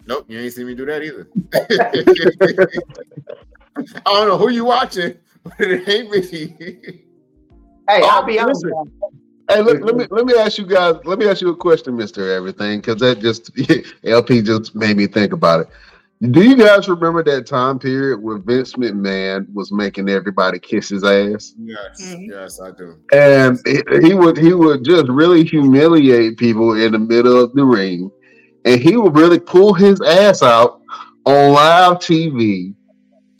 Nope. 0.06 0.24
You 0.28 0.38
ain't 0.38 0.52
seen 0.52 0.66
me 0.66 0.74
do 0.74 0.86
that 0.86 1.02
either. 1.02 1.28
I 4.06 4.12
don't 4.12 4.28
know 4.28 4.38
who 4.38 4.50
you 4.50 4.64
watching, 4.64 5.16
but 5.44 5.60
it 5.60 5.88
ain't 5.88 6.10
me. 6.10 6.54
Hey, 7.88 8.00
Oh, 8.02 8.08
I'll 8.08 8.24
be 8.24 8.38
honest. 8.38 8.64
Hey, 9.48 9.62
let, 9.62 9.82
let 9.82 9.96
me 9.96 10.06
let 10.10 10.24
me 10.26 10.34
ask 10.34 10.58
you 10.58 10.66
guys. 10.66 10.96
Let 11.04 11.18
me 11.18 11.26
ask 11.28 11.40
you 11.40 11.50
a 11.50 11.56
question, 11.56 11.96
Mister 11.96 12.32
Everything, 12.32 12.80
because 12.80 13.00
that 13.00 13.20
just 13.20 13.50
LP 14.04 14.42
just 14.42 14.74
made 14.74 14.96
me 14.96 15.06
think 15.06 15.32
about 15.32 15.60
it. 15.60 15.68
Do 16.22 16.42
you 16.42 16.56
guys 16.56 16.88
remember 16.88 17.22
that 17.24 17.46
time 17.46 17.78
period 17.78 18.22
where 18.22 18.38
Vince 18.38 18.72
McMahon 18.74 19.52
was 19.52 19.70
making 19.70 20.08
everybody 20.08 20.58
kiss 20.58 20.88
his 20.88 21.04
ass, 21.04 21.54
Yes, 21.58 22.00
Mhm. 22.00 22.26
yes, 22.30 22.60
I 22.60 22.70
do. 22.70 22.94
and 23.12 23.58
he, 23.66 23.82
he 24.08 24.14
would 24.14 24.38
he 24.38 24.54
would 24.54 24.82
just 24.84 25.08
really 25.08 25.44
humiliate 25.44 26.38
people 26.38 26.72
in 26.82 26.92
the 26.92 26.98
middle 26.98 27.38
of 27.38 27.52
the 27.52 27.64
ring, 27.64 28.10
and 28.64 28.80
he 28.80 28.96
would 28.96 29.14
really 29.14 29.38
pull 29.38 29.74
his 29.74 30.00
ass 30.00 30.42
out 30.42 30.80
on 31.26 31.52
live 31.52 31.98
TV, 31.98 32.74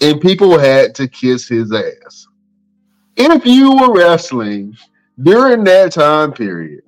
and 0.03 0.21
people 0.21 0.59
had 0.59 0.95
to 0.97 1.09
kiss 1.09 1.49
his 1.49 1.73
ass. 1.73 2.27
If 3.17 3.47
you 3.47 3.75
were 3.75 3.95
wrestling 3.95 4.77
during 5.23 5.65
that 5.65 5.93
time 5.93 6.31
period, 6.33 6.83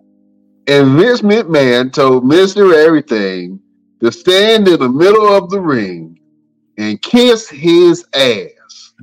and 0.67 0.99
Vince 0.99 1.23
McMahon 1.23 1.91
told 1.91 2.27
Mister 2.27 2.75
Everything 2.75 3.59
to 4.01 4.13
stand 4.13 4.69
in 4.69 4.79
the 4.81 4.89
middle 4.89 5.27
of 5.29 5.51
the 5.51 5.61
ring 5.61 6.19
and 6.77 7.01
kiss 7.03 7.49
his 7.49 8.05
ass, 8.15 8.95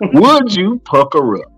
would 0.14 0.54
you 0.54 0.78
pucker 0.84 1.36
up? 1.42 1.50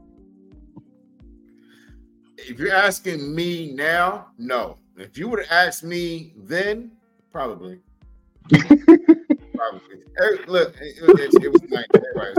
If 2.39 2.59
you're 2.61 2.73
asking 2.73 3.35
me 3.35 3.73
now, 3.75 4.29
no. 4.39 4.79
If 4.97 5.19
you 5.19 5.29
would 5.29 5.41
have 5.41 5.51
asked 5.51 5.83
me 5.85 6.33
then, 6.37 6.93
probably. 7.33 7.81
probably. 8.51 9.97
Hey, 10.19 10.39
look, 10.47 10.75
it, 10.81 10.97
it, 11.03 11.45
it 11.45 11.53
was 11.53 11.63
nice. 11.69 11.85
Everybody 11.95 12.31
was- 12.31 12.37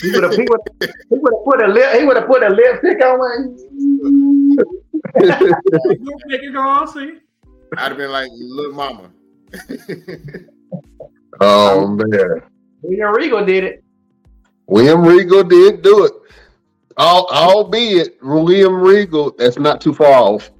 He 0.00 0.10
would 0.12 0.22
have 0.24 0.34
he 0.34 0.46
would 1.18 1.32
have 1.34 1.44
put 1.44 1.62
a 1.62 1.68
lip 1.68 1.98
he 1.98 2.04
would 2.04 2.16
have 2.16 2.26
put 2.26 2.42
a 2.42 2.48
lipstick 2.48 3.04
on 3.04 3.20
it. 3.36 4.66
You 6.00 6.16
make 6.26 6.42
it 6.42 6.52
go 6.52 6.62
all 6.62 6.86
see. 6.86 7.18
I'd 7.76 7.88
have 7.90 7.96
been 7.98 8.10
like 8.10 8.30
little 8.32 8.72
mama. 8.72 9.10
Oh 11.40 11.88
man. 11.88 12.42
William 12.82 13.14
Regal 13.14 13.44
did 13.44 13.64
it. 13.64 13.84
William 14.66 15.02
Regal 15.02 15.42
did 15.42 15.82
do 15.82 16.04
it. 16.04 16.12
Al- 16.98 17.28
albeit 17.30 18.18
William 18.22 18.74
Regal, 18.74 19.34
that's 19.38 19.58
not 19.58 19.80
too 19.80 19.94
far 19.94 20.12
off 20.12 20.50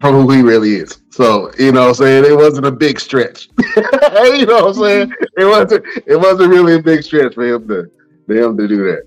from 0.00 0.14
who 0.14 0.30
he 0.30 0.42
really 0.42 0.74
is. 0.74 1.00
So, 1.10 1.52
you 1.58 1.72
know 1.72 1.82
what 1.82 1.88
I'm 1.88 1.94
saying? 1.94 2.24
It 2.24 2.36
wasn't 2.36 2.66
a 2.66 2.72
big 2.72 3.00
stretch. 3.00 3.48
you 3.76 4.44
know 4.44 4.66
what 4.66 4.68
I'm 4.68 4.74
saying? 4.74 5.12
It 5.38 5.44
wasn't 5.44 5.84
it 6.06 6.16
wasn't 6.16 6.50
really 6.50 6.74
a 6.74 6.82
big 6.82 7.02
stretch 7.02 7.34
for 7.34 7.46
him 7.46 7.68
to 7.68 7.90
for 8.26 8.34
him 8.34 8.56
to 8.56 8.68
do 8.68 8.84
that. 8.86 9.04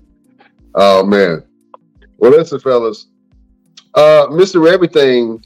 Oh 0.74 1.04
man. 1.04 1.44
Well 2.16 2.32
listen, 2.32 2.58
fellas. 2.58 3.06
Uh 3.94 4.26
Mr. 4.30 4.72
Everything, 4.72 5.44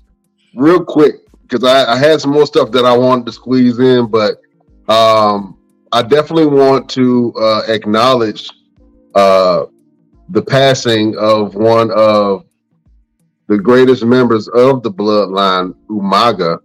real 0.54 0.84
quick, 0.84 1.23
because 1.44 1.64
I, 1.64 1.92
I 1.92 1.96
had 1.96 2.20
some 2.20 2.32
more 2.32 2.46
stuff 2.46 2.70
that 2.72 2.84
I 2.84 2.96
wanted 2.96 3.26
to 3.26 3.32
squeeze 3.32 3.78
in, 3.78 4.06
but 4.06 4.40
um 4.88 5.56
I 5.94 6.02
definitely 6.02 6.46
want 6.46 6.90
to 6.90 7.32
uh, 7.40 7.62
acknowledge 7.68 8.50
uh, 9.14 9.66
the 10.28 10.42
passing 10.42 11.16
of 11.16 11.54
one 11.54 11.92
of 11.92 12.46
the 13.46 13.58
greatest 13.58 14.04
members 14.04 14.48
of 14.48 14.82
the 14.82 14.90
bloodline, 14.90 15.72
Umaga. 15.88 16.58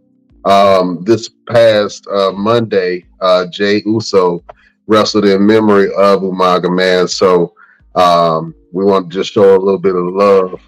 Um, 0.46 1.04
this 1.04 1.30
past 1.48 2.08
uh, 2.08 2.32
Monday, 2.32 3.06
uh, 3.22 3.46
Jay 3.52 3.84
Uso 3.86 4.44
wrestled 4.88 5.26
in 5.26 5.46
memory 5.46 5.94
of 5.94 6.22
Umaga 6.22 6.76
Man. 6.76 7.08
So 7.08 7.54
um, 7.94 8.56
we 8.72 8.84
want 8.84 9.12
to 9.12 9.14
just 9.16 9.32
show 9.32 9.56
a 9.56 9.60
little 9.60 9.78
bit 9.78 9.96
of 9.96 10.06
love 10.08 10.60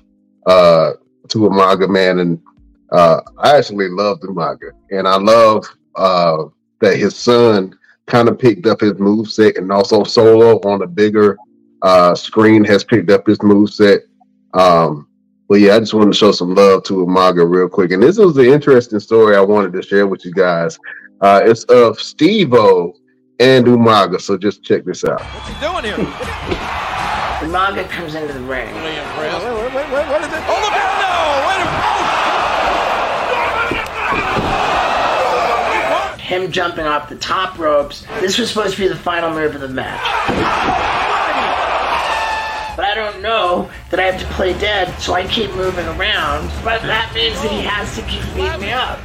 uh, 0.46 0.92
to 1.30 1.38
Umaga 1.40 1.90
Man. 1.90 2.20
And 2.20 2.40
uh, 2.92 3.22
I 3.38 3.58
actually 3.58 3.90
love 3.90 4.20
Umaga, 4.22 4.72
and 4.92 5.08
I 5.08 5.18
love 5.18 5.66
uh, 5.96 6.46
that 6.82 6.98
his 6.98 7.16
son 7.16 7.78
kind 8.08 8.28
of 8.28 8.38
picked 8.38 8.66
up 8.68 8.82
his 8.82 9.00
move 9.00 9.32
set, 9.32 9.58
and 9.58 9.72
also 9.72 10.04
Solo 10.04 10.60
on 10.60 10.82
a 10.82 10.88
bigger 10.88 11.38
uh, 11.82 12.14
screen 12.16 12.64
has 12.66 12.84
picked 12.84 13.10
up 13.10 13.26
his 13.26 13.42
move 13.42 13.72
set. 13.72 14.02
Um, 14.54 15.08
but 15.48 15.60
yeah, 15.60 15.76
I 15.76 15.80
just 15.80 15.94
wanted 15.94 16.12
to 16.12 16.18
show 16.18 16.32
some 16.32 16.56
love 16.56 16.84
to 16.84 17.06
Umaga 17.06 17.50
real 17.50 17.70
quick, 17.70 17.92
and 17.92 18.04
this 18.04 18.18
was 18.18 18.38
an 18.38 18.46
interesting 18.46 19.00
story 19.00 19.36
I 19.36 19.42
wanted 19.42 19.74
to 19.74 19.82
share 19.82 20.08
with 20.08 20.26
you 20.26 20.34
guys. 20.34 20.78
Uh, 21.22 21.42
it's 21.44 21.64
of 21.66 22.00
Steve-O 22.00 22.94
and 23.40 23.66
Umaga, 23.66 24.20
so 24.20 24.38
just 24.38 24.64
check 24.64 24.86
this 24.86 25.04
out. 25.06 25.22
What's 25.22 25.48
he 25.48 25.54
doing 25.60 25.84
here? 25.86 25.96
Umaga 27.42 27.88
comes 27.90 28.16
into 28.16 28.34
the 28.34 28.40
ring. 28.42 28.74
Really 28.76 28.98
impressed. 28.98 29.46
Wait, 29.46 29.56
wait, 29.56 29.74
wait, 29.76 29.92
wait, 29.92 30.08
what 30.10 30.22
is 30.22 30.28
it? 30.28 30.44
Oh, 30.48 30.60
look 30.62 30.74
out! 30.74 31.00
No! 31.02 31.48
Wait 31.48 31.60
a 31.68 31.92
Him 36.32 36.50
jumping 36.50 36.86
off 36.86 37.10
the 37.10 37.18
top 37.18 37.60
ropes. 37.60 38.06
This 38.22 38.38
was 38.38 38.48
supposed 38.48 38.76
to 38.76 38.82
be 38.82 38.88
the 38.88 38.96
final 38.96 39.32
move 39.32 39.54
of 39.54 39.60
the 39.60 39.68
match. 39.68 40.00
But 42.78 42.86
I 42.86 42.96
don't 42.96 43.22
know 43.22 43.70
that 43.90 44.00
I 44.00 44.04
have 44.04 44.18
to 44.22 44.28
play 44.36 44.54
dead, 44.58 44.98
so 44.98 45.14
I 45.14 45.28
keep 45.28 45.54
moving 45.56 45.86
around. 45.88 46.50
But 46.64 46.84
that 46.84 47.14
means 47.14 47.42
that 47.42 47.52
he 47.52 47.62
has 47.64 47.98
to 47.98 48.02
keep 48.04 48.24
beating 48.34 48.62
me 48.62 48.72
up. 48.72 48.98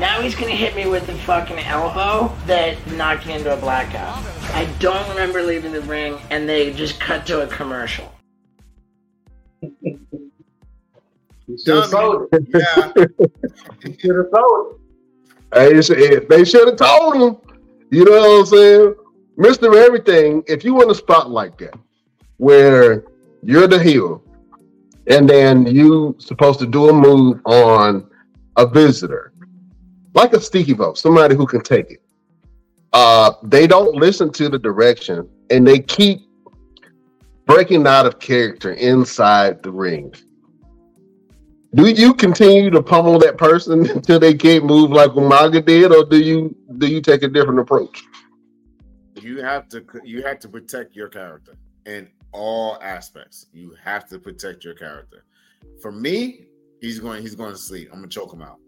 Now 0.00 0.22
he's 0.22 0.34
gonna 0.34 0.52
hit 0.52 0.74
me 0.74 0.86
with 0.86 1.06
the 1.06 1.12
fucking 1.12 1.58
elbow 1.58 2.34
that 2.46 2.78
knocked 2.92 3.26
me 3.26 3.34
into 3.34 3.52
a 3.52 3.58
blackout. 3.58 4.16
I 4.54 4.64
don't 4.78 5.06
remember 5.10 5.42
leaving 5.42 5.72
the 5.72 5.82
ring, 5.82 6.18
and 6.30 6.48
they 6.48 6.72
just 6.72 6.98
cut 6.98 7.26
to 7.26 7.42
a 7.42 7.46
commercial. 7.46 8.10
He 9.60 9.98
should 11.62 11.76
have 11.76 11.90
sold 11.90 12.26
it. 12.32 12.42
Yeah. 12.54 12.90
He 13.84 13.98
should 13.98 14.16
have 14.16 14.30
sold 14.34 14.76
it. 14.76 14.80
Hey, 15.54 15.78
it's- 15.78 16.26
they 16.28 16.44
should 16.44 16.66
have 16.68 16.76
told 16.76 17.14
him. 17.14 17.36
You 17.90 18.04
know 18.04 18.12
what 18.12 18.40
I'm 18.40 18.46
saying? 18.46 18.94
Mr. 19.38 19.74
Everything, 19.76 20.42
if 20.46 20.64
you 20.64 20.74
want 20.74 20.90
a 20.90 20.94
spot 20.94 21.30
like 21.30 21.58
that, 21.58 21.74
where 22.38 23.04
you're 23.42 23.68
the 23.68 23.78
heel, 23.78 24.22
and 25.06 25.28
then 25.28 25.66
you 25.66 26.14
supposed 26.18 26.58
to 26.60 26.66
do 26.66 26.88
a 26.88 26.92
move 26.92 27.40
on 27.44 28.06
a 28.56 28.66
visitor, 28.66 29.32
like 30.14 30.32
a 30.32 30.40
Steve 30.40 30.80
O, 30.80 30.94
somebody 30.94 31.34
who 31.34 31.46
can 31.46 31.60
take 31.60 31.90
it. 31.90 32.00
Uh, 32.92 33.32
they 33.42 33.66
don't 33.66 33.94
listen 33.96 34.30
to 34.30 34.48
the 34.48 34.58
direction 34.58 35.28
and 35.50 35.66
they 35.66 35.80
keep 35.80 36.20
breaking 37.44 37.86
out 37.86 38.06
of 38.06 38.18
character 38.20 38.72
inside 38.72 39.62
the 39.62 39.70
ring. 39.70 40.14
Do 41.74 41.88
you 41.88 42.14
continue 42.14 42.70
to 42.70 42.82
pummel 42.82 43.18
that 43.20 43.36
person 43.36 43.88
until 43.90 44.18
they 44.18 44.34
can't 44.34 44.64
move 44.64 44.90
like 44.90 45.10
Umaga 45.10 45.64
did, 45.64 45.92
or 45.92 46.04
do 46.04 46.20
you 46.20 46.54
do 46.78 46.86
you 46.86 47.00
take 47.00 47.22
a 47.22 47.28
different 47.28 47.60
approach? 47.60 48.04
you 49.24 49.42
have 49.42 49.68
to 49.70 49.84
you 50.04 50.22
have 50.22 50.38
to 50.40 50.48
protect 50.48 50.94
your 50.94 51.08
character 51.08 51.56
in 51.86 52.08
all 52.32 52.78
aspects. 52.82 53.46
You 53.52 53.74
have 53.82 54.06
to 54.08 54.18
protect 54.18 54.64
your 54.64 54.74
character. 54.74 55.24
For 55.80 55.90
me, 55.90 56.46
he's 56.80 57.00
going. 57.00 57.22
He's 57.22 57.34
going 57.34 57.52
to 57.52 57.58
sleep. 57.58 57.88
I'm 57.92 57.98
gonna 57.98 58.08
choke 58.08 58.32
him 58.32 58.42
out. 58.42 58.58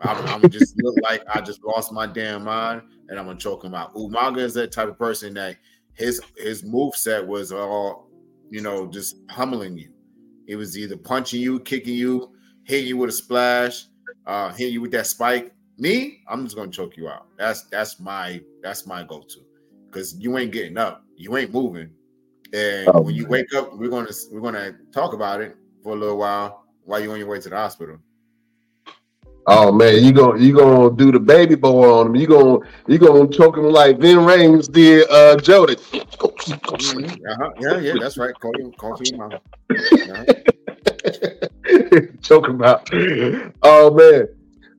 I'm, 0.00 0.26
I'm 0.26 0.50
just 0.50 0.74
look 0.82 0.96
like 1.02 1.22
I 1.34 1.40
just 1.40 1.64
lost 1.64 1.92
my 1.92 2.06
damn 2.06 2.44
mind, 2.44 2.82
and 3.08 3.18
I'm 3.18 3.26
gonna 3.26 3.38
choke 3.38 3.64
him 3.64 3.74
out. 3.74 3.94
Umaga 3.94 4.38
is 4.38 4.54
that 4.54 4.72
type 4.72 4.88
of 4.88 4.98
person 4.98 5.34
that 5.34 5.56
his 5.94 6.20
his 6.36 6.62
move 6.62 6.94
set 6.94 7.26
was 7.26 7.52
all, 7.52 8.10
you 8.50 8.60
know, 8.60 8.86
just 8.86 9.26
pummeling 9.28 9.78
you. 9.78 9.92
It 10.46 10.56
was 10.56 10.76
either 10.76 10.96
punching 10.96 11.40
you, 11.40 11.60
kicking 11.60 11.94
you, 11.94 12.32
hitting 12.64 12.86
you 12.86 12.96
with 12.96 13.10
a 13.10 13.12
splash, 13.12 13.86
uh, 14.26 14.52
hitting 14.52 14.74
you 14.74 14.80
with 14.80 14.92
that 14.92 15.06
spike. 15.06 15.52
Me, 15.78 16.22
I'm 16.28 16.44
just 16.44 16.56
gonna 16.56 16.70
choke 16.70 16.96
you 16.96 17.08
out. 17.08 17.26
That's 17.38 17.64
that's 17.64 17.98
my 17.98 18.40
that's 18.62 18.86
my 18.86 19.02
go-to 19.02 19.40
because 19.86 20.18
you 20.18 20.38
ain't 20.38 20.52
getting 20.52 20.78
up, 20.78 21.04
you 21.16 21.36
ain't 21.36 21.52
moving, 21.52 21.90
and 22.52 22.88
Oh, 22.88 23.00
when 23.00 23.14
you 23.14 23.26
wake 23.26 23.52
up, 23.54 23.76
we're 23.76 23.90
gonna 23.90 24.10
we're 24.30 24.40
gonna 24.40 24.74
talk 24.92 25.12
about 25.12 25.40
it 25.40 25.56
for 25.82 25.92
a 25.92 25.98
little 25.98 26.18
while 26.18 26.66
while 26.84 27.00
you're 27.00 27.12
on 27.12 27.18
your 27.18 27.28
way 27.28 27.40
to 27.40 27.48
the 27.48 27.56
hospital. 27.56 27.98
Oh 29.46 29.72
man, 29.72 30.04
you 30.04 30.12
gonna 30.12 30.38
you 30.38 30.54
gonna 30.54 30.94
do 30.94 31.10
the 31.10 31.18
baby 31.18 31.56
boy 31.56 31.92
on 31.92 32.08
him. 32.08 32.14
You 32.14 32.26
gonna 32.28 32.58
you 32.86 32.98
gonna 32.98 33.26
choke 33.28 33.56
him 33.56 33.64
like 33.64 33.98
Ving 33.98 34.18
Rhames 34.18 34.70
did 34.70 35.10
uh 35.10 35.36
Jody. 35.36 35.76
Sleep. 36.38 37.20
Uh-huh. 37.28 37.50
Yeah, 37.58 37.78
yeah, 37.78 37.94
that's 37.98 38.16
right. 38.16 38.32
Call 38.38 38.52
him, 38.56 38.72
call 38.72 38.96
you 39.00 39.16
mama. 39.16 39.40
choke 42.22 42.48
about. 42.48 42.88
Oh 43.62 43.90
man. 43.94 44.28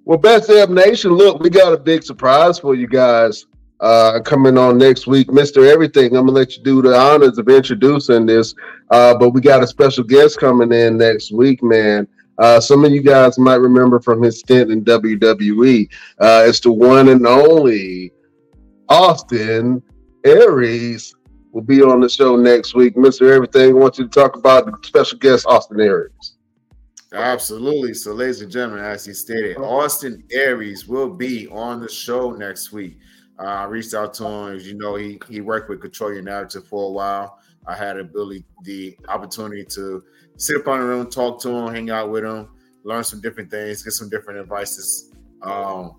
Well, 0.06 0.18
Best 0.18 0.50
Damn 0.50 0.74
Nation, 0.74 1.12
look, 1.12 1.40
we 1.40 1.50
got 1.50 1.72
a 1.72 1.78
big 1.78 2.04
surprise 2.04 2.60
for 2.60 2.76
you 2.76 2.88
guys 2.88 3.46
uh 3.80 4.20
coming 4.22 4.58
on 4.58 4.78
next 4.78 5.08
week. 5.08 5.28
Mr. 5.28 5.70
Everything. 5.70 6.16
I'm 6.16 6.26
gonna 6.26 6.32
let 6.32 6.58
you 6.58 6.64
do 6.64 6.82
the 6.82 6.96
honors 6.98 7.38
of 7.38 7.50
introducing 7.50 8.26
this. 8.26 8.54
Uh, 8.92 9.18
but 9.18 9.30
we 9.30 9.42
got 9.42 9.64
a 9.64 9.68
special 9.68 10.04
guest 10.04 10.40
coming 10.40 10.72
in 10.72 10.98
next 10.98 11.32
week, 11.32 11.64
man. 11.64 12.08
Uh, 12.38 12.60
some 12.60 12.84
of 12.84 12.92
you 12.92 13.02
guys 13.02 13.38
might 13.38 13.56
remember 13.56 14.00
from 14.00 14.22
his 14.22 14.40
stint 14.40 14.72
in 14.72 14.84
WWE. 14.84 15.88
Uh, 16.20 16.44
it's 16.48 16.60
the 16.60 16.72
one 16.72 17.10
and 17.10 17.28
only 17.28 18.12
Austin 18.90 19.82
Aries 20.26 21.16
will 21.54 21.62
be 21.62 21.82
on 21.82 22.02
the 22.02 22.10
show 22.10 22.36
next 22.36 22.74
week. 22.74 22.96
Mr. 22.96 23.32
Everything, 23.32 23.70
I 23.70 23.74
want 23.74 23.98
you 23.98 24.06
to 24.06 24.10
talk 24.10 24.36
about 24.36 24.66
the 24.66 24.76
special 24.86 25.20
guest, 25.20 25.46
Austin 25.46 25.80
Aries. 25.80 26.34
Absolutely. 27.14 27.94
So, 27.94 28.12
ladies 28.12 28.42
and 28.42 28.52
gentlemen, 28.52 28.84
as 28.84 29.06
he 29.06 29.14
stated, 29.14 29.58
Austin 29.58 30.24
Aries 30.32 30.88
will 30.88 31.12
be 31.12 31.48
on 31.50 31.80
the 31.80 31.88
show 31.88 32.32
next 32.32 32.72
week. 32.72 32.98
Uh, 33.40 33.44
I 33.44 33.64
reached 33.66 33.94
out 33.94 34.16
to 34.16 34.26
him. 34.26 34.56
As 34.56 34.68
you 34.68 34.74
know, 34.74 34.96
he 34.96 35.20
he 35.30 35.42
worked 35.42 35.70
with 35.70 35.80
Control 35.80 36.12
Your 36.12 36.24
Narrative 36.24 36.68
for 36.68 36.90
a 36.90 36.92
while. 36.92 37.40
I 37.68 37.76
had 37.76 37.98
ability 37.98 38.46
the 38.64 38.98
opportunity 39.08 39.64
to 39.64 40.04
sit 40.38 40.58
up 40.58 40.68
on 40.68 40.80
the 40.80 40.86
room, 40.86 41.10
talk 41.10 41.40
to 41.42 41.50
him, 41.50 41.74
hang 41.74 41.92
out 41.92 42.10
with 42.10 42.24
him, 42.24 42.50
learn 42.84 43.04
some 43.04 43.22
different 43.22 43.52
things, 43.52 43.84
get 43.84 43.94
some 43.94 44.10
different 44.10 44.40
advices 44.40 45.12
um, 45.44 45.96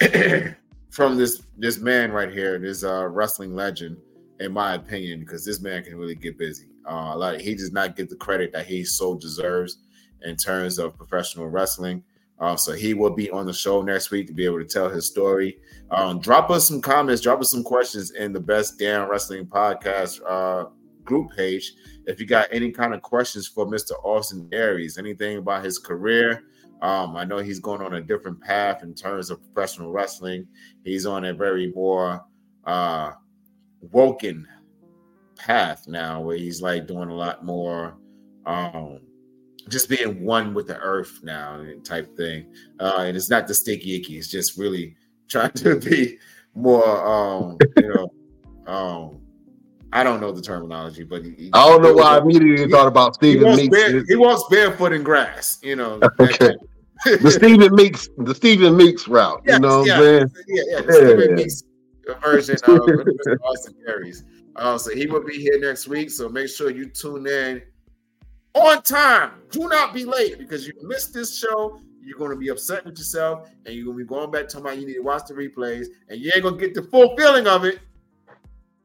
from 0.90 1.16
this 1.16 1.42
this 1.56 1.78
man 1.78 2.12
right 2.12 2.30
here, 2.30 2.58
this 2.58 2.84
uh, 2.84 3.06
wrestling 3.08 3.54
legend, 3.54 3.96
in 4.40 4.52
my 4.52 4.74
opinion, 4.74 5.20
because 5.20 5.44
this 5.44 5.60
man 5.60 5.82
can 5.82 5.96
really 5.96 6.14
get 6.14 6.38
busy. 6.38 6.68
Uh, 6.88 7.16
like 7.16 7.40
he 7.40 7.54
does 7.54 7.72
not 7.72 7.96
get 7.96 8.08
the 8.08 8.16
credit 8.16 8.52
that 8.52 8.66
he 8.66 8.84
so 8.84 9.16
deserves 9.16 9.78
in 10.22 10.36
terms 10.36 10.78
of 10.78 10.96
professional 10.96 11.48
wrestling. 11.48 12.02
Uh, 12.40 12.56
so 12.56 12.72
he 12.72 12.94
will 12.94 13.10
be 13.10 13.30
on 13.30 13.46
the 13.46 13.52
show 13.52 13.82
next 13.82 14.10
week 14.10 14.26
to 14.26 14.32
be 14.32 14.44
able 14.44 14.58
to 14.58 14.64
tell 14.64 14.88
his 14.88 15.06
story. 15.06 15.58
Um, 15.90 16.20
drop 16.20 16.50
us 16.50 16.68
some 16.68 16.80
comments, 16.80 17.20
drop 17.20 17.40
us 17.40 17.50
some 17.50 17.64
questions 17.64 18.12
in 18.12 18.32
the 18.32 18.40
Best 18.40 18.78
Damn 18.78 19.10
Wrestling 19.10 19.46
Podcast 19.46 20.20
uh, 20.26 20.68
group 21.04 21.34
page. 21.36 21.72
If 22.06 22.20
you 22.20 22.26
got 22.26 22.48
any 22.52 22.70
kind 22.70 22.94
of 22.94 23.02
questions 23.02 23.48
for 23.48 23.66
Mr. 23.66 23.92
Austin 24.04 24.48
Aries, 24.52 24.98
anything 24.98 25.38
about 25.38 25.64
his 25.64 25.78
career, 25.78 26.44
um, 26.80 27.16
I 27.16 27.24
know 27.24 27.38
he's 27.38 27.58
going 27.58 27.82
on 27.82 27.94
a 27.94 28.00
different 28.00 28.40
path 28.40 28.84
in 28.84 28.94
terms 28.94 29.30
of 29.30 29.42
professional 29.42 29.90
wrestling. 29.90 30.46
He's 30.84 31.06
on 31.06 31.24
a 31.24 31.34
very 31.34 31.72
more 31.74 32.24
uh, 32.64 33.12
woken 33.80 34.46
path 35.36 35.86
now, 35.88 36.20
where 36.20 36.36
he's 36.36 36.60
like 36.62 36.86
doing 36.86 37.08
a 37.08 37.14
lot 37.14 37.44
more. 37.44 37.96
Um, 38.46 39.00
just 39.68 39.88
being 39.88 40.24
one 40.24 40.54
with 40.54 40.66
the 40.66 40.78
earth 40.78 41.20
now 41.22 41.64
type 41.84 42.16
thing 42.16 42.50
uh 42.80 42.96
and 43.00 43.16
it's 43.16 43.30
not 43.30 43.46
the 43.46 43.54
sticky 43.54 43.96
icky 43.96 44.16
it's 44.16 44.28
just 44.28 44.58
really 44.58 44.96
trying 45.28 45.52
to 45.52 45.78
be 45.78 46.18
more 46.54 47.06
um 47.06 47.58
you 47.76 47.88
know 47.88 48.72
um 48.72 49.20
i 49.92 50.02
don't 50.02 50.20
know 50.20 50.32
the 50.32 50.40
terminology 50.40 51.04
but 51.04 51.24
he, 51.24 51.50
I 51.52 51.68
don't 51.68 51.82
know 51.82 51.92
why 51.92 52.16
I 52.16 52.20
immediately 52.20 52.70
thought 52.70 52.86
about 52.86 53.16
he 53.20 53.32
Stephen 53.32 53.56
Meeks. 53.56 53.68
bare, 53.68 54.04
he 54.06 54.16
walks 54.16 54.42
barefoot 54.50 54.92
in 54.92 55.02
grass 55.02 55.58
you 55.62 55.76
know 55.76 56.00
Okay. 56.20 56.54
The 57.04 57.30
Stephen 57.30 57.76
Meeks, 57.76 58.08
the 58.18 58.34
Stephen 58.34 58.76
Meeks 58.76 59.06
route. 59.06 59.40
Yes, 59.46 59.54
you 59.54 59.60
know 59.60 59.78
what 59.78 59.86
yeah, 59.86 59.94
I'm 59.94 60.02
saying? 60.02 60.28
yeah, 60.48 60.62
yeah. 60.66 60.80
Yeah. 60.80 60.92
Stephen 60.92 61.34
Meeks 61.36 61.62
version 62.14 62.56
of. 62.64 63.38
Austin 63.44 63.74
Aries. 63.86 64.24
Uh, 64.56 64.76
so 64.76 64.94
he 64.94 65.06
will 65.06 65.24
be 65.24 65.38
here 65.38 65.58
next 65.60 65.88
week. 65.88 66.10
So 66.10 66.28
make 66.28 66.48
sure 66.48 66.70
you 66.70 66.86
tune 66.88 67.26
in 67.26 67.62
on 68.54 68.82
time. 68.82 69.32
Do 69.50 69.68
not 69.68 69.94
be 69.94 70.04
late 70.04 70.38
because 70.38 70.66
you 70.66 70.74
missed 70.82 71.14
this 71.14 71.38
show. 71.38 71.80
You're 72.02 72.18
going 72.18 72.30
to 72.30 72.36
be 72.36 72.48
upset 72.48 72.86
with 72.86 72.96
yourself, 72.96 73.50
and 73.66 73.74
you're 73.74 73.84
going 73.84 73.98
to 73.98 74.04
be 74.04 74.08
going 74.08 74.30
back 74.30 74.48
to 74.48 74.60
my, 74.60 74.72
you 74.72 74.86
need 74.86 74.94
to 74.94 75.00
watch 75.00 75.26
the 75.28 75.34
replays, 75.34 75.88
and 76.08 76.18
you 76.18 76.32
ain't 76.34 76.42
going 76.42 76.58
to 76.58 76.60
get 76.60 76.74
the 76.74 76.82
full 76.82 77.14
feeling 77.16 77.46
of 77.46 77.64
it 77.64 77.80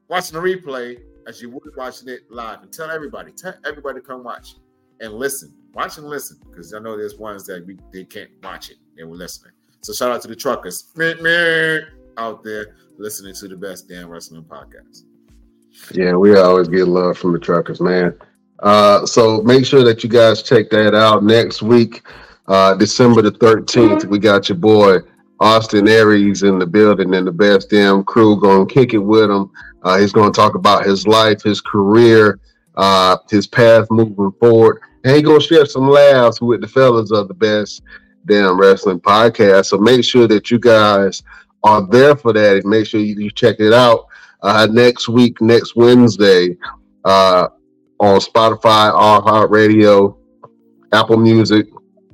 watching 0.08 0.38
the 0.38 0.46
replay 0.46 1.00
as 1.26 1.40
you 1.40 1.48
would 1.48 1.74
watching 1.76 2.08
it 2.08 2.30
live. 2.30 2.62
And 2.62 2.70
tell 2.70 2.90
everybody, 2.90 3.32
tell 3.32 3.54
everybody 3.64 4.00
to 4.00 4.06
come 4.06 4.22
watch 4.22 4.56
and 5.00 5.14
listen. 5.14 5.54
Watch 5.72 5.96
and 5.98 6.06
listen 6.06 6.38
because 6.48 6.74
I 6.74 6.78
know 6.78 6.96
there's 6.96 7.16
ones 7.16 7.46
that 7.46 7.66
we, 7.66 7.78
they 7.92 8.04
can't 8.04 8.30
watch 8.42 8.70
it. 8.70 8.76
They 8.96 9.04
were 9.04 9.16
listening. 9.16 9.52
So 9.80 9.92
shout 9.92 10.12
out 10.12 10.22
to 10.22 10.28
the 10.28 10.36
truckers 10.36 10.90
out 12.16 12.42
there 12.42 12.76
listening 12.98 13.34
to 13.34 13.48
the 13.48 13.56
best 13.56 13.88
damn 13.88 14.08
wrestling 14.08 14.44
podcast. 14.44 15.04
Yeah, 15.92 16.14
we 16.14 16.36
always 16.36 16.68
get 16.68 16.86
love 16.86 17.18
from 17.18 17.32
the 17.32 17.38
truckers, 17.38 17.80
man. 17.80 18.16
Uh, 18.60 19.04
so 19.04 19.42
make 19.42 19.66
sure 19.66 19.84
that 19.84 20.02
you 20.02 20.08
guys 20.08 20.42
check 20.42 20.70
that 20.70 20.94
out 20.94 21.24
next 21.24 21.62
week, 21.62 22.02
uh, 22.46 22.74
December 22.74 23.22
the 23.22 23.32
13th. 23.32 24.04
We 24.06 24.18
got 24.18 24.48
your 24.48 24.58
boy 24.58 24.98
Austin 25.40 25.88
Aries 25.88 26.42
in 26.42 26.58
the 26.58 26.66
building 26.66 27.14
and 27.14 27.26
the 27.26 27.32
best 27.32 27.70
damn 27.70 28.04
crew 28.04 28.40
going 28.40 28.66
to 28.66 28.72
kick 28.72 28.94
it 28.94 28.98
with 28.98 29.30
him. 29.30 29.50
Uh, 29.82 29.98
he's 29.98 30.12
going 30.12 30.32
to 30.32 30.36
talk 30.36 30.54
about 30.54 30.86
his 30.86 31.06
life, 31.06 31.42
his 31.42 31.60
career, 31.60 32.38
uh, 32.76 33.18
his 33.28 33.46
path 33.46 33.86
moving 33.90 34.32
forward, 34.40 34.80
and 35.02 35.14
he's 35.14 35.24
going 35.24 35.40
to 35.40 35.46
share 35.46 35.66
some 35.66 35.88
laughs 35.88 36.40
with 36.40 36.60
the 36.60 36.68
fellas 36.68 37.10
of 37.10 37.28
the 37.28 37.34
best 37.34 37.82
damn 38.26 38.58
wrestling 38.58 39.00
podcast. 39.00 39.66
So 39.66 39.78
make 39.78 40.04
sure 40.04 40.26
that 40.28 40.50
you 40.50 40.58
guys 40.58 41.22
are 41.64 41.86
there 41.88 42.14
for 42.14 42.32
that 42.32 42.64
make 42.64 42.86
sure 42.86 43.00
you, 43.00 43.16
you 43.16 43.30
check 43.30 43.56
it 43.58 43.72
out 43.72 44.06
uh, 44.42 44.68
next 44.70 45.08
week, 45.08 45.40
next 45.40 45.74
Wednesday, 45.74 46.56
uh, 47.04 47.48
on 47.98 48.20
Spotify, 48.20 48.92
iHeartRadio, 48.92 50.16
Apple 50.92 51.16
Music, 51.16 51.66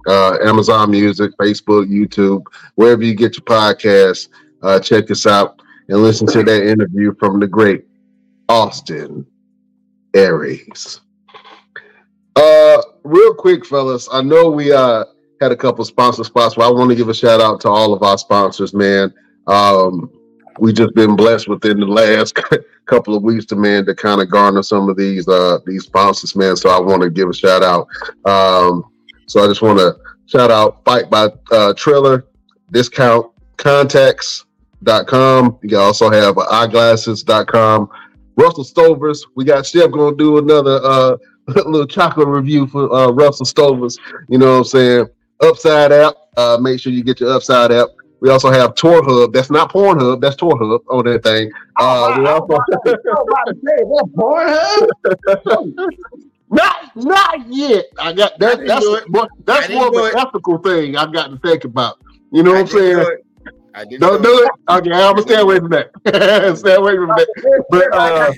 uh, 0.06 0.38
Amazon 0.44 0.92
Music, 0.92 1.32
Facebook, 1.40 1.90
YouTube, 1.90 2.44
wherever 2.76 3.02
you 3.02 3.14
get 3.14 3.36
your 3.36 3.44
podcasts. 3.44 4.28
Uh, 4.62 4.78
check 4.78 5.10
us 5.10 5.26
out 5.26 5.60
and 5.88 6.02
listen 6.02 6.26
to 6.28 6.44
that 6.44 6.66
interview 6.66 7.12
from 7.18 7.40
the 7.40 7.48
great 7.48 7.84
Austin 8.48 9.26
Aries. 10.14 11.00
Uh, 12.36 12.82
real 13.02 13.34
quick, 13.34 13.66
fellas, 13.66 14.08
I 14.12 14.22
know 14.22 14.50
we 14.50 14.72
uh 14.72 15.04
had 15.40 15.52
a 15.52 15.56
couple 15.56 15.84
sponsor 15.84 16.22
spots, 16.22 16.54
but 16.54 16.66
I 16.66 16.70
want 16.70 16.90
to 16.90 16.96
give 16.96 17.08
a 17.08 17.14
shout 17.14 17.40
out 17.40 17.60
to 17.62 17.68
all 17.68 17.94
of 17.94 18.02
our 18.02 18.18
sponsors, 18.18 18.74
man. 18.74 19.12
Um, 19.50 20.10
we 20.60 20.72
just 20.72 20.94
been 20.94 21.16
blessed 21.16 21.48
within 21.48 21.80
the 21.80 21.86
last 21.86 22.38
couple 22.86 23.16
of 23.16 23.22
weeks 23.22 23.46
to 23.46 23.56
man 23.56 23.84
to 23.86 23.94
kind 23.94 24.20
of 24.20 24.30
garner 24.30 24.62
some 24.62 24.88
of 24.88 24.96
these 24.96 25.26
uh 25.26 25.58
these 25.66 25.84
sponsors, 25.84 26.36
man. 26.36 26.56
So 26.56 26.70
I 26.70 26.78
want 26.78 27.02
to 27.02 27.10
give 27.10 27.28
a 27.28 27.34
shout 27.34 27.62
out. 27.62 27.88
Um, 28.24 28.84
so 29.26 29.42
I 29.42 29.46
just 29.46 29.62
want 29.62 29.78
to 29.78 29.96
shout 30.26 30.50
out 30.50 30.84
Fight 30.84 31.10
by 31.10 31.28
uh 31.50 31.74
Triller, 31.74 32.26
discount 32.70 33.32
contacts.com. 33.56 35.58
You 35.62 35.78
also 35.78 36.10
have 36.10 36.38
uh, 36.38 36.46
eyeglasses.com. 36.50 37.90
Russell 38.36 38.64
Stovers, 38.64 39.26
we 39.34 39.44
got 39.44 39.66
Chef 39.66 39.90
gonna 39.90 40.16
do 40.16 40.38
another 40.38 40.80
uh 40.82 41.16
little 41.48 41.86
chocolate 41.86 42.28
review 42.28 42.66
for 42.66 42.92
uh 42.92 43.10
Russell 43.10 43.46
Stovers. 43.46 43.98
You 44.28 44.38
know 44.38 44.52
what 44.52 44.58
I'm 44.58 44.64
saying? 44.64 45.06
Upside 45.40 45.92
app. 45.92 46.14
Uh 46.36 46.58
make 46.60 46.80
sure 46.80 46.92
you 46.92 47.02
get 47.02 47.20
your 47.20 47.32
upside 47.32 47.72
app. 47.72 47.88
We 48.20 48.28
also 48.30 48.50
have 48.50 48.74
Tour 48.74 49.02
Hub. 49.02 49.32
That's 49.32 49.50
not 49.50 49.72
Pornhub. 49.72 50.20
That's 50.20 50.36
Tour 50.36 50.56
Hub 50.58 50.82
on 50.90 51.04
that 51.06 51.22
thing. 51.22 51.50
Uh, 51.78 52.16
we 52.18 52.26
also 52.26 52.58
Pornhub. 54.14 54.88
not 56.50 56.96
not 56.96 57.48
yet. 57.48 57.86
I 57.98 58.12
got 58.12 58.32
I 58.34 58.36
that. 58.38 58.56
didn't 58.56 58.66
That's 58.66 58.84
it. 58.84 59.04
I 59.14 59.26
that's 59.44 59.68
more 59.70 59.88
of 59.88 59.94
an 59.94 60.12
ethical 60.18 60.58
thing 60.58 60.96
I've 60.96 61.12
got 61.12 61.28
to 61.28 61.38
think 61.38 61.64
about. 61.64 61.98
You 62.30 62.42
know 62.42 62.50
what 62.50 62.58
I 62.58 62.60
I'm 62.60 62.66
saying? 62.66 62.96
Do 62.96 63.18
I 63.74 63.84
didn't 63.84 64.00
Don't 64.00 64.22
do 64.22 64.28
do 64.28 64.42
it. 64.44 64.50
Okay, 64.68 64.90
I'm 64.90 65.14
gonna 65.14 65.22
stay 65.22 65.40
away 65.40 65.58
from 65.58 65.70
that. 65.70 65.90
stay 66.58 66.74
away 66.74 66.96
from 66.96 67.08
that. 67.08 67.64
But 67.70 67.94
uh, 67.94 68.32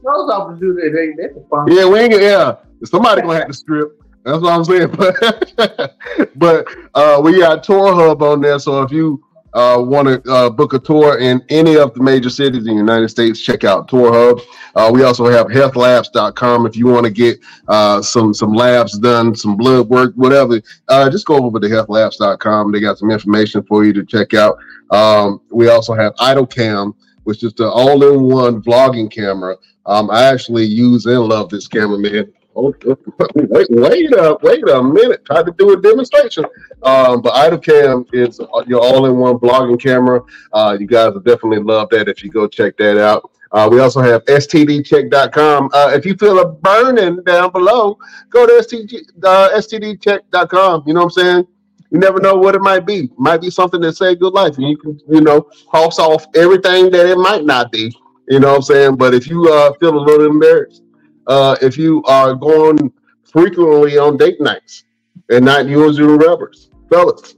clothes 0.00 0.30
off 0.30 0.54
to 0.54 0.60
do 0.60 0.74
that. 0.74 0.92
They, 0.94 1.22
that's 1.22 1.48
fun. 1.48 1.70
Yeah, 1.70 1.86
we 1.88 1.98
ain't. 1.98 2.20
Yeah, 2.20 2.56
somebody 2.84 3.22
gonna 3.22 3.38
have 3.38 3.48
to 3.48 3.52
strip. 3.52 4.00
That's 4.24 4.40
what 4.40 4.52
I'm 4.52 4.64
saying. 4.64 4.90
But 4.96 5.96
but 6.36 6.66
uh, 6.94 7.20
we 7.22 7.38
got 7.40 7.62
Tour 7.62 7.94
Hub 7.94 8.22
on 8.22 8.40
there. 8.40 8.58
So 8.58 8.82
if 8.82 8.92
you 8.92 9.24
uh, 9.54 9.80
want 9.80 10.06
to 10.06 10.30
uh, 10.30 10.50
book 10.50 10.74
a 10.74 10.78
tour 10.78 11.18
in 11.18 11.42
any 11.48 11.76
of 11.76 11.94
the 11.94 12.02
major 12.02 12.30
cities 12.30 12.66
in 12.66 12.74
the 12.74 12.74
United 12.74 13.08
States, 13.08 13.40
check 13.40 13.64
out 13.64 13.88
Tour 13.88 14.12
Hub. 14.12 14.40
Uh, 14.74 14.90
we 14.92 15.02
also 15.02 15.26
have 15.26 15.46
healthlabs.com 15.46 16.66
if 16.66 16.76
you 16.76 16.86
want 16.86 17.04
to 17.04 17.10
get 17.10 17.38
uh, 17.68 18.02
some 18.02 18.34
some 18.34 18.52
labs 18.52 18.98
done, 18.98 19.34
some 19.34 19.56
blood 19.56 19.88
work, 19.88 20.12
whatever. 20.14 20.60
Uh, 20.88 21.08
just 21.10 21.26
go 21.26 21.44
over 21.44 21.58
to 21.58 21.66
healthlabs.com. 21.66 22.72
They 22.72 22.80
got 22.80 22.98
some 22.98 23.10
information 23.10 23.62
for 23.62 23.84
you 23.84 23.92
to 23.94 24.04
check 24.04 24.34
out. 24.34 24.58
Um, 24.90 25.40
we 25.50 25.68
also 25.68 25.94
have 25.94 26.14
IdleCam, 26.16 26.94
which 27.24 27.42
is 27.42 27.54
the 27.54 27.68
all-in-one 27.68 28.62
vlogging 28.62 29.10
camera. 29.10 29.56
Um, 29.86 30.10
I 30.10 30.24
actually 30.24 30.64
use 30.64 31.06
and 31.06 31.24
love 31.24 31.48
this 31.48 31.66
camera, 31.66 31.98
man. 31.98 32.32
Wait, 32.58 33.66
wait 33.70 34.12
up, 34.14 34.42
wait 34.42 34.68
a 34.68 34.82
minute. 34.82 35.24
Try 35.24 35.42
to 35.42 35.54
do 35.56 35.72
a 35.72 35.80
demonstration. 35.80 36.44
Um, 36.82 37.22
but 37.22 37.34
IdleCam 37.34 38.06
is 38.12 38.40
your 38.66 38.80
all-in-one 38.80 39.36
blogging 39.38 39.80
camera. 39.80 40.22
Uh, 40.52 40.76
you 40.78 40.86
guys 40.86 41.12
will 41.12 41.20
definitely 41.20 41.60
love 41.60 41.88
that 41.90 42.08
if 42.08 42.24
you 42.24 42.30
go 42.30 42.48
check 42.48 42.76
that 42.78 42.98
out. 42.98 43.30
Uh, 43.52 43.68
we 43.70 43.80
also 43.80 44.00
have 44.00 44.24
stdcheck.com. 44.26 45.70
Uh, 45.72 45.92
if 45.94 46.04
you 46.04 46.14
feel 46.16 46.38
a 46.40 46.52
burning 46.52 47.22
down 47.22 47.50
below, 47.50 47.98
go 48.30 48.46
to 48.46 48.52
STG, 48.52 49.02
uh, 49.24 49.50
stdcheck.com. 49.54 50.84
You 50.86 50.94
know 50.94 51.04
what 51.04 51.16
I'm 51.18 51.24
saying? 51.24 51.46
You 51.90 51.98
never 51.98 52.20
know 52.20 52.34
what 52.34 52.54
it 52.54 52.60
might 52.60 52.86
be. 52.86 53.08
Might 53.16 53.40
be 53.40 53.50
something 53.50 53.80
that 53.80 53.96
save 53.96 54.20
your 54.20 54.30
life, 54.30 54.58
and 54.58 54.68
you 54.68 54.76
can, 54.76 55.00
you 55.08 55.22
know, 55.22 55.42
cross 55.42 55.98
off 55.98 56.26
everything 56.34 56.90
that 56.90 57.06
it 57.06 57.16
might 57.16 57.44
not 57.44 57.72
be. 57.72 57.96
You 58.28 58.40
know 58.40 58.48
what 58.48 58.56
I'm 58.56 58.62
saying? 58.62 58.96
But 58.96 59.14
if 59.14 59.26
you 59.26 59.50
uh, 59.50 59.72
feel 59.80 59.96
a 59.96 59.98
little 59.98 60.26
embarrassed, 60.26 60.82
uh, 61.28 61.56
if 61.62 61.76
you 61.76 62.02
are 62.04 62.34
going 62.34 62.92
frequently 63.24 63.98
on 63.98 64.16
date 64.16 64.40
nights 64.40 64.84
and 65.30 65.44
not 65.44 65.66
using 65.66 66.06
rubbers, 66.06 66.70
fellas, 66.90 67.36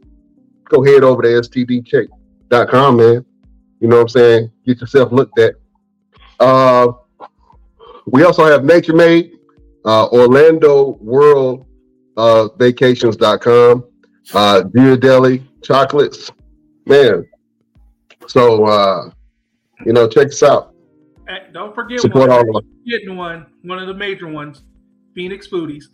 go 0.65 0.83
head 0.83 1.03
over 1.03 1.23
to 1.23 1.29
stdcheck.com, 1.29 2.97
man. 2.97 3.25
You 3.81 3.89
know 3.89 3.97
what 3.97 4.03
I'm 4.03 4.09
saying? 4.09 4.53
Get 4.65 4.81
yourself 4.81 5.11
looked 5.11 5.39
at. 5.39 5.55
Uh, 6.39 6.93
we 8.07 8.23
also 8.25 8.45
have 8.45 8.65
Nature 8.65 8.95
Made, 8.95 9.33
uh, 9.85 10.07
Orlando 10.07 10.99
World 11.01 11.67
uh, 12.17 12.49
Vacations.com, 12.57 13.85
uh, 14.35 14.63
Dear 14.63 14.97
Deli 14.97 15.43
Chocolates, 15.63 16.31
man. 16.87 17.27
So, 18.27 18.65
uh, 18.67 19.11
you 19.85 19.93
know, 19.93 20.07
check 20.09 20.29
us 20.29 20.43
out. 20.43 20.75
Don't 21.53 21.75
forget 21.75 22.01
Support 22.01 22.29
one. 22.29 22.39
all 22.39 22.51
of 22.51 22.57
us. 22.65 22.69
Getting 22.87 23.17
one, 23.17 23.47
one 23.63 23.79
of 23.79 23.87
the 23.89 23.95
major 23.95 24.29
ones, 24.29 24.63
Phoenix 25.15 25.49
Foodies. 25.49 25.85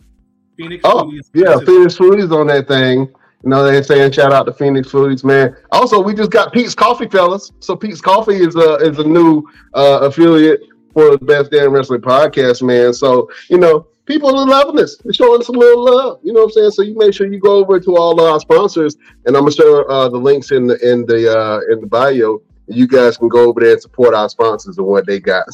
Phoenix 0.57 0.83
Oh, 0.85 1.05
Foodies. 1.05 1.31
yeah, 1.35 1.59
Phoenix 1.65 1.97
Foodies 1.97 2.31
on 2.33 2.47
that 2.49 2.69
thing. 2.69 3.01
You 3.45 3.51
know, 3.51 3.63
they're 3.65 3.83
saying 3.83 4.13
shout 4.13 4.33
out 4.33 4.47
to 4.47 4.53
Phoenix 4.53 4.89
Foodies, 4.89 5.23
man. 5.23 5.55
Also, 5.71 6.01
we 6.01 6.15
just 6.15 6.31
got 6.31 6.53
Peet's 6.53 6.75
Coffee, 6.75 7.07
fellas. 7.09 7.53
So 7.61 7.77
Peet's 7.77 8.01
Coffee 8.01 8.37
is 8.37 8.57
a 8.57 8.77
is 8.77 8.99
a 8.99 9.05
new 9.05 9.45
uh, 9.75 10.01
affiliate 10.03 10.61
for 10.93 11.17
the 11.17 11.25
Best 11.25 11.51
Damn 11.51 11.71
Wrestling 11.73 12.01
Podcast, 12.01 12.63
man. 12.63 12.95
So 12.95 13.31
you 13.51 13.59
know, 13.59 13.87
people 14.07 14.35
are 14.37 14.47
loving 14.47 14.77
this. 14.77 14.97
They're 14.97 15.13
showing 15.13 15.41
us 15.41 15.49
a 15.49 15.53
little 15.53 15.85
love. 15.85 16.21
You 16.25 16.33
know 16.33 16.41
what 16.41 16.47
I'm 16.47 16.53
saying? 16.53 16.71
So 16.71 16.83
you 16.83 16.97
make 16.97 17.13
sure 17.13 17.31
you 17.31 17.39
go 17.39 17.57
over 17.57 17.79
to 17.79 17.97
all 17.97 18.19
our 18.21 18.41
sponsors, 18.41 18.97
and 19.27 19.37
I'm 19.37 19.43
gonna 19.43 19.53
share 19.53 19.89
uh, 19.91 20.09
the 20.09 20.17
links 20.19 20.51
in 20.51 20.67
the 20.67 20.77
in 20.91 21.05
the 21.05 21.39
uh, 21.39 21.61
in 21.71 21.81
the 21.83 21.87
bio. 21.87 22.41
You 22.69 22.87
guys 22.87 23.17
can 23.17 23.29
go 23.29 23.49
over 23.49 23.61
there 23.61 23.73
and 23.73 23.83
support 23.83 24.15
our 24.15 24.29
sponsors 24.29 24.79
and 24.79 24.87
what 24.87 25.07
they 25.07 25.21
got 25.21 25.47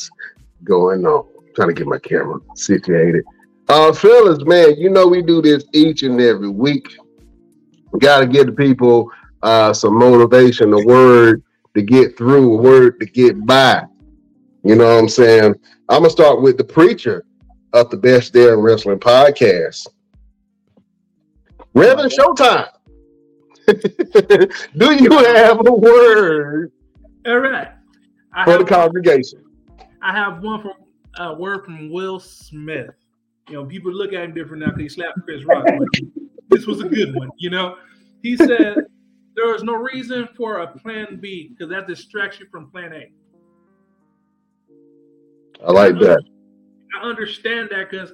going 0.65 1.05
on. 1.07 1.27
I'm 1.39 1.55
trying 1.55 1.69
to 1.69 1.75
get 1.75 1.87
my 1.87 1.99
camera 1.99 2.41
situated. 2.55 3.25
Uh, 3.69 3.93
fellas, 3.93 4.45
man, 4.45 4.77
you 4.77 4.91
know 4.91 5.07
we 5.07 5.23
do 5.23 5.41
this 5.43 5.65
each 5.73 6.03
and 6.03 6.21
every 6.21 6.49
week. 6.49 6.89
We 7.93 7.99
got 7.99 8.21
to 8.21 8.27
give 8.27 8.47
the 8.47 8.53
people 8.53 9.11
uh, 9.43 9.73
some 9.73 9.99
motivation, 9.99 10.73
a 10.73 10.85
word 10.85 11.43
to 11.75 11.83
get 11.83 12.17
through, 12.17 12.55
a 12.55 12.63
word 12.63 13.01
to 13.01 13.07
get 13.07 13.45
by. 13.47 13.85
You 14.65 14.77
know 14.77 14.95
what 14.95 15.01
I'm 15.01 15.09
saying? 15.09 15.55
I'm 15.89 16.03
gonna 16.03 16.11
start 16.11 16.41
with 16.41 16.57
the 16.57 16.65
preacher 16.65 17.25
of 17.73 17.91
the 17.91 17.97
Best 17.97 18.33
Damn 18.33 18.61
Wrestling 18.61 19.01
Podcast, 19.01 19.89
Reverend 21.75 22.13
Showtime. 22.13 22.69
do 24.77 24.95
you 24.95 25.11
have 25.11 25.67
a 25.67 25.73
word 25.73 26.73
All 27.27 27.39
right. 27.39 27.69
I 28.33 28.45
for 28.45 28.59
the 28.59 28.65
congregation? 28.65 29.45
I 30.01 30.13
have 30.13 30.43
one 30.43 30.63
from 30.63 30.73
a 31.19 31.35
word 31.35 31.65
from 31.65 31.91
Will 31.91 32.19
Smith. 32.19 32.95
You 33.49 33.55
know, 33.55 33.65
people 33.65 33.93
look 33.93 34.13
at 34.13 34.25
him 34.25 34.35
different 34.35 34.63
now 34.63 34.71
because 34.71 34.83
he 34.83 34.89
slapped 34.89 35.21
Chris 35.25 35.45
Rock. 35.45 35.67
this 36.49 36.67
was 36.67 36.81
a 36.81 36.89
good 36.89 37.15
one. 37.15 37.31
You 37.39 37.51
know, 37.51 37.77
he 38.23 38.37
said 38.37 38.77
there 39.37 39.55
is 39.55 39.63
no 39.63 39.75
reason 39.75 40.29
for 40.37 40.59
a 40.61 40.67
plan 40.67 41.19
B 41.21 41.49
because 41.49 41.71
that 41.71 41.87
distracts 41.87 42.41
you 42.41 42.47
from 42.51 42.71
plan 42.71 42.93
A. 42.93 43.13
I 45.67 45.73
like 45.73 45.99
that. 46.01 46.23
I 47.01 47.05
understand 47.07 47.69
that 47.71 47.91
because 47.91 48.13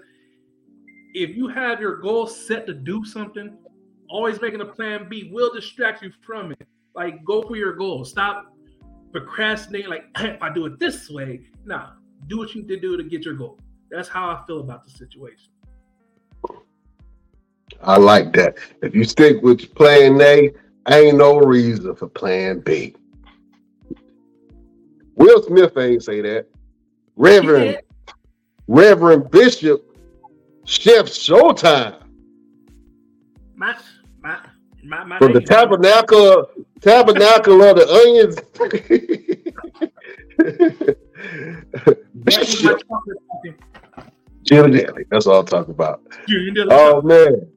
if 1.15 1.37
you 1.37 1.49
have 1.49 1.81
your 1.81 1.97
goal 1.97 2.27
set 2.27 2.67
to 2.67 2.75
do 2.75 3.05
something, 3.05 3.57
always 4.09 4.41
making 4.41 4.61
a 4.61 4.67
plan 4.67 5.09
B 5.09 5.31
will 5.33 5.53
distract 5.53 6.03
you 6.03 6.13
from 6.25 6.53
it. 6.53 6.67
Like, 6.95 7.25
go 7.25 7.43
for 7.43 7.57
your 7.57 7.75
goal. 7.75 8.05
Stop 8.05 8.53
procrastinating. 9.21 9.91
Like, 9.91 10.05
if 10.19 10.43
I 10.43 10.53
do 10.53 10.67
it 10.67 10.79
this 10.79 11.09
way, 11.11 11.41
nah, 11.65 11.91
do 12.27 12.39
what 12.39 12.55
you 12.55 12.63
need 12.63 12.69
to 12.69 12.81
do 12.81 12.97
to 12.97 13.05
get 13.05 13.25
your 13.25 13.35
goal. 13.35 13.59
That's 13.91 14.09
how 14.09 14.29
I 14.29 14.45
feel 14.47 14.61
about 14.61 14.85
the 14.85 14.91
situation. 14.91 15.51
I 17.83 17.97
like 17.97 18.33
that. 18.33 18.57
If 18.83 18.95
you 18.95 19.05
stick 19.05 19.43
with 19.43 19.75
plan 19.75 20.21
A, 20.21 20.51
ain't 20.89 21.17
no 21.17 21.39
reason 21.39 21.95
for 21.95 22.09
plan 22.09 22.61
B. 22.61 22.95
Will 25.15 25.43
Smith 25.43 25.77
ain't 25.77 26.03
say 26.03 26.21
that. 26.23 26.47
Reverend. 27.17 27.79
Reverend 28.69 29.31
Bishop, 29.31 29.83
Chef 30.65 31.07
Showtime 31.07 31.97
My, 33.57 33.75
my, 34.21 34.39
my, 34.85 35.05
my 35.05 35.19
from 35.19 35.33
the 35.33 35.41
Tabernacle, 35.41 36.47
Tabernacle 36.81 37.63
of 37.63 37.77
the 37.77 37.89
Onions. 37.89 38.37
Bishop 42.25 42.81
Jim 44.43 44.71
Daly. 44.73 45.05
That's 45.11 45.27
all 45.27 45.41
I'm 45.41 45.47
talking 45.47 45.75
about. 45.75 46.03
Oh 46.71 47.03
man. 47.03 47.49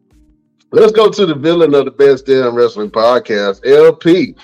Let's 0.74 0.94
go 0.94 1.10
to 1.10 1.26
the 1.26 1.36
villain 1.36 1.76
of 1.76 1.86
the 1.86 1.92
best 1.92 2.26
damn 2.26 2.56
wrestling 2.56 2.92
podcast, 2.92 3.68
LP. 3.68 4.36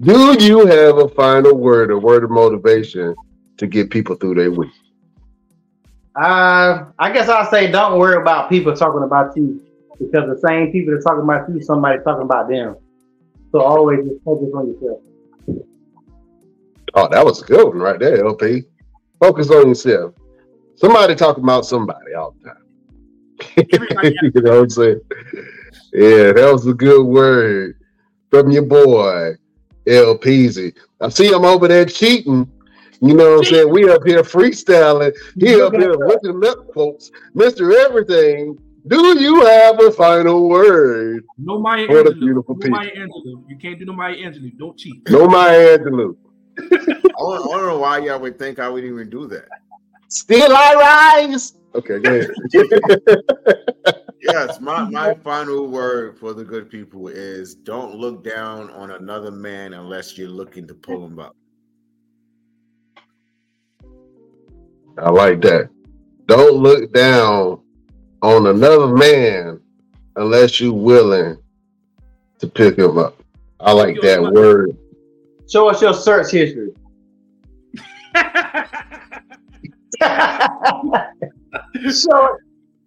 Do 0.00 0.36
you 0.40 0.66
have 0.66 0.98
a 0.98 1.08
final 1.10 1.56
word, 1.56 1.92
a 1.92 1.98
word 1.98 2.24
of 2.24 2.30
motivation 2.30 3.14
to 3.58 3.66
get 3.66 3.90
people 3.90 4.16
through 4.16 4.34
their 4.34 4.50
week? 4.50 4.72
Uh, 6.16 6.86
I 6.98 7.12
guess 7.12 7.28
I'll 7.28 7.48
say 7.50 7.70
don't 7.70 7.98
worry 7.98 8.20
about 8.20 8.48
people 8.48 8.74
talking 8.74 9.04
about 9.04 9.36
you 9.36 9.60
because 9.98 10.28
the 10.28 10.40
same 10.46 10.72
people 10.72 10.94
that 10.94 11.02
talking 11.02 11.22
about 11.22 11.48
you, 11.48 11.62
somebody 11.62 12.02
talking 12.02 12.24
about 12.24 12.48
them. 12.48 12.76
So 13.54 13.60
always 13.60 14.04
just 14.04 14.20
focus 14.24 14.48
on 14.52 14.66
yourself. 14.66 15.00
Oh, 16.94 17.08
that 17.08 17.24
was 17.24 17.40
a 17.40 17.44
good 17.44 17.68
one 17.68 17.78
right 17.78 18.00
there, 18.00 18.24
LP. 18.24 18.64
Focus 19.20 19.48
on 19.48 19.68
yourself. 19.68 20.12
Somebody 20.74 21.14
talking 21.14 21.44
about 21.44 21.64
somebody 21.64 22.14
all 22.14 22.34
the 22.42 22.48
time. 22.48 22.56
You 24.22 24.42
know 24.42 24.50
what 24.50 24.60
I'm 24.62 24.70
saying? 24.70 25.00
Yeah, 25.92 26.32
that 26.32 26.50
was 26.52 26.66
a 26.66 26.74
good 26.74 27.04
word 27.04 27.78
from 28.28 28.50
your 28.50 28.64
boy, 28.64 29.34
L 29.86 30.18
Peasy. 30.18 30.74
I 31.00 31.08
see 31.08 31.28
him 31.28 31.44
over 31.44 31.68
there 31.68 31.84
cheating. 31.84 32.50
You 33.00 33.14
know 33.14 33.36
what 33.36 33.38
I'm 33.38 33.44
saying? 33.44 33.70
We 33.70 33.88
up 33.88 34.04
here 34.04 34.24
freestyling. 34.24 35.12
He 35.38 35.60
up 35.60 35.74
here 35.74 35.92
looking 35.92 36.44
up 36.44 36.72
quotes. 36.72 37.12
Mr. 37.36 37.72
Everything, 37.84 38.58
do 38.86 39.18
you 39.18 39.44
have 39.44 39.80
a 39.80 39.90
final 39.92 40.48
word? 40.48 41.24
No 41.38 41.58
Maya 41.58 41.86
What 41.88 42.06
a 42.06 42.10
Angelou. 42.10 42.20
beautiful 42.20 42.56
no. 42.56 42.68
Maya 42.70 42.90
Angelou. 42.96 43.44
You 43.48 43.56
can't 43.56 43.78
do 43.78 43.86
no 43.86 43.92
Maya 43.92 44.14
Angelou. 44.16 44.56
Don't 44.58 44.76
cheat. 44.76 45.08
No 45.08 45.26
Maya 45.26 45.78
Angelou. 45.78 46.16
I 46.58 46.66
don't, 46.68 46.92
I 47.10 47.12
don't 47.12 47.66
know 47.66 47.78
why 47.78 47.98
y'all 47.98 48.20
would 48.20 48.38
think 48.38 48.58
I 48.58 48.68
would 48.68 48.84
even 48.84 49.10
do 49.10 49.26
that. 49.28 49.46
Still 50.08 50.54
I 50.54 51.24
rise. 51.26 51.54
Okay, 51.74 51.98
go 51.98 52.14
ahead. 52.14 52.30
Yes, 54.24 54.58
my, 54.58 54.88
my 54.88 55.12
final 55.16 55.68
word 55.68 56.18
for 56.18 56.32
the 56.32 56.44
good 56.44 56.70
people 56.70 57.08
is 57.08 57.54
don't 57.54 57.94
look 57.94 58.24
down 58.24 58.70
on 58.70 58.92
another 58.92 59.30
man 59.30 59.74
unless 59.74 60.16
you're 60.16 60.30
looking 60.30 60.66
to 60.66 60.74
pull 60.74 61.04
him 61.04 61.18
up. 61.18 61.36
I 64.96 65.10
like 65.10 65.42
that. 65.42 65.68
Don't 66.26 66.54
look 66.54 66.90
down 66.94 67.60
on 68.24 68.46
another 68.46 68.88
man 68.88 69.60
unless 70.16 70.58
you're 70.58 70.72
willing 70.72 71.36
to 72.38 72.46
pick 72.46 72.78
him 72.78 72.96
up. 72.96 73.22
I 73.60 73.72
like 73.72 74.00
that 74.00 74.22
word. 74.22 74.74
Show 75.48 75.68
us 75.68 75.82
your 75.82 75.92
search 75.92 76.30
history. 76.30 76.72
so 81.90 82.38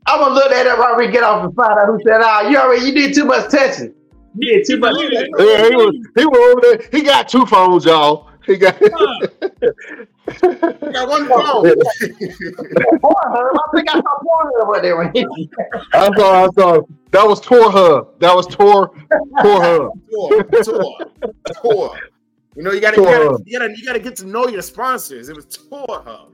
I'm 0.07 0.19
gonna 0.19 0.33
look 0.33 0.51
at 0.51 0.65
it 0.65 0.75
while 0.77 0.97
we 0.97 1.11
get 1.11 1.23
off 1.23 1.45
and 1.45 1.55
find 1.55 1.77
out 1.77 1.85
who 1.87 1.99
said, 2.07 2.21
"Ah, 2.23 2.49
you 2.49 2.57
already 2.57 2.87
you 2.87 2.93
did 2.93 3.13
too 3.13 3.25
much 3.25 3.51
touching. 3.51 3.93
You 4.35 4.53
did 4.53 4.65
too 4.65 4.79
much." 4.79 4.95
Yeah, 4.97 5.69
he 5.69 5.75
was 5.75 5.93
he 6.15 6.25
was 6.25 6.51
over 6.51 6.61
there. 6.61 6.81
He 6.91 7.03
got 7.05 7.29
two 7.29 7.45
phones, 7.45 7.85
y'all. 7.85 8.31
He 8.45 8.57
got 8.57 8.81
You 10.27 10.33
got 10.91 11.09
one 11.09 11.27
phone. 11.27 11.63
Pornhub. 12.99 13.51
I 13.53 13.75
think 13.75 13.89
I 13.89 13.93
saw 13.93 14.01
Pornhub 14.01 14.63
over 14.63 14.81
there. 14.81 15.01
I 15.93 16.15
saw 16.15 16.45
I 16.45 16.49
saw 16.53 16.81
that 17.11 17.25
was 17.25 17.39
Tor 17.39 17.71
Hub. 17.71 18.19
That 18.19 18.35
was 18.35 18.45
Tor 18.47 18.91
Tor 19.41 19.63
Hub. 19.63 19.91
tour, 20.09 20.43
tour, 20.63 20.97
tour. 21.61 21.99
You 22.55 22.63
know, 22.63 22.71
you 22.71 22.81
gotta, 22.81 22.97
you 22.97 23.03
gotta, 23.03 23.43
you 23.45 23.59
gotta, 23.59 23.77
you 23.77 23.85
gotta 23.85 23.99
get 23.99 24.15
to 24.17 24.25
know 24.25 24.47
your 24.47 24.63
sponsors. 24.63 25.29
It 25.29 25.35
was 25.35 25.45
Tour 25.45 25.85
Hub. 25.89 26.33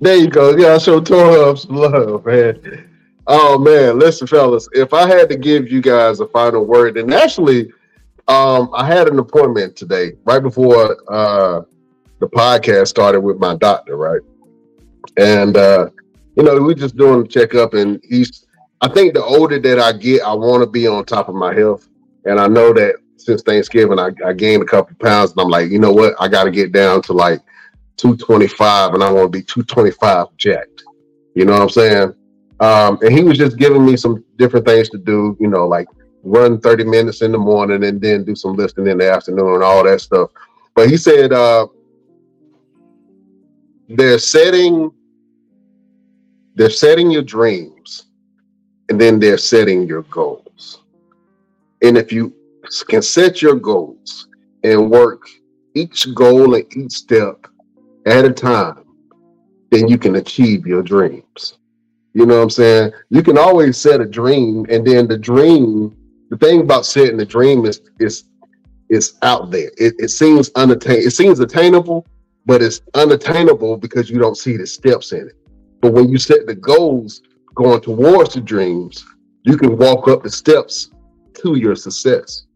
There 0.00 0.16
you 0.16 0.28
go. 0.28 0.56
Yeah, 0.56 0.74
I 0.74 0.78
show 0.78 1.00
Tor 1.00 1.32
Hub 1.32 1.58
some 1.58 1.76
love, 1.76 2.24
man. 2.24 2.88
Oh 3.26 3.58
man, 3.58 3.98
listen, 3.98 4.26
fellas. 4.26 4.68
If 4.72 4.94
I 4.94 5.06
had 5.06 5.28
to 5.30 5.36
give 5.36 5.70
you 5.70 5.82
guys 5.82 6.20
a 6.20 6.26
final 6.28 6.64
word, 6.64 6.96
and 6.96 7.12
actually, 7.12 7.72
um, 8.28 8.70
I 8.72 8.86
had 8.86 9.08
an 9.08 9.18
appointment 9.18 9.76
today, 9.76 10.12
right 10.24 10.42
before 10.42 10.96
uh 11.12 11.62
the 12.24 12.36
podcast 12.36 12.88
started 12.88 13.20
with 13.20 13.38
my 13.38 13.54
doctor, 13.56 13.96
right? 13.96 14.20
And 15.16 15.56
uh, 15.56 15.90
you 16.36 16.42
know, 16.42 16.60
we're 16.60 16.74
just 16.74 16.96
doing 16.96 17.24
a 17.24 17.28
checkup, 17.28 17.74
and 17.74 18.00
he's. 18.08 18.46
I 18.80 18.88
think 18.88 19.14
the 19.14 19.24
older 19.24 19.58
that 19.58 19.78
I 19.78 19.92
get, 19.92 20.22
I 20.22 20.34
want 20.34 20.62
to 20.62 20.68
be 20.68 20.86
on 20.86 21.04
top 21.04 21.28
of 21.28 21.34
my 21.34 21.54
health, 21.54 21.88
and 22.24 22.38
I 22.38 22.48
know 22.48 22.72
that 22.74 22.96
since 23.16 23.42
Thanksgiving, 23.42 23.98
I, 23.98 24.10
I 24.26 24.32
gained 24.32 24.62
a 24.62 24.66
couple 24.66 24.96
pounds, 25.00 25.30
and 25.30 25.40
I'm 25.40 25.48
like, 25.48 25.70
you 25.70 25.78
know 25.78 25.92
what, 25.92 26.14
I 26.20 26.28
got 26.28 26.44
to 26.44 26.50
get 26.50 26.72
down 26.72 27.00
to 27.02 27.12
like 27.12 27.40
225, 27.96 28.94
and 28.94 29.02
I 29.02 29.10
want 29.10 29.32
to 29.32 29.38
be 29.38 29.42
225 29.42 30.26
jacked. 30.36 30.84
You 31.34 31.44
know 31.44 31.52
what 31.52 31.62
I'm 31.62 31.68
saying? 31.70 32.14
Um, 32.60 32.98
and 33.02 33.12
he 33.12 33.24
was 33.24 33.38
just 33.38 33.56
giving 33.56 33.84
me 33.84 33.96
some 33.96 34.24
different 34.36 34.66
things 34.66 34.90
to 34.90 34.98
do, 34.98 35.36
you 35.40 35.48
know, 35.48 35.66
like 35.66 35.88
run 36.22 36.60
30 36.60 36.84
minutes 36.84 37.22
in 37.22 37.32
the 37.32 37.38
morning 37.38 37.84
and 37.84 38.00
then 38.00 38.24
do 38.24 38.34
some 38.34 38.54
lifting 38.54 38.86
in 38.86 38.98
the 38.98 39.10
afternoon 39.10 39.54
and 39.54 39.62
all 39.62 39.84
that 39.84 40.00
stuff. 40.00 40.30
But 40.74 40.90
he 40.90 40.96
said 40.96 41.32
uh, 41.32 41.66
they're 43.88 44.18
setting 44.18 44.90
they're 46.56 46.70
setting 46.70 47.10
your 47.10 47.22
dreams 47.22 48.06
and 48.88 49.00
then 49.00 49.18
they're 49.18 49.38
setting 49.38 49.86
your 49.86 50.02
goals. 50.02 50.82
And 51.82 51.98
if 51.98 52.12
you 52.12 52.32
can 52.88 53.02
set 53.02 53.42
your 53.42 53.56
goals 53.56 54.28
and 54.62 54.90
work 54.90 55.28
each 55.74 56.14
goal 56.14 56.54
and 56.54 56.64
each 56.76 56.92
step 56.92 57.46
at 58.06 58.24
a 58.24 58.32
time, 58.32 58.84
then 59.70 59.88
you 59.88 59.98
can 59.98 60.16
achieve 60.16 60.66
your 60.66 60.82
dreams. 60.82 61.58
You 62.14 62.26
know 62.26 62.36
what 62.36 62.42
I'm 62.44 62.50
saying? 62.50 62.92
You 63.10 63.22
can 63.22 63.36
always 63.36 63.76
set 63.76 64.00
a 64.00 64.06
dream, 64.06 64.64
and 64.70 64.86
then 64.86 65.08
the 65.08 65.18
dream, 65.18 65.96
the 66.30 66.36
thing 66.36 66.60
about 66.60 66.86
setting 66.86 67.16
the 67.16 67.26
dream 67.26 67.64
is 67.66 67.80
is 67.98 68.24
it's 68.88 69.14
out 69.22 69.50
there. 69.50 69.72
It, 69.76 69.94
it 69.98 70.10
seems 70.10 70.50
unattainable. 70.54 71.06
It 71.06 71.10
seems 71.10 71.40
attainable, 71.40 72.06
but 72.46 72.62
it's 72.62 72.80
unattainable 72.94 73.76
because 73.76 74.10
you 74.10 74.18
don't 74.18 74.36
see 74.36 74.56
the 74.56 74.66
steps 74.66 75.12
in 75.12 75.28
it. 75.28 75.36
But 75.80 75.92
when 75.92 76.08
you 76.08 76.18
set 76.18 76.46
the 76.46 76.54
goals 76.54 77.22
going 77.54 77.80
towards 77.80 78.34
the 78.34 78.40
dreams, 78.40 79.04
you 79.42 79.56
can 79.56 79.76
walk 79.76 80.08
up 80.08 80.22
the 80.22 80.30
steps 80.30 80.90
to 81.34 81.56
your 81.56 81.76
success. 81.76 82.46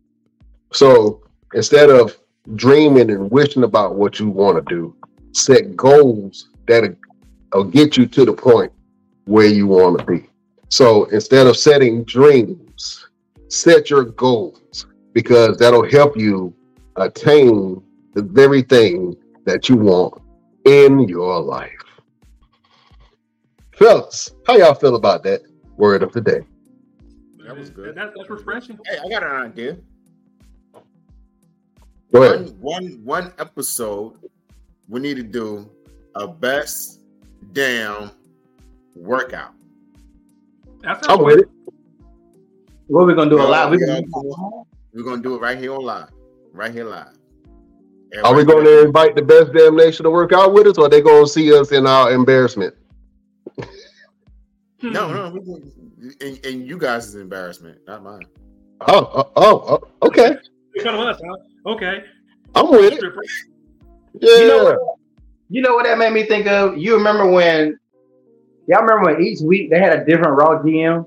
So 0.73 1.23
instead 1.55 1.91
of 1.91 2.17
dreaming 2.55 3.11
and 3.11 3.31
wishing 3.31 3.65
about 3.65 3.97
what 3.97 4.19
you 4.19 4.29
want 4.29 4.57
to 4.57 4.75
do, 4.75 4.95
set 5.33 5.77
goals 5.77 6.49
that 6.67 6.97
will 7.53 7.65
get 7.65 7.97
you 7.97 8.07
to 8.07 8.25
the 8.25 8.33
point 8.33 8.73
where 9.25 9.47
you 9.47 9.67
want 9.67 9.99
to 9.99 10.05
be. 10.05 10.29
So 10.71 11.05
instead 11.07 11.47
of 11.47 11.57
setting 11.57 12.05
dreams, 12.05 13.09
set 13.49 13.91
your 13.91 14.05
goals 14.05 14.87
because 15.13 15.59
that'll 15.59 15.89
help 15.89 16.17
you 16.17 16.55
attain 16.97 17.83
the 18.15 18.23
very 18.23 18.63
thing 18.63 19.17
that 19.45 19.69
you 19.69 19.77
want 19.77 20.23
in 20.65 21.09
your 21.09 21.41
life. 21.41 21.73
Fellas, 23.73 24.33
how 24.47 24.57
y'all 24.57 24.75
feel 24.75 24.97
about 24.97 25.23
that 25.23 25.43
word 25.77 26.03
of 26.03 26.13
the 26.13 26.21
day? 26.21 26.41
That 27.47 27.57
was 27.57 27.71
good. 27.71 27.95
That, 27.95 28.13
that's 28.17 28.29
refreshing. 28.29 28.79
Hey, 28.87 28.99
I 29.05 29.09
got 29.09 29.23
an 29.23 29.31
idea. 29.31 29.79
Go 32.13 32.21
One, 32.21 32.35
ahead. 32.35 32.61
one, 32.61 33.01
one 33.05 33.33
episode. 33.39 34.19
We 34.89 35.01
need 35.01 35.17
to 35.17 35.23
do 35.23 35.71
a 36.15 36.27
best 36.27 37.01
damn 37.53 38.11
workout. 38.95 39.53
I'm 40.85 41.23
with 41.23 41.41
it. 41.41 41.49
What 42.87 43.07
we 43.07 43.15
gonna 43.15 43.29
do 43.29 43.41
a 43.41 43.43
lot? 43.43 43.71
We're, 43.71 44.03
we're 44.95 45.03
gonna 45.03 45.23
do 45.23 45.35
it 45.35 45.41
right 45.41 45.59
here 45.59 45.75
on 45.75 45.85
live. 45.85 46.09
Right 46.53 46.73
here 46.73 46.85
live. 46.85 47.18
Are 48.25 48.35
we 48.35 48.45
going 48.45 48.65
to 48.65 48.85
invite 48.85 49.15
the 49.17 49.23
best 49.23 49.53
damn 49.53 49.77
nation 49.77 50.05
to 50.05 50.11
work 50.11 50.33
out 50.33 50.53
with 50.55 50.67
us, 50.67 50.79
or 50.79 50.87
are 50.87 50.89
they 50.89 51.01
going 51.03 51.25
to 51.25 51.31
see 51.31 51.53
us 51.57 51.73
in 51.73 51.87
our 51.87 52.11
embarrassment? 52.13 52.75
Hmm. 54.81 54.93
No, 54.93 55.13
no, 55.13 55.31
we 55.31 55.41
can- 55.41 55.73
and, 56.21 56.47
and 56.47 56.67
you 56.67 56.79
guys' 56.79 57.15
embarrassment, 57.17 57.79
not 57.87 58.03
mine. 58.05 58.23
Oh, 58.83 59.11
oh, 59.15 59.33
oh, 59.37 59.81
oh, 60.03 60.07
okay. 60.07 60.37
In 60.77 60.83
front 60.83 60.97
of 60.97 61.07
us, 61.09 61.21
huh? 61.27 61.71
Okay. 61.73 62.05
I'm 62.55 62.71
with 62.71 62.93
it. 62.93 63.03
Yeah. 64.21 64.39
You 64.39 64.49
know, 64.49 64.65
what- 64.65 64.79
you 65.51 65.63
know 65.63 65.75
what 65.75 65.85
that 65.85 65.99
made 65.99 66.13
me 66.13 66.25
think 66.25 66.47
of? 66.47 66.77
You 66.79 66.95
remember 66.95 67.27
when? 67.29 67.79
Y'all 68.69 68.83
remember 68.83 69.13
when 69.13 69.23
each 69.23 69.41
week 69.41 69.71
they 69.71 69.79
had 69.79 69.99
a 69.99 70.05
different 70.05 70.37
Raw 70.39 70.63
GM, 70.63 71.07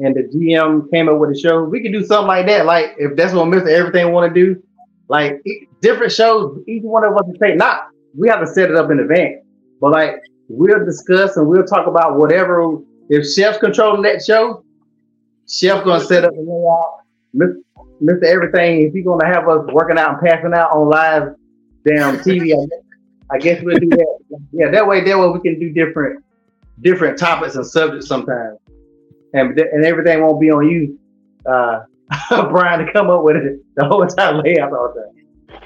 and 0.00 0.16
the 0.16 0.22
GM 0.24 0.90
came 0.90 1.08
up 1.08 1.18
with 1.18 1.30
a 1.30 1.38
show. 1.38 1.62
We 1.62 1.80
could 1.82 1.92
do 1.92 2.04
something 2.04 2.26
like 2.26 2.46
that. 2.46 2.64
Like 2.66 2.94
if 2.98 3.14
that's 3.14 3.32
what 3.34 3.44
Mister 3.46 3.68
Everything 3.68 4.10
want 4.10 4.34
to 4.34 4.44
do, 4.54 4.60
like 5.08 5.42
different 5.80 6.12
shows. 6.12 6.62
Each 6.66 6.82
one 6.82 7.04
of 7.04 7.16
us 7.16 7.22
can 7.24 7.38
take. 7.38 7.56
Not 7.56 7.88
we 8.16 8.28
have 8.28 8.40
to 8.40 8.46
set 8.46 8.70
it 8.70 8.76
up 8.76 8.90
in 8.90 9.00
advance, 9.00 9.44
but 9.80 9.92
like 9.92 10.22
we'll 10.48 10.84
discuss 10.84 11.36
and 11.36 11.46
we'll 11.46 11.64
talk 11.64 11.86
about 11.86 12.16
whatever. 12.16 12.78
If 13.08 13.30
Chef's 13.32 13.58
controlling 13.58 14.02
that 14.02 14.24
show, 14.24 14.64
Chef 15.48 15.84
gonna 15.84 16.04
set 16.04 16.24
up 16.24 16.32
the 16.34 16.40
layout. 16.40 17.62
Mister 18.00 18.24
Everything, 18.26 18.82
if 18.82 18.94
he's 18.94 19.04
gonna 19.04 19.26
have 19.26 19.48
us 19.48 19.64
working 19.72 19.98
out 19.98 20.10
and 20.10 20.20
passing 20.20 20.54
out 20.54 20.70
on 20.72 20.88
live 20.88 21.34
damn 21.84 22.18
TV, 22.18 22.52
I 22.52 22.66
guess, 22.66 22.68
I 23.30 23.38
guess 23.38 23.62
we'll 23.62 23.78
do 23.78 23.88
that. 23.90 24.18
Yeah, 24.52 24.70
that 24.70 24.86
way, 24.86 25.04
that 25.04 25.18
way 25.18 25.28
we 25.28 25.40
can 25.40 25.58
do 25.58 25.70
different 25.72 26.24
different 26.80 27.18
topics 27.18 27.54
and 27.54 27.66
subjects 27.66 28.08
sometimes, 28.08 28.58
and 29.34 29.58
and 29.58 29.84
everything 29.84 30.22
won't 30.22 30.40
be 30.40 30.50
on 30.50 30.68
you, 30.68 30.98
uh, 31.46 31.80
Brian, 32.50 32.84
to 32.84 32.92
come 32.92 33.10
up 33.10 33.22
with 33.22 33.36
it 33.36 33.60
the 33.76 33.86
whole 33.86 34.06
time 34.06 34.42
layout 34.42 34.72
all 34.72 34.94
time. 34.94 35.60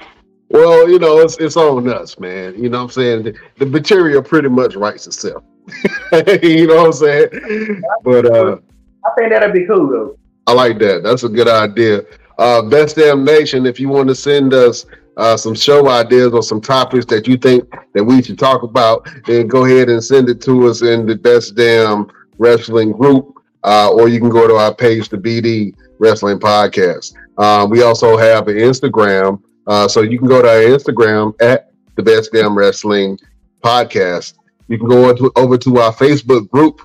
Well, 0.48 0.88
you 0.88 0.98
know, 0.98 1.18
it's 1.18 1.36
it's 1.38 1.56
on 1.56 1.88
us, 1.88 2.18
man. 2.18 2.54
You 2.54 2.68
know 2.68 2.78
what 2.78 2.84
I'm 2.84 2.90
saying? 2.90 3.22
The, 3.24 3.34
the 3.58 3.66
material 3.66 4.22
pretty 4.22 4.48
much 4.48 4.76
writes 4.76 5.06
itself. 5.06 5.42
you 6.42 6.66
know 6.68 6.76
what 6.76 6.86
I'm 6.86 6.92
saying? 6.92 7.82
But 8.04 8.26
uh 8.26 8.58
I 9.04 9.10
think 9.16 9.32
that'd 9.32 9.52
be 9.52 9.66
cool 9.66 9.88
though. 9.88 10.18
I 10.46 10.52
like 10.52 10.78
that. 10.78 11.02
That's 11.02 11.24
a 11.24 11.28
good 11.28 11.48
idea. 11.48 12.02
Uh 12.38 12.62
Best 12.62 12.96
Damn 12.96 13.24
Nation, 13.24 13.66
if 13.66 13.80
you 13.80 13.88
want 13.88 14.08
to 14.08 14.14
send 14.14 14.54
us 14.54 14.86
uh, 15.16 15.36
some 15.36 15.54
show 15.54 15.88
ideas 15.88 16.32
or 16.32 16.42
some 16.42 16.60
topics 16.60 17.06
that 17.06 17.26
you 17.26 17.36
think 17.36 17.64
that 17.94 18.04
we 18.04 18.22
should 18.22 18.38
talk 18.38 18.62
about, 18.62 19.08
then 19.26 19.46
go 19.46 19.64
ahead 19.64 19.88
and 19.88 20.04
send 20.04 20.28
it 20.28 20.40
to 20.42 20.68
us 20.68 20.82
in 20.82 21.06
the 21.06 21.16
Best 21.16 21.54
Damn 21.54 22.10
Wrestling 22.38 22.92
group, 22.92 23.35
uh, 23.66 23.90
or 23.90 24.08
you 24.08 24.20
can 24.20 24.30
go 24.30 24.46
to 24.46 24.54
our 24.54 24.74
page, 24.74 25.08
the 25.08 25.18
BD 25.18 25.74
Wrestling 25.98 26.38
Podcast. 26.38 27.14
Uh, 27.36 27.66
we 27.68 27.82
also 27.82 28.16
have 28.16 28.48
an 28.48 28.56
Instagram, 28.56 29.42
uh, 29.66 29.88
so 29.88 30.02
you 30.02 30.18
can 30.18 30.28
go 30.28 30.40
to 30.40 30.48
our 30.48 30.78
Instagram 30.78 31.34
at 31.42 31.72
the 31.96 32.02
Best 32.02 32.32
Damn 32.32 32.56
Wrestling 32.56 33.18
Podcast. 33.62 34.34
You 34.68 34.78
can 34.78 34.88
go 34.88 35.10
into, 35.10 35.32
over 35.36 35.58
to 35.58 35.78
our 35.78 35.92
Facebook 35.92 36.48
group, 36.50 36.80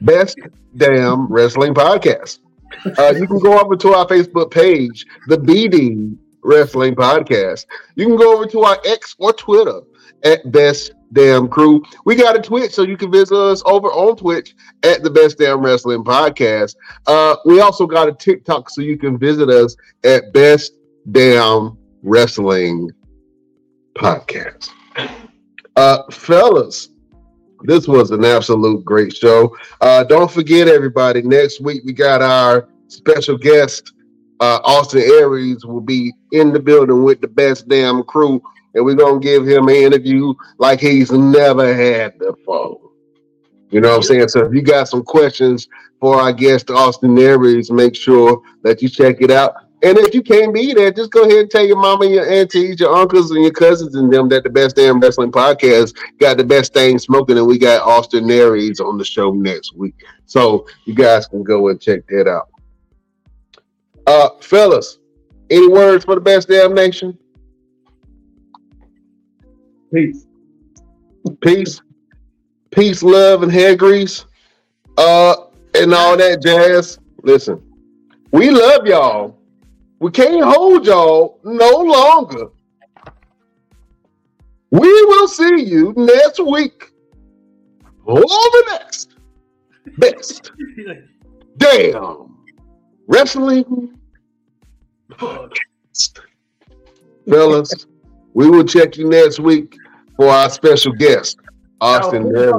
Best 0.00 0.38
Damn 0.76 1.26
Wrestling 1.26 1.74
Podcast. 1.74 2.38
Uh, 2.96 3.12
you 3.18 3.26
can 3.26 3.40
go 3.40 3.58
over 3.58 3.76
to 3.76 3.92
our 3.94 4.06
Facebook 4.06 4.50
page, 4.50 5.04
the 5.26 5.36
BD 5.36 6.16
Wrestling 6.42 6.94
Podcast. 6.94 7.66
You 7.96 8.06
can 8.06 8.16
go 8.16 8.34
over 8.34 8.46
to 8.46 8.60
our 8.60 8.78
X 8.86 9.16
or 9.18 9.32
Twitter 9.32 9.80
at 10.22 10.50
Best 10.52 10.92
Damn 11.12 11.48
Crew. 11.48 11.82
We 12.04 12.14
got 12.14 12.36
a 12.36 12.40
Twitch, 12.40 12.72
so 12.72 12.82
you 12.82 12.96
can 12.96 13.10
visit 13.10 13.36
us 13.36 13.62
over 13.66 13.88
on 13.88 14.16
Twitch 14.16 14.54
at 14.82 15.02
the 15.02 15.10
Best 15.10 15.38
Damn 15.38 15.60
Wrestling 15.60 16.04
Podcast. 16.04 16.76
Uh, 17.06 17.36
we 17.44 17.60
also 17.60 17.86
got 17.86 18.08
a 18.08 18.12
TikTok, 18.12 18.70
so 18.70 18.80
you 18.80 18.96
can 18.96 19.18
visit 19.18 19.48
us 19.48 19.76
at 20.04 20.32
Best 20.32 20.74
Damn 21.10 21.76
Wrestling 22.02 22.90
Podcast. 23.96 24.70
Uh, 25.76 26.02
fellas, 26.10 26.90
this 27.62 27.88
was 27.88 28.10
an 28.10 28.24
absolute 28.24 28.84
great 28.84 29.14
show. 29.14 29.54
Uh, 29.80 30.04
don't 30.04 30.30
forget, 30.30 30.68
everybody, 30.68 31.22
next 31.22 31.60
week 31.60 31.82
we 31.84 31.92
got 31.92 32.22
our 32.22 32.68
special 32.88 33.36
guest, 33.36 33.92
uh, 34.40 34.60
Austin 34.64 35.02
Aries, 35.02 35.64
will 35.64 35.80
be 35.80 36.12
in 36.32 36.52
the 36.52 36.60
building 36.60 37.02
with 37.02 37.20
the 37.20 37.28
best 37.28 37.68
damn 37.68 38.02
crew 38.04 38.42
and 38.74 38.84
we're 38.84 38.94
gonna 38.94 39.20
give 39.20 39.46
him 39.46 39.68
an 39.68 39.74
interview 39.74 40.34
like 40.58 40.80
he's 40.80 41.10
never 41.10 41.74
had 41.74 42.18
before. 42.18 42.80
You 43.70 43.80
know 43.80 43.90
what 43.90 43.96
I'm 43.96 44.02
saying? 44.02 44.28
So 44.28 44.44
if 44.44 44.52
you 44.52 44.62
got 44.62 44.88
some 44.88 45.02
questions 45.02 45.68
for 46.00 46.16
our 46.16 46.32
guest 46.32 46.70
Austin 46.70 47.18
Aries, 47.18 47.70
make 47.70 47.94
sure 47.94 48.42
that 48.62 48.82
you 48.82 48.88
check 48.88 49.16
it 49.20 49.30
out. 49.30 49.54
And 49.82 49.96
if 49.96 50.14
you 50.14 50.22
can't 50.22 50.52
be 50.52 50.74
there, 50.74 50.90
just 50.90 51.10
go 51.10 51.22
ahead 51.22 51.38
and 51.38 51.50
tell 51.50 51.64
your 51.64 51.80
mama, 51.80 52.04
your 52.04 52.28
aunties, 52.28 52.80
your 52.80 52.94
uncles, 52.94 53.30
and 53.30 53.42
your 53.42 53.52
cousins 53.52 53.94
and 53.94 54.12
them 54.12 54.28
that 54.28 54.42
the 54.42 54.50
best 54.50 54.76
damn 54.76 55.00
wrestling 55.00 55.32
podcast 55.32 55.96
got 56.18 56.36
the 56.36 56.44
best 56.44 56.74
thing 56.74 56.98
smoking, 56.98 57.38
and 57.38 57.46
we 57.46 57.58
got 57.58 57.80
Austin 57.80 58.30
Aries 58.30 58.78
on 58.80 58.98
the 58.98 59.04
show 59.04 59.32
next 59.32 59.74
week. 59.74 59.94
So 60.26 60.66
you 60.84 60.94
guys 60.94 61.26
can 61.26 61.42
go 61.42 61.68
and 61.68 61.80
check 61.80 62.06
that 62.08 62.28
out. 62.28 62.48
Uh, 64.06 64.30
fellas, 64.40 64.98
any 65.48 65.68
words 65.68 66.04
for 66.04 66.14
the 66.14 66.20
best 66.20 66.48
damn 66.48 66.74
nation? 66.74 67.16
Peace. 69.92 70.26
Peace, 71.40 71.82
peace, 72.70 73.02
love, 73.02 73.42
and 73.42 73.52
hair 73.52 73.76
grease, 73.76 74.24
uh, 74.96 75.34
and 75.74 75.92
all 75.92 76.16
that 76.16 76.42
jazz. 76.42 76.98
Listen, 77.22 77.62
we 78.30 78.50
love 78.50 78.86
y'all. 78.86 79.36
We 79.98 80.10
can't 80.10 80.42
hold 80.42 80.86
y'all 80.86 81.40
no 81.44 81.70
longer. 81.70 82.48
We 84.70 84.88
will 84.88 85.28
see 85.28 85.64
you 85.64 85.92
next 85.96 86.38
week 86.38 86.92
on 88.06 88.22
the 88.22 88.64
next 88.70 89.16
best 89.98 90.52
damn 91.58 92.36
wrestling 93.08 93.98
fellas. 97.28 97.86
We 98.32 98.48
will 98.48 98.64
check 98.64 98.96
you 98.96 99.08
next 99.08 99.40
week 99.40 99.76
for 100.20 100.28
our 100.28 100.50
special 100.50 100.92
guest, 100.92 101.38
Austin 101.80 102.30
Oh. 102.36 102.52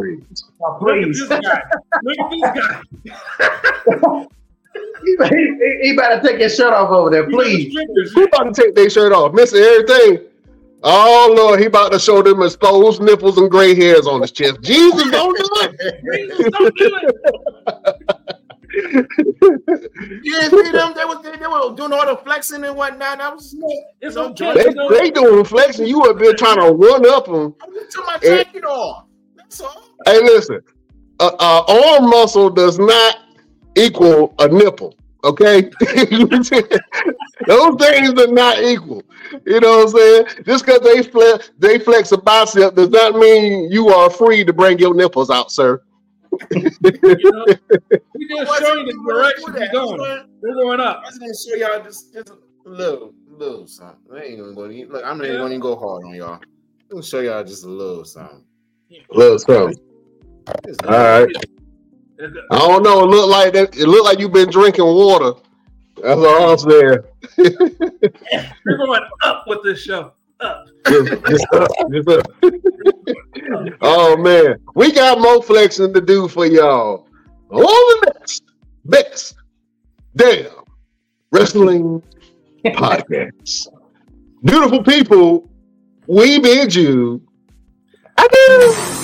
Oh, 0.64 0.78
Look 0.82 0.98
at 0.98 1.04
please. 1.04 1.22
Look 1.30 2.18
at 2.20 2.32
this 2.32 2.42
guy. 2.56 2.82
he, 5.04 5.18
he, 5.30 5.80
he 5.84 5.96
better 5.96 6.28
take 6.28 6.40
his 6.40 6.56
shirt 6.56 6.74
off 6.74 6.90
over 6.90 7.12
there, 7.12 7.30
please. 7.30 7.72
Who 8.16 8.24
about 8.24 8.56
to 8.56 8.64
take 8.64 8.74
their 8.74 8.90
shirt 8.90 9.12
off? 9.14 9.34
Missing 9.34 9.60
everything. 9.60 10.22
Oh 10.82 11.36
Lord, 11.38 11.60
he 11.60 11.68
about 11.68 11.92
to 11.92 12.00
show 12.00 12.24
them 12.24 12.42
exposed 12.42 13.00
nipples 13.00 13.38
and 13.38 13.52
gray 13.52 13.76
hairs 13.76 14.08
on 14.08 14.22
his 14.22 14.32
chest. 14.32 14.60
Jesus, 14.62 15.12
don't 15.12 15.38
do 15.38 15.48
it. 15.62 16.52
Don't 16.52 16.76
do 16.76 17.00
it. 17.04 17.96
You 18.94 20.40
didn't 20.40 20.66
see 20.66 20.72
them? 20.72 20.94
They 20.96 21.06
was 21.06 21.24
they, 21.24 21.38
they 21.38 21.48
were 21.48 21.76
doing 21.76 21.94
all 21.94 22.06
the 22.06 22.20
flexing 22.24 22.64
and 22.64 22.76
whatnot. 22.76 23.22
I 23.22 23.34
was 23.34 23.56
It's 24.02 24.16
Don't 24.16 24.40
okay. 24.42 24.64
They, 24.64 24.70
you 24.70 24.76
know? 24.76 24.90
they 24.90 25.12
doing 25.12 25.46
flexing. 25.46 25.88
You 25.88 26.02
up 26.04 26.20
there 26.20 26.34
trying 26.34 26.58
to 26.58 26.72
one 26.72 27.08
up 27.10 27.26
them. 27.26 27.56
I 27.62 27.68
just 27.74 27.92
took 27.92 28.06
my 28.06 28.18
jacket 28.18 28.64
off. 28.66 29.06
That's 29.36 29.62
all. 29.62 29.84
Hey, 30.06 30.20
listen, 30.20 30.62
a, 31.20 31.26
a 31.26 31.66
arm 31.68 32.10
muscle 32.10 32.50
does 32.50 32.80
not 32.80 33.18
equal 33.76 34.34
a 34.40 34.48
nipple. 34.48 34.96
Okay, 35.24 35.62
those 37.46 37.76
things 37.76 38.20
are 38.20 38.28
not 38.28 38.60
equal. 38.64 39.04
You 39.46 39.60
know 39.60 39.78
what 39.78 39.88
I'm 39.88 39.90
saying? 39.90 40.26
Just 40.46 40.66
because 40.66 40.82
they 40.82 41.04
flex, 41.04 41.52
they 41.60 41.78
flex 41.78 42.12
a 42.12 42.18
bicep 42.18 42.74
does 42.74 42.90
not 42.90 43.16
mean 43.16 43.72
you 43.72 43.90
are 43.90 44.10
free 44.10 44.44
to 44.44 44.52
bring 44.52 44.80
your 44.80 44.96
nipples 44.96 45.30
out, 45.30 45.52
sir. 45.52 45.82
You 46.52 47.32
know? 47.32 47.46
We 48.16 48.28
just 48.28 48.60
showing 48.60 48.86
the 48.86 48.94
direction 49.08 49.54
we're 49.54 49.72
going. 49.72 50.28
We're 50.42 50.56
going 50.56 50.80
up. 50.80 51.04
was 51.06 51.18
gonna 51.18 51.34
show 51.34 51.56
y'all 51.56 51.84
just, 51.84 52.14
just 52.14 52.30
a 52.30 52.38
little, 52.70 53.14
little 53.30 53.68
something. 53.68 53.98
I 54.14 54.24
ain't 54.24 54.40
gonna 54.40 54.54
go. 54.54 54.62
Look, 54.64 55.04
I'm 55.06 55.18
not 55.18 55.26
even 55.26 55.38
gonna 55.38 55.50
even 55.50 55.60
go 55.60 55.76
hard 55.76 56.04
on 56.06 56.16
y'all. 56.16 56.34
I'm 56.34 56.42
gonna 56.90 57.04
show 57.04 57.20
y'all 57.20 57.44
just 57.44 57.66
a 57.66 57.70
little 57.70 58.06
something. 58.06 58.44
Little 59.12 59.40
something. 59.40 59.78
All 60.86 60.92
right. 60.92 61.28
I 62.52 62.58
don't 62.58 62.84
know. 62.84 63.04
It 63.04 63.08
look 63.08 63.30
like 63.30 63.54
that. 63.54 63.76
It 63.76 63.88
look 63.88 64.06
like 64.06 64.20
you've 64.20 64.34
been 64.34 64.50
drinking 64.50 64.86
water. 64.86 65.34
That's 66.02 66.20
all 66.20 66.52
I'm 66.52 66.58
saying. 66.58 67.00
We're 68.66 68.78
going 68.78 69.02
up 69.24 69.46
with 69.48 69.64
this 69.64 69.82
show. 69.82 70.14
Oh 73.82 74.18
man, 74.18 74.56
we 74.76 74.92
got 74.92 75.20
more 75.20 75.42
flexing 75.42 75.94
to 75.94 76.02
do 76.02 76.28
for 76.28 76.46
y'all. 76.46 77.08
The 77.50 78.14
next 78.18 78.44
best 78.86 79.36
damn 80.16 80.48
wrestling 81.32 82.02
podcast. 82.66 83.68
Beautiful 84.44 84.84
people, 84.84 85.50
we 86.08 86.40
bid 86.40 86.74
you 86.74 87.22
adieu. 88.18 89.01